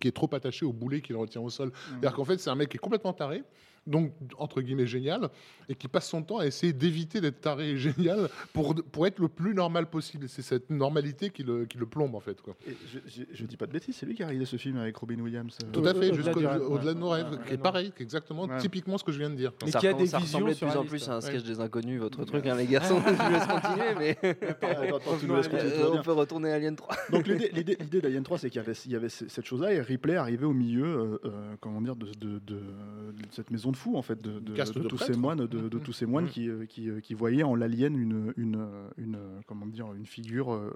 qui 0.00 0.08
est 0.08 0.12
trop 0.12 0.28
attaché 0.34 0.64
au 0.66 0.72
boulet 0.72 1.00
qu'il 1.00 1.16
retient 1.16 1.40
au 1.40 1.48
sol. 1.50 1.68
Mmh. 1.68 1.72
C'est-à-dire 1.90 2.12
qu'en 2.14 2.24
fait 2.24 2.38
c'est 2.38 2.50
un 2.50 2.54
mec 2.56 2.68
qui 2.68 2.76
est 2.76 2.80
complètement 2.80 3.12
taré. 3.12 3.42
Donc, 3.86 4.12
entre 4.38 4.60
guillemets, 4.62 4.86
génial, 4.86 5.28
et 5.68 5.74
qui 5.74 5.88
passe 5.88 6.08
son 6.08 6.22
temps 6.22 6.38
à 6.38 6.46
essayer 6.46 6.72
d'éviter 6.72 7.20
d'être 7.20 7.40
taré 7.40 7.70
et 7.70 7.76
génial 7.76 8.28
pour, 8.52 8.76
pour 8.76 9.08
être 9.08 9.18
le 9.18 9.26
plus 9.28 9.54
normal 9.54 9.86
possible. 9.90 10.28
C'est 10.28 10.42
cette 10.42 10.70
normalité 10.70 11.30
qui 11.30 11.42
le, 11.42 11.64
qui 11.64 11.78
le 11.78 11.86
plombe, 11.86 12.14
en 12.14 12.20
fait. 12.20 12.40
Quoi. 12.40 12.54
Et 12.66 12.76
je, 13.08 13.22
je 13.32 13.44
dis 13.44 13.56
pas 13.56 13.66
de 13.66 13.72
bêtises, 13.72 13.96
c'est 13.96 14.06
lui 14.06 14.14
qui 14.14 14.22
a 14.22 14.26
réalisé 14.26 14.46
ce 14.46 14.56
film 14.56 14.76
avec 14.76 14.96
Robin 14.96 15.18
Williams. 15.20 15.58
euh, 15.64 15.70
Tout 15.72 15.80
à 15.84 15.94
fait, 15.94 16.10
au-delà 16.10 16.14
jusqu'au- 16.14 16.38
du 16.40 16.46
rêve, 16.46 16.62
au-delà 16.62 16.94
de 16.94 16.98
nos 17.00 17.08
rêves, 17.08 17.40
qui 17.46 17.54
est 17.54 17.58
pareil, 17.58 17.90
qui 17.90 18.02
est 18.02 18.04
exactement, 18.04 18.44
Ouais. 18.44 18.58
typiquement 18.58 18.98
ce 18.98 19.04
que 19.04 19.10
je 19.10 19.18
viens 19.18 19.30
de 19.30 19.34
dire. 19.34 19.52
Mais 19.64 19.72
qui 19.72 19.86
a 19.88 19.92
des 19.94 20.06
ça 20.06 20.18
visions 20.18 20.40
de 20.46 20.54
plus 20.54 20.76
en 20.76 20.84
plus 20.84 21.08
à 21.08 21.12
un 21.12 21.14
Ouais. 21.16 21.20
sketch 21.22 21.42
des 21.42 21.58
inconnus, 21.60 22.00
votre 22.00 22.24
truc, 22.24 22.46
hein, 22.46 22.54
les 22.54 22.66
garçons. 22.66 23.00
je 23.04 23.10
vous 23.10 23.32
laisse 23.32 23.46
continuer, 23.46 23.94
mais 23.98 24.18
Attends, 24.48 24.96
attends, 24.96 25.18
tu 25.18 25.26
nous 25.26 25.34
laisses 25.34 25.48
continuer, 25.48 25.72
tout 25.72 25.78
va 25.80 25.86
Euh, 25.86 25.90
bien. 25.90 26.00
on 26.00 26.04
peut 26.04 26.12
retourner 26.12 26.52
à 26.52 26.54
Alien 26.54 26.76
3. 26.76 26.94
Donc 27.10 27.26
l'idée, 27.26 27.76
d'Alien 28.00 28.22
3, 28.22 28.38
c'est 28.38 28.48
qu'il 28.50 28.60
y 28.60 28.64
avait, 28.64 28.72
il 28.86 28.92
y 28.92 28.96
avait 28.96 29.08
c- 29.08 29.26
cette 29.28 29.44
chose-là 29.44 29.72
et 29.72 29.80
Ripley 29.80 30.14
arrivait 30.14 30.46
au 30.46 30.52
milieu, 30.54 30.84
euh, 30.84 31.18
euh, 31.24 31.54
comment 31.60 31.80
dire, 31.80 31.96
de, 31.96 32.06
de- 32.20 32.38
de- 32.38 32.54
de 32.54 33.26
cette 33.32 33.50
maison 33.50 33.71
de 33.72 33.76
fous 33.76 33.96
en 33.96 34.02
fait, 34.02 34.22
de, 34.22 34.38
de- 34.38 34.52
de 34.54 34.78
de 34.80 34.88
tous 34.88 34.98
ces 34.98 35.14
moines, 35.16 35.46
de, 35.46 35.68
de 35.68 35.78
tous 35.80 35.92
ces 35.92 36.06
moines 36.06 36.28
qui, 36.28 36.48
euh, 36.48 36.64
qui, 36.66 36.88
euh, 36.88 37.00
qui 37.00 37.14
voyaient 37.14 37.42
en 37.42 37.56
l'alien 37.56 37.96
une, 37.96 38.32
une, 38.36 38.56
euh, 38.56 38.88
une, 38.96 39.18
comment 39.46 39.66
dire, 39.66 39.92
une 39.92 40.06
figure 40.06 40.52
euh, 40.52 40.70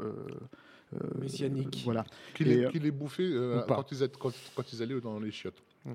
euh, 0.94 0.98
Messianique. 1.20 1.82
Voilà. 1.84 2.04
Qu'il 2.34 2.48
Et, 2.48 2.62
est, 2.62 2.70
qu'il 2.70 2.84
est 2.86 2.90
bouffé 2.90 3.22
euh, 3.24 3.62
ou 3.62 3.66
pas. 3.66 3.76
quand, 3.76 3.92
ils, 3.92 4.02
étaient- 4.02 4.18
quand, 4.18 4.32
quand 4.54 4.72
ils 4.72 4.82
allaient 4.82 5.00
dans 5.00 5.18
les 5.20 5.30
chiottes. 5.30 5.62
Ouais. 5.84 5.94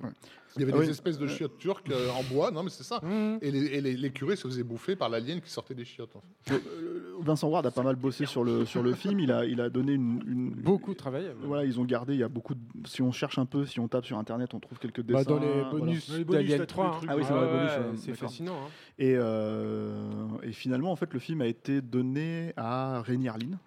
Il 0.57 0.59
y 0.59 0.63
avait 0.63 0.73
Ah 0.73 0.79
des 0.79 0.85
oui. 0.85 0.89
espèces 0.91 1.17
de 1.17 1.27
chiottes 1.27 1.57
turques 1.57 1.89
euh, 1.91 2.09
en 2.11 2.23
bois, 2.23 2.51
non 2.51 2.63
mais 2.63 2.69
c'est 2.69 2.83
ça. 2.83 2.99
Mmh. 3.03 3.37
Et, 3.41 3.51
les, 3.51 3.65
et 3.67 3.81
les- 3.81 3.95
les 3.97 4.11
curés 4.11 4.35
se 4.35 4.47
faisaient 4.47 4.63
bouffer 4.63 4.95
par 4.95 5.07
l'alien 5.09 5.39
qui 5.41 5.49
sortait 5.49 5.73
des 5.75 5.85
chiottes. 5.85 6.15
en 6.15 6.21
fait. 6.43 6.53
Euh, 6.55 7.13
Vincent 7.21 7.47
Ward 7.47 7.65
a 7.65 7.71
pas 7.71 7.83
mal 7.83 7.95
bossé 7.95 8.25
sur 8.25 8.43
le, 8.43 8.65
sur 8.65 8.81
le 8.83 8.93
film. 8.93 9.19
Il 9.19 9.31
a, 9.31 9.45
il 9.45 9.61
a 9.61 9.69
donné 9.69 9.93
une, 9.93 10.21
une- 10.27 10.49
Beaucoup 10.55 10.93
travaillé. 10.93 11.27
même. 11.29 11.37
Voilà, 11.43 11.63
ils 11.65 11.79
ont 11.79 11.85
gardé. 11.85 12.13
Il 12.15 12.19
y 12.19 12.23
a 12.23 12.27
beaucoup. 12.27 12.55
De, 12.55 12.59
si 12.85 13.01
on 13.01 13.11
cherche 13.11 13.37
un 13.37 13.45
peu, 13.45 13.65
si 13.65 13.79
on 13.79 13.87
tape 13.87 14.05
sur 14.05 14.17
internet, 14.17 14.53
on 14.53 14.59
trouve 14.59 14.79
quelques 14.79 15.01
Bah, 15.03 15.19
dessins. 15.19 15.29
dans 15.35 15.39
les 15.39 15.47
voilà. 15.47 15.69
bonus 15.69 16.09
Dans 16.09 16.17
les 16.17 16.23
bonus, 16.25 16.41
d'Alien 16.41 16.57
t'as 16.59 16.65
tous 16.65 16.73
3. 16.73 16.85
les 16.85 16.91
trucs. 16.97 17.09
Ah 17.11 17.15
oui, 17.17 17.23
c'est 17.25 17.33
dans 17.33 17.41
les 17.41 17.47
ouais, 17.47 18.09
euh, 18.09 18.13
fascinant. 18.15 18.53
hein. 18.55 18.69
Et, 18.99 19.15
euh, 19.15 20.01
et 20.43 20.51
finalement, 20.51 20.91
en 20.91 20.95
fait, 20.95 21.13
le 21.13 21.19
film 21.19 21.41
a 21.41 21.47
été 21.47 21.81
donné 21.81 22.53
à 22.57 23.01
Rémi 23.01 23.27
Harlin, 23.29 23.57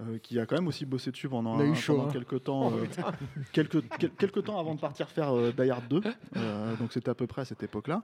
euh, 0.00 0.18
qui 0.18 0.38
a 0.38 0.46
quand 0.46 0.56
même 0.56 0.66
aussi 0.68 0.84
bossé 0.86 1.10
dessus 1.10 1.28
pendant, 1.28 1.58
un- 1.58 1.74
chaud, 1.74 2.02
hein. 2.02 2.08
quelques 2.12 2.42
temps, 2.44 2.72
euh, 2.72 2.84
quelques, 3.52 3.82
quel- 3.98 4.10
quelques 4.10 4.44
temps 4.44 4.58
avant 4.58 4.74
de 4.74 4.80
partir 4.80 5.08
faire 5.08 5.34
euh, 5.34 5.52
Die 5.52 5.70
Hard 5.70 5.88
2. 5.88 6.02
Euh, 6.36 6.76
donc 6.76 6.92
c'était 6.92 7.08
à 7.10 7.14
peu 7.14 7.26
près 7.26 7.42
à 7.42 7.44
cette 7.44 7.62
époque-là. 7.62 8.02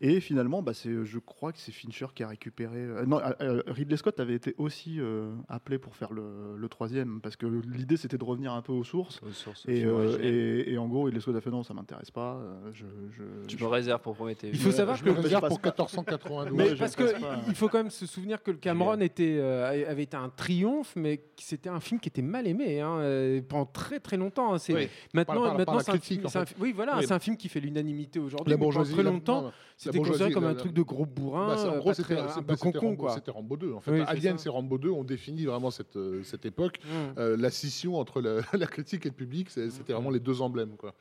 Et 0.00 0.20
finalement, 0.20 0.60
bah, 0.60 0.74
c'est, 0.74 1.04
je 1.04 1.18
crois 1.18 1.52
que 1.52 1.58
c'est 1.58 1.72
Fincher 1.72 2.06
qui 2.14 2.22
a 2.24 2.28
récupéré. 2.28 2.78
euh, 2.78 3.06
non, 3.06 3.18
euh, 3.20 3.30
euh, 3.40 3.62
Ridley 3.68 3.96
Scott 3.96 4.18
avait 4.20 4.34
été 4.34 4.54
aussi 4.58 4.96
euh, 5.00 5.32
appelé 5.48 5.78
pour 5.78 5.94
faire 5.96 6.12
le, 6.12 6.56
le 6.56 6.68
troisième, 6.68 7.20
parce 7.20 7.36
que 7.36 7.46
l'idée 7.46 7.96
c'était 7.96 8.18
de 8.18 8.24
revenir 8.24 8.52
un 8.52 8.60
peu 8.60 8.72
aux 8.72 8.84
sources. 8.84 9.20
Et, 9.68 9.84
euh, 9.84 10.18
et, 10.20 10.72
et 10.72 10.78
en 10.78 10.88
gros, 10.88 11.04
Ridley 11.04 11.20
Scott 11.20 11.36
a 11.36 11.40
fait 11.40 11.50
non, 11.50 11.62
ça 11.62 11.74
m'intéresse 11.74 12.10
pas. 12.10 12.34
euh, 12.36 12.70
je, 12.72 12.84
je- 13.12 13.46
Tu 13.46 13.56
je- 13.56 13.64
me 13.64 13.68
réserves 13.68 14.00
pour 14.02 14.14
Prométhée. 14.14 14.50
Il 14.52 14.58
faut 14.58 14.72
savoir 14.72 14.96
Je 14.96 15.04
que 15.04 15.10
me 15.10 15.14
réserve 15.20 15.46
pour 15.48 15.60
pas. 15.60 15.68
1492. 15.68 16.56
Mais 16.56 16.74
parce 16.76 16.96
que 16.96 17.20
pas. 17.20 17.40
il- 17.48 17.54
faut 17.54 17.68
quand 17.68 17.78
même 17.78 17.90
se 17.90 18.04
souvenir 18.06 18.42
que 18.42 18.50
le 18.50 18.58
Cameron 18.58 19.00
était, 19.00 19.36
euh, 19.38 19.88
avait 19.90 20.02
été 20.02 20.16
un 20.16 20.28
triomphe, 20.28 20.94
mais 20.96 21.18
que 21.18 21.22
c'était 21.38 21.70
un 21.70 21.80
film 21.80 22.00
qui 22.00 22.08
était 22.08 22.20
mal 22.22 22.46
aimé 22.46 22.80
hein, 22.80 22.98
euh, 22.98 23.40
pendant 23.48 23.66
très 23.66 24.00
très 24.00 24.16
longtemps. 24.16 24.54
hein. 24.54 24.58
C'est 24.58 24.74
Oui. 24.74 24.88
maintenant, 25.14 25.34
Par- 25.34 25.42
par- 25.42 25.50
par 25.66 25.74
maintenant 25.76 25.80
c'est 25.84 25.92
un 25.92 25.98
film, 26.00 26.24
en 26.24 26.26
un 26.26 26.30
fait. 26.30 26.46
fi- 26.46 26.54
oui 26.60 26.72
voilà, 26.74 26.98
Oui. 26.98 27.04
c'est 27.06 27.14
un 27.14 27.18
film 27.20 27.36
qui 27.36 27.48
fait 27.48 27.60
l'unanimité 27.60 28.18
aujourd'hui. 28.18 28.56
Pendant 28.56 28.82
très 28.84 29.02
longtemps, 29.02 29.52
c'était 29.76 29.98
considéré 29.98 30.30
comme 30.32 30.44
la- 30.44 30.50
un 30.50 30.54
truc 30.54 30.72
de 30.72 30.82
gros 30.82 31.04
bourrin, 31.06 31.48
Bah, 31.48 31.56
c'est- 31.58 31.68
en 31.68 31.74
euh, 31.74 31.78
gros, 31.78 31.90
pas 31.90 31.94
c'était 31.94 32.16
un 32.18 32.42
peu 32.42 32.56
concon 32.56 32.78
Rambo- 32.90 32.96
quoi. 32.96 33.14
c'était 33.14 33.30
Rambo 33.30 33.56
2. 33.56 33.72
En 33.72 33.80
fait, 33.80 33.90
Oui, 33.92 34.00
Alien, 34.06 34.38
c'est 34.38 34.48
Rambo 34.48 34.78
2. 34.78 34.90
On 34.90 35.04
définit 35.04 35.44
vraiment 35.46 35.70
cette, 35.70 35.96
euh, 35.96 36.22
cette 36.22 36.46
époque. 36.46 36.78
Mm. 36.84 37.18
Euh, 37.18 37.36
la 37.36 37.50
scission 37.50 37.96
entre 37.96 38.20
la, 38.20 38.36
la 38.52 38.66
critique 38.66 39.04
et 39.06 39.08
le 39.08 39.14
public, 39.14 39.50
c'est- 39.50 39.70
c'était 39.70 39.92
vraiment 39.92 40.10
les 40.10 40.20
deux 40.20 40.40
emblèmes. 40.42 40.76
Quoi. 40.76 40.94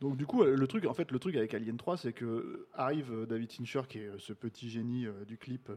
Donc 0.00 0.16
du 0.16 0.26
coup, 0.26 0.44
le 0.44 0.66
truc, 0.68 0.86
en 0.86 0.94
fait, 0.94 1.10
le 1.10 1.18
truc 1.18 1.34
avec 1.36 1.52
Alien 1.54 1.76
3, 1.76 1.96
c'est 1.96 2.12
que 2.12 2.66
arrive 2.74 3.26
David 3.28 3.50
Fincher, 3.52 3.82
qui 3.88 3.98
est 3.98 4.10
ce 4.18 4.32
petit 4.32 4.70
génie 4.70 5.06
euh, 5.06 5.24
du 5.26 5.36
clip, 5.38 5.70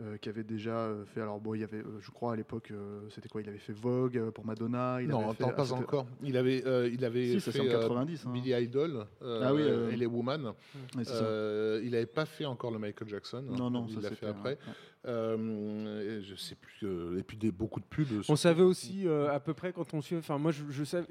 euh, 0.00 0.16
qui 0.16 0.28
avait 0.28 0.44
déjà 0.44 0.70
euh, 0.76 1.04
fait. 1.04 1.20
Alors 1.20 1.40
bon, 1.40 1.54
il 1.54 1.60
y 1.60 1.64
avait, 1.64 1.78
euh, 1.78 2.00
je 2.00 2.10
crois 2.10 2.32
à 2.32 2.36
l'époque, 2.36 2.70
euh, 2.70 3.00
c'était 3.10 3.28
quoi 3.28 3.42
Il 3.42 3.48
avait 3.48 3.58
fait 3.58 3.72
Vogue 3.72 4.30
pour 4.30 4.44
Madonna. 4.46 4.98
Il 5.02 5.08
non, 5.08 5.26
avait 5.26 5.34
fait, 5.36 5.44
ah, 5.46 5.52
pas 5.52 5.64
c'était- 5.64 5.78
encore. 5.78 6.06
Il 6.22 6.36
avait, 6.36 6.62
il 6.92 7.04
avait 7.04 7.38
Si, 7.38 7.52
fait 7.52 7.60
en 7.60 7.66
90. 7.66 8.24
hein. 8.26 8.30
Billy 8.32 8.52
Idol 8.52 9.04
Ah 9.22 9.52
oui, 9.54 9.62
et 9.92 9.96
les 9.96 10.06
Woman. 10.06 10.52
Il 10.96 11.90
n'avait 11.90 12.06
pas 12.06 12.24
fait 12.26 12.44
encore 12.46 12.70
le 12.70 12.78
Michael 12.78 13.08
Jackson. 13.08 13.42
Non, 13.42 13.70
non, 13.70 13.86
il 13.88 14.00
l'a 14.00 14.10
fait 14.10 14.26
après. 14.26 14.50
ouais. 14.50 14.99
Euh, 15.06 16.20
je 16.22 16.34
sais 16.34 16.54
plus. 16.54 16.86
euh, 16.86 17.18
et 17.18 17.22
puis 17.22 17.36
des, 17.36 17.50
beaucoup 17.50 17.80
de 17.80 17.84
pubs. 17.86 18.06
On 18.28 18.36
savait 18.36 18.62
aussi 18.62 19.06
euh, 19.06 19.32
à 19.32 19.40
peu 19.40 19.54
près 19.54 19.72
quand 19.72 19.94
on 19.94 20.02
suit. 20.02 20.16
Enfin, 20.16 20.36
moi, 20.38 20.52
je, 20.52 20.84
savais- 20.84 21.06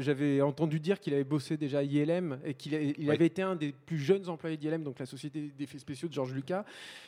j'avais 0.00 0.40
entendu 0.42 0.80
dire 0.80 1.00
qu'il 1.00 1.14
avait 1.14 1.24
bossé 1.24 1.56
déjà 1.56 1.78
à 1.78 1.82
ILM 1.82 2.38
et 2.44 2.52
qu'il 2.54 2.74
a- 2.74 2.80
il 2.82 2.94
Oui. 2.98 3.10
avait 3.10 3.26
été 3.26 3.40
un 3.42 3.56
des 3.56 3.72
plus 3.72 3.96
jeunes 3.98 4.28
employés 4.28 4.56
d'ILM, 4.58 4.84
donc 4.84 4.98
la 4.98 5.06
société 5.06 5.50
d'effets 5.56 5.78
spéciaux 5.78 6.08
de 6.08 6.12
George 6.12 6.34
Lucas, 6.34 6.64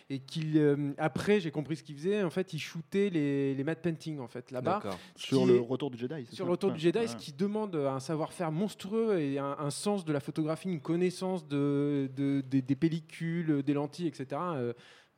et 0.09 0.19
qu'il 0.19 0.57
euh, 0.57 0.93
après, 0.97 1.41
j'ai 1.41 1.51
compris 1.51 1.77
ce 1.77 1.83
qu'il 1.83 1.97
faisait. 1.97 2.23
En 2.23 2.31
fait, 2.31 2.53
il 2.55 2.59
shootait 2.59 3.11
les, 3.11 3.55
les 3.55 3.65
matte 3.65 3.83
paintings 3.83 4.19
en 4.19 4.29
fait 4.29 4.51
là-bas. 4.51 4.83
Sur 5.17 5.45
le 5.45 5.57
est- 5.57 5.59
retour 5.59 5.91
du 5.91 5.99
Jedi. 5.99 6.25
c'est 6.27 6.37
sur 6.37 6.45
ça 6.45 6.49
le 6.49 6.51
retour 6.53 6.73
du 6.73 6.81
Jedi, 6.81 6.99
ouais. 7.01 7.07
ce 7.07 7.17
qui 7.17 7.33
demande 7.33 7.77
un 7.77 8.01
savoir-faire 8.01 8.51
monstrueux 8.51 9.19
et 9.21 9.39
un, 9.39 9.57
un 9.59 9.71
sens 9.71 10.05
de 10.07 10.13
la 10.13 10.21
photographie, 10.21 10.69
une 10.71 10.81
connaissance 10.81 11.47
de, 11.47 12.09
de- 12.17 12.41
des- 12.49 12.63
des 12.63 12.77
pellicules, 12.77 13.63
des 13.63 13.75
lentilles, 13.75 14.07
etc. 14.07 14.41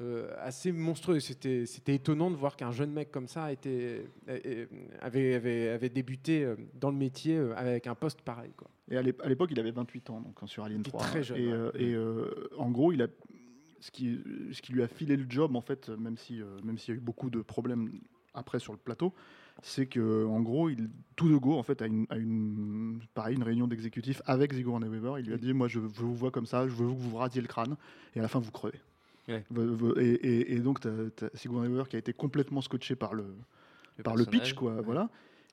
euh, 0.01 0.31
assez 0.39 0.73
monstrueux. 0.73 1.21
C'était, 1.21 1.65
c'était 1.67 1.95
étonnant 1.95 2.31
de 2.31 2.37
voir 2.37 2.57
qu'un 2.57 2.71
jeune 2.73 2.93
mec 2.93 3.11
comme 3.11 3.29
ça 3.29 3.51
était, 3.53 4.05
avait, 5.01 5.35
avait, 5.35 5.69
avait 5.69 5.89
débuté 5.89 6.45
euh, 6.45 6.57
dans 6.75 6.91
le 6.91 6.97
métier 6.97 7.37
euh, 7.37 7.55
avec 7.57 7.87
un 7.87 7.95
poste 7.95 8.23
pareil. 8.23 8.53
Quoi. 8.57 8.69
Et 8.91 8.97
à 8.97 9.03
l'ép- 9.03 9.23
à 9.23 9.29
l'époque, 9.29 9.51
il 9.53 9.61
avait 9.61 9.71
28 9.71 10.11
ans, 10.11 10.21
donc 10.21 10.37
hein, 10.43 10.47
sur 10.47 10.65
Alien 10.65 10.81
était 10.81 10.91
3. 10.91 11.01
très 11.07 11.23
jeune, 11.23 11.39
Et, 11.39 11.49
ouais. 11.53 11.71
et, 11.77 11.95
euh, 11.95 12.49
en 12.59 12.71
gros, 12.71 12.93
il 12.93 13.03
a 13.03 13.09
ce 13.81 13.91
qui, 13.91 14.19
ce 14.53 14.63
qui 14.63 14.73
lui 14.73 14.83
a 14.83 14.89
filé 14.89 15.17
le 15.17 15.27
job, 15.29 15.55
en 15.57 15.61
fait, 15.61 15.89
même 15.91 16.17
si, 16.17 16.41
euh, 16.41 16.59
même 16.65 16.79
s'il 16.79 16.95
y 16.95 16.97
a 16.97 17.01
eu 17.01 17.03
beaucoup 17.03 17.31
de 17.31 17.41
problèmes 17.41 17.91
après 18.35 18.59
sur 18.59 18.73
le 18.73 18.79
plateau, 18.79 19.15
c'est 19.63 19.87
que 19.87 20.27
en 20.27 20.41
gros, 20.43 20.69
il 20.69 20.91
tout 21.17 21.29
de 21.31 21.37
go, 21.37 21.55
en 21.55 21.63
fait, 21.63 21.81
à 21.81 21.87
une, 21.87 22.07
à 22.11 22.17
une 22.17 23.01
pareil, 23.15 23.37
une 23.37 23.43
réunion 23.43 23.67
d'exécutifs 23.67 24.21
avec 24.27 24.53
Sigourney 24.53 24.87
Weaver, 24.89 25.15
il 25.21 25.27
lui 25.27 25.33
a 25.35 25.39
dit, 25.39 25.55
moi, 25.55 25.69
je, 25.69 25.81
je 25.81 26.03
vous 26.03 26.15
vois 26.15 26.31
comme 26.31 26.45
ça, 26.47 26.69
je 26.69 26.73
veux 26.75 26.85
que 26.87 26.91
vous 26.91 27.11
vous 27.11 27.17
rasiez 27.17 27.41
le 27.41 27.49
crâne, 27.49 27.77
et 28.15 28.19
à 28.19 28.23
la 28.23 28.29
fin, 28.29 28.39
vous 28.39 28.51
crevez. 28.51 28.79
Ouais. 29.29 29.45
Et, 29.99 30.05
et- 30.07 30.53
et 30.55 30.59
donc, 30.61 30.81
tu 30.81 30.89
as, 30.89 31.31
Sigourney 31.35 31.69
Weaver 31.69 31.89
qui 31.89 31.97
a 31.97 31.99
été 31.99 32.13
complètement 32.13 32.61
scotché 32.61 32.95
par 32.97 33.15
le, 33.15 33.25
par 34.05 34.15
le 34.17 34.25
pitch, 34.25 34.53
quoi, 34.55 34.75
ouais. 34.77 34.83
voilà. 34.83 35.09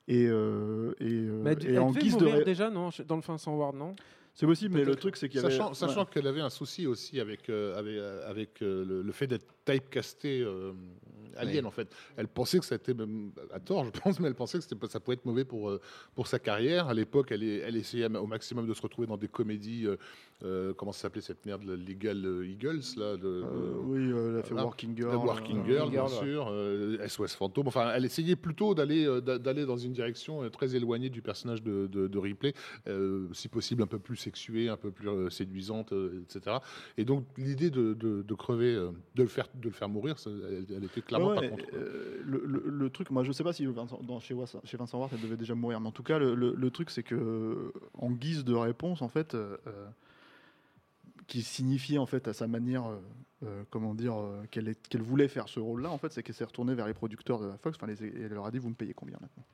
Et, 0.06 0.26
euh, 0.28 0.92
et, 1.00 1.04
euh, 1.12 1.40
Mais 1.42 1.52
elle, 1.52 1.66
et 1.66 1.72
elle 1.72 1.78
en 1.80 1.90
devait 1.90 2.00
guise 2.02 2.16
de 2.16 2.24
mourir 2.24 2.38
ré- 2.38 2.44
déjà 2.44 2.70
non, 2.70 2.90
dans 3.08 3.16
le 3.16 3.22
fin 3.22 3.38
sans 3.38 3.56
Ward, 3.56 3.74
non? 3.74 3.94
C'est 4.36 4.46
possible, 4.46 4.74
mais 4.74 4.84
le 4.84 4.96
truc, 4.96 5.16
c'est 5.16 5.28
qu'il 5.28 5.40
y 5.40 5.44
avait. 5.44 5.52
Sachant, 5.56 5.74
sachant 5.74 6.00
ouais. 6.00 6.06
qu'elle 6.12 6.26
avait 6.26 6.40
un 6.40 6.50
souci 6.50 6.88
aussi 6.88 7.20
avec, 7.20 7.48
euh, 7.48 7.78
avec, 7.78 7.94
euh, 7.94 8.28
avec 8.30 8.62
euh, 8.62 8.84
le, 8.84 9.02
le 9.02 9.12
fait 9.12 9.28
d'être 9.28 9.46
typecastée 9.64 10.42
euh, 10.42 10.72
alien, 11.36 11.60
Oui. 11.64 11.68
en 11.68 11.70
fait. 11.70 11.88
Elle 12.16 12.26
pensait 12.26 12.58
que 12.58 12.64
c'était, 12.64 12.94
même- 12.94 13.30
à 13.52 13.60
tort, 13.60 13.84
je 13.84 13.90
pense, 13.90 14.18
mais 14.18 14.26
elle 14.26 14.34
pensait 14.34 14.58
que 14.58 14.64
ça 14.88 14.98
pouvait 15.00 15.14
être 15.14 15.24
mauvais 15.24 15.44
pour, 15.44 15.70
euh, 15.70 15.80
pour 16.16 16.26
sa 16.26 16.40
carrière. 16.40 16.88
À 16.88 16.94
l'époque, 16.94 17.30
elle 17.30 17.76
essayait 17.76 18.06
au 18.16 18.26
maximum 18.26 18.66
de 18.66 18.74
se 18.74 18.82
retrouver 18.82 19.06
dans 19.06 19.16
des 19.16 19.28
comédies. 19.28 19.86
Euh, 20.42 20.70
euh, 20.70 20.72
comment 20.74 20.92
ça 20.92 21.02
s'appelait 21.02 21.20
cette 21.22 21.44
merde, 21.46 21.62
le 21.64 21.76
Legal 21.76 22.18
Eagles, 22.44 22.80
là 22.96 23.16
de, 23.16 23.26
Euh, 23.44 23.72
oui, 23.84 23.98
euh, 24.12 24.32
elle 24.32 24.38
a 24.40 24.42
fait 24.42 24.50
voilà. 24.50 24.64
Working 24.64 24.96
Girl. 24.96 25.16
Working 25.16 25.60
euh, 25.60 25.64
Girl, 25.66 25.90
bien 25.90 26.06
sûr, 26.08 26.48
euh, 26.50 27.06
SOS 27.06 27.34
Fantôme. 27.34 27.68
Enfin, 27.68 27.92
elle 27.94 28.04
essayait 28.04 28.36
plutôt 28.36 28.74
d'aller 28.74 29.06
euh, 29.06 29.20
d'a- 29.20 29.38
d'aller 29.38 29.64
dans 29.66 29.76
une 29.76 29.92
direction 29.92 30.42
euh, 30.42 30.48
très 30.50 30.74
éloignée 30.76 31.08
du 31.10 31.22
personnage 31.22 31.62
de, 31.62 31.86
de, 31.86 32.08
de 32.08 32.18
Ripley, 32.18 32.52
euh, 32.88 33.26
si 33.32 33.48
possible 33.48 33.82
un 33.82 33.86
peu 33.86 33.98
plus 33.98 34.16
sexuée, 34.16 34.68
un 34.68 34.76
peu 34.76 34.90
plus 34.90 35.08
euh, 35.08 35.30
séduisante, 35.30 35.92
euh, 35.92 36.22
etc. 36.22 36.56
Et 36.98 37.04
donc 37.04 37.24
l'idée 37.38 37.70
de, 37.70 37.94
de, 37.94 38.22
de 38.22 38.34
crever, 38.34 38.74
euh, 38.74 38.90
de 39.14 39.22
le 39.22 39.28
faire, 39.28 39.46
de 39.54 39.64
le 39.68 39.74
faire 39.74 39.88
mourir, 39.88 40.18
ça, 40.18 40.30
elle, 40.30 40.66
elle 40.76 40.84
était 40.84 41.00
clairement 41.00 41.28
Ouais, 41.28 41.36
pas 41.36 41.48
contre. 41.48 41.64
euh, 41.74 42.20
le, 42.24 42.42
le- 42.44 42.64
le 42.66 42.90
truc, 42.90 43.10
moi 43.10 43.22
je 43.24 43.32
sais 43.32 43.44
pas 43.44 43.52
si 43.52 43.64
Vincent- 43.66 44.00
dans, 44.02 44.20
chez, 44.20 44.34
Vincent, 44.34 44.60
chez 44.64 44.76
Vincent 44.76 44.98
Ward 44.98 45.10
elle 45.14 45.20
devait 45.22 45.36
déjà 45.36 45.54
mourir, 45.54 45.80
mais 45.80 45.88
en 45.88 45.92
tout 45.92 46.02
cas 46.02 46.18
le, 46.18 46.34
le- 46.34 46.54
le 46.56 46.70
truc 46.70 46.90
c'est 46.90 47.02
que 47.02 47.14
euh, 47.14 47.72
en 47.94 48.10
guise 48.10 48.44
de 48.44 48.54
réponse 48.54 49.00
en 49.02 49.08
fait, 49.08 49.34
euh, 49.34 49.56
euh, 49.66 49.86
qui 51.26 51.42
signifiait 51.42 51.98
en 51.98 52.06
fait 52.06 52.28
à 52.28 52.32
sa 52.32 52.46
manière, 52.46 52.86
euh, 52.86 53.00
euh, 53.44 53.62
comment 53.70 53.94
dire, 53.94 54.16
euh, 54.18 54.42
qu'elle 54.50 54.74
voulait 55.02 55.28
faire 55.28 55.48
ce 55.48 55.60
rôle-là 55.60 55.90
en 55.90 55.98
fait, 55.98 56.12
c'est 56.12 56.22
qu'elle 56.22 56.34
s'est 56.34 56.44
retournée 56.44 56.74
vers 56.74 56.86
les 56.86 56.94
producteurs 56.94 57.40
de 57.40 57.46
la 57.46 57.56
Fox, 57.58 57.76
enfin 57.76 57.86
les- 57.86 58.02
et 58.04 58.22
elle 58.22 58.32
leur 58.32 58.46
a 58.46 58.50
dit 58.50 58.58
vous 58.58 58.68
me 58.70 58.74
payez 58.74 58.94
combien 58.94 59.16
maintenant? 59.20 59.44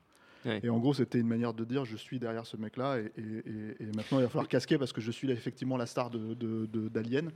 Ouais. 0.45 0.59
Et 0.63 0.69
en 0.69 0.79
gros, 0.79 0.93
c'était 0.93 1.19
une 1.19 1.27
manière 1.27 1.53
de 1.53 1.63
dire 1.65 1.85
je 1.85 1.95
suis 1.95 2.17
derrière 2.19 2.45
ce 2.47 2.57
mec-là 2.57 2.97
et, 2.99 3.11
et- 3.17 3.21
et- 3.21 3.83
et 3.83 3.85
maintenant 3.95 4.17
il 4.19 4.23
va 4.23 4.29
falloir 4.29 4.47
casquer 4.47 4.77
parce 4.77 4.91
que 4.91 4.99
je 5.01 5.11
suis 5.11 5.27
là, 5.27 5.33
effectivement 5.33 5.77
la 5.77 5.85
star 5.85 6.09
de, 6.09 6.33
de- 6.33 6.65
de- 6.65 6.87
d'Alien. 6.89 7.31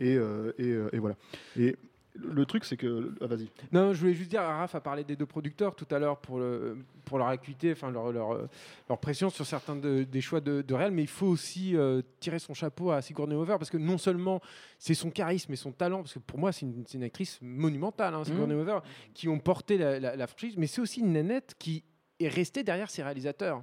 Et, 0.00 0.16
euh, 0.16 0.52
et, 0.58 0.96
et 0.96 0.98
voilà. 1.00 1.16
Et 1.56 1.76
le 2.24 2.44
truc, 2.46 2.64
c'est 2.64 2.76
que. 2.76 3.14
Ah, 3.20 3.26
vas-y. 3.26 3.48
Non, 3.72 3.92
je 3.94 4.00
voulais 4.00 4.14
juste 4.14 4.30
dire, 4.30 4.40
Raph 4.42 4.74
a 4.74 4.80
parlé 4.80 5.04
des 5.04 5.16
deux 5.16 5.26
producteurs 5.26 5.74
tout 5.76 5.86
à 5.90 5.98
l'heure 5.98 6.18
pour, 6.18 6.38
le, 6.38 6.78
pour 7.04 7.18
leur 7.18 7.28
acuité, 7.28 7.72
enfin 7.72 7.90
leur, 7.90 8.12
leur, 8.12 8.48
leur 8.88 8.98
pression 8.98 9.30
sur 9.30 9.46
certains 9.46 9.76
de- 9.76 10.02
des 10.04 10.20
choix 10.20 10.40
de, 10.40 10.62
de 10.62 10.74
réel, 10.74 10.90
mais 10.92 11.02
il 11.02 11.08
faut 11.08 11.26
aussi 11.26 11.76
euh, 11.76 12.02
tirer 12.20 12.38
son 12.38 12.54
chapeau 12.54 12.90
à 12.90 13.00
Sigourney 13.02 13.34
Weaver 13.36 13.56
parce 13.58 13.70
que 13.70 13.76
non 13.78 13.98
seulement 13.98 14.40
c'est 14.78 14.94
son 14.94 15.10
charisme 15.10 15.52
et 15.52 15.56
son 15.56 15.72
talent, 15.72 15.98
parce 16.02 16.14
que 16.14 16.18
pour 16.18 16.38
moi 16.38 16.52
c'est 16.52 16.66
une, 16.94 17.02
actrice 17.02 17.38
monumentale, 17.40 18.14
hein, 18.14 18.24
Sigourney 18.24 18.54
Weaver, 18.54 18.80
qui 19.14 19.28
ont 19.28 19.38
porté 19.38 19.78
la, 19.78 20.00
la- 20.00 20.16
la 20.16 20.26
franchise, 20.26 20.54
mais 20.56 20.66
c'est 20.66 20.80
aussi 20.80 21.00
une 21.00 21.12
nénette 21.12 21.54
qui 21.58 21.84
est 22.20 22.28
restée 22.28 22.62
derrière 22.64 22.90
ses 22.90 23.02
réalisateurs. 23.02 23.62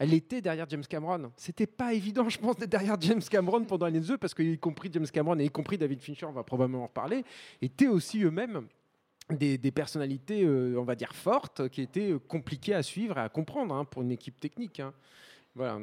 Elle 0.00 0.14
était 0.14 0.40
derrière 0.40 0.66
James 0.70 0.86
Cameron. 0.88 1.30
C'était 1.36 1.66
pas 1.66 1.92
évident, 1.92 2.26
je 2.30 2.38
pense, 2.38 2.56
d'être 2.56 2.70
derrière 2.70 2.98
James 3.02 3.20
Cameron 3.20 3.62
pendant 3.64 3.84
Alien 3.84 4.02
2, 4.02 4.16
parce 4.16 4.32
qu'y 4.32 4.56
compris 4.56 4.88
James 4.90 5.06
Cameron 5.06 5.38
et 5.38 5.44
y 5.44 5.50
compris 5.50 5.76
David 5.76 6.00
Fincher, 6.00 6.24
on 6.24 6.32
va 6.32 6.42
probablement 6.42 6.84
en 6.84 6.86
reparler, 6.86 7.22
étaient 7.60 7.86
aussi 7.86 8.22
eux-mêmes 8.22 8.66
des, 9.28 9.58
personnalités, 9.70 10.42
euh, 10.42 10.74
on 10.78 10.84
va 10.84 10.94
dire, 10.94 11.14
fortes, 11.14 11.68
qui 11.68 11.82
étaient 11.82 12.14
compliquées 12.26 12.72
à 12.72 12.82
suivre 12.82 13.18
et 13.18 13.20
à 13.20 13.28
comprendre 13.28 13.74
hein, 13.74 13.84
pour 13.84 14.00
une 14.00 14.10
équipe 14.10 14.40
technique. 14.40 14.80
hein. 14.80 14.94
Voilà. 15.54 15.78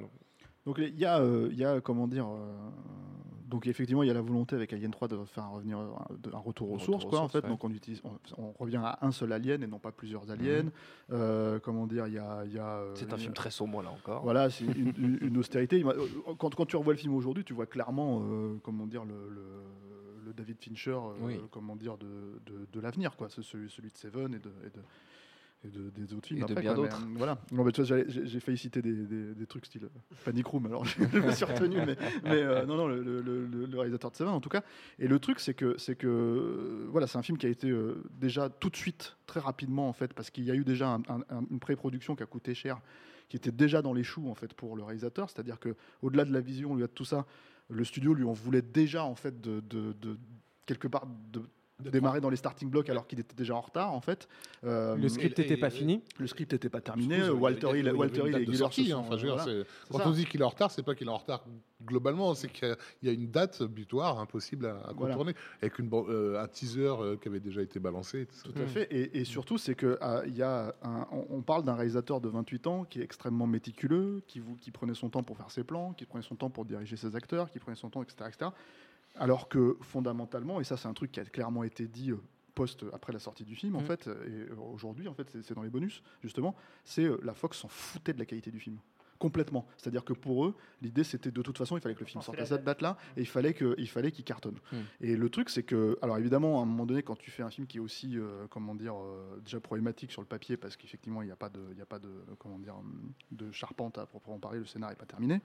Donc- 0.68 0.78
il 0.80 0.99
y, 0.99 1.05
a, 1.05 1.20
euh, 1.20 1.49
y 1.53 1.65
a, 1.65 1.82
comment 1.82 2.07
dire, 2.07 2.28
euh, 2.28 2.70
donc 3.49 3.65
effectivement 3.65 4.03
il 4.03 4.07
y 4.07 4.11
a 4.11 4.13
la 4.13 4.22
volonté 4.22 4.55
avec 4.55 4.74
Alien 4.74 4.91
3 4.91 5.07
de 5.07 5.18
faire 5.26 5.45
un, 5.45 5.47
revenir, 5.47 5.78
un, 5.80 6.05
de- 6.22 6.34
un 6.36 6.38
retour 6.38 6.70
aux 6.70 6.74
retour 6.74 6.86
sources, 6.86 7.05
aux 7.05 7.09
quoi, 7.09 7.20
en 7.22 7.28
fait. 7.30 7.43
ouais. 7.43 7.49
Donc 7.49 7.63
on, 7.63 7.72
utilise, 7.72 8.01
on, 8.03 8.11
on 8.43 8.51
revient 8.59 8.82
à 8.84 8.99
un 9.05 9.11
seul 9.11 9.32
alien 9.32 9.63
et 9.63 9.68
non 9.68 9.80
pas 9.80 9.91
plusieurs 9.93 10.30
aliens. 10.30 10.65
Euh, 11.11 11.57
comment 11.59 11.88
dire, 11.88 12.07
il 12.07 12.13
y 12.13 12.20
a, 12.20 12.43
y 12.45 12.59
a, 12.59 12.68
euh, 12.80 12.91
C'est 12.95 13.13
un 13.13 13.18
film 13.18 13.34
très 13.34 13.49
sombre 13.51 13.82
là 13.82 13.89
encore. 13.91 14.22
Voilà, 14.24 14.49
c'est 14.49 14.65
une, 14.65 14.93
une- 14.97 15.18
une 15.22 15.38
austérité. 15.38 15.84
Euh, 15.86 15.93
Quand, 16.38 16.53
quand 16.53 16.65
tu 16.65 16.76
revois 16.76 16.93
le 16.93 16.99
film 16.99 17.13
aujourd'hui, 17.15 17.43
tu 17.45 17.53
vois 17.53 17.65
clairement, 17.68 18.22
comment 18.63 18.86
dire, 18.86 19.05
le, 19.05 19.30
le- 19.30 20.34
David 20.36 20.57
Fincher, 20.61 20.91
euh, 20.91 21.13
Oui. 21.22 21.39
comment 21.49 21.76
dire, 21.76 21.97
de, 21.97 22.05
de, 22.45 22.68
de 22.72 22.80
l'avenir, 22.80 23.15
quoi. 23.15 23.28
Celui, 23.30 23.70
celui 23.72 23.89
de 23.89 23.97
Seven 23.97 24.36
et 24.36 24.39
de, 24.39 24.49
et 24.65 24.70
de- 24.70 24.84
et 25.64 25.70
de- 25.70 25.89
des 25.89 26.14
autres 26.14 26.28
films. 26.28 26.39
Et 26.39 26.45
de 26.45 26.51
après, 26.51 26.62
bien 26.62 26.74
d'autres. 26.76 27.01
euh, 27.01 27.14
voilà. 27.18 27.38
Non, 27.51 27.64
mais 27.64 27.72
tu 27.72 27.82
vois, 27.82 27.97
j'ai 28.08 28.39
failli 28.39 28.58
citer 28.58 28.82
des, 28.82 28.93
des- 28.93 29.34
des 29.34 29.45
trucs 29.47 29.66
style 29.66 29.89
Panic 30.24 30.45
Room, 30.45 30.66
alors 30.68 30.86
je 30.86 31.01
me 31.20 31.32
suis 31.32 31.45
retenu, 31.45 31.78
mais, 31.86 31.95
mais, 32.24 32.32
euh, 32.43 32.66
non, 32.66 32.76
non, 32.78 32.88
le, 32.88 33.01
le- 33.01 33.22
le- 33.22 33.66
le 33.66 33.78
réalisateur 33.78 34.12
de 34.12 34.16
Seven 34.16 34.34
en 34.34 34.39
tout 34.41 34.49
cas. 34.49 34.64
Et 34.99 35.08
le 35.08 35.18
truc, 35.20 35.39
c'est 35.39 35.53
que, 35.55 35.76
c'est 35.78 35.95
que, 35.95 36.08
euh, 36.08 36.88
voilà, 36.89 37.08
c'est 37.08 37.18
un 37.18 37.24
film 37.24 37.38
qui 37.38 37.45
a 37.47 37.49
été 37.49 37.70
euh, 37.70 38.03
déjà 38.20 38.49
tout 38.49 38.70
de 38.70 38.76
suite, 38.76 39.18
très 39.26 39.39
rapidement 39.39 39.89
en 39.89 39.93
fait, 39.93 40.14
parce 40.14 40.30
qu'il 40.30 40.43
y 40.45 40.51
a 40.51 40.55
eu 40.55 40.64
déjà 40.64 40.89
un- 40.89 41.01
un- 41.10 41.24
un- 41.30 41.45
une 41.49 41.60
pré-production 41.60 42.16
qui 42.16 42.24
a 42.24 42.28
coûté 42.28 42.53
cher 42.53 42.80
qui 43.30 43.36
était 43.36 43.51
déjà 43.51 43.82
dans 43.82 43.91
les 43.93 44.03
choux 44.03 44.30
en 44.30 44.36
fait 44.36 44.53
pour 44.53 44.78
le 44.78 44.84
réalisateur, 44.84 45.30
c'est-à-dire 45.30 45.60
que 45.60 45.76
au-delà 46.01 46.24
de 46.24 46.32
la 46.32 46.39
vision, 46.39 46.76
lui 46.76 46.84
de 46.84 46.88
tout 46.88 47.03
ça, 47.03 47.26
le 47.70 47.84
studio 47.84 48.14
lui 48.14 48.24
en 48.24 48.32
voulait 48.32 48.62
déjà 48.62 49.03
en 49.03 49.16
fait 49.16 49.41
de, 49.41 49.60
de- 49.60 49.91
de- 49.99 50.18
quelque 50.66 50.88
part 50.88 51.05
de 51.34 51.41
démarrer 51.80 52.21
dans 52.21 52.30
les 52.30 52.36
starting 52.38 52.69
blocks 52.69 52.89
alors 52.89 53.05
qu'il 53.07 53.19
était 53.19 53.36
déjà 53.36 53.55
en 53.55 53.61
retard 53.61 53.93
en 53.93 54.01
fait. 54.01 54.28
Euh, 54.63 54.95
Le 54.95 55.09
script 55.09 55.38
n'était 55.38 55.57
pas 55.57 55.67
et- 55.67 55.71
fini? 55.71 56.01
le 56.19 56.25
script 56.28 56.51
n'était 56.53 56.69
pas 56.69 56.82
terminé. 56.82 57.30
Walter 57.30 57.78
Hill, 57.78 57.91
Walter 57.93 58.28
Hill 58.28 58.36
et 58.36 58.45
Giller 58.45 58.57
sortie, 58.57 58.86
se 58.88 58.93
hein. 58.93 58.97
Enfin, 58.99 59.15
dire, 59.15 59.36
quand 59.91 59.99
ça. 59.99 60.07
on 60.07 60.11
dit 60.11 60.25
qu'il 60.25 60.41
est 60.41 60.43
en 60.43 60.49
retard, 60.49 60.71
c'est 60.71 60.82
pas 60.84 60.95
qu'il 60.95 61.07
est 61.07 61.11
en 61.11 61.17
retard 61.17 61.43
globalement, 61.86 62.34
c'est 62.34 62.47
qu'il 62.51 62.75
y 63.03 63.09
a- 63.09 63.11
une 63.11 63.30
date 63.30 63.61
butoir 63.63 64.19
impossible 64.19 64.65
à, 64.65 64.78
à 64.88 64.93
Voilà. 64.93 65.13
contourner, 65.13 65.36
avec 65.61 65.78
une, 65.78 65.89
euh, 65.93 66.41
un 66.43 66.47
teaser 66.47 66.82
euh, 66.99 67.15
qui 67.17 67.28
avait 67.28 67.39
déjà 67.39 67.61
été 67.61 67.80
balancé. 67.80 68.28
tout 68.43 68.51
à 68.59 68.65
fait. 68.65 68.88
Et, 68.91 69.19
et 69.19 69.25
surtout, 69.25 69.59
c'est 69.59 69.75
que 69.75 69.97
ah, 70.01 70.23
il 70.25 70.36
y 70.36 70.41
a 70.41 70.73
un- 70.82 71.07
on, 71.11 71.28
on 71.30 71.41
parle 71.41 71.63
d'un 71.63 71.75
réalisateur 71.75 72.19
de 72.21 72.28
28 72.30 72.65
ans 72.67 72.84
qui 72.86 72.99
est 72.99 73.03
extrêmement 73.03 73.45
méticuleux, 73.47 74.23
qui, 74.28 74.39
vous, 74.39 74.55
qui 74.55 74.71
prenait 74.71 74.95
son 74.95 75.09
temps 75.09 75.21
pour 75.23 75.38
faire 75.38 75.51
ses 75.51 75.63
plans, 75.63 75.93
qui 75.93 76.05
prenait 76.05 76.23
son 76.23 76.36
temps 76.36 76.49
pour 76.49 76.65
diriger 76.65 76.97
ses 76.97 77.15
acteurs, 77.15 77.51
qui 77.51 77.59
prenait 77.59 77.75
son 77.78 77.89
temps, 77.91 78.01
etc., 78.01 78.15
etc. 78.30 78.49
Alors 79.20 79.49
que 79.49 79.78
fondamentalement, 79.82 80.59
et 80.59 80.63
ça 80.63 80.78
c'est 80.78 80.88
un 80.88 80.93
truc 80.93 81.11
qui 81.11 81.20
a 81.20 81.26
clairement 81.26 81.63
été 81.63 81.88
dit 81.88 82.11
euh, 82.11 82.18
post 82.55 82.86
après 82.93 83.13
la 83.13 83.20
sortie 83.20 83.43
du 83.45 83.55
film, 83.55 83.76
en 83.76 83.82
Mm. 83.82 83.86
fait, 83.86 84.07
et 84.07 84.09
euh, 84.09 84.55
aujourd'hui, 84.74 85.07
en 85.07 85.13
fait, 85.13 85.30
c'est- 85.41 85.53
dans 85.53 85.61
les 85.63 85.70
bonus 85.70 86.01
justement, 86.24 86.55
c'est 86.84 87.03
euh, 87.05 87.20
la 87.24 87.34
Fox 87.34 87.57
s'en 87.59 87.68
foutait 87.68 88.13
de 88.13 88.20
la 88.20 88.26
qualité 88.26 88.49
du 88.51 88.59
film. 88.59 88.78
Complètement. 89.20 89.65
C'est-à-dire 89.78 90.03
que 90.05 90.13
pour 90.13 90.45
eux, 90.45 90.53
l'idée 90.84 91.03
c'était 91.03 91.32
de 91.32 91.41
toute 91.41 91.57
façon, 91.57 91.76
il 91.76 91.82
fallait 91.82 91.95
que 91.95 92.01
le 92.01 92.05
film 92.05 92.22
sorte 92.22 92.38
à 92.38 92.45
cette 92.45 92.63
date-là 92.63 92.97
et 93.15 93.22
il 93.22 93.26
fallait 93.28 93.55
que- 93.55 93.74
il 93.80 93.89
fallait 93.89 94.11
qu'il 94.11 94.24
cartonne. 94.24 94.57
Mm. 94.72 94.76
Et 95.01 95.15
le 95.15 95.30
truc, 95.32 95.49
c'est 95.49 95.63
que, 95.63 95.97
alors 96.03 96.20
évidemment, 96.20 96.59
à 96.59 96.61
un 96.61 96.65
moment 96.65 96.86
donné, 96.86 97.01
quand 97.01 97.15
tu 97.18 97.32
fais 97.32 97.41
un 97.41 97.49
film 97.49 97.65
qui 97.65 97.78
est 97.78 97.80
aussi, 97.80 98.15
euh, 98.20 98.45
comment 98.51 98.76
dire, 98.76 98.93
euh, 98.95 99.39
déjà 99.43 99.59
problématique 99.59 100.11
sur 100.11 100.22
le 100.22 100.28
papier, 100.28 100.55
parce 100.55 100.78
qu'effectivement, 100.78 101.24
il 101.24 101.26
n'y 101.26 101.32
a 101.32 101.36
pas 101.36 101.49
de, 101.49 101.59
il 101.72 101.78
y 101.80 101.82
a 101.82 101.86
pas 101.88 101.97
de, 101.97 102.09
comment 102.38 102.59
dire, 102.59 102.76
hum, 102.78 103.11
de 103.32 103.51
charpente 103.51 103.97
à 103.97 104.05
proprement 104.05 104.38
parler, 104.38 104.59
le 104.59 104.65
scénario 104.65 104.93
n'est 104.93 104.99
pas 104.99 105.07
terminé, 105.07 105.41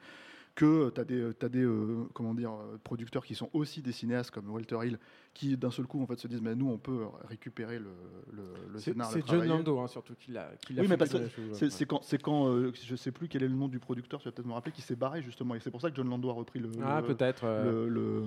que 0.55 0.91
tu 0.91 1.01
as 1.01 1.05
des, 1.05 1.33
des 1.51 1.63
euh, 1.65 2.05
comment 2.13 2.35
dire, 2.35 2.53
euh, 2.53 2.77
producteurs 2.85 3.25
qui 3.25 3.35
sont 3.35 3.49
aussi 3.55 3.81
des 3.81 3.93
cinéastes 3.93 4.31
comme 4.31 4.51
Walter 4.51 4.77
Hill, 4.85 4.99
qui 5.33 5.57
d'un 5.57 5.71
seul 5.71 5.87
coup 5.87 6.03
en 6.03 6.07
fait 6.07 6.19
se 6.19 6.29
disent, 6.29 6.43
mais 6.43 6.55
nous, 6.55 6.69
on 6.69 6.77
peut 6.77 7.07
récupérer 7.25 7.79
le, 7.79 7.87
le, 8.33 8.43
le 8.71 8.79
C'est 8.79 8.93
scénario. 8.93 9.13
c'est 9.27 9.33
le 9.33 9.39
John. 9.41 9.49
Lando 9.49 9.81
hein, 9.81 9.87
surtout 9.89 10.15
qui 10.15 10.31
l'a 10.31 10.51
qui 10.67 10.75
Oui, 10.79 10.87
mais 10.91 10.99
parce 10.99 11.11
que 11.11 11.27
C'est 11.55 11.91
ouais. 11.91 12.19
quand, 12.23 12.49
euh, 12.49 12.71
je 12.85 12.97
sais 12.97 13.13
plus 13.13 13.29
quel 13.29 13.43
est 13.43 13.49
le 13.49 13.55
nom 13.55 13.67
du 13.69 13.79
producteur, 13.79 14.21
tu 14.21 14.29
vas 14.29 14.33
peut-être 14.33 14.47
me 14.47 14.53
rappeler, 14.53 14.73
qui 14.73 14.83
s'est 14.83 14.95
barré 14.95 15.23
justement. 15.23 15.55
Et 15.55 15.61
c'est 15.61 15.71
pour 15.71 15.81
ça 15.81 15.91
que 15.91 15.97
John 15.97 16.11
Lando 16.11 16.29
a 16.29 16.35
repris 16.35 16.59
le. 16.61 16.69
Ah, 16.83 17.03
peut-être. 17.03 17.45
euh, 17.45 17.89
le, 17.89 18.27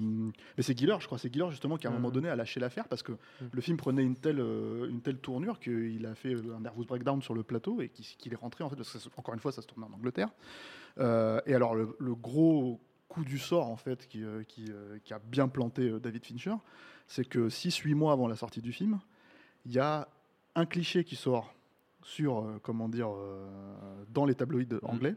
Mais 0.57 0.63
c'est 0.63 0.75
Giller, 0.75 0.95
je 0.99 1.05
crois, 1.05 1.19
c'est 1.19 1.31
Giller 1.31 1.51
justement 1.51 1.77
qui 1.77 1.85
à 1.85 1.91
un 1.91 1.93
moment 1.93 2.09
donné 2.09 2.29
a 2.29 2.35
lâché 2.35 2.59
l'affaire 2.59 2.87
parce 2.87 3.03
que 3.03 3.11
Mhm. 3.11 3.49
le 3.53 3.61
film 3.61 3.77
prenait 3.77 4.03
une 4.03 4.15
telle, 4.15 4.39
euh, 4.39 4.89
une 4.89 5.01
telle 5.01 5.17
tournure 5.19 5.59
qu'il 5.59 6.03
a 6.07 6.15
fait 6.15 6.33
euh, 6.33 6.55
un 6.57 6.61
nervous 6.61 6.85
breakdown 6.85 7.21
sur 7.21 7.35
le 7.35 7.43
plateau 7.43 7.81
et 7.81 7.89
qu'il 7.89 8.33
est 8.33 8.37
rentré 8.37 8.63
en 8.63 8.69
fait, 8.69 8.75
parce 8.77 8.91
que 8.93 8.97
ça- 8.99 9.09
encore 9.15 9.33
une 9.35 9.39
fois 9.39 9.51
ça 9.51 9.61
se 9.61 9.67
tournait 9.67 9.85
en 9.85 9.93
Angleterre. 9.93 10.29
Euh, 10.99 11.41
et 11.45 11.53
alors 11.53 11.75
le, 11.75 11.95
le 11.99 12.15
gros 12.15 12.79
coup 13.09 13.23
du 13.25 13.37
sort 13.37 13.67
en 13.69 13.75
fait 13.75 14.07
qui, 14.07 14.23
euh, 14.23 14.43
qui, 14.43 14.65
euh, 14.69 14.97
qui 15.03 15.13
a 15.13 15.19
bien 15.19 15.47
planté 15.47 15.91
David 15.99 16.25
Fincher, 16.25 16.55
c'est 17.07 17.25
que 17.25 17.49
6-8 17.49 17.93
mois 17.95 18.13
avant 18.13 18.27
la 18.27 18.35
sortie 18.35 18.61
du 18.61 18.71
film, 18.71 18.99
il 19.65 19.73
y 19.73 19.79
a 19.79 20.07
un 20.55 20.65
cliché 20.65 21.03
qui 21.03 21.15
sort 21.15 21.53
sur, 22.03 22.39
euh, 22.39 22.59
comment 22.61 22.87
dire, 22.87 23.09
euh, 23.11 23.45
dans 24.09 24.25
les 24.25 24.35
tabloïds 24.35 24.69
anglais, 24.83 25.15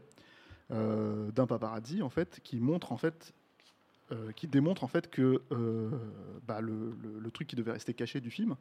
euh, 0.71 1.31
d'un 1.31 1.47
paparazzi 1.47 2.01
en 2.01 2.09
fait, 2.09 2.39
qui 2.43 2.59
montre 2.59 2.91
en 2.91 2.97
fait, 2.97 3.33
qui 4.35 4.47
démontre 4.47 4.83
en 4.83 4.87
fait 4.87 5.07
que 5.11 5.39
bah, 6.47 6.61
le, 6.61 6.95
le- 7.03 7.19
le 7.19 7.31
truc 7.31 7.47
qui 7.47 7.55
devait 7.55 7.73
rester 7.73 7.93
caché 7.93 8.19
du 8.19 8.31
film, 8.31 8.55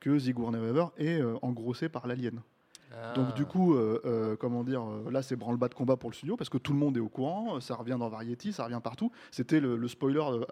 que 0.00 0.18
Sigourney 0.18 0.58
Weaver 0.58 0.86
est 0.98 1.22
engrossé 1.42 1.88
par 1.88 2.08
l'alien. 2.08 2.40
Donc 3.14 3.34
du 3.34 3.44
coup, 3.44 3.74
euh, 3.74 4.00
euh, 4.04 4.36
comment 4.36 4.64
dire, 4.64 4.82
euh, 4.82 5.10
là 5.10 5.22
c'est 5.22 5.36
branle-bas 5.36 5.68
de 5.68 5.74
combat 5.74 5.96
pour 5.96 6.10
le 6.10 6.14
studio 6.14 6.36
parce 6.36 6.50
que 6.50 6.58
tout 6.58 6.72
le 6.72 6.78
monde 6.78 6.96
est 6.96 7.00
au 7.00 7.08
courant, 7.08 7.60
ça 7.60 7.74
revient 7.74 7.96
dans 7.98 8.08
Variety, 8.08 8.52
ça 8.52 8.64
revient 8.64 8.80
partout. 8.82 9.10
C'était 9.30 9.60
le, 9.60 9.76
le 9.76 9.88
spoiler, 9.88 10.20
euh, 10.20 10.44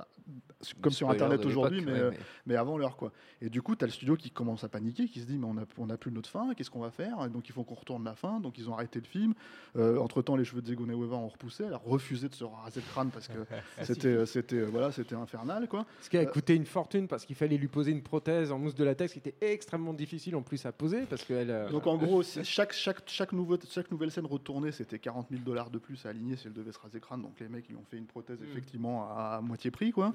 comme 0.80 0.92
sur 0.92 1.06
Spoiler 1.06 1.22
Internet 1.24 1.46
aujourd'hui, 1.46 1.80
mais, 1.84 1.92
ouais, 2.02 2.18
mais 2.46 2.56
avant 2.56 2.76
l'heure 2.78 2.96
quoi. 2.96 3.12
Et 3.40 3.48
du 3.50 3.62
coup, 3.62 3.74
tu 3.76 3.84
as 3.84 3.86
le 3.86 3.92
studio 3.92 4.16
qui 4.16 4.30
commence 4.30 4.64
à 4.64 4.68
paniquer, 4.68 5.06
qui 5.08 5.20
se 5.20 5.26
dit 5.26 5.38
mais 5.38 5.46
on 5.46 5.54
n'a 5.54 5.64
on 5.78 5.88
a 5.90 5.96
plus 5.96 6.12
notre 6.12 6.28
fin, 6.28 6.54
qu'est-ce 6.54 6.70
qu'on 6.70 6.80
va 6.80 6.90
faire? 6.90 7.24
Et 7.24 7.28
Donc 7.30 7.48
il 7.48 7.52
faut 7.52 7.64
qu'on 7.64 7.74
retourne 7.74 8.04
la 8.04 8.14
fin, 8.14 8.40
donc 8.40 8.58
ils 8.58 8.68
ont 8.68 8.74
arrêté 8.74 9.00
le 9.00 9.06
film. 9.06 9.34
entre 9.76 10.22
temps, 10.22 10.36
les 10.36 10.44
cheveux 10.44 10.62
de 10.62 10.66
Sigourney 10.68 10.94
Weaver 10.94 11.14
ont 11.16 11.28
repoussé, 11.28 11.64
elle 11.64 11.74
a 11.74 11.78
refusé 11.84 12.28
de 12.28 12.34
se 12.34 12.44
raser 12.44 12.80
le 12.80 12.86
crâne 12.92 13.10
parce 13.10 13.28
que 13.28 13.38
c'était 13.82 14.26
c'était 14.26 14.62
voilà, 14.62 14.92
c'était 14.92 15.14
infernal 15.14 15.68
quoi. 15.68 15.86
Ce 16.00 16.10
qui 16.10 16.18
a 16.18 16.26
coûté 16.26 16.54
une 16.54 16.66
fortune 16.66 17.08
parce 17.08 17.24
qu'il 17.24 17.36
fallait 17.36 17.56
lui 17.56 17.68
poser 17.68 17.90
une 17.92 18.02
prothèse 18.02 18.52
en 18.52 18.58
mousse 18.58 18.74
de 18.74 18.84
latex 18.84 19.12
qui 19.12 19.18
était 19.18 19.34
extrêmement 19.40 19.94
difficile 19.94 20.36
en 20.36 20.42
plus 20.42 20.64
à 20.66 20.72
poser 20.72 21.02
parce 21.08 21.24
qu'elle. 21.24 21.50
euh, 21.50 21.70
Donc 21.70 21.86
en 21.86 21.96
gros, 21.96 22.22
chaque, 22.44 22.72
chaque, 22.72 23.02
chaque, 23.06 23.32
nouveau, 23.32 23.58
chaque 23.68 23.90
nouvelle 23.90 24.10
scène 24.10 24.26
retournée, 24.26 24.72
c'était 24.72 24.98
40 24.98 25.28
000 25.30 25.42
dollars 25.42 25.70
de 25.70 25.78
plus 25.78 26.04
à 26.06 26.10
aligner 26.10 26.36
si 26.36 26.46
elle 26.46 26.52
devait 26.52 26.72
se 26.72 26.78
raser 26.78 27.00
crâne. 27.00 27.22
Donc 27.22 27.38
les 27.40 27.48
mecs, 27.48 27.66
ils 27.68 27.76
ont 27.76 27.84
fait 27.84 27.96
une 27.96 28.06
prothèse 28.06 28.38
effectivement 28.42 29.08
à, 29.10 29.36
à 29.36 29.40
moitié 29.40 29.70
prix. 29.70 29.90
Quoi. 29.92 30.12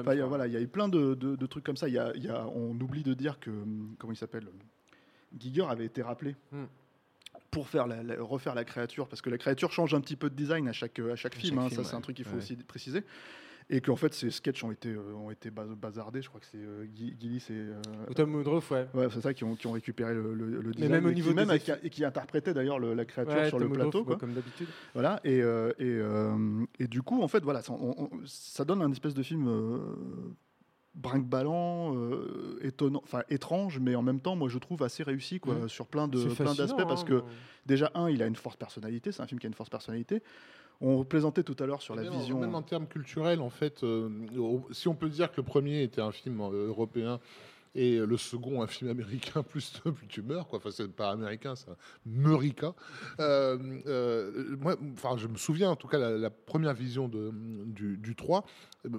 Enfin, 0.00 0.12
il 0.14 0.18
y 0.18 0.20
a- 0.20 0.22
quoi. 0.22 0.28
voilà, 0.28 0.46
il 0.46 0.52
y 0.52 0.56
a 0.56 0.60
eu 0.60 0.68
plein 0.68 0.88
de, 0.88 1.14
de- 1.14 1.36
de 1.36 1.46
trucs 1.46 1.64
comme 1.64 1.76
ça. 1.76 1.88
Il 1.88 1.94
y 1.94 1.98
a, 1.98 2.12
il 2.14 2.24
y 2.24 2.28
a- 2.28 2.46
on 2.48 2.78
oublie 2.80 3.02
de 3.02 3.14
dire 3.14 3.38
que, 3.40 3.50
hum, 3.50 3.94
comment 3.98 4.12
il 4.12 4.16
s'appelle 4.16 4.48
Giger 5.38 5.66
avait 5.68 5.84
été 5.86 6.02
rappelé. 6.02 6.34
Hmm. 6.52 6.64
Pour 7.50 7.68
faire 7.68 7.86
la- 7.86 8.02
la- 8.02 8.20
refaire 8.22 8.54
la 8.54 8.64
créature, 8.64 9.08
parce 9.08 9.22
que 9.22 9.30
la 9.30 9.38
créature 9.38 9.72
change 9.72 9.94
un 9.94 10.00
petit 10.00 10.16
peu 10.16 10.28
de 10.28 10.34
design 10.34 10.68
à 10.68 10.72
chaque, 10.72 10.98
à 10.98 11.16
chaque 11.16 11.34
À 11.34 11.38
film, 11.38 11.54
chaque 11.56 11.64
hein, 11.64 11.68
film, 11.70 11.82
ça 11.84 11.90
c'est 11.90 11.96
un 11.96 12.00
truc 12.00 12.16
qu'il 12.16 12.24
faut 12.26 12.36
aussi 12.36 12.56
préciser. 12.56 13.02
Et 13.70 13.82
qu'en 13.82 13.96
fait, 13.96 14.14
ces 14.14 14.30
sketchs 14.30 14.64
ont 14.64 14.70
été, 14.70 14.88
euh, 14.94 15.12
ont 15.14 15.30
été 15.30 15.50
bazardés. 15.50 16.22
Je 16.22 16.28
crois 16.30 16.40
que 16.40 16.46
c'est 16.46 16.56
euh, 16.56 16.86
Gillis 16.94 17.44
et, 17.50 17.52
euh, 17.52 17.74
Tom 18.16 18.34
Woodruff, 18.34 18.70
ouais. 18.70 18.86
Ouais, 18.94 19.08
c'est 19.12 19.20
ça 19.20 19.34
qui 19.34 19.44
ont, 19.44 19.56
qui 19.56 19.66
ont 19.66 19.72
récupéré 19.72 20.14
le, 20.14 20.32
le, 20.34 20.62
le 20.62 20.72
design 20.72 20.90
même 20.90 21.04
au 21.04 21.10
niveau 21.12 21.30
qui, 21.30 21.36
même 21.36 21.50
effets- 21.50 21.78
et 21.82 21.90
qui 21.90 22.02
interprétait 22.02 22.54
d'ailleurs 22.54 22.78
le- 22.78 22.94
la 22.94 23.04
créature 23.04 23.34
Ouais, 23.34 23.48
sur 23.50 23.58
Tom 23.58 23.64
le 23.64 23.66
Woodruff, 23.68 23.84
plateau. 23.90 23.98
ouais, 24.00 24.04
Quoi. 24.06 24.16
comme 24.16 24.32
d'habitude. 24.32 24.68
Voilà, 24.94 25.20
et, 25.22 25.42
euh, 25.42 25.72
et, 25.78 25.84
euh, 25.84 26.64
et 26.78 26.86
du 26.86 27.02
coup, 27.02 27.22
en 27.22 27.28
fait, 27.28 27.42
voilà, 27.44 27.60
ça, 27.60 27.74
on- 27.74 27.94
on- 28.04 28.10
ça 28.24 28.64
donne 28.64 28.80
un 28.80 28.90
espèce 28.90 29.12
de 29.12 29.22
film 29.22 29.46
euh, 29.48 29.78
brinque-ballant, 30.98 31.94
euh, 31.96 32.58
étonnant, 32.62 33.00
enfin 33.04 33.22
étrange, 33.30 33.78
mais 33.78 33.94
en 33.94 34.02
même 34.02 34.20
temps, 34.20 34.36
moi, 34.36 34.48
je 34.48 34.58
trouve 34.58 34.82
assez 34.82 35.02
réussi, 35.02 35.40
quoi, 35.40 35.54
sur 35.68 35.86
plein 35.86 36.08
de 36.08 36.22
plein 36.34 36.54
d'aspects, 36.54 36.86
parce 36.86 37.02
hein, 37.02 37.06
que 37.06 37.22
déjà 37.66 37.90
un, 37.94 38.10
il 38.10 38.22
a 38.22 38.26
une 38.26 38.36
forte 38.36 38.58
personnalité, 38.58 39.12
c'est 39.12 39.22
un 39.22 39.26
film 39.26 39.40
qui 39.40 39.46
a 39.46 39.48
une 39.48 39.54
forte 39.54 39.70
personnalité. 39.70 40.22
On 40.80 41.02
plaisantait 41.04 41.42
tout 41.42 41.56
à 41.58 41.66
l'heure 41.66 41.82
sur 41.82 41.94
Et 41.94 41.96
la 41.98 42.02
même, 42.04 42.12
en- 42.12 42.18
vision. 42.18 42.38
Même 42.38 42.54
en 42.54 42.62
termes 42.62 42.86
culturels, 42.86 43.40
en 43.40 43.50
fait, 43.50 43.82
euh, 43.82 44.08
si 44.70 44.86
on 44.88 44.94
peut 44.94 45.08
dire 45.08 45.30
que 45.32 45.38
le 45.38 45.42
premier 45.42 45.82
était 45.82 46.00
un 46.00 46.12
film 46.12 46.40
euh, 46.40 46.68
européen 46.68 47.18
Et 47.74 47.98
le 47.98 48.16
second, 48.16 48.62
un 48.62 48.66
film 48.66 48.90
américain, 48.90 49.42
plus, 49.48 49.80
tu 50.08 50.22
meurs, 50.22 50.48
quoi. 50.48 50.58
Enfin, 50.58 50.70
c'est 50.70 50.88
pas 50.90 51.10
américain, 51.10 51.54
c'est 51.54 51.66
Meurica. 52.06 52.74
Euh, 53.20 53.58
euh, 53.86 54.56
moi, 54.58 54.76
enfin, 54.94 55.16
je 55.16 55.26
me 55.28 55.36
souviens, 55.36 55.70
en 55.70 55.76
tout 55.76 55.88
cas, 55.88 55.98
la, 55.98 56.10
la 56.16 56.30
première 56.30 56.74
vision 56.74 57.08
de, 57.08 57.30
du, 57.66 57.96
du 57.96 58.14
3, 58.16 58.44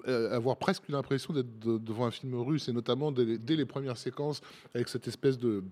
euh, 0.07 0.31
avoir 0.35 0.57
presque 0.57 0.87
l'impression 0.89 1.33
d'être 1.33 1.59
de- 1.59 1.77
devant 1.77 2.05
un 2.05 2.11
film 2.11 2.35
russe, 2.35 2.69
et 2.69 2.73
notamment 2.73 3.11
dès 3.11 3.55
les 3.55 3.65
premières 3.65 3.97
séquences, 3.97 4.41
avec 4.73 4.87
cette 4.87 5.07
espèce 5.07 5.37
de 5.37 5.63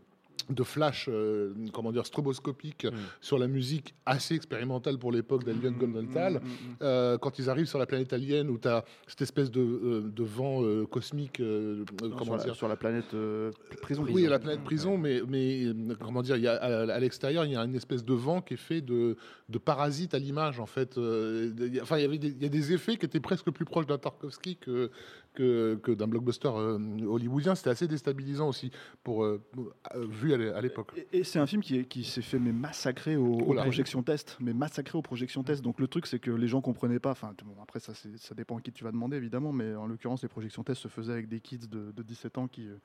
de 0.50 0.64
flash, 0.64 1.08
euh, 1.12 1.54
comment 1.74 1.92
dire, 1.92 2.06
stroboscopique 2.06 2.86
Mm. 2.86 2.92
sur 3.22 3.38
la 3.38 3.48
musique 3.48 3.94
assez 4.06 4.36
expérimentale 4.36 4.98
pour 4.98 5.12
l'époque 5.12 5.44
d'Alien 5.44 5.74
Goldenthal. 5.74 6.42
Euh, 6.82 7.18
quand 7.18 7.40
ils 7.40 7.50
arrivent 7.50 7.66
sur 7.68 7.80
la 7.80 7.86
planète 7.86 8.14
alien 8.14 8.50
où 8.50 8.58
tu 8.58 8.68
as 8.68 8.84
cette 9.08 9.22
espèce 9.22 9.52
de, 9.52 9.62
euh, 9.62 10.02
de 10.14 10.24
vent 10.24 10.64
euh, 10.64 10.86
cosmique, 10.86 11.40
Non, 11.40 11.86
comment 12.02 12.24
sur, 12.24 12.38
la, 12.38 12.44
dire 12.44 12.56
sur 12.56 12.68
la 12.68 12.76
planète 12.76 13.16
prison. 13.82 14.06
oui, 14.10 14.24
la 14.28 14.40
planète 14.40 14.64
prison, 14.64 14.98
mais, 14.98 15.22
mais 15.28 15.66
comment 16.00 16.22
dire, 16.22 16.38
y 16.38 16.48
a, 16.48 16.54
à, 16.54 16.94
à 16.94 17.00
l'extérieur, 17.00 17.46
il 17.46 17.52
y 17.52 17.56
a 17.56 17.62
une 17.64 17.76
espèce 17.76 18.04
de 18.06 18.14
vent 18.14 18.42
qui 18.42 18.54
est 18.56 18.58
fait 18.58 18.82
de, 18.82 19.16
de 19.50 19.58
parasites 19.58 20.14
à 20.14 20.20
l'image, 20.20 20.60
en 20.60 20.66
fait. 20.66 20.96
Il 20.98 21.74
y 21.74 21.80
a- 21.80 21.84
Enfin, 21.84 21.98
il 22.00 22.42
y 22.42 22.46
a 22.46 22.50
des 22.50 22.74
effets 22.74 22.98
qui 22.98 23.06
étaient 23.06 23.20
presque 23.20 23.50
plus 23.52 23.66
proches 23.66 23.88
d'un 23.88 23.98
Tarkovsky 23.98 24.58
que, 24.58 24.92
que, 25.38 25.76
que 25.84 25.92
d'un 25.92 26.08
blockbuster 26.08 26.50
euh, 26.54 26.78
hollywoodien. 27.06 27.54
C'était 27.56 27.70
assez 27.70 27.88
déstabilisant 27.88 28.50
aussi, 28.50 28.72
pour, 29.04 29.24
euh, 29.24 29.42
euh, 29.96 30.06
vu 30.10 30.34
à 30.34 30.38
l'é- 30.38 30.50
à 30.50 30.62
l'époque. 30.62 30.92
Et, 31.14 31.20
et 31.20 31.24
c'est 31.24 31.40
un 31.40 31.46
film 31.46 31.62
qui, 31.62 31.78
est- 31.78 31.86
qui 31.86 32.04
s'est 32.04 32.22
fait 32.24 32.40
mais 32.40 32.52
massacrer 32.52 33.16
aux, 33.16 33.38
projections 33.64 34.02
test, 34.04 34.38
mais 34.40 34.54
massacré 34.54 34.98
aux 34.98 35.02
projections 35.04 35.44
test. 35.44 35.62
Donc 35.64 35.80
le 35.80 35.88
truc 35.88 36.08
c'est 36.08 36.20
que 36.20 36.32
les 36.32 36.48
gens 36.48 36.62
comprenaient 36.62 37.00
pas. 37.00 37.12
Enfin 37.12 37.34
bon, 37.46 37.56
après 37.62 37.80
ça, 37.80 37.94
ça 37.94 38.36
dépend 38.36 38.58
à 38.58 38.62
qui 38.62 38.72
tu 38.72 38.84
vas 38.84 38.92
demander 38.92 39.18
évidemment, 39.18 39.52
mais 39.54 39.76
en 39.76 39.86
l'occurrence 39.88 40.22
les 40.24 40.28
projections 40.30 40.64
test 40.64 40.82
se 40.82 40.88
faisaient 40.88 41.14
avec 41.14 41.28
des 41.30 41.40
kids 41.40 41.68
de, 41.70 41.92
de 41.92 42.04
17 42.04 42.38
ans 42.40 42.48
qui 42.48 42.68
euh, 42.68 42.76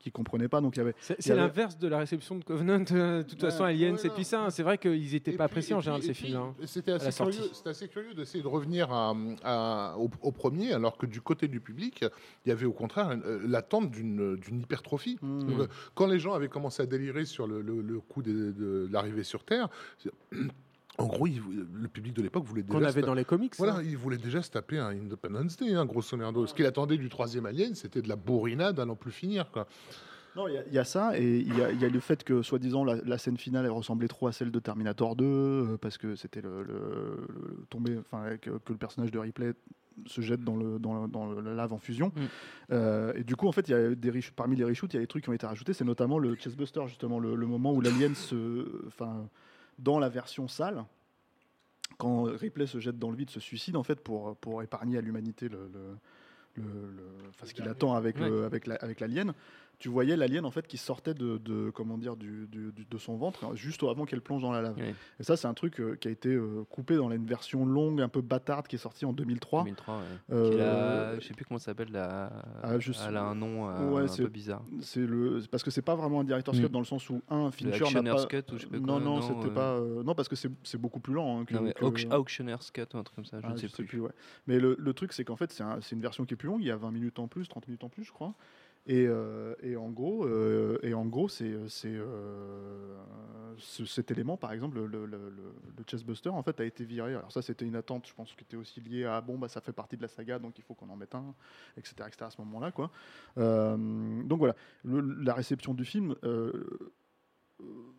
qui 0.00 0.10
comprenaient 0.10 0.48
pas. 0.48 0.60
Donc 0.60 0.74
il 0.76 0.78
y 0.78 0.82
avait. 0.82 0.94
C'est 0.98 1.30
avait- 1.30 1.40
l'inverse 1.42 1.78
de 1.78 1.86
la 1.86 1.98
réception 1.98 2.36
de 2.36 2.42
Covenant. 2.42 2.84
euh, 2.92 3.18
De 3.22 3.28
toute 3.28 3.40
façon, 3.40 3.62
Alien, 3.64 3.96
c'est 3.98 4.08
puis 4.10 4.24
ça. 4.24 4.44
hein. 4.46 4.50
C'est 4.50 4.62
vrai 4.64 4.78
qu'ils 4.78 5.12
n'étaient 5.12 5.32
pas 5.32 5.44
appréciés 5.44 5.74
en 5.74 5.80
général, 5.80 6.02
ces 6.02 6.12
puis, 6.12 6.26
films-là. 6.26 6.52
C'était 6.66 6.92
assez, 6.92 7.10
sortie. 7.12 7.36
curieux, 7.38 7.50
c'était 7.54 7.68
assez 7.70 7.88
curieux 7.88 8.14
d'essayer 8.14 8.42
de 8.42 8.48
revenir 8.48 8.90
à, 8.92 9.14
à- 9.44 9.96
au, 9.98 10.10
au 10.22 10.32
premier, 10.32 10.72
alors 10.72 10.96
que 10.96 11.06
du 11.06 11.20
côté 11.20 11.46
du 11.46 11.60
public, 11.60 12.04
il 12.44 12.48
y 12.48 12.52
avait 12.52 12.66
au 12.66 12.72
contraire 12.72 13.10
euh, 13.24 13.40
l'attente 13.46 13.90
d'une 13.90 14.38
hypertrophie. 14.62 15.18
Mmh. 15.22 15.38
Donc, 15.46 15.60
euh, 15.60 15.66
quand 15.94 16.06
les 16.06 16.18
gens 16.18 16.32
avaient 16.34 16.48
commencé 16.48 16.82
à 16.82 16.86
délirer 16.86 17.26
sur 17.26 17.46
le, 17.46 17.60
le- 17.60 17.82
le 17.82 18.00
coup 18.00 18.22
de, 18.22 18.52
de 18.52 18.88
l'arrivée 18.90 19.22
sur 19.24 19.44
Terre, 19.44 19.68
en 20.98 21.06
gros, 21.06 21.26
le 21.26 21.88
public 21.88 22.14
de 22.14 22.22
l'époque 22.22 22.44
voulait 22.44 22.62
déjà. 22.62 22.78
Qu'on 22.78 22.84
avait 22.84 23.00
se- 23.00 23.06
dans 23.06 23.14
les 23.14 23.24
comics. 23.24 23.54
Voilà, 23.56 23.76
hein. 23.76 23.82
il 23.84 23.96
voulait 23.96 24.18
déjà 24.18 24.42
se 24.42 24.50
taper 24.50 24.78
un 24.78 24.88
Independence 24.90 25.56
Day, 25.56 25.72
hein, 25.74 25.86
grosso 25.86 26.16
merdo. 26.16 26.46
Ce 26.46 26.52
qu'il 26.54 26.66
attendait 26.66 26.98
du 26.98 27.08
troisième 27.08 27.46
Alien, 27.46 27.74
c'était 27.74 28.02
de 28.02 28.08
la 28.08 28.16
bourrinade 28.16 28.78
à 28.80 28.84
n'en 28.84 28.96
plus 28.96 29.12
finir. 29.12 29.50
Quoi. 29.50 29.66
Non, 30.36 30.46
il 30.46 30.54
y 30.54 30.58
a- 30.58 30.64
il 30.66 30.72
y, 30.74 30.78
a 30.78 30.84
ça, 30.84 31.18
et 31.18 31.38
il 31.38 31.56
y 31.56 31.62
a, 31.62 31.72
il 31.72 31.80
y 31.80 31.84
a 31.84 31.88
le 31.88 32.00
fait 32.00 32.22
que, 32.22 32.42
soi-disant, 32.42 32.84
la, 32.84 32.96
la 32.96 33.18
scène 33.18 33.36
finale 33.36 33.64
elle 33.64 33.70
ressemblait 33.72 34.08
trop 34.08 34.26
à 34.28 34.32
celle 34.32 34.50
de 34.52 34.58
Terminator 34.60 35.16
2, 35.16 35.24
euh, 35.24 35.76
parce 35.78 35.96
que 35.98 36.14
c'était 36.16 36.40
le, 36.40 36.62
le- 36.62 37.26
le 37.28 37.64
tombé, 37.70 37.96
enfin, 37.98 38.36
que, 38.36 38.50
que 38.50 38.72
le 38.72 38.78
personnage 38.78 39.10
de 39.10 39.18
Ripley 39.18 39.54
se 40.06 40.20
jette 40.20 40.44
dans 40.44 40.56
le, 40.56 40.78
dans 40.78 41.02
le- 41.02 41.08
dans 41.08 41.26
le- 41.32 41.40
la 41.40 41.54
lave 41.54 41.72
en 41.72 41.78
fusion. 41.78 42.12
Mm. 42.14 42.20
Euh, 42.72 43.12
et 43.16 43.24
du 43.24 43.34
coup, 43.36 43.48
en 43.48 43.52
fait, 43.52 43.68
il 43.68 43.72
y 43.72 43.74
a 43.74 43.94
des 43.94 44.12
parmi 44.36 44.54
les 44.54 44.64
reshoots, 44.64 44.92
il 44.92 44.96
y 44.96 44.98
a 44.98 45.00
des 45.02 45.06
trucs 45.08 45.24
qui 45.24 45.30
ont 45.30 45.34
été 45.34 45.46
rajoutés. 45.46 45.72
C'est 45.72 45.84
notamment 45.84 46.18
le 46.18 46.36
Chestbuster, 46.36 46.82
justement, 46.86 47.18
le, 47.18 47.34
le 47.34 47.46
moment 47.46 47.72
où 47.72 47.80
l'alien 47.80 48.14
se. 48.14 48.66
Enfin, 48.86 49.28
dans 49.80 49.98
la 49.98 50.08
version 50.08 50.46
sale, 50.48 50.84
quand 51.98 52.22
Ripley 52.24 52.66
se 52.66 52.78
jette 52.78 52.98
dans 52.98 53.10
le 53.10 53.16
vide, 53.16 53.30
se 53.30 53.40
suicide, 53.40 53.76
en 53.76 53.82
fait, 53.82 54.00
pour, 54.00 54.36
pour 54.36 54.62
épargner 54.62 54.98
à 54.98 55.00
l'humanité 55.00 55.48
le. 55.48 55.68
le- 55.72 55.96
le- 56.56 56.62
le- 56.64 57.28
enfin, 57.30 57.46
ce 57.46 57.54
qu'il 57.54 57.66
attend 57.68 57.94
avec, 57.94 58.18
avec, 58.44 58.66
la- 58.66 58.74
avec 58.76 58.98
l'alien, 59.00 59.32
tu 59.80 59.88
voyais 59.88 60.14
l'alien 60.16 60.44
en 60.44 60.50
fait 60.52 60.66
qui 60.68 60.76
sortait 60.76 61.14
de, 61.14 61.38
de- 61.38 61.70
comment 61.70 61.98
dire 61.98 62.14
du, 62.14 62.46
du- 62.46 62.70
du- 62.70 62.84
de 62.88 62.98
son 62.98 63.16
ventre 63.16 63.44
hein, 63.44 63.50
juste 63.54 63.82
avant 63.82 64.04
qu'elle 64.04 64.20
plonge 64.20 64.42
dans 64.42 64.52
la 64.52 64.62
lave. 64.62 64.78
Et 64.78 65.22
ça 65.24 65.36
c'est 65.36 65.48
un 65.48 65.54
truc 65.54 65.80
euh, 65.80 65.96
qui 65.96 66.06
a 66.06 66.10
été 66.12 66.28
euh, 66.28 66.64
coupé 66.70 66.96
dans 66.96 67.10
une 67.10 67.24
version 67.26 67.64
longue 67.66 68.00
un 68.00 68.08
peu 68.08 68.20
bâtarde 68.20 68.68
qui 68.68 68.76
est 68.76 68.78
sortie 68.78 69.04
en 69.06 69.12
2003. 69.12 69.64
2003, 69.64 69.96
ouais. 69.96 70.02
Euh, 70.32 70.58
la- 71.14 71.18
Je 71.18 71.26
sais 71.26 71.34
plus 71.34 71.44
comment 71.44 71.58
ça 71.58 71.66
s'appelle. 71.66 71.90
La... 71.90 72.30
Ah, 72.62 72.78
je 72.78 72.92
Elle 73.08 73.16
a 73.16 73.22
un 73.24 73.34
nom 73.34 73.68
euh, 73.68 73.90
Ouais, 73.90 74.02
un 74.10 74.16
peu 74.16 74.28
bizarre. 74.28 74.62
C'est 74.80 75.00
le 75.06 75.40
parce 75.50 75.62
que 75.64 75.70
c'est 75.70 75.82
pas 75.82 75.96
vraiment 75.96 76.20
un 76.20 76.24
director's 76.24 76.58
Mm. 76.58 76.62
cut 76.64 76.68
dans 76.68 76.78
le 76.78 76.84
sens 76.84 77.08
où 77.10 77.22
un 77.30 77.50
Fincher 77.50 77.84
n'a 78.02 78.14
pas 78.14 78.26
Cut 78.26 78.36
ou 78.52 78.58
je 78.58 78.62
sais 78.62 78.66
pas 78.66 78.78
non 78.78 79.00
non 79.00 79.16
non, 79.16 79.22
c'était 79.22 79.50
pas 79.52 79.80
non 80.04 80.14
parce 80.14 80.28
que 80.28 80.36
c'est 80.36 80.78
beaucoup 80.78 81.00
plus 81.00 81.14
lent 81.14 81.40
hein, 81.40 81.44
que, 81.46 81.54
Non, 81.54 81.62
mais 81.62 81.72
que- 81.72 82.14
Auctioneer's 82.14 82.70
Cut 82.70 82.82
ou 82.94 82.98
un 82.98 83.02
truc 83.02 83.16
comme 83.16 83.24
ça, 83.24 83.40
je 83.40 83.46
Ah, 83.46 83.52
ne 83.52 83.56
sais 83.56 83.68
plus. 83.68 84.00
ouais. 84.00 84.10
Mais 84.46 84.58
le, 84.60 84.76
le 84.78 84.92
truc, 84.92 85.12
c'est 85.14 85.24
qu'en 85.24 85.36
fait, 85.36 85.50
c'est 85.52 85.62
un- 85.62 85.80
c'est 85.80 85.96
une 85.96 86.02
version 86.02 86.24
qui 86.26 86.34
est 86.34 86.36
plus 86.36 86.48
longue. 86.48 86.60
Il 86.60 86.66
y 86.66 86.70
a 86.70 86.76
20 86.76 86.90
minutes 86.90 87.18
en 87.18 87.28
plus, 87.28 87.48
30 87.48 87.66
minutes 87.66 87.82
en 87.84 87.88
plus, 87.88 88.04
je 88.04 88.12
crois. 88.12 88.34
Et, 88.92 89.06
euh, 89.06 89.54
et 89.62 89.76
en 89.76 89.88
gros, 89.88 90.24
euh, 90.26 90.78
et 90.82 90.94
en 90.94 91.06
gros, 91.06 91.28
c'est 91.28 91.44
euh, 91.52 91.68
ce- 93.56 93.84
cet 93.84 94.10
élément, 94.10 94.36
par 94.36 94.52
exemple, 94.52 94.78
le, 94.78 94.86
le, 94.86 95.06
le- 95.06 95.18
le 95.30 95.84
Chessbuster, 95.88 96.30
en 96.30 96.42
fait, 96.42 96.58
a 96.60 96.64
été 96.64 96.84
viré. 96.84 97.14
Alors 97.14 97.30
ça, 97.30 97.40
c'était 97.40 97.64
une 97.66 97.76
attente, 97.76 98.08
je 98.08 98.14
pense, 98.14 98.34
qui 98.34 98.42
était 98.42 98.56
aussi 98.56 98.80
liée 98.80 99.04
à 99.04 99.20
bon, 99.20 99.38
bah, 99.38 99.46
ça 99.48 99.60
fait 99.60 99.72
partie 99.72 99.96
de 99.96 100.02
la 100.02 100.08
saga, 100.08 100.40
donc 100.40 100.58
il 100.58 100.64
faut 100.64 100.74
qu'on 100.74 100.88
en 100.88 100.96
mette 100.96 101.14
un, 101.14 101.34
etc., 101.76 101.94
etc. 102.08 102.16
À 102.26 102.30
ce 102.30 102.40
moment-là, 102.40 102.72
quoi. 102.72 102.90
Euh, 103.38 103.76
donc 104.24 104.38
voilà, 104.40 104.56
Le- 104.84 105.22
la 105.22 105.34
réception 105.34 105.72
du 105.72 105.84
film. 105.84 106.16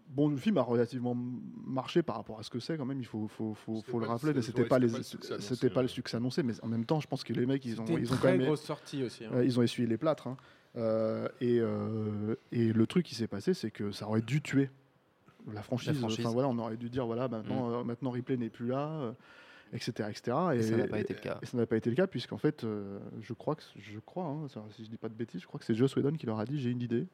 Bon, 0.09 0.27
le 0.27 0.35
film 0.35 0.57
a 0.57 0.61
relativement 0.63 1.15
marché 1.15 2.01
par 2.03 2.17
rapport 2.17 2.37
à 2.39 2.43
ce 2.43 2.49
que 2.49 2.59
c'est 2.59 2.75
quand 2.75 2.85
même. 2.85 2.99
Il 2.99 3.05
faut, 3.05 3.27
faut, 3.29 3.53
faut, 3.53 3.77
C'était 3.77 3.91
faut 3.91 3.99
le 3.99 4.07
rappeler. 4.07 4.33
mais 4.33 4.41
c'était- 4.41 4.63
ouais, 4.63 4.67
pas 4.67 4.79
les, 4.79 4.87
le 4.89 5.03
succès 5.03 5.33
annoncé, 5.35 5.55
c'était 5.55 5.69
pas 5.69 5.81
le 5.81 5.85
ouais. 5.87 5.93
succès 5.93 6.17
annoncé. 6.17 6.43
Mais 6.43 6.53
en 6.63 6.67
même 6.67 6.83
temps, 6.85 6.99
je 6.99 7.07
pense 7.07 7.23
que 7.23 7.31
les 7.31 7.45
mecs, 7.45 7.63
ils 7.63 7.79
ont, 7.79 7.85
ils 7.85 8.11
ont 8.11 8.17
quand 8.17 8.27
même, 8.27 8.41
grosse 8.43 8.61
sortie 8.63 9.03
aussi. 9.05 9.23
hein. 9.23 9.29
euh, 9.35 9.45
ils 9.45 9.57
ont 9.57 9.61
essuyé 9.63 9.87
les 9.87 9.97
plâtres. 9.97 10.27
hein. 10.27 10.35
Euh, 10.77 11.27
et, 11.41 11.59
euh, 11.59 12.35
et 12.51 12.71
le 12.71 12.87
truc 12.87 13.05
qui 13.05 13.15
s'est 13.15 13.27
passé, 13.27 13.53
c'est 13.53 13.71
que 13.71 13.91
ça 13.91 14.07
aurait 14.07 14.21
dû 14.21 14.41
tuer 14.41 14.69
la 15.51 15.61
franchise. 15.63 15.87
La 15.89 15.93
franchise. 15.95 16.19
Enfin 16.25 16.33
voilà, 16.33 16.47
on 16.49 16.57
aurait 16.59 16.77
dû 16.77 16.89
dire 16.89 17.05
voilà, 17.05 17.27
maintenant, 17.27 17.71
euh, 17.71 17.83
maintenant 17.83 18.11
Ripley 18.11 18.37
n'est 18.37 18.49
plus 18.49 18.67
là, 18.67 18.87
euh, 18.87 19.11
etc., 19.73 20.09
etc. 20.09 20.37
Et 20.55 20.61
ça 20.61 20.77
n'a 20.77 20.87
pas 20.87 20.99
été 20.99 21.13
le 21.13 21.19
cas. 21.19 21.39
Et 21.41 21.45
ça 21.45 21.57
n'a 21.57 21.65
pas 21.65 21.75
été 21.75 21.89
le 21.89 21.95
cas 21.95 22.07
puisqu'en 22.07 22.37
fait, 22.37 22.63
euh, 22.63 22.99
je 23.21 23.33
crois 23.33 23.55
que 23.55 23.63
je 23.77 23.99
crois, 23.99 24.25
hein, 24.25 24.47
si 24.75 24.85
je 24.85 24.89
dis 24.89 24.97
pas 24.97 25.09
de 25.09 25.13
bêtises, 25.13 25.41
je 25.41 25.47
crois 25.47 25.59
que 25.59 25.65
c'est 25.65 25.75
Joss 25.75 25.95
Whedon 25.97 26.13
qui 26.13 26.25
leur 26.25 26.39
a 26.39 26.45
dit 26.45 26.59
j'ai 26.61 26.69
une 26.69 26.81
idée. 26.81 27.05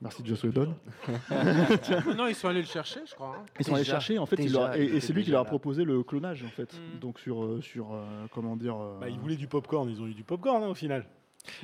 Merci 0.00 0.22
Joss 0.26 0.42
Whedon. 0.44 0.74
non, 2.16 2.26
ils 2.26 2.34
sont 2.34 2.48
allés 2.48 2.60
le 2.60 2.66
chercher, 2.66 3.00
je 3.06 3.14
crois. 3.14 3.36
hein. 3.38 3.44
Ils 3.58 3.64
sont 3.64 3.72
allés 3.74 3.82
Déjà, 3.82 3.92
chercher, 3.94 4.18
en 4.18 4.26
fait, 4.26 4.36
il 4.38 4.46
déjà, 4.48 4.58
leur- 4.68 4.76
et, 4.76 5.00
c'est 5.00 5.12
lui 5.14 5.24
qui 5.24 5.30
leur 5.30 5.40
a 5.40 5.44
là. 5.44 5.48
proposé 5.48 5.84
le 5.84 6.02
clonage, 6.02 6.42
en 6.44 6.48
fait. 6.48 6.74
Mm. 6.74 6.98
Donc 7.00 7.18
sur, 7.18 7.62
sur 7.64 7.94
euh, 7.94 8.26
comment 8.30 8.56
dire. 8.56 8.76
euh, 8.78 8.98
Bah, 9.00 9.08
ils 9.08 9.18
voulaient 9.18 9.36
du 9.36 9.46
popcorn, 9.46 9.88
ils 9.88 10.00
ont 10.02 10.06
eu 10.06 10.12
du 10.14 10.22
popcorn 10.22 10.62
hein, 10.62 10.68
au 10.68 10.74
final. 10.74 11.06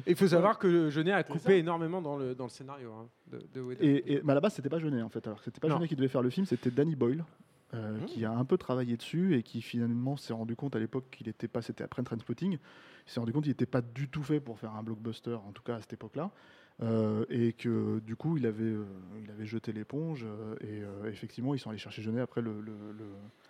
Et 0.06 0.10
il 0.12 0.16
faut 0.16 0.28
savoir 0.28 0.58
que 0.58 0.90
Jeunet 0.90 1.12
a 1.12 1.22
coupé 1.22 1.58
énormément 1.58 2.00
dans 2.02 2.16
le, 2.16 2.34
dans 2.34 2.44
le 2.44 2.50
scénario 2.50 2.92
hein, 2.92 3.06
de, 3.30 3.40
de 3.54 3.60
Whedon. 3.60 3.80
Et, 3.82 4.14
et- 4.14 4.20
mais 4.22 4.32
à 4.32 4.34
la 4.34 4.40
base, 4.40 4.54
c'était 4.54 4.68
pas 4.68 4.78
Jeunet 4.78 5.02
en 5.02 5.08
fait. 5.08 5.26
Alors, 5.26 5.40
c'était 5.42 5.60
pas 5.60 5.68
Non. 5.68 5.76
Jeunet 5.76 5.88
qui 5.88 5.96
devait 5.96 6.08
faire 6.08 6.22
le 6.22 6.30
film, 6.30 6.46
c'était 6.46 6.70
Danny 6.70 6.96
Boyle. 6.96 7.24
euh, 7.74 7.98
Mmh. 7.98 8.04
qui 8.04 8.24
a 8.26 8.30
un 8.32 8.44
peu 8.44 8.58
travaillé 8.58 8.98
dessus 8.98 9.34
et 9.34 9.42
qui 9.42 9.62
finalement 9.62 10.18
s'est 10.18 10.34
rendu 10.34 10.54
compte 10.56 10.76
à 10.76 10.78
l'époque 10.78 11.04
qu'il 11.10 11.26
était 11.28 11.48
pas, 11.48 11.62
c'était 11.62 11.82
après 11.82 12.02
Trainspotting, 12.02 12.52
il 12.52 13.10
s'est 13.10 13.18
rendu 13.18 13.32
compte 13.32 13.44
qu'il 13.44 13.50
n'était 13.50 13.64
pas 13.64 13.80
du 13.80 14.08
tout 14.10 14.22
fait 14.22 14.40
pour 14.40 14.58
faire 14.58 14.74
un 14.74 14.82
blockbuster, 14.82 15.36
en 15.48 15.52
tout 15.52 15.62
cas 15.62 15.76
à 15.76 15.80
cette 15.80 15.94
époque-là, 15.94 16.30
euh, 16.82 17.24
et 17.30 17.54
que 17.54 18.00
du 18.00 18.14
coup 18.14 18.36
il 18.36 18.44
avait, 18.44 18.62
euh, 18.64 18.84
il 19.24 19.30
avait 19.30 19.46
jeté 19.46 19.72
l'éponge 19.72 20.22
euh, 20.26 20.54
et 20.60 20.82
euh, 20.82 21.08
effectivement 21.10 21.54
ils 21.54 21.58
sont 21.58 21.70
allés 21.70 21.78
chercher 21.78 22.02
Jeunet 22.02 22.20
après 22.20 22.42
le, 22.42 22.60
le- 22.60 22.92
le- 22.92 23.04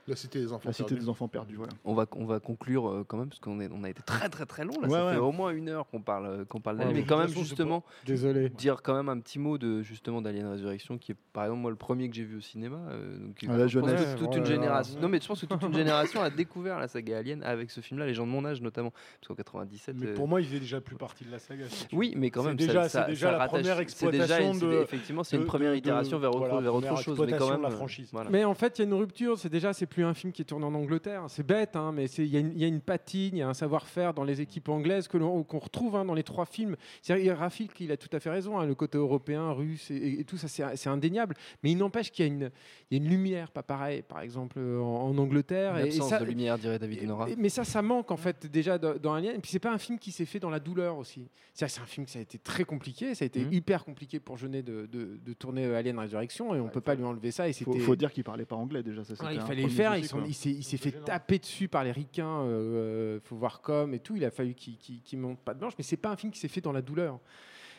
La 0.08 0.16
Cité 0.16 0.40
des 0.40 0.52
Enfants 0.52 0.68
la 0.68 0.72
Cité 0.72 0.88
Perdus. 0.88 1.04
des 1.04 1.08
Enfants 1.08 1.28
Perdus. 1.28 1.54
Voilà. 1.54 1.72
On 1.84 1.94
va, 1.94 2.06
on 2.16 2.24
va 2.24 2.40
conclure 2.40 2.88
euh, 2.88 3.04
quand 3.06 3.16
même, 3.18 3.28
parce 3.28 3.38
qu'on 3.40 3.60
est- 3.60 3.70
on 3.72 3.84
a 3.84 3.90
été 3.90 4.02
très 4.02 4.28
très 4.28 4.46
très 4.46 4.64
long. 4.64 4.72
Là, 4.80 4.88
Ouais, 4.88 4.90
ça 4.98 5.06
ouais. 5.06 5.12
fait 5.12 5.18
au 5.18 5.30
moins 5.32 5.50
une 5.50 5.68
heure 5.68 5.88
qu'on 5.88 6.00
parle, 6.00 6.26
euh, 6.26 6.44
qu'on 6.44 6.60
parle 6.60 6.76
Ouais, 6.76 6.80
d'Alien. 6.84 6.94
mais 6.96 7.00
mais 7.02 7.06
quand 7.06 7.18
même, 7.18 7.28
justement, 7.28 7.84
Désolé. 8.04 8.48
dire 8.48 8.82
quand 8.82 8.94
même 8.94 9.08
un 9.08 9.20
petit 9.20 9.38
mot 9.38 9.58
de 9.58 9.82
justement 9.82 10.20
d'Alien 10.20 10.48
Résurrection, 10.50 10.98
qui 10.98 11.12
est 11.12 11.16
par 11.32 11.44
exemple 11.44 11.60
moi 11.60 11.70
le 11.70 11.76
premier 11.76 12.08
que 12.08 12.16
j'ai 12.16 12.24
vu 12.24 12.36
au 12.36 12.40
cinéma. 12.40 12.78
euh, 12.90 13.16
donc, 13.18 13.36
Ah, 13.48 13.56
la 13.56 13.66
je 13.68 13.78
pense 13.78 13.90
que 13.92 13.96
jeunesse. 13.96 14.16
toute 14.18 14.36
une 14.36 14.44
génération. 14.46 15.00
Non, 15.00 15.08
mais 15.08 15.20
je 15.20 15.28
pense 15.28 15.40
que 15.40 15.46
toute 15.46 15.62
une 15.62 15.74
génération 15.74 16.20
a 16.20 16.30
découvert 16.30 16.78
la 16.80 16.88
saga 16.88 17.18
Alien 17.18 17.42
avec 17.44 17.70
ce 17.70 17.80
film-là, 17.80 18.06
les 18.06 18.14
gens 18.14 18.26
de 18.26 18.32
mon 18.32 18.44
âge 18.44 18.60
notamment, 18.60 18.90
parce 18.90 19.28
qu'en 19.28 19.34
97. 19.36 19.94
Mais 19.98 20.06
euh, 20.08 20.14
pour 20.14 20.26
moi, 20.26 20.40
il 20.40 20.46
faisait 20.48 20.58
déjà 20.60 20.80
plus 20.80 20.96
partie 20.96 21.24
de 21.24 21.30
la 21.30 21.38
saga. 21.38 21.64
Oui, 21.92 22.14
mais 22.16 22.30
quand 22.30 22.42
même, 22.42 22.56
déjà- 22.56 22.88
ça, 22.88 23.04
déjà 23.04 23.30
la 23.30 23.46
première 23.46 23.64
c'est 23.64 23.70
déjà- 23.70 23.82
exploitation 23.82 24.72
Effectivement, 24.82 25.22
c'est 25.22 25.36
une 25.36 25.44
première 25.44 25.74
itération 25.76 26.18
vers, 26.18 26.34
autre, 26.34 27.02
chose, 27.02 27.18
mais 27.20 27.38
quand 27.38 27.50
même. 27.50 27.62
la 27.62 27.70
franchise. 27.70 28.10
Mais 28.30 28.44
en 28.44 28.54
fait, 28.54 28.78
il 28.78 28.82
y 28.82 28.84
a 28.84 28.88
une 28.88 28.94
rupture. 28.94 29.38
C'est 29.38 29.48
déjà, 29.48 29.72
c'est 29.72 29.86
plus 29.92 30.04
un 30.04 30.14
film 30.14 30.32
qui 30.32 30.42
est 30.42 30.44
tourné 30.46 30.64
en 30.64 30.74
Angleterre. 30.74 31.24
C'est 31.28 31.46
bête, 31.46 31.76
hein, 31.76 31.92
mais 31.92 32.06
il 32.06 32.26
y, 32.26 32.36
a 32.36 32.40
une- 32.40 32.52
il 32.52 32.58
y 32.60 32.64
a 32.64 32.68
une 32.68 32.80
patine, 32.80 33.36
il 33.36 33.38
y 33.38 33.42
a 33.42 33.48
un 33.48 33.54
savoir-faire 33.54 34.14
dans 34.14 34.24
les 34.24 34.40
équipes 34.40 34.68
anglaises 34.68 35.08
que 35.08 35.18
l'on 35.18 35.42
qu'on 35.44 35.58
retrouve 35.58 35.96
hein, 35.96 36.04
dans 36.04 36.14
les 36.14 36.22
trois 36.22 36.46
films. 36.46 36.76
C'est 37.02 37.32
Rafik, 37.32 37.78
il 37.80 37.92
a 37.92 37.96
tout 37.96 38.08
à 38.12 38.20
fait 38.20 38.30
raison. 38.30 38.58
hein, 38.58 38.66
le 38.66 38.74
côté 38.74 38.98
européen, 38.98 39.52
russe 39.52 39.90
et, 39.90 40.24
tout 40.24 40.36
ça, 40.36 40.48
c'est 40.48 40.64
c'est 40.76 40.88
indéniable. 40.88 41.34
Mais 41.62 41.70
il 41.70 41.76
n'empêche 41.76 42.10
qu'il 42.10 42.24
y, 42.26 42.28
a 42.28 42.32
une- 42.32 42.50
il 42.90 42.98
y 42.98 43.00
a 43.00 43.04
une 43.04 43.10
lumière, 43.10 43.50
pas 43.50 43.62
pareil, 43.62 44.02
par 44.02 44.20
exemple 44.20 44.58
en, 44.58 45.08
en 45.08 45.18
Angleterre. 45.18 45.78
et- 45.78 45.88
et 45.88 45.90
ça- 45.92 46.18
de 46.18 46.24
lumière, 46.24 46.58
dirait 46.58 46.78
David 46.78 47.02
Nora. 47.04 47.26
Mais 47.36 47.48
ça, 47.48 47.64
ça 47.64 47.82
manque 47.82 48.10
en 48.10 48.16
fait 48.16 48.46
déjà 48.46 48.78
dans, 48.78 48.96
dans 48.98 49.14
Alien. 49.14 49.36
Et 49.36 49.38
puis 49.38 49.50
c'est 49.50 49.58
pas 49.58 49.72
un 49.72 49.78
film 49.78 49.98
qui 49.98 50.12
s'est 50.12 50.24
fait 50.26 50.40
dans 50.40 50.50
la 50.50 50.60
douleur 50.60 50.96
aussi. 50.98 51.28
C'est 51.54 51.68
c'est 51.68 51.80
un 51.80 51.86
film 51.86 52.06
qui 52.06 52.12
ça 52.12 52.18
a 52.18 52.22
été 52.22 52.38
très 52.38 52.64
compliqué. 52.64 53.14
Ça 53.14 53.24
a 53.24 53.26
été 53.26 53.40
Mhm. 53.44 53.52
hyper 53.52 53.84
compliqué 53.84 54.20
pour 54.20 54.36
Jeunet 54.36 54.62
de, 54.62 54.86
de- 54.86 55.18
de 55.24 55.32
tourner 55.34 55.64
euh, 55.66 55.76
Alien 55.76 55.98
Résurrection 55.98 56.54
et 56.54 56.60
on 56.60 56.64
Ouais, 56.64 56.70
peut 56.70 56.80
il 56.80 56.82
pas 56.82 56.94
lui 56.94 57.04
enlever 57.04 57.30
ça. 57.30 57.48
Et 57.48 57.52
Faut, 57.52 57.96
dire 57.96 58.12
qu'il 58.12 58.24
parlait 58.24 58.44
pas 58.44 58.56
anglais 58.56 58.82
déjà. 58.82 59.04
Ça, 59.04 59.12
Ouais, 59.24 59.34
il 59.34 59.40
fallait 59.40 59.62
le 59.62 59.68
premier 59.68 59.74
faire. 59.90 59.96
il 60.26 60.34
s'est 60.34 60.50
il 60.50 60.62
s'est 60.62 60.62
C'est 60.62 60.76
fait 60.76 60.90
gênant. 60.90 61.04
taper 61.04 61.38
dessus 61.38 61.68
par 61.68 61.84
les 61.84 61.92
ricains. 61.92 62.42
Euh, 62.42 63.18
faut 63.24 63.36
voir 63.36 63.60
comme 63.60 63.94
et 63.94 63.98
tout. 64.00 64.16
Il 64.16 64.24
a 64.24 64.30
fallu 64.30 64.54
qu'il 64.54 64.76
qu'il- 64.78 65.02
qu'il 65.02 65.18
monte 65.18 65.38
pas 65.40 65.54
de 65.54 65.58
blanche. 65.60 65.74
Mais 65.78 65.84
c'est 65.84 65.96
pas 65.96 66.10
un 66.10 66.16
film 66.16 66.32
qui 66.32 66.38
s'est 66.40 66.48
fait 66.48 66.60
dans 66.60 66.72
la 66.72 66.82
douleur. 66.82 67.18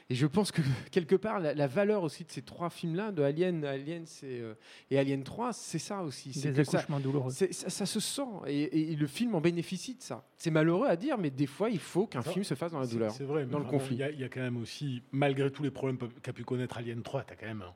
Et 0.10 0.16
je 0.16 0.28
pense 0.28 0.51
que 0.51 0.62
quelque 0.91 1.16
part, 1.16 1.39
la, 1.39 1.54
la 1.54 1.66
valeur 1.66 2.04
aussi 2.04 2.26
de 2.26 2.32
ces 2.32 2.41
trois 2.41 2.70
films-là, 2.70 3.14
de 3.14 3.24
Alien, 3.24 3.64
Alien 3.64 4.06
c'est, 4.06 4.26
euh, 4.41 4.54
et 4.91 4.99
Alien 4.99 5.24
3, 5.24 5.54
c'est 5.54 5.80
ça 5.80 6.04
aussi. 6.04 6.34
C'est 6.34 6.51
Des 6.51 6.66
ça- 6.66 6.78
accouchements 6.80 6.99
douloureux. 6.99 7.32
c'est- 7.32 7.54
ça, 7.54 7.70
ça 7.70 7.86
se 7.86 8.01
sent. 8.01 8.22
Et, 8.47 8.64
et- 8.64 8.91
et 8.91 8.95
le 8.97 9.08
film 9.08 9.34
en 9.34 9.39
bénéficie 9.39 9.95
de 9.95 10.01
ça. 10.01 10.28
C'est 10.36 10.51
malheureux 10.51 10.88
à 10.88 10.97
dire, 10.97 11.18
mais 11.18 11.30
des 11.30 11.47
fois, 11.47 11.70
il 11.70 11.80
faut 11.80 12.06
qu'un 12.06 12.22
Ça, 12.22 12.32
film 12.32 12.43
se 12.43 12.54
fasse 12.54 12.74
dans 12.74 12.82
la 12.82 12.86
douleur. 12.88 13.12
C'est 13.12 13.24
vrai, 13.24 13.45
mais 13.45 13.51
dans 13.51 13.60
le 13.60 13.66
conflit. 13.66 13.95
Il 13.95 13.99
y, 13.99 14.04
a- 14.04 14.12
il 14.12 14.20
y 14.20 14.24
a 14.26 14.30
quand 14.30 14.41
même 14.41 14.58
aussi, 14.58 15.01
malgré 15.14 15.49
tous 15.49 15.64
les 15.64 15.72
problèmes 15.72 15.97
qu'a 16.22 16.34
pu 16.34 16.43
connaître 16.43 16.78
Alien 16.78 17.01
3, 17.01 17.24
tu 17.24 17.32
as 17.32 17.36
quand 17.38 17.47
même 17.47 17.62
un- 17.62 17.74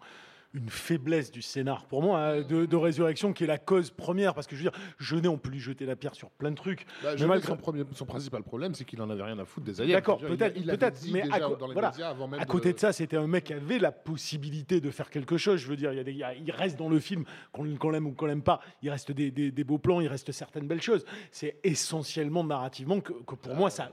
une 0.57 0.69
faiblesse 0.69 1.31
du 1.31 1.41
scénar 1.41 1.85
pour 1.85 2.01
moi 2.01 2.19
hein, 2.19 2.41
de, 2.41 2.65
de 2.65 2.75
résurrection 2.75 3.31
qui 3.33 3.43
est 3.43 3.47
la 3.47 3.57
cause 3.57 3.91
première 3.91 4.33
parce 4.33 4.47
que 4.47 4.55
je 4.55 4.63
veux 4.63 4.69
dire 4.71 4.79
Jeunet 4.99 5.27
on 5.27 5.37
peut 5.37 5.49
lui 5.49 5.59
jeter 5.59 5.85
la 5.85 5.95
pierre 5.95 6.15
sur 6.15 6.29
plein 6.31 6.51
de 6.51 6.55
trucs 6.55 6.85
Bah, 7.03 7.11
Mais 7.19 7.25
malgré- 7.25 7.47
son, 7.47 7.57
premier- 7.57 7.83
son 7.93 8.05
principal 8.05 8.43
problème, 8.43 8.73
c'est 8.73 8.83
qu'il 8.85 9.01
en 9.01 9.09
avait 9.09 9.23
rien 9.23 9.37
à 9.39 9.45
foutre 9.45 9.65
des 9.65 9.79
aliens. 9.81 9.93
D'accord, 9.95 10.17
peut-être, 10.19 10.61
peut-être, 10.63 10.99
mais 11.11 11.21
à 11.31 11.39
co- 11.39 11.55
dans 11.55 11.67
les 11.67 11.73
voilà, 11.73 11.89
médias 11.91 12.09
avant 12.09 12.27
même 12.27 12.39
à 12.39 12.45
côté 12.45 12.73
de 12.73 12.79
ça, 12.79 12.91
c'était 12.93 13.17
un 13.17 13.27
mec 13.27 13.45
qui 13.45 13.53
avait 13.53 13.79
la 13.79 13.91
possibilité 13.91 14.81
de 14.81 14.89
faire 14.91 15.09
quelque 15.09 15.37
chose. 15.37 15.59
Je 15.59 15.67
veux 15.67 15.75
dire, 15.75 15.93
il, 15.93 15.97
y 15.97 15.99
a 15.99 16.03
des- 16.03 16.11
il 16.11 16.17
y 16.17 16.23
a- 16.23 16.33
il 16.33 16.51
reste 16.51 16.77
dans 16.77 16.89
le 16.89 16.99
film, 16.99 17.23
qu'on 17.51 17.89
l'aime 17.89 18.07
ou 18.07 18.11
qu'on 18.13 18.25
l'aime 18.25 18.41
pas, 18.43 18.59
il 18.81 18.89
reste 18.89 19.11
des, 19.11 19.31
des- 19.31 19.51
des 19.51 19.63
beaux 19.63 19.77
plans, 19.77 20.01
il 20.01 20.07
reste 20.07 20.31
certaines 20.31 20.67
belles 20.67 20.81
choses. 20.81 21.05
C'est 21.31 21.57
essentiellement 21.63 22.43
narrativement 22.43 22.99
que, 22.99 23.13
que 23.13 23.35
pour 23.35 23.53
moi, 23.55 23.69
ça, 23.69 23.91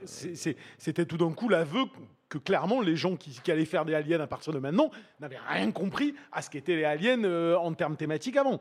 c'était 0.78 1.04
tout 1.06 1.16
d'un 1.18 1.32
coup 1.32 1.48
l'aveu 1.48 1.82
que 2.34 2.38
clairement 2.38 2.80
les 2.80 2.96
gens 2.96 3.14
qui, 3.14 3.50
allaient 3.50 3.64
faire 3.64 3.84
des 3.84 3.94
aliens 3.94 4.18
à 4.18 4.26
partir 4.26 4.52
de 4.52 4.58
maintenant 4.58 4.90
n'avaient 5.20 5.38
rien 5.48 5.70
compris 5.70 6.14
à 6.32 6.42
ce 6.42 6.50
qu'étaient 6.50 6.74
les 6.74 6.84
aliens 6.84 7.22
euh, 7.22 7.56
en 7.56 7.72
termes 7.74 7.96
thématiques 7.96 8.36
avant. 8.36 8.60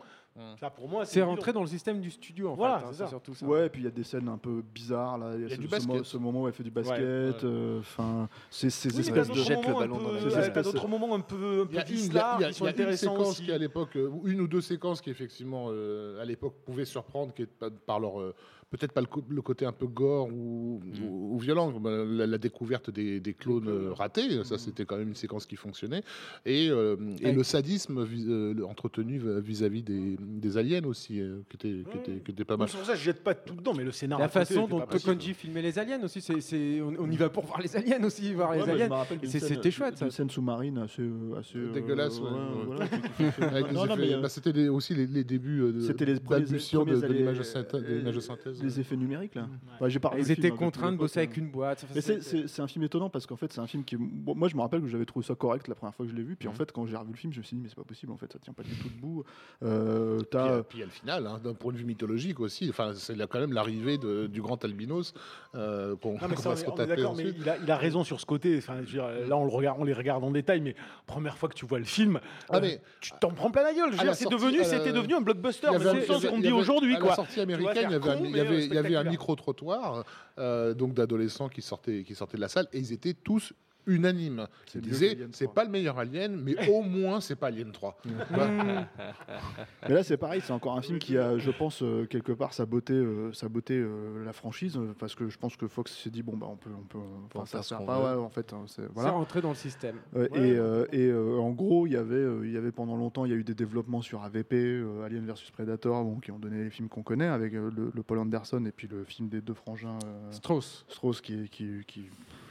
Ça, 0.60 0.72
pour 0.72 0.90
moi, 0.90 1.06
C'est 1.06 1.22
rentré 1.22 1.54
dans 1.54 1.62
le 1.62 1.68
système 1.68 2.02
du 2.02 2.10
studio, 2.10 2.50
en 2.50 2.56
Voilà, 2.56 2.80
fait. 2.80 2.86
hein, 2.86 2.90
c'est 2.92 2.98
ça. 3.04 3.08
surtout 3.08 3.36
ça. 3.36 3.46
Ouais, 3.46 3.68
et 3.68 3.70
puis 3.70 3.82
il 3.82 3.86
y 3.86 3.88
a 3.88 3.92
des 3.92 4.04
scènes 4.04 4.28
un 4.28 4.38
peu 4.40 4.64
bizarres 4.74 5.20
là. 5.20 5.34
Il 5.36 5.42
y 5.42 5.44
a, 5.44 5.48
Il 5.48 5.50
y 5.50 5.54
a 5.54 5.56
ce, 5.56 5.62
du 5.62 5.68
ce 5.68 5.72
basket. 5.72 5.96
mo- 5.96 6.04
ce 6.04 6.18
moment 6.18 6.42
où 6.44 6.48
elle 6.48 6.54
fait 6.54 6.64
du 6.64 6.72
basket. 6.72 6.98
ouais. 7.00 7.04
euh, 7.44 7.80
Enfin, 7.80 8.28
c'est 8.50 8.72
ces 8.72 9.00
espèces 9.00 9.30
de. 9.30 9.34
jette 9.36 9.66
le 9.68 9.74
ballon 9.74 9.98
dans 10.00 10.62
d'autres 10.64 10.88
moments 10.88 11.14
un 11.14 11.20
peu, 11.20 11.66
bizarres 11.88 12.40
qui 12.40 12.54
sont 12.54 12.66
il 12.66 12.68
y 12.68 12.70
a 12.70 12.72
une 12.72 12.82
intéressants 12.82 13.12
séquence 13.14 13.30
aussi. 13.30 13.44
qui 13.46 13.52
à 13.52 13.58
l'époque, 13.60 13.96
euh, 13.96 14.08
ou 14.08 14.28
une 14.28 14.42
ou 14.42 14.48
deux 14.48 14.62
séquences 14.62 15.02
qui 15.02 15.12
effectivement 15.12 15.68
euh, 15.70 16.20
à 16.22 16.26
l'époque 16.26 16.56
pouvaient 16.66 16.86
surprendre, 16.86 17.32
qui 17.34 17.46
par 17.86 18.00
leur 18.00 18.34
peut-être 18.72 18.92
pas 18.92 19.02
le, 19.02 19.42
côté 19.44 19.68
un 19.68 19.72
peu 19.72 19.86
gore 19.86 20.30
ou, 20.30 20.82
ou- 21.00 21.36
ou 21.36 21.38
violent, 21.38 21.72
comme, 21.72 21.86
euh, 21.86 22.06
la, 22.06 22.26
la 22.26 22.38
découverte 22.40 22.90
des, 22.90 23.20
des 23.20 23.36
clones 23.36 23.90
ratés, 23.92 24.44
ça 24.44 24.58
c'était 24.58 24.84
quand 24.86 24.98
même 24.98 25.10
une 25.10 25.16
séquence 25.16 25.46
qui 25.46 25.56
fonctionnait, 25.58 26.02
et, 26.44 26.70
euh, 26.72 26.96
le 27.22 27.44
sadisme 27.44 28.04
vis- 28.04 28.26
euh, 28.28 28.64
entretenu 28.68 29.22
vis-à-vis 29.42 29.84
des, 29.84 30.18
des 30.26 30.58
aliens 30.58 30.84
aussi, 30.86 31.20
euh, 31.22 31.42
qui, 31.50 31.56
était, 31.56 31.84
qui, 31.92 31.98
était, 31.98 32.20
qui 32.22 32.32
était 32.32 32.46
pas 32.46 32.58
mal. 32.58 32.68
C'est 32.70 32.78
pour 32.78 32.86
ça 32.86 32.94
que 32.94 33.00
je 33.00 33.04
jette 33.04 33.24
pas 33.24 33.34
tout 33.36 33.56
dedans, 33.56 33.74
mais 33.74 33.84
le 33.84 33.92
scénario. 33.92 34.24
La 34.24 34.30
façon 34.30 34.68
dont. 34.68 34.82
Tokonji 34.82 35.34
filmait 35.34 35.62
les 35.62 35.78
aliens 35.80 36.02
aussi, 36.04 36.22
c'est, 36.22 36.40
c'est- 36.42 36.82
on, 36.82 36.94
on 37.00 37.10
y 37.12 37.16
va 37.18 37.30
pour 37.30 37.46
voir 37.46 37.62
les 37.62 37.76
aliens 37.76 38.04
aussi, 38.04 38.34
voir 38.34 38.50
Ouais, 38.52 38.56
les 38.58 38.62
bah, 38.62 38.68
je 38.68 38.74
aliens. 38.74 38.88
me 38.90 38.94
rappelle 38.94 39.20
d'une 39.20 39.30
C'est- 39.30 39.40
scène- 39.40 39.50
c'était 39.50 39.72
chouette, 39.72 39.98
ça. 39.98 40.06
Une 40.06 40.12
scène 40.12 40.30
sous-marine 40.30 40.78
assez. 40.80 41.02
euh, 41.02 41.36
assez 41.40 41.58
euh, 41.58 41.72
Dégueulasse, 41.74 42.20
ouais, 42.20 42.30
ouais. 42.30 42.66
voilà, 42.66 42.88
qui- 42.88 43.02
qui 43.02 43.24
fait- 43.32 43.44
Avec 43.44 43.68
les 43.68 43.74
Non, 43.74 43.86
non, 43.86 43.94
effets- 43.96 44.02
mais, 44.08 44.14
euh, 44.16 44.22
bah, 44.22 44.30
c'était 44.30 44.52
les- 44.52 44.70
aussi 44.70 44.96
les, 44.96 45.08
les 45.08 45.24
débuts 45.24 45.62
euh, 45.62 45.72
de 45.74 45.80
C'était 45.82 46.06
les 46.06 46.20
premiers, 46.20 46.42
de, 46.46 46.58
premiers 46.58 47.02
de 47.02 47.14
l'image 47.14 47.36
de 47.38 47.42
allées- 47.42 47.44
synthèse. 47.50 47.84
de 47.84 47.94
l'image 47.96 48.16
de 48.16 48.20
synthèse. 48.20 48.64
les 48.64 48.80
effets 48.80 48.96
numériques 48.98 49.36
là. 49.36 49.48
Ouais, 49.82 49.90
j'ai 49.90 50.00
pas 50.00 50.10
revu 50.10 50.22
Ils 50.22 50.22
le 50.22 50.26
film, 50.28 50.40
étaient 50.40 50.48
hein, 50.48 50.52
depuis 50.52 50.66
contraints 50.66 50.88
de 50.88 50.92
l'époque, 50.94 51.04
bosser 51.06 51.20
hein. 51.20 51.24
avec 51.24 51.38
une 51.38 51.50
boîte. 51.50 51.86
Mais 51.96 52.02
c'est- 52.02 52.22
c'est 52.22 52.48
c'est 52.48 52.62
un 52.62 52.68
film 52.68 52.84
étonnant 52.86 53.10
parce 53.10 53.26
qu'en 53.26 53.36
fait 53.36 53.52
c'est 53.54 53.62
un 53.62 53.68
film 53.68 53.84
qui 53.84 53.96
bon, 53.98 54.36
moi 54.36 54.48
je 54.48 54.56
me 54.56 54.62
rappelle 54.62 54.82
que 54.82 54.88
j'avais 54.88 55.06
trouvé 55.06 55.26
ça 55.26 55.36
correct 55.36 55.68
la 55.68 55.76
première 55.76 55.94
fois 55.96 56.06
que 56.06 56.12
je 56.12 56.16
l'ai 56.16 56.24
vu 56.24 56.36
puis 56.36 56.48
en 56.48 56.54
fait 56.54 56.72
quand 56.72 56.86
j'ai 56.86 56.96
revu 56.96 57.12
le 57.12 57.18
film 57.18 57.34
je 57.34 57.40
me 57.40 57.44
suis 57.44 57.56
dit 57.56 57.62
mais 57.64 57.70
c'est 57.70 57.76
pas 57.76 57.84
possible 57.84 58.12
en 58.12 58.18
fait 58.18 58.32
ça 58.32 58.40
tient 58.40 58.54
pas 58.54 58.64
du 58.64 58.72
tout 58.76 58.90
debout 58.90 59.24
euh, 59.64 60.13
Puis, 60.18 60.28
t'as 60.32 60.48
euh, 60.52 60.64
puis 60.64 60.78
il 60.78 60.82
y 60.82 60.84
a 60.84 60.86
le 60.88 60.92
final, 60.92 61.28
hein, 61.28 61.40
d'un 61.44 61.54
point 61.54 61.72
de 61.74 61.78
vue 61.78 61.86
mythologique 61.86 62.40
aussi. 62.40 62.70
Enfin, 62.70 62.94
c'est 62.96 63.16
là 63.16 63.28
quand 63.28 63.40
même 63.40 63.54
l'arrivée 63.54 63.98
de- 63.98 64.28
du 64.28 64.42
grand 64.42 64.64
albinos 64.66 65.14
euh, 65.56 65.96
qu'on 65.96 66.14
Non, 66.14 66.20
mais 66.28 66.28
qu'on 66.36 66.42
ça, 66.42 66.50
va 66.50 66.56
on 66.56 66.58
se 66.58 66.66
retaper 66.66 66.96
d'accord, 66.96 67.16
mais 67.16 67.24
ensuite. 67.24 67.38
il 67.40 67.50
a, 67.50 67.58
il 67.58 67.72
a 67.72 67.78
raison 67.78 68.04
sur 68.04 68.20
ce 68.20 68.26
côté. 68.26 68.58
Enfin, 68.58 68.76
je 68.78 68.82
veux 68.82 68.92
dire, 68.92 69.28
là, 69.28 69.38
on, 69.38 69.46
le 69.46 69.52
regarde, 69.52 69.78
on 69.80 69.84
les 69.84 69.94
regarde 69.94 70.24
en 70.24 70.32
détail, 70.32 70.62
mais 70.62 70.76
première 71.08 71.38
fois 71.38 71.50
que 71.50 71.56
tu 71.56 71.66
vois 71.66 71.80
le 71.80 71.86
film, 71.86 72.20
Ah, 72.50 72.58
euh, 72.58 72.62
mais- 72.62 72.82
tu 73.02 73.12
t'en 73.20 73.32
prends 73.32 73.52
plein 73.52 73.64
la 73.64 73.74
gueule. 73.74 73.92
Je 73.92 73.94
veux 73.96 74.00
À 74.00 74.04
dire, 74.04 74.06
la 74.12 74.14
c'est 74.16 74.24
sortie, 74.24 74.38
devenu, 74.46 74.60
euh, 74.62 74.64
c'était 74.64 74.92
devenu 74.94 75.16
un 75.16 75.22
blockbuster, 75.22 75.68
y 75.72 75.76
avait- 75.76 76.06
qu'on 76.30 76.40
dit 76.40 76.52
aujourd'hui, 76.52 76.96
À 76.96 77.00
la 77.00 77.16
sortie 77.16 77.40
américaine, 77.40 77.90
il 78.24 78.36
y 78.36 78.78
avait, 78.78 78.96
un, 78.96 79.06
euh, 79.06 79.10
micro-trottoir 79.10 80.04
euh, 80.40 80.74
donc 80.74 80.94
d'adolescents 80.94 81.50
qui 81.50 81.62
sortaient, 81.62 82.04
qui 82.04 82.16
sortaient 82.16 82.38
de 82.38 82.42
la 82.42 82.48
salle 82.48 82.68
et 82.74 82.80
ils 82.80 82.92
étaient 82.94 83.14
tous 83.14 83.54
mieux 83.86 84.82
disaient 84.82 85.10
qu'Alien 85.10 85.30
c'est 85.34 85.46
3. 85.46 85.54
pas 85.54 85.64
le 85.66 85.70
meilleur 85.70 86.00
Alien, 86.00 86.36
mais 86.36 86.56
au 86.70 86.82
moins 86.82 87.22
c'est 87.22 87.36
pas 87.36 87.48
Alien 87.48 87.72
3. 87.72 87.98
Voilà. 88.30 88.88
mais 89.88 89.96
là 89.96 90.04
c'est 90.04 90.18
pareil 90.18 90.42
c'est 90.44 90.54
encore 90.54 90.78
un 90.78 90.82
film 90.82 91.00
qui 91.00 91.18
a 91.18 91.38
je 91.38 91.52
pense 91.52 91.82
euh, 91.84 92.06
quelque 92.06 92.32
part 92.32 92.54
sa 92.54 92.66
beauté 92.66 92.94
euh, 92.94 93.32
sa 93.34 93.50
beauté 93.50 93.76
euh, 93.76 94.24
la 94.26 94.34
franchise 94.34 94.78
euh, 94.78 94.94
parce 94.98 95.16
que 95.16 95.30
je 95.30 95.38
pense 95.38 95.56
que 95.56 95.68
Fox 95.68 95.96
s'est 95.98 96.10
dit 96.10 96.24
bon 96.24 96.38
bah 96.38 96.48
on 96.50 96.56
peut 96.56 96.70
on 96.78 96.84
peut 96.84 97.00
peut 97.30 97.40
en 97.40 97.42
enfin, 97.44 97.58
ça 97.58 97.64
sert 97.64 97.86
pas 97.86 98.00
ouais, 98.02 98.22
en 98.22 98.30
fait 98.30 98.54
hein, 98.54 98.66
c'est 98.68 98.86
voilà 98.94 99.12
rentré 99.12 99.42
dans 99.42 99.50
le 99.50 99.56
système. 99.56 99.98
Et 100.16 100.54
euh, 100.58 100.86
euh, 100.94 101.38
en 101.38 101.52
gros, 101.52 101.88
il 101.88 101.94
y 101.94 101.98
avait, 101.98 102.16
euh, 102.16 102.46
il 102.46 102.52
y 102.52 102.58
avait 102.58 102.72
pendant 102.72 102.96
longtemps, 102.96 103.26
il 103.26 103.32
y 103.32 103.34
a 103.34 103.38
eu 103.38 103.44
des 103.44 103.54
développements 103.54 104.02
sur 104.02 104.24
AVP, 104.24 104.56
euh, 104.56 105.04
Alien 105.04 105.26
vs 105.26 105.52
Predator, 105.52 106.04
bon, 106.04 106.20
qui 106.20 106.32
ont 106.32 106.40
donné 106.40 106.64
les 106.64 106.70
films 106.70 106.90
qu'on 106.90 107.04
connaît 107.04 107.28
avec 107.28 107.54
euh, 107.54 107.70
le, 107.76 107.92
le 107.94 108.04
Paul 108.04 108.20
Anderson 108.20 108.64
et 108.66 108.72
puis 108.72 108.88
le 108.88 109.04
film 109.04 109.30
des 109.30 109.42
deux 109.42 109.54
frangins 109.54 109.98
euh, 110.06 110.32
Strauss. 110.32 110.86
Strauss 110.90 111.22
qui 111.22 111.50
qui, 111.50 111.84
qui, 111.88 112.10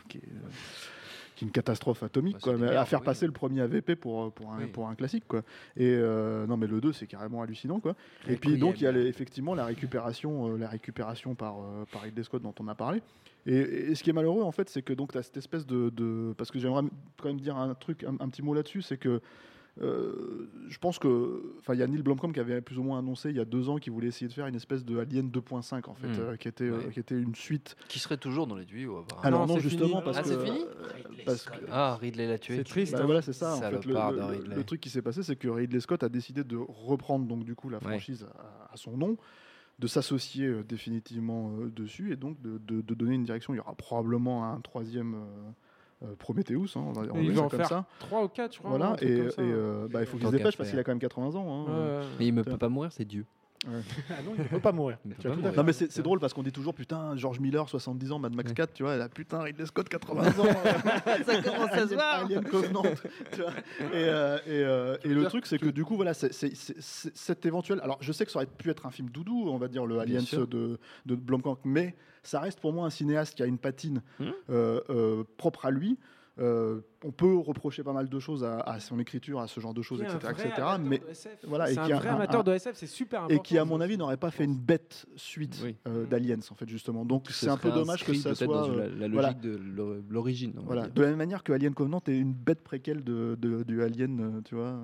qui 0.08 0.18
euh, 0.18 0.18
qui 0.18 0.18
est 0.18 0.30
une 1.42 1.50
catastrophe 1.50 2.02
atomique, 2.02 2.34
Bah, 2.44 2.54
quoi, 2.56 2.68
à 2.78 2.84
faire 2.84 3.00
oui. 3.00 3.04
passer 3.04 3.26
le 3.26 3.32
premier 3.32 3.60
AVP 3.60 3.96
pour, 3.96 4.24
euh, 4.24 4.30
pour, 4.30 4.52
un, 4.52 4.58
Oui. 4.58 4.66
pour 4.66 4.88
un 4.88 4.94
classique. 4.94 5.24
Quoi. 5.28 5.40
Et 5.76 5.88
euh, 5.94 6.46
non, 6.46 6.56
mais 6.56 6.66
le 6.66 6.80
2, 6.80 6.92
c'est 6.92 7.06
carrément 7.06 7.42
hallucinant. 7.42 7.80
Quoi. 7.80 7.94
Et 8.28 8.36
puis 8.36 8.56
donc, 8.58 8.80
il 8.80 8.84
y 8.84 8.86
a 8.86 8.92
les- 8.92 9.06
effectivement 9.06 9.54
la 9.54 9.64
récupération, 9.64 10.52
euh, 10.54 10.56
la 10.58 10.68
récupération 10.68 11.34
par, 11.34 11.56
euh, 11.60 11.84
par 11.92 12.02
Ridley 12.02 12.22
Scott 12.22 12.42
dont 12.42 12.54
on 12.60 12.68
a 12.68 12.74
parlé. 12.74 13.02
Et, 13.44 13.56
et 13.56 13.94
ce 13.94 14.02
qui 14.04 14.10
est 14.10 14.12
malheureux, 14.12 14.42
en 14.42 14.52
fait, 14.52 14.68
c'est 14.70 14.82
que 14.82 14.92
donc 14.92 15.12
tu 15.12 15.18
as 15.18 15.22
cette 15.22 15.36
espèce 15.36 15.66
de, 15.66 15.90
de- 15.90 16.32
Parce 16.38 16.50
que 16.50 16.58
j'aimerais 16.58 16.84
quand 17.20 17.28
même 17.28 17.40
dire 17.40 17.56
un 17.56 17.74
truc, 17.74 18.04
un, 18.04 18.14
un 18.20 18.28
petit 18.28 18.42
mot 18.42 18.54
là-dessus, 18.54 18.82
c'est 18.82 18.96
que. 18.98 19.20
Euh, 19.80 20.50
je 20.68 20.76
pense 20.78 20.98
que, 20.98 21.54
enfin, 21.58 21.72
il 21.72 21.80
y 21.80 21.82
a 21.82 21.86
Neil 21.86 22.02
Blomkamp 22.02 22.32
qui 22.32 22.40
avait 22.40 22.60
plus 22.60 22.76
ou 22.78 22.82
moins 22.82 22.98
annoncé 22.98 23.30
il 23.30 23.36
y 23.36 23.40
a 23.40 23.46
deux 23.46 23.70
ans 23.70 23.78
qu'il 23.78 23.92
voulait 23.92 24.08
essayer 24.08 24.28
de 24.28 24.32
faire 24.32 24.46
une 24.46 24.54
espèce 24.54 24.84
de 24.84 24.98
Alien 24.98 25.30
2.5 25.30 25.88
en 25.88 25.94
fait, 25.94 26.08
Mm. 26.08 26.20
euh, 26.20 26.36
qui 26.36 26.46
était 26.48 26.64
euh, 26.64 26.90
qui 26.92 27.00
était 27.00 27.18
une 27.18 27.34
suite. 27.34 27.74
Qui 27.88 27.98
serait 27.98 28.18
toujours 28.18 28.46
dans 28.46 28.56
les 28.56 28.66
tuyaux, 28.66 28.98
apparemment. 28.98 29.26
Alors 29.26 29.46
non, 29.46 29.54
non, 29.54 29.60
justement 29.60 29.88
fini. 29.88 30.02
parce 30.04 30.18
Ah, 30.18 30.22
que 30.22 30.28
c'est 30.28 30.44
fini 30.44 30.60
parce 31.24 31.44
que 31.44 31.52
Ah, 31.70 31.96
Ridley 32.00 32.26
l'a 32.28 32.38
tué. 32.38 32.56
C'est 32.56 32.64
triste. 32.64 32.92
bah 32.92 32.98
hein. 33.00 33.06
voilà, 33.06 33.22
c'est 33.22 33.32
ça. 33.32 33.54
En 33.56 33.60
fait, 33.60 33.86
le, 33.86 34.62
truc 34.64 34.80
qui 34.80 34.90
s'est 34.90 35.02
passé, 35.02 35.22
c'est 35.22 35.36
que 35.36 35.48
Ridley 35.48 35.80
Scott 35.80 36.02
a 36.02 36.08
décidé 36.10 36.44
de 36.44 36.56
reprendre 36.56 37.26
donc 37.26 37.44
du 37.44 37.54
coup 37.54 37.70
la 37.70 37.78
Ouais. 37.78 37.84
franchise 37.84 38.26
à, 38.38 38.74
à 38.74 38.76
son 38.76 38.96
nom, 38.98 39.16
de 39.78 39.86
s'associer 39.86 40.62
définitivement 40.68 41.50
dessus 41.74 42.12
et 42.12 42.16
donc 42.16 42.40
de, 42.42 42.58
de- 42.58 42.82
de 42.82 42.94
donner 42.94 43.14
une 43.14 43.24
direction. 43.24 43.54
Il 43.54 43.56
y 43.56 43.60
aura 43.60 43.74
probablement 43.74 44.44
un 44.52 44.60
troisième 44.60 45.14
Prometheus, 46.18 46.76
hein, 46.76 46.84
on 46.86 46.92
va, 46.92 47.02
il 47.20 47.38
en 47.38 47.48
comme 47.48 47.58
faire 47.60 47.68
ça. 47.68 47.84
3 48.00 48.24
ou 48.24 48.28
4, 48.28 48.52
je 48.54 48.58
crois. 48.58 48.70
Voilà, 48.70 48.96
et, 49.02 49.06
et, 49.06 49.28
euh, 49.38 49.88
bah, 49.90 50.00
il 50.00 50.06
faut 50.06 50.16
qu'il 50.18 50.26
se 50.26 50.32
dépêche 50.32 50.56
parce 50.56 50.70
qu'il 50.70 50.78
a 50.78 50.84
quand 50.84 50.90
même 50.92 50.98
80 50.98 51.34
ans. 51.36 51.66
hein. 51.68 51.72
Ouais, 51.72 51.98
ouais. 52.00 52.06
Mais 52.18 52.26
il 52.26 52.34
ne 52.34 52.42
peut 52.42 52.56
pas 52.58 52.68
mourir, 52.68 52.92
c'est 52.92 53.04
Dieu. 53.04 53.24
Ah 53.64 54.14
non, 54.24 54.32
il 54.36 54.42
ne 54.42 54.48
peut 54.48 54.58
pas 54.60 54.72
mourir. 54.72 54.98
Tu 55.20 55.28
as 55.28 55.36
tout 55.36 55.46
à. 55.46 55.52
Non 55.52 55.62
mais 55.62 55.72
c'est 55.72 55.90
c'est 55.92 56.02
drôle 56.02 56.18
parce 56.18 56.32
qu'on 56.34 56.42
dit 56.42 56.50
toujours 56.50 56.74
putain 56.74 57.16
George 57.16 57.38
Miller 57.38 57.68
70 57.68 58.10
ans 58.12 58.18
Mad 58.18 58.34
Max 58.34 58.48
Ouais. 58.50 58.54
4 58.54 58.72
tu 58.72 58.82
vois 58.82 58.96
et 58.96 58.98
là 58.98 59.08
putain 59.08 59.40
Ridley 59.40 59.66
Scott 59.66 59.88
80 59.88 60.22
ans 60.26 60.32
Ça 61.26 61.42
commence 61.42 61.70
à 61.72 61.86
se 61.86 61.94
voir. 61.94 62.24
Alien 62.24 62.44
Covenant 62.44 62.82
tu 63.32 63.40
vois. 63.40 63.52
et, 63.92 64.04
euh, 64.08 64.38
et, 64.46 64.50
euh, 64.50 64.96
et 65.04 65.08
le 65.14 65.24
truc 65.26 65.46
c'est 65.46 65.58
que 65.58 65.68
du 65.68 65.84
coup 65.84 65.94
voilà 65.96 66.12
c'est 66.14 66.32
c'est- 66.32 66.54
c'est- 66.56 66.80
c'est- 66.80 67.16
cet 67.16 67.46
éventuel 67.46 67.80
alors 67.82 67.98
je 68.00 68.10
sais 68.12 68.24
que 68.26 68.32
ça 68.32 68.38
aurait 68.38 68.46
pu 68.46 68.68
être 68.70 68.84
un 68.86 68.90
film 68.90 69.08
doudou 69.10 69.44
on 69.48 69.58
va 69.58 69.68
dire 69.68 69.86
le 69.86 69.98
Aliens 70.00 70.20
sûr. 70.20 70.46
de, 70.48 70.78
de 71.06 71.14
Blomkamp 71.14 71.58
mais 71.64 71.94
ça 72.24 72.40
reste 72.40 72.58
pour 72.60 72.72
moi 72.72 72.86
un 72.86 72.90
cinéaste 72.90 73.34
qui 73.36 73.42
a 73.42 73.46
une 73.46 73.58
patine 73.58 74.02
Hmm. 74.18 74.30
euh, 74.50 74.80
euh, 74.90 75.24
propre 75.36 75.66
à 75.66 75.70
lui 75.70 75.98
Euh, 76.38 76.80
on 77.04 77.10
peut 77.12 77.36
reprocher 77.36 77.82
pas 77.82 77.92
mal 77.92 78.08
de 78.08 78.18
choses 78.18 78.44
à, 78.44 78.60
à 78.60 78.80
son 78.80 78.98
écriture 78.98 79.40
à 79.40 79.46
ce 79.46 79.60
genre 79.60 79.74
de 79.74 79.82
choses 79.82 80.00
etc 80.02 80.18
vrai 80.20 80.32
etc 80.32 80.62
mais 80.80 80.98
de 80.98 81.06
SF. 81.10 81.38
voilà, 81.46 81.70
et 81.70 81.74
c'est 81.74 81.80
qui 81.82 81.92
un 81.92 81.96
a 81.96 81.98
vrai 82.00 82.08
un- 82.10 82.14
amateur 82.14 82.44
de 82.44 82.52
SF, 82.52 82.76
c'est 82.76 82.86
super 82.86 83.22
important. 83.24 83.40
et 83.40 83.42
qui 83.42 83.58
à 83.58 83.64
mon 83.64 83.80
avis 83.80 83.96
n'aurait 83.96 84.16
pas 84.16 84.30
fait 84.30 84.44
une 84.44 84.56
bête 84.56 85.06
suite 85.16 85.60
Oui. 85.64 85.76
euh, 85.88 86.04
Mm. 86.04 86.08
d'Aliens 86.08 86.38
en 86.50 86.54
fait 86.54 86.68
justement 86.68 87.04
donc 87.04 87.26
Ce 87.28 87.32
c'est 87.32 87.48
un 87.48 87.56
peu 87.56 87.70
dommage 87.70 88.04
que 88.04 88.14
ça 88.14 88.34
soit 88.34 88.46
dans 88.46 88.70
euh, 88.70 88.76
la, 88.76 88.86
la 88.88 89.08
logique 89.08 89.12
voilà. 89.12 89.32
de 89.34 89.56
l'o- 89.56 89.96
l'origine. 90.08 90.52
Voilà. 90.64 90.86
De 90.88 91.02
la 91.02 91.08
même 91.08 91.18
manière 91.18 91.42
que 91.42 91.52
Alien 91.52 91.74
Covenant 91.74 92.00
est 92.06 92.16
une 92.16 92.32
bête 92.34 92.62
préquelle 92.62 93.02
de, 93.04 93.36
de- 93.40 93.62
du 93.62 93.82
Alien, 93.82 94.20
euh, 94.20 94.40
tu 94.44 94.54
vois, 94.54 94.78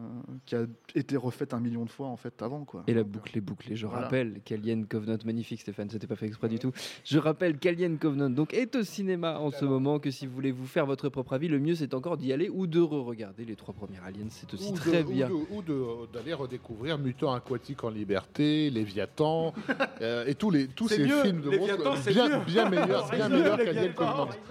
qui 0.46 0.54
a 0.54 0.66
été 0.94 1.16
refaite 1.16 1.54
un 1.54 1.60
million 1.60 1.84
de 1.84 1.90
fois 1.90 2.08
en 2.08 2.16
fait 2.16 2.40
avant 2.42 2.64
quoi. 2.64 2.82
Et 2.86 2.94
la 2.94 3.04
boucle 3.04 3.36
est 3.36 3.40
bouclée. 3.40 3.76
Je 3.76 3.86
Voilà. 3.86 4.02
rappelle 4.04 4.40
qu'Alien 4.44 4.84
Covenant, 4.86 5.18
magnifique 5.24 5.60
Stéphane, 5.60 5.90
c'était 5.90 6.06
pas 6.06 6.16
fait 6.16 6.26
exprès 6.26 6.48
du 6.48 6.58
tout. 6.58 6.72
Je 7.04 7.18
rappelle 7.18 7.58
qu'Alien 7.58 7.96
Covenant 7.98 8.30
donc, 8.30 8.54
est 8.54 8.74
au 8.76 8.82
cinéma 8.82 9.38
en 9.38 9.50
ce 9.50 9.64
moment, 9.64 9.98
que 9.98 10.10
si 10.10 10.26
vous 10.26 10.34
voulez 10.34 10.52
vous 10.52 10.66
faire 10.66 10.86
votre 10.86 11.08
propre 11.08 11.32
avis, 11.34 11.48
le 11.48 11.58
mieux 11.58 11.74
c'est 11.74 11.94
encore 11.94 12.07
d'y 12.16 12.32
aller 12.32 12.48
ou 12.48 12.66
de 12.66 12.80
re-regarder 12.80 13.44
les 13.44 13.56
trois 13.56 13.74
premiers 13.74 13.98
Aliens. 14.06 14.26
C'est 14.30 14.52
aussi 14.54 14.70
Ou 14.72 14.74
très 14.76 15.02
ou 15.02 15.10
bien. 15.10 15.28
de- 15.28 15.34
Ou 15.34 15.62
de- 15.62 16.12
d'aller 16.12 16.32
redécouvrir 16.34 16.98
Mutant 16.98 17.32
Aquatique 17.34 17.84
en 17.84 17.90
Liberté, 17.90 18.70
Léviathan, 18.70 19.52
euh, 20.00 20.24
et 20.26 20.34
tous, 20.34 20.50
les, 20.50 20.66
tous 20.68 20.88
ces 20.88 21.04
mieux, 21.06 21.22
films 21.22 21.40
de 21.42 21.50
Léviathan, 21.50 21.94
bien, 22.06 22.28
mieux. 22.38 22.44
bien 22.46 22.68
meilleurs, 22.70 23.10
bien 23.10 23.28
meilleurs 23.28 23.58
qu'Alien. 23.58 23.92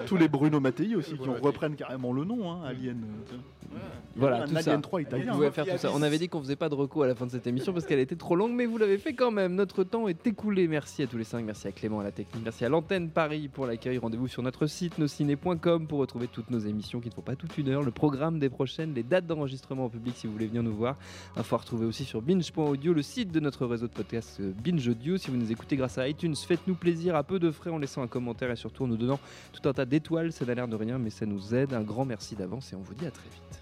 Tous 0.06 0.18
les 0.18 0.28
Bruno 0.28 0.60
Mattei 0.60 0.96
aussi 0.96 1.18
qui 1.18 1.30
reprennent 1.30 1.76
carrément 1.76 2.14
le 2.14 2.24
nom, 2.24 2.52
hein, 2.52 2.62
Alien. 2.66 3.02
euh, 3.34 3.78
Voilà, 4.16 4.46
tout 4.48 4.52
Alien 4.56 4.64
ça. 4.64 4.78
3 4.78 5.00
Vous 5.02 5.06
italien. 5.08 5.34
pouvez 5.34 5.52
faire 5.52 5.66
tout 5.66 5.78
ça. 5.78 5.92
On 5.94 6.02
avait 6.02 6.18
dit 6.18 6.30
qu'on 6.30 6.40
faisait 6.42 6.56
pas 6.56 6.70
de 6.70 6.76
recours 6.76 7.04
à 7.04 7.08
la 7.08 7.16
fin 7.16 7.26
de 7.26 7.32
cette 7.32 7.48
émission 7.48 7.74
parce 7.74 7.86
qu'elle 7.86 8.00
était 8.00 8.16
trop 8.16 8.36
longue, 8.36 8.52
mais 8.54 8.66
vous 8.66 8.78
l'avez 8.78 8.98
fait 8.98 9.14
quand 9.14 9.32
même. 9.32 9.56
Notre 9.56 9.84
temps 9.84 10.08
est 10.08 10.26
écoulé. 10.26 10.68
Merci 10.68 11.04
à 11.04 11.08
tous 11.08 11.18
les 11.18 11.24
cinq. 11.24 11.44
Merci 11.46 11.68
à 11.68 11.72
Clément 11.72 12.00
à 12.00 12.04
la 12.04 12.12
technique. 12.12 12.44
Merci 12.44 12.66
à 12.66 12.70
l'antenne 12.70 13.10
Paris 13.10 13.48
pour 13.50 13.66
l'accueil. 13.68 13.98
Rendez-vous 13.98 14.28
sur 14.28 14.42
notre 14.42 14.66
site 14.68 14.98
nosciné.com 14.98 15.88
pour 15.88 16.00
retrouver 16.00 16.28
toutes 16.28 16.50
nos 16.50 16.60
émissions 16.60 17.00
qui 17.00 17.10
ne 17.10 17.14
font 17.14 17.22
pas 17.22 17.36
une 17.58 17.70
heure, 17.70 17.84
le 17.84 17.92
programme 17.92 18.40
des 18.40 18.50
prochaines, 18.50 18.94
les 18.94 19.04
dates 19.04 19.28
d'enregistrement 19.28 19.86
en 19.86 19.90
public 19.90 20.16
si 20.18 20.28
vous 20.28 20.34
voulez 20.34 20.48
venir 20.48 20.64
nous 20.64 20.76
voir. 20.76 20.98
Info 21.36 21.56
à 21.56 21.60
retrouver 21.60 21.86
aussi 21.86 22.04
sur 22.04 22.22
binge.audio, 22.22 22.94
le 22.94 23.02
site 23.02 23.32
de 23.32 23.40
notre 23.40 23.66
réseau 23.66 23.88
de 23.88 23.94
podcast 23.94 24.40
euh, 24.40 24.52
Binge 24.64 24.88
Audio. 24.88 25.18
Si 25.18 25.30
vous 25.30 25.38
nous 25.38 25.52
écoutez 25.52 25.76
grâce 25.76 25.98
à 25.98 26.08
iTunes, 26.08 26.36
faites-nous 26.36 26.76
plaisir 26.76 27.16
à 27.16 27.24
peu 27.24 27.40
de 27.40 27.52
frais 27.52 27.70
en 27.70 27.78
laissant 27.78 28.02
un 28.02 28.08
commentaire 28.08 28.52
et 28.52 28.56
surtout 28.56 28.84
en 28.84 28.88
nous 28.88 28.98
donnant 28.98 29.20
tout 29.54 29.68
un 29.70 29.74
tas 29.74 29.86
d'étoiles. 29.86 30.32
Ça 30.32 30.46
n'a 30.46 30.56
l'air 30.56 30.68
de 30.68 30.76
rien, 30.76 30.98
mais 30.98 31.10
ça 31.10 31.26
nous 31.26 31.54
aide. 31.54 31.74
Un 31.74 31.84
grand 31.84 32.06
merci 32.06 32.36
d'avance 32.36 32.74
et 32.74 32.76
on 32.76 32.82
vous 32.82 32.94
dit 32.94 33.06
à 33.06 33.12
très 33.12 33.30
vite. 33.30 33.62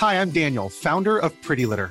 Hi, 0.00 0.16
I'm 0.16 0.30
Daniel, 0.30 0.68
founder 0.68 1.16
of 1.16 1.32
Pretty 1.42 1.64
Litter. 1.64 1.90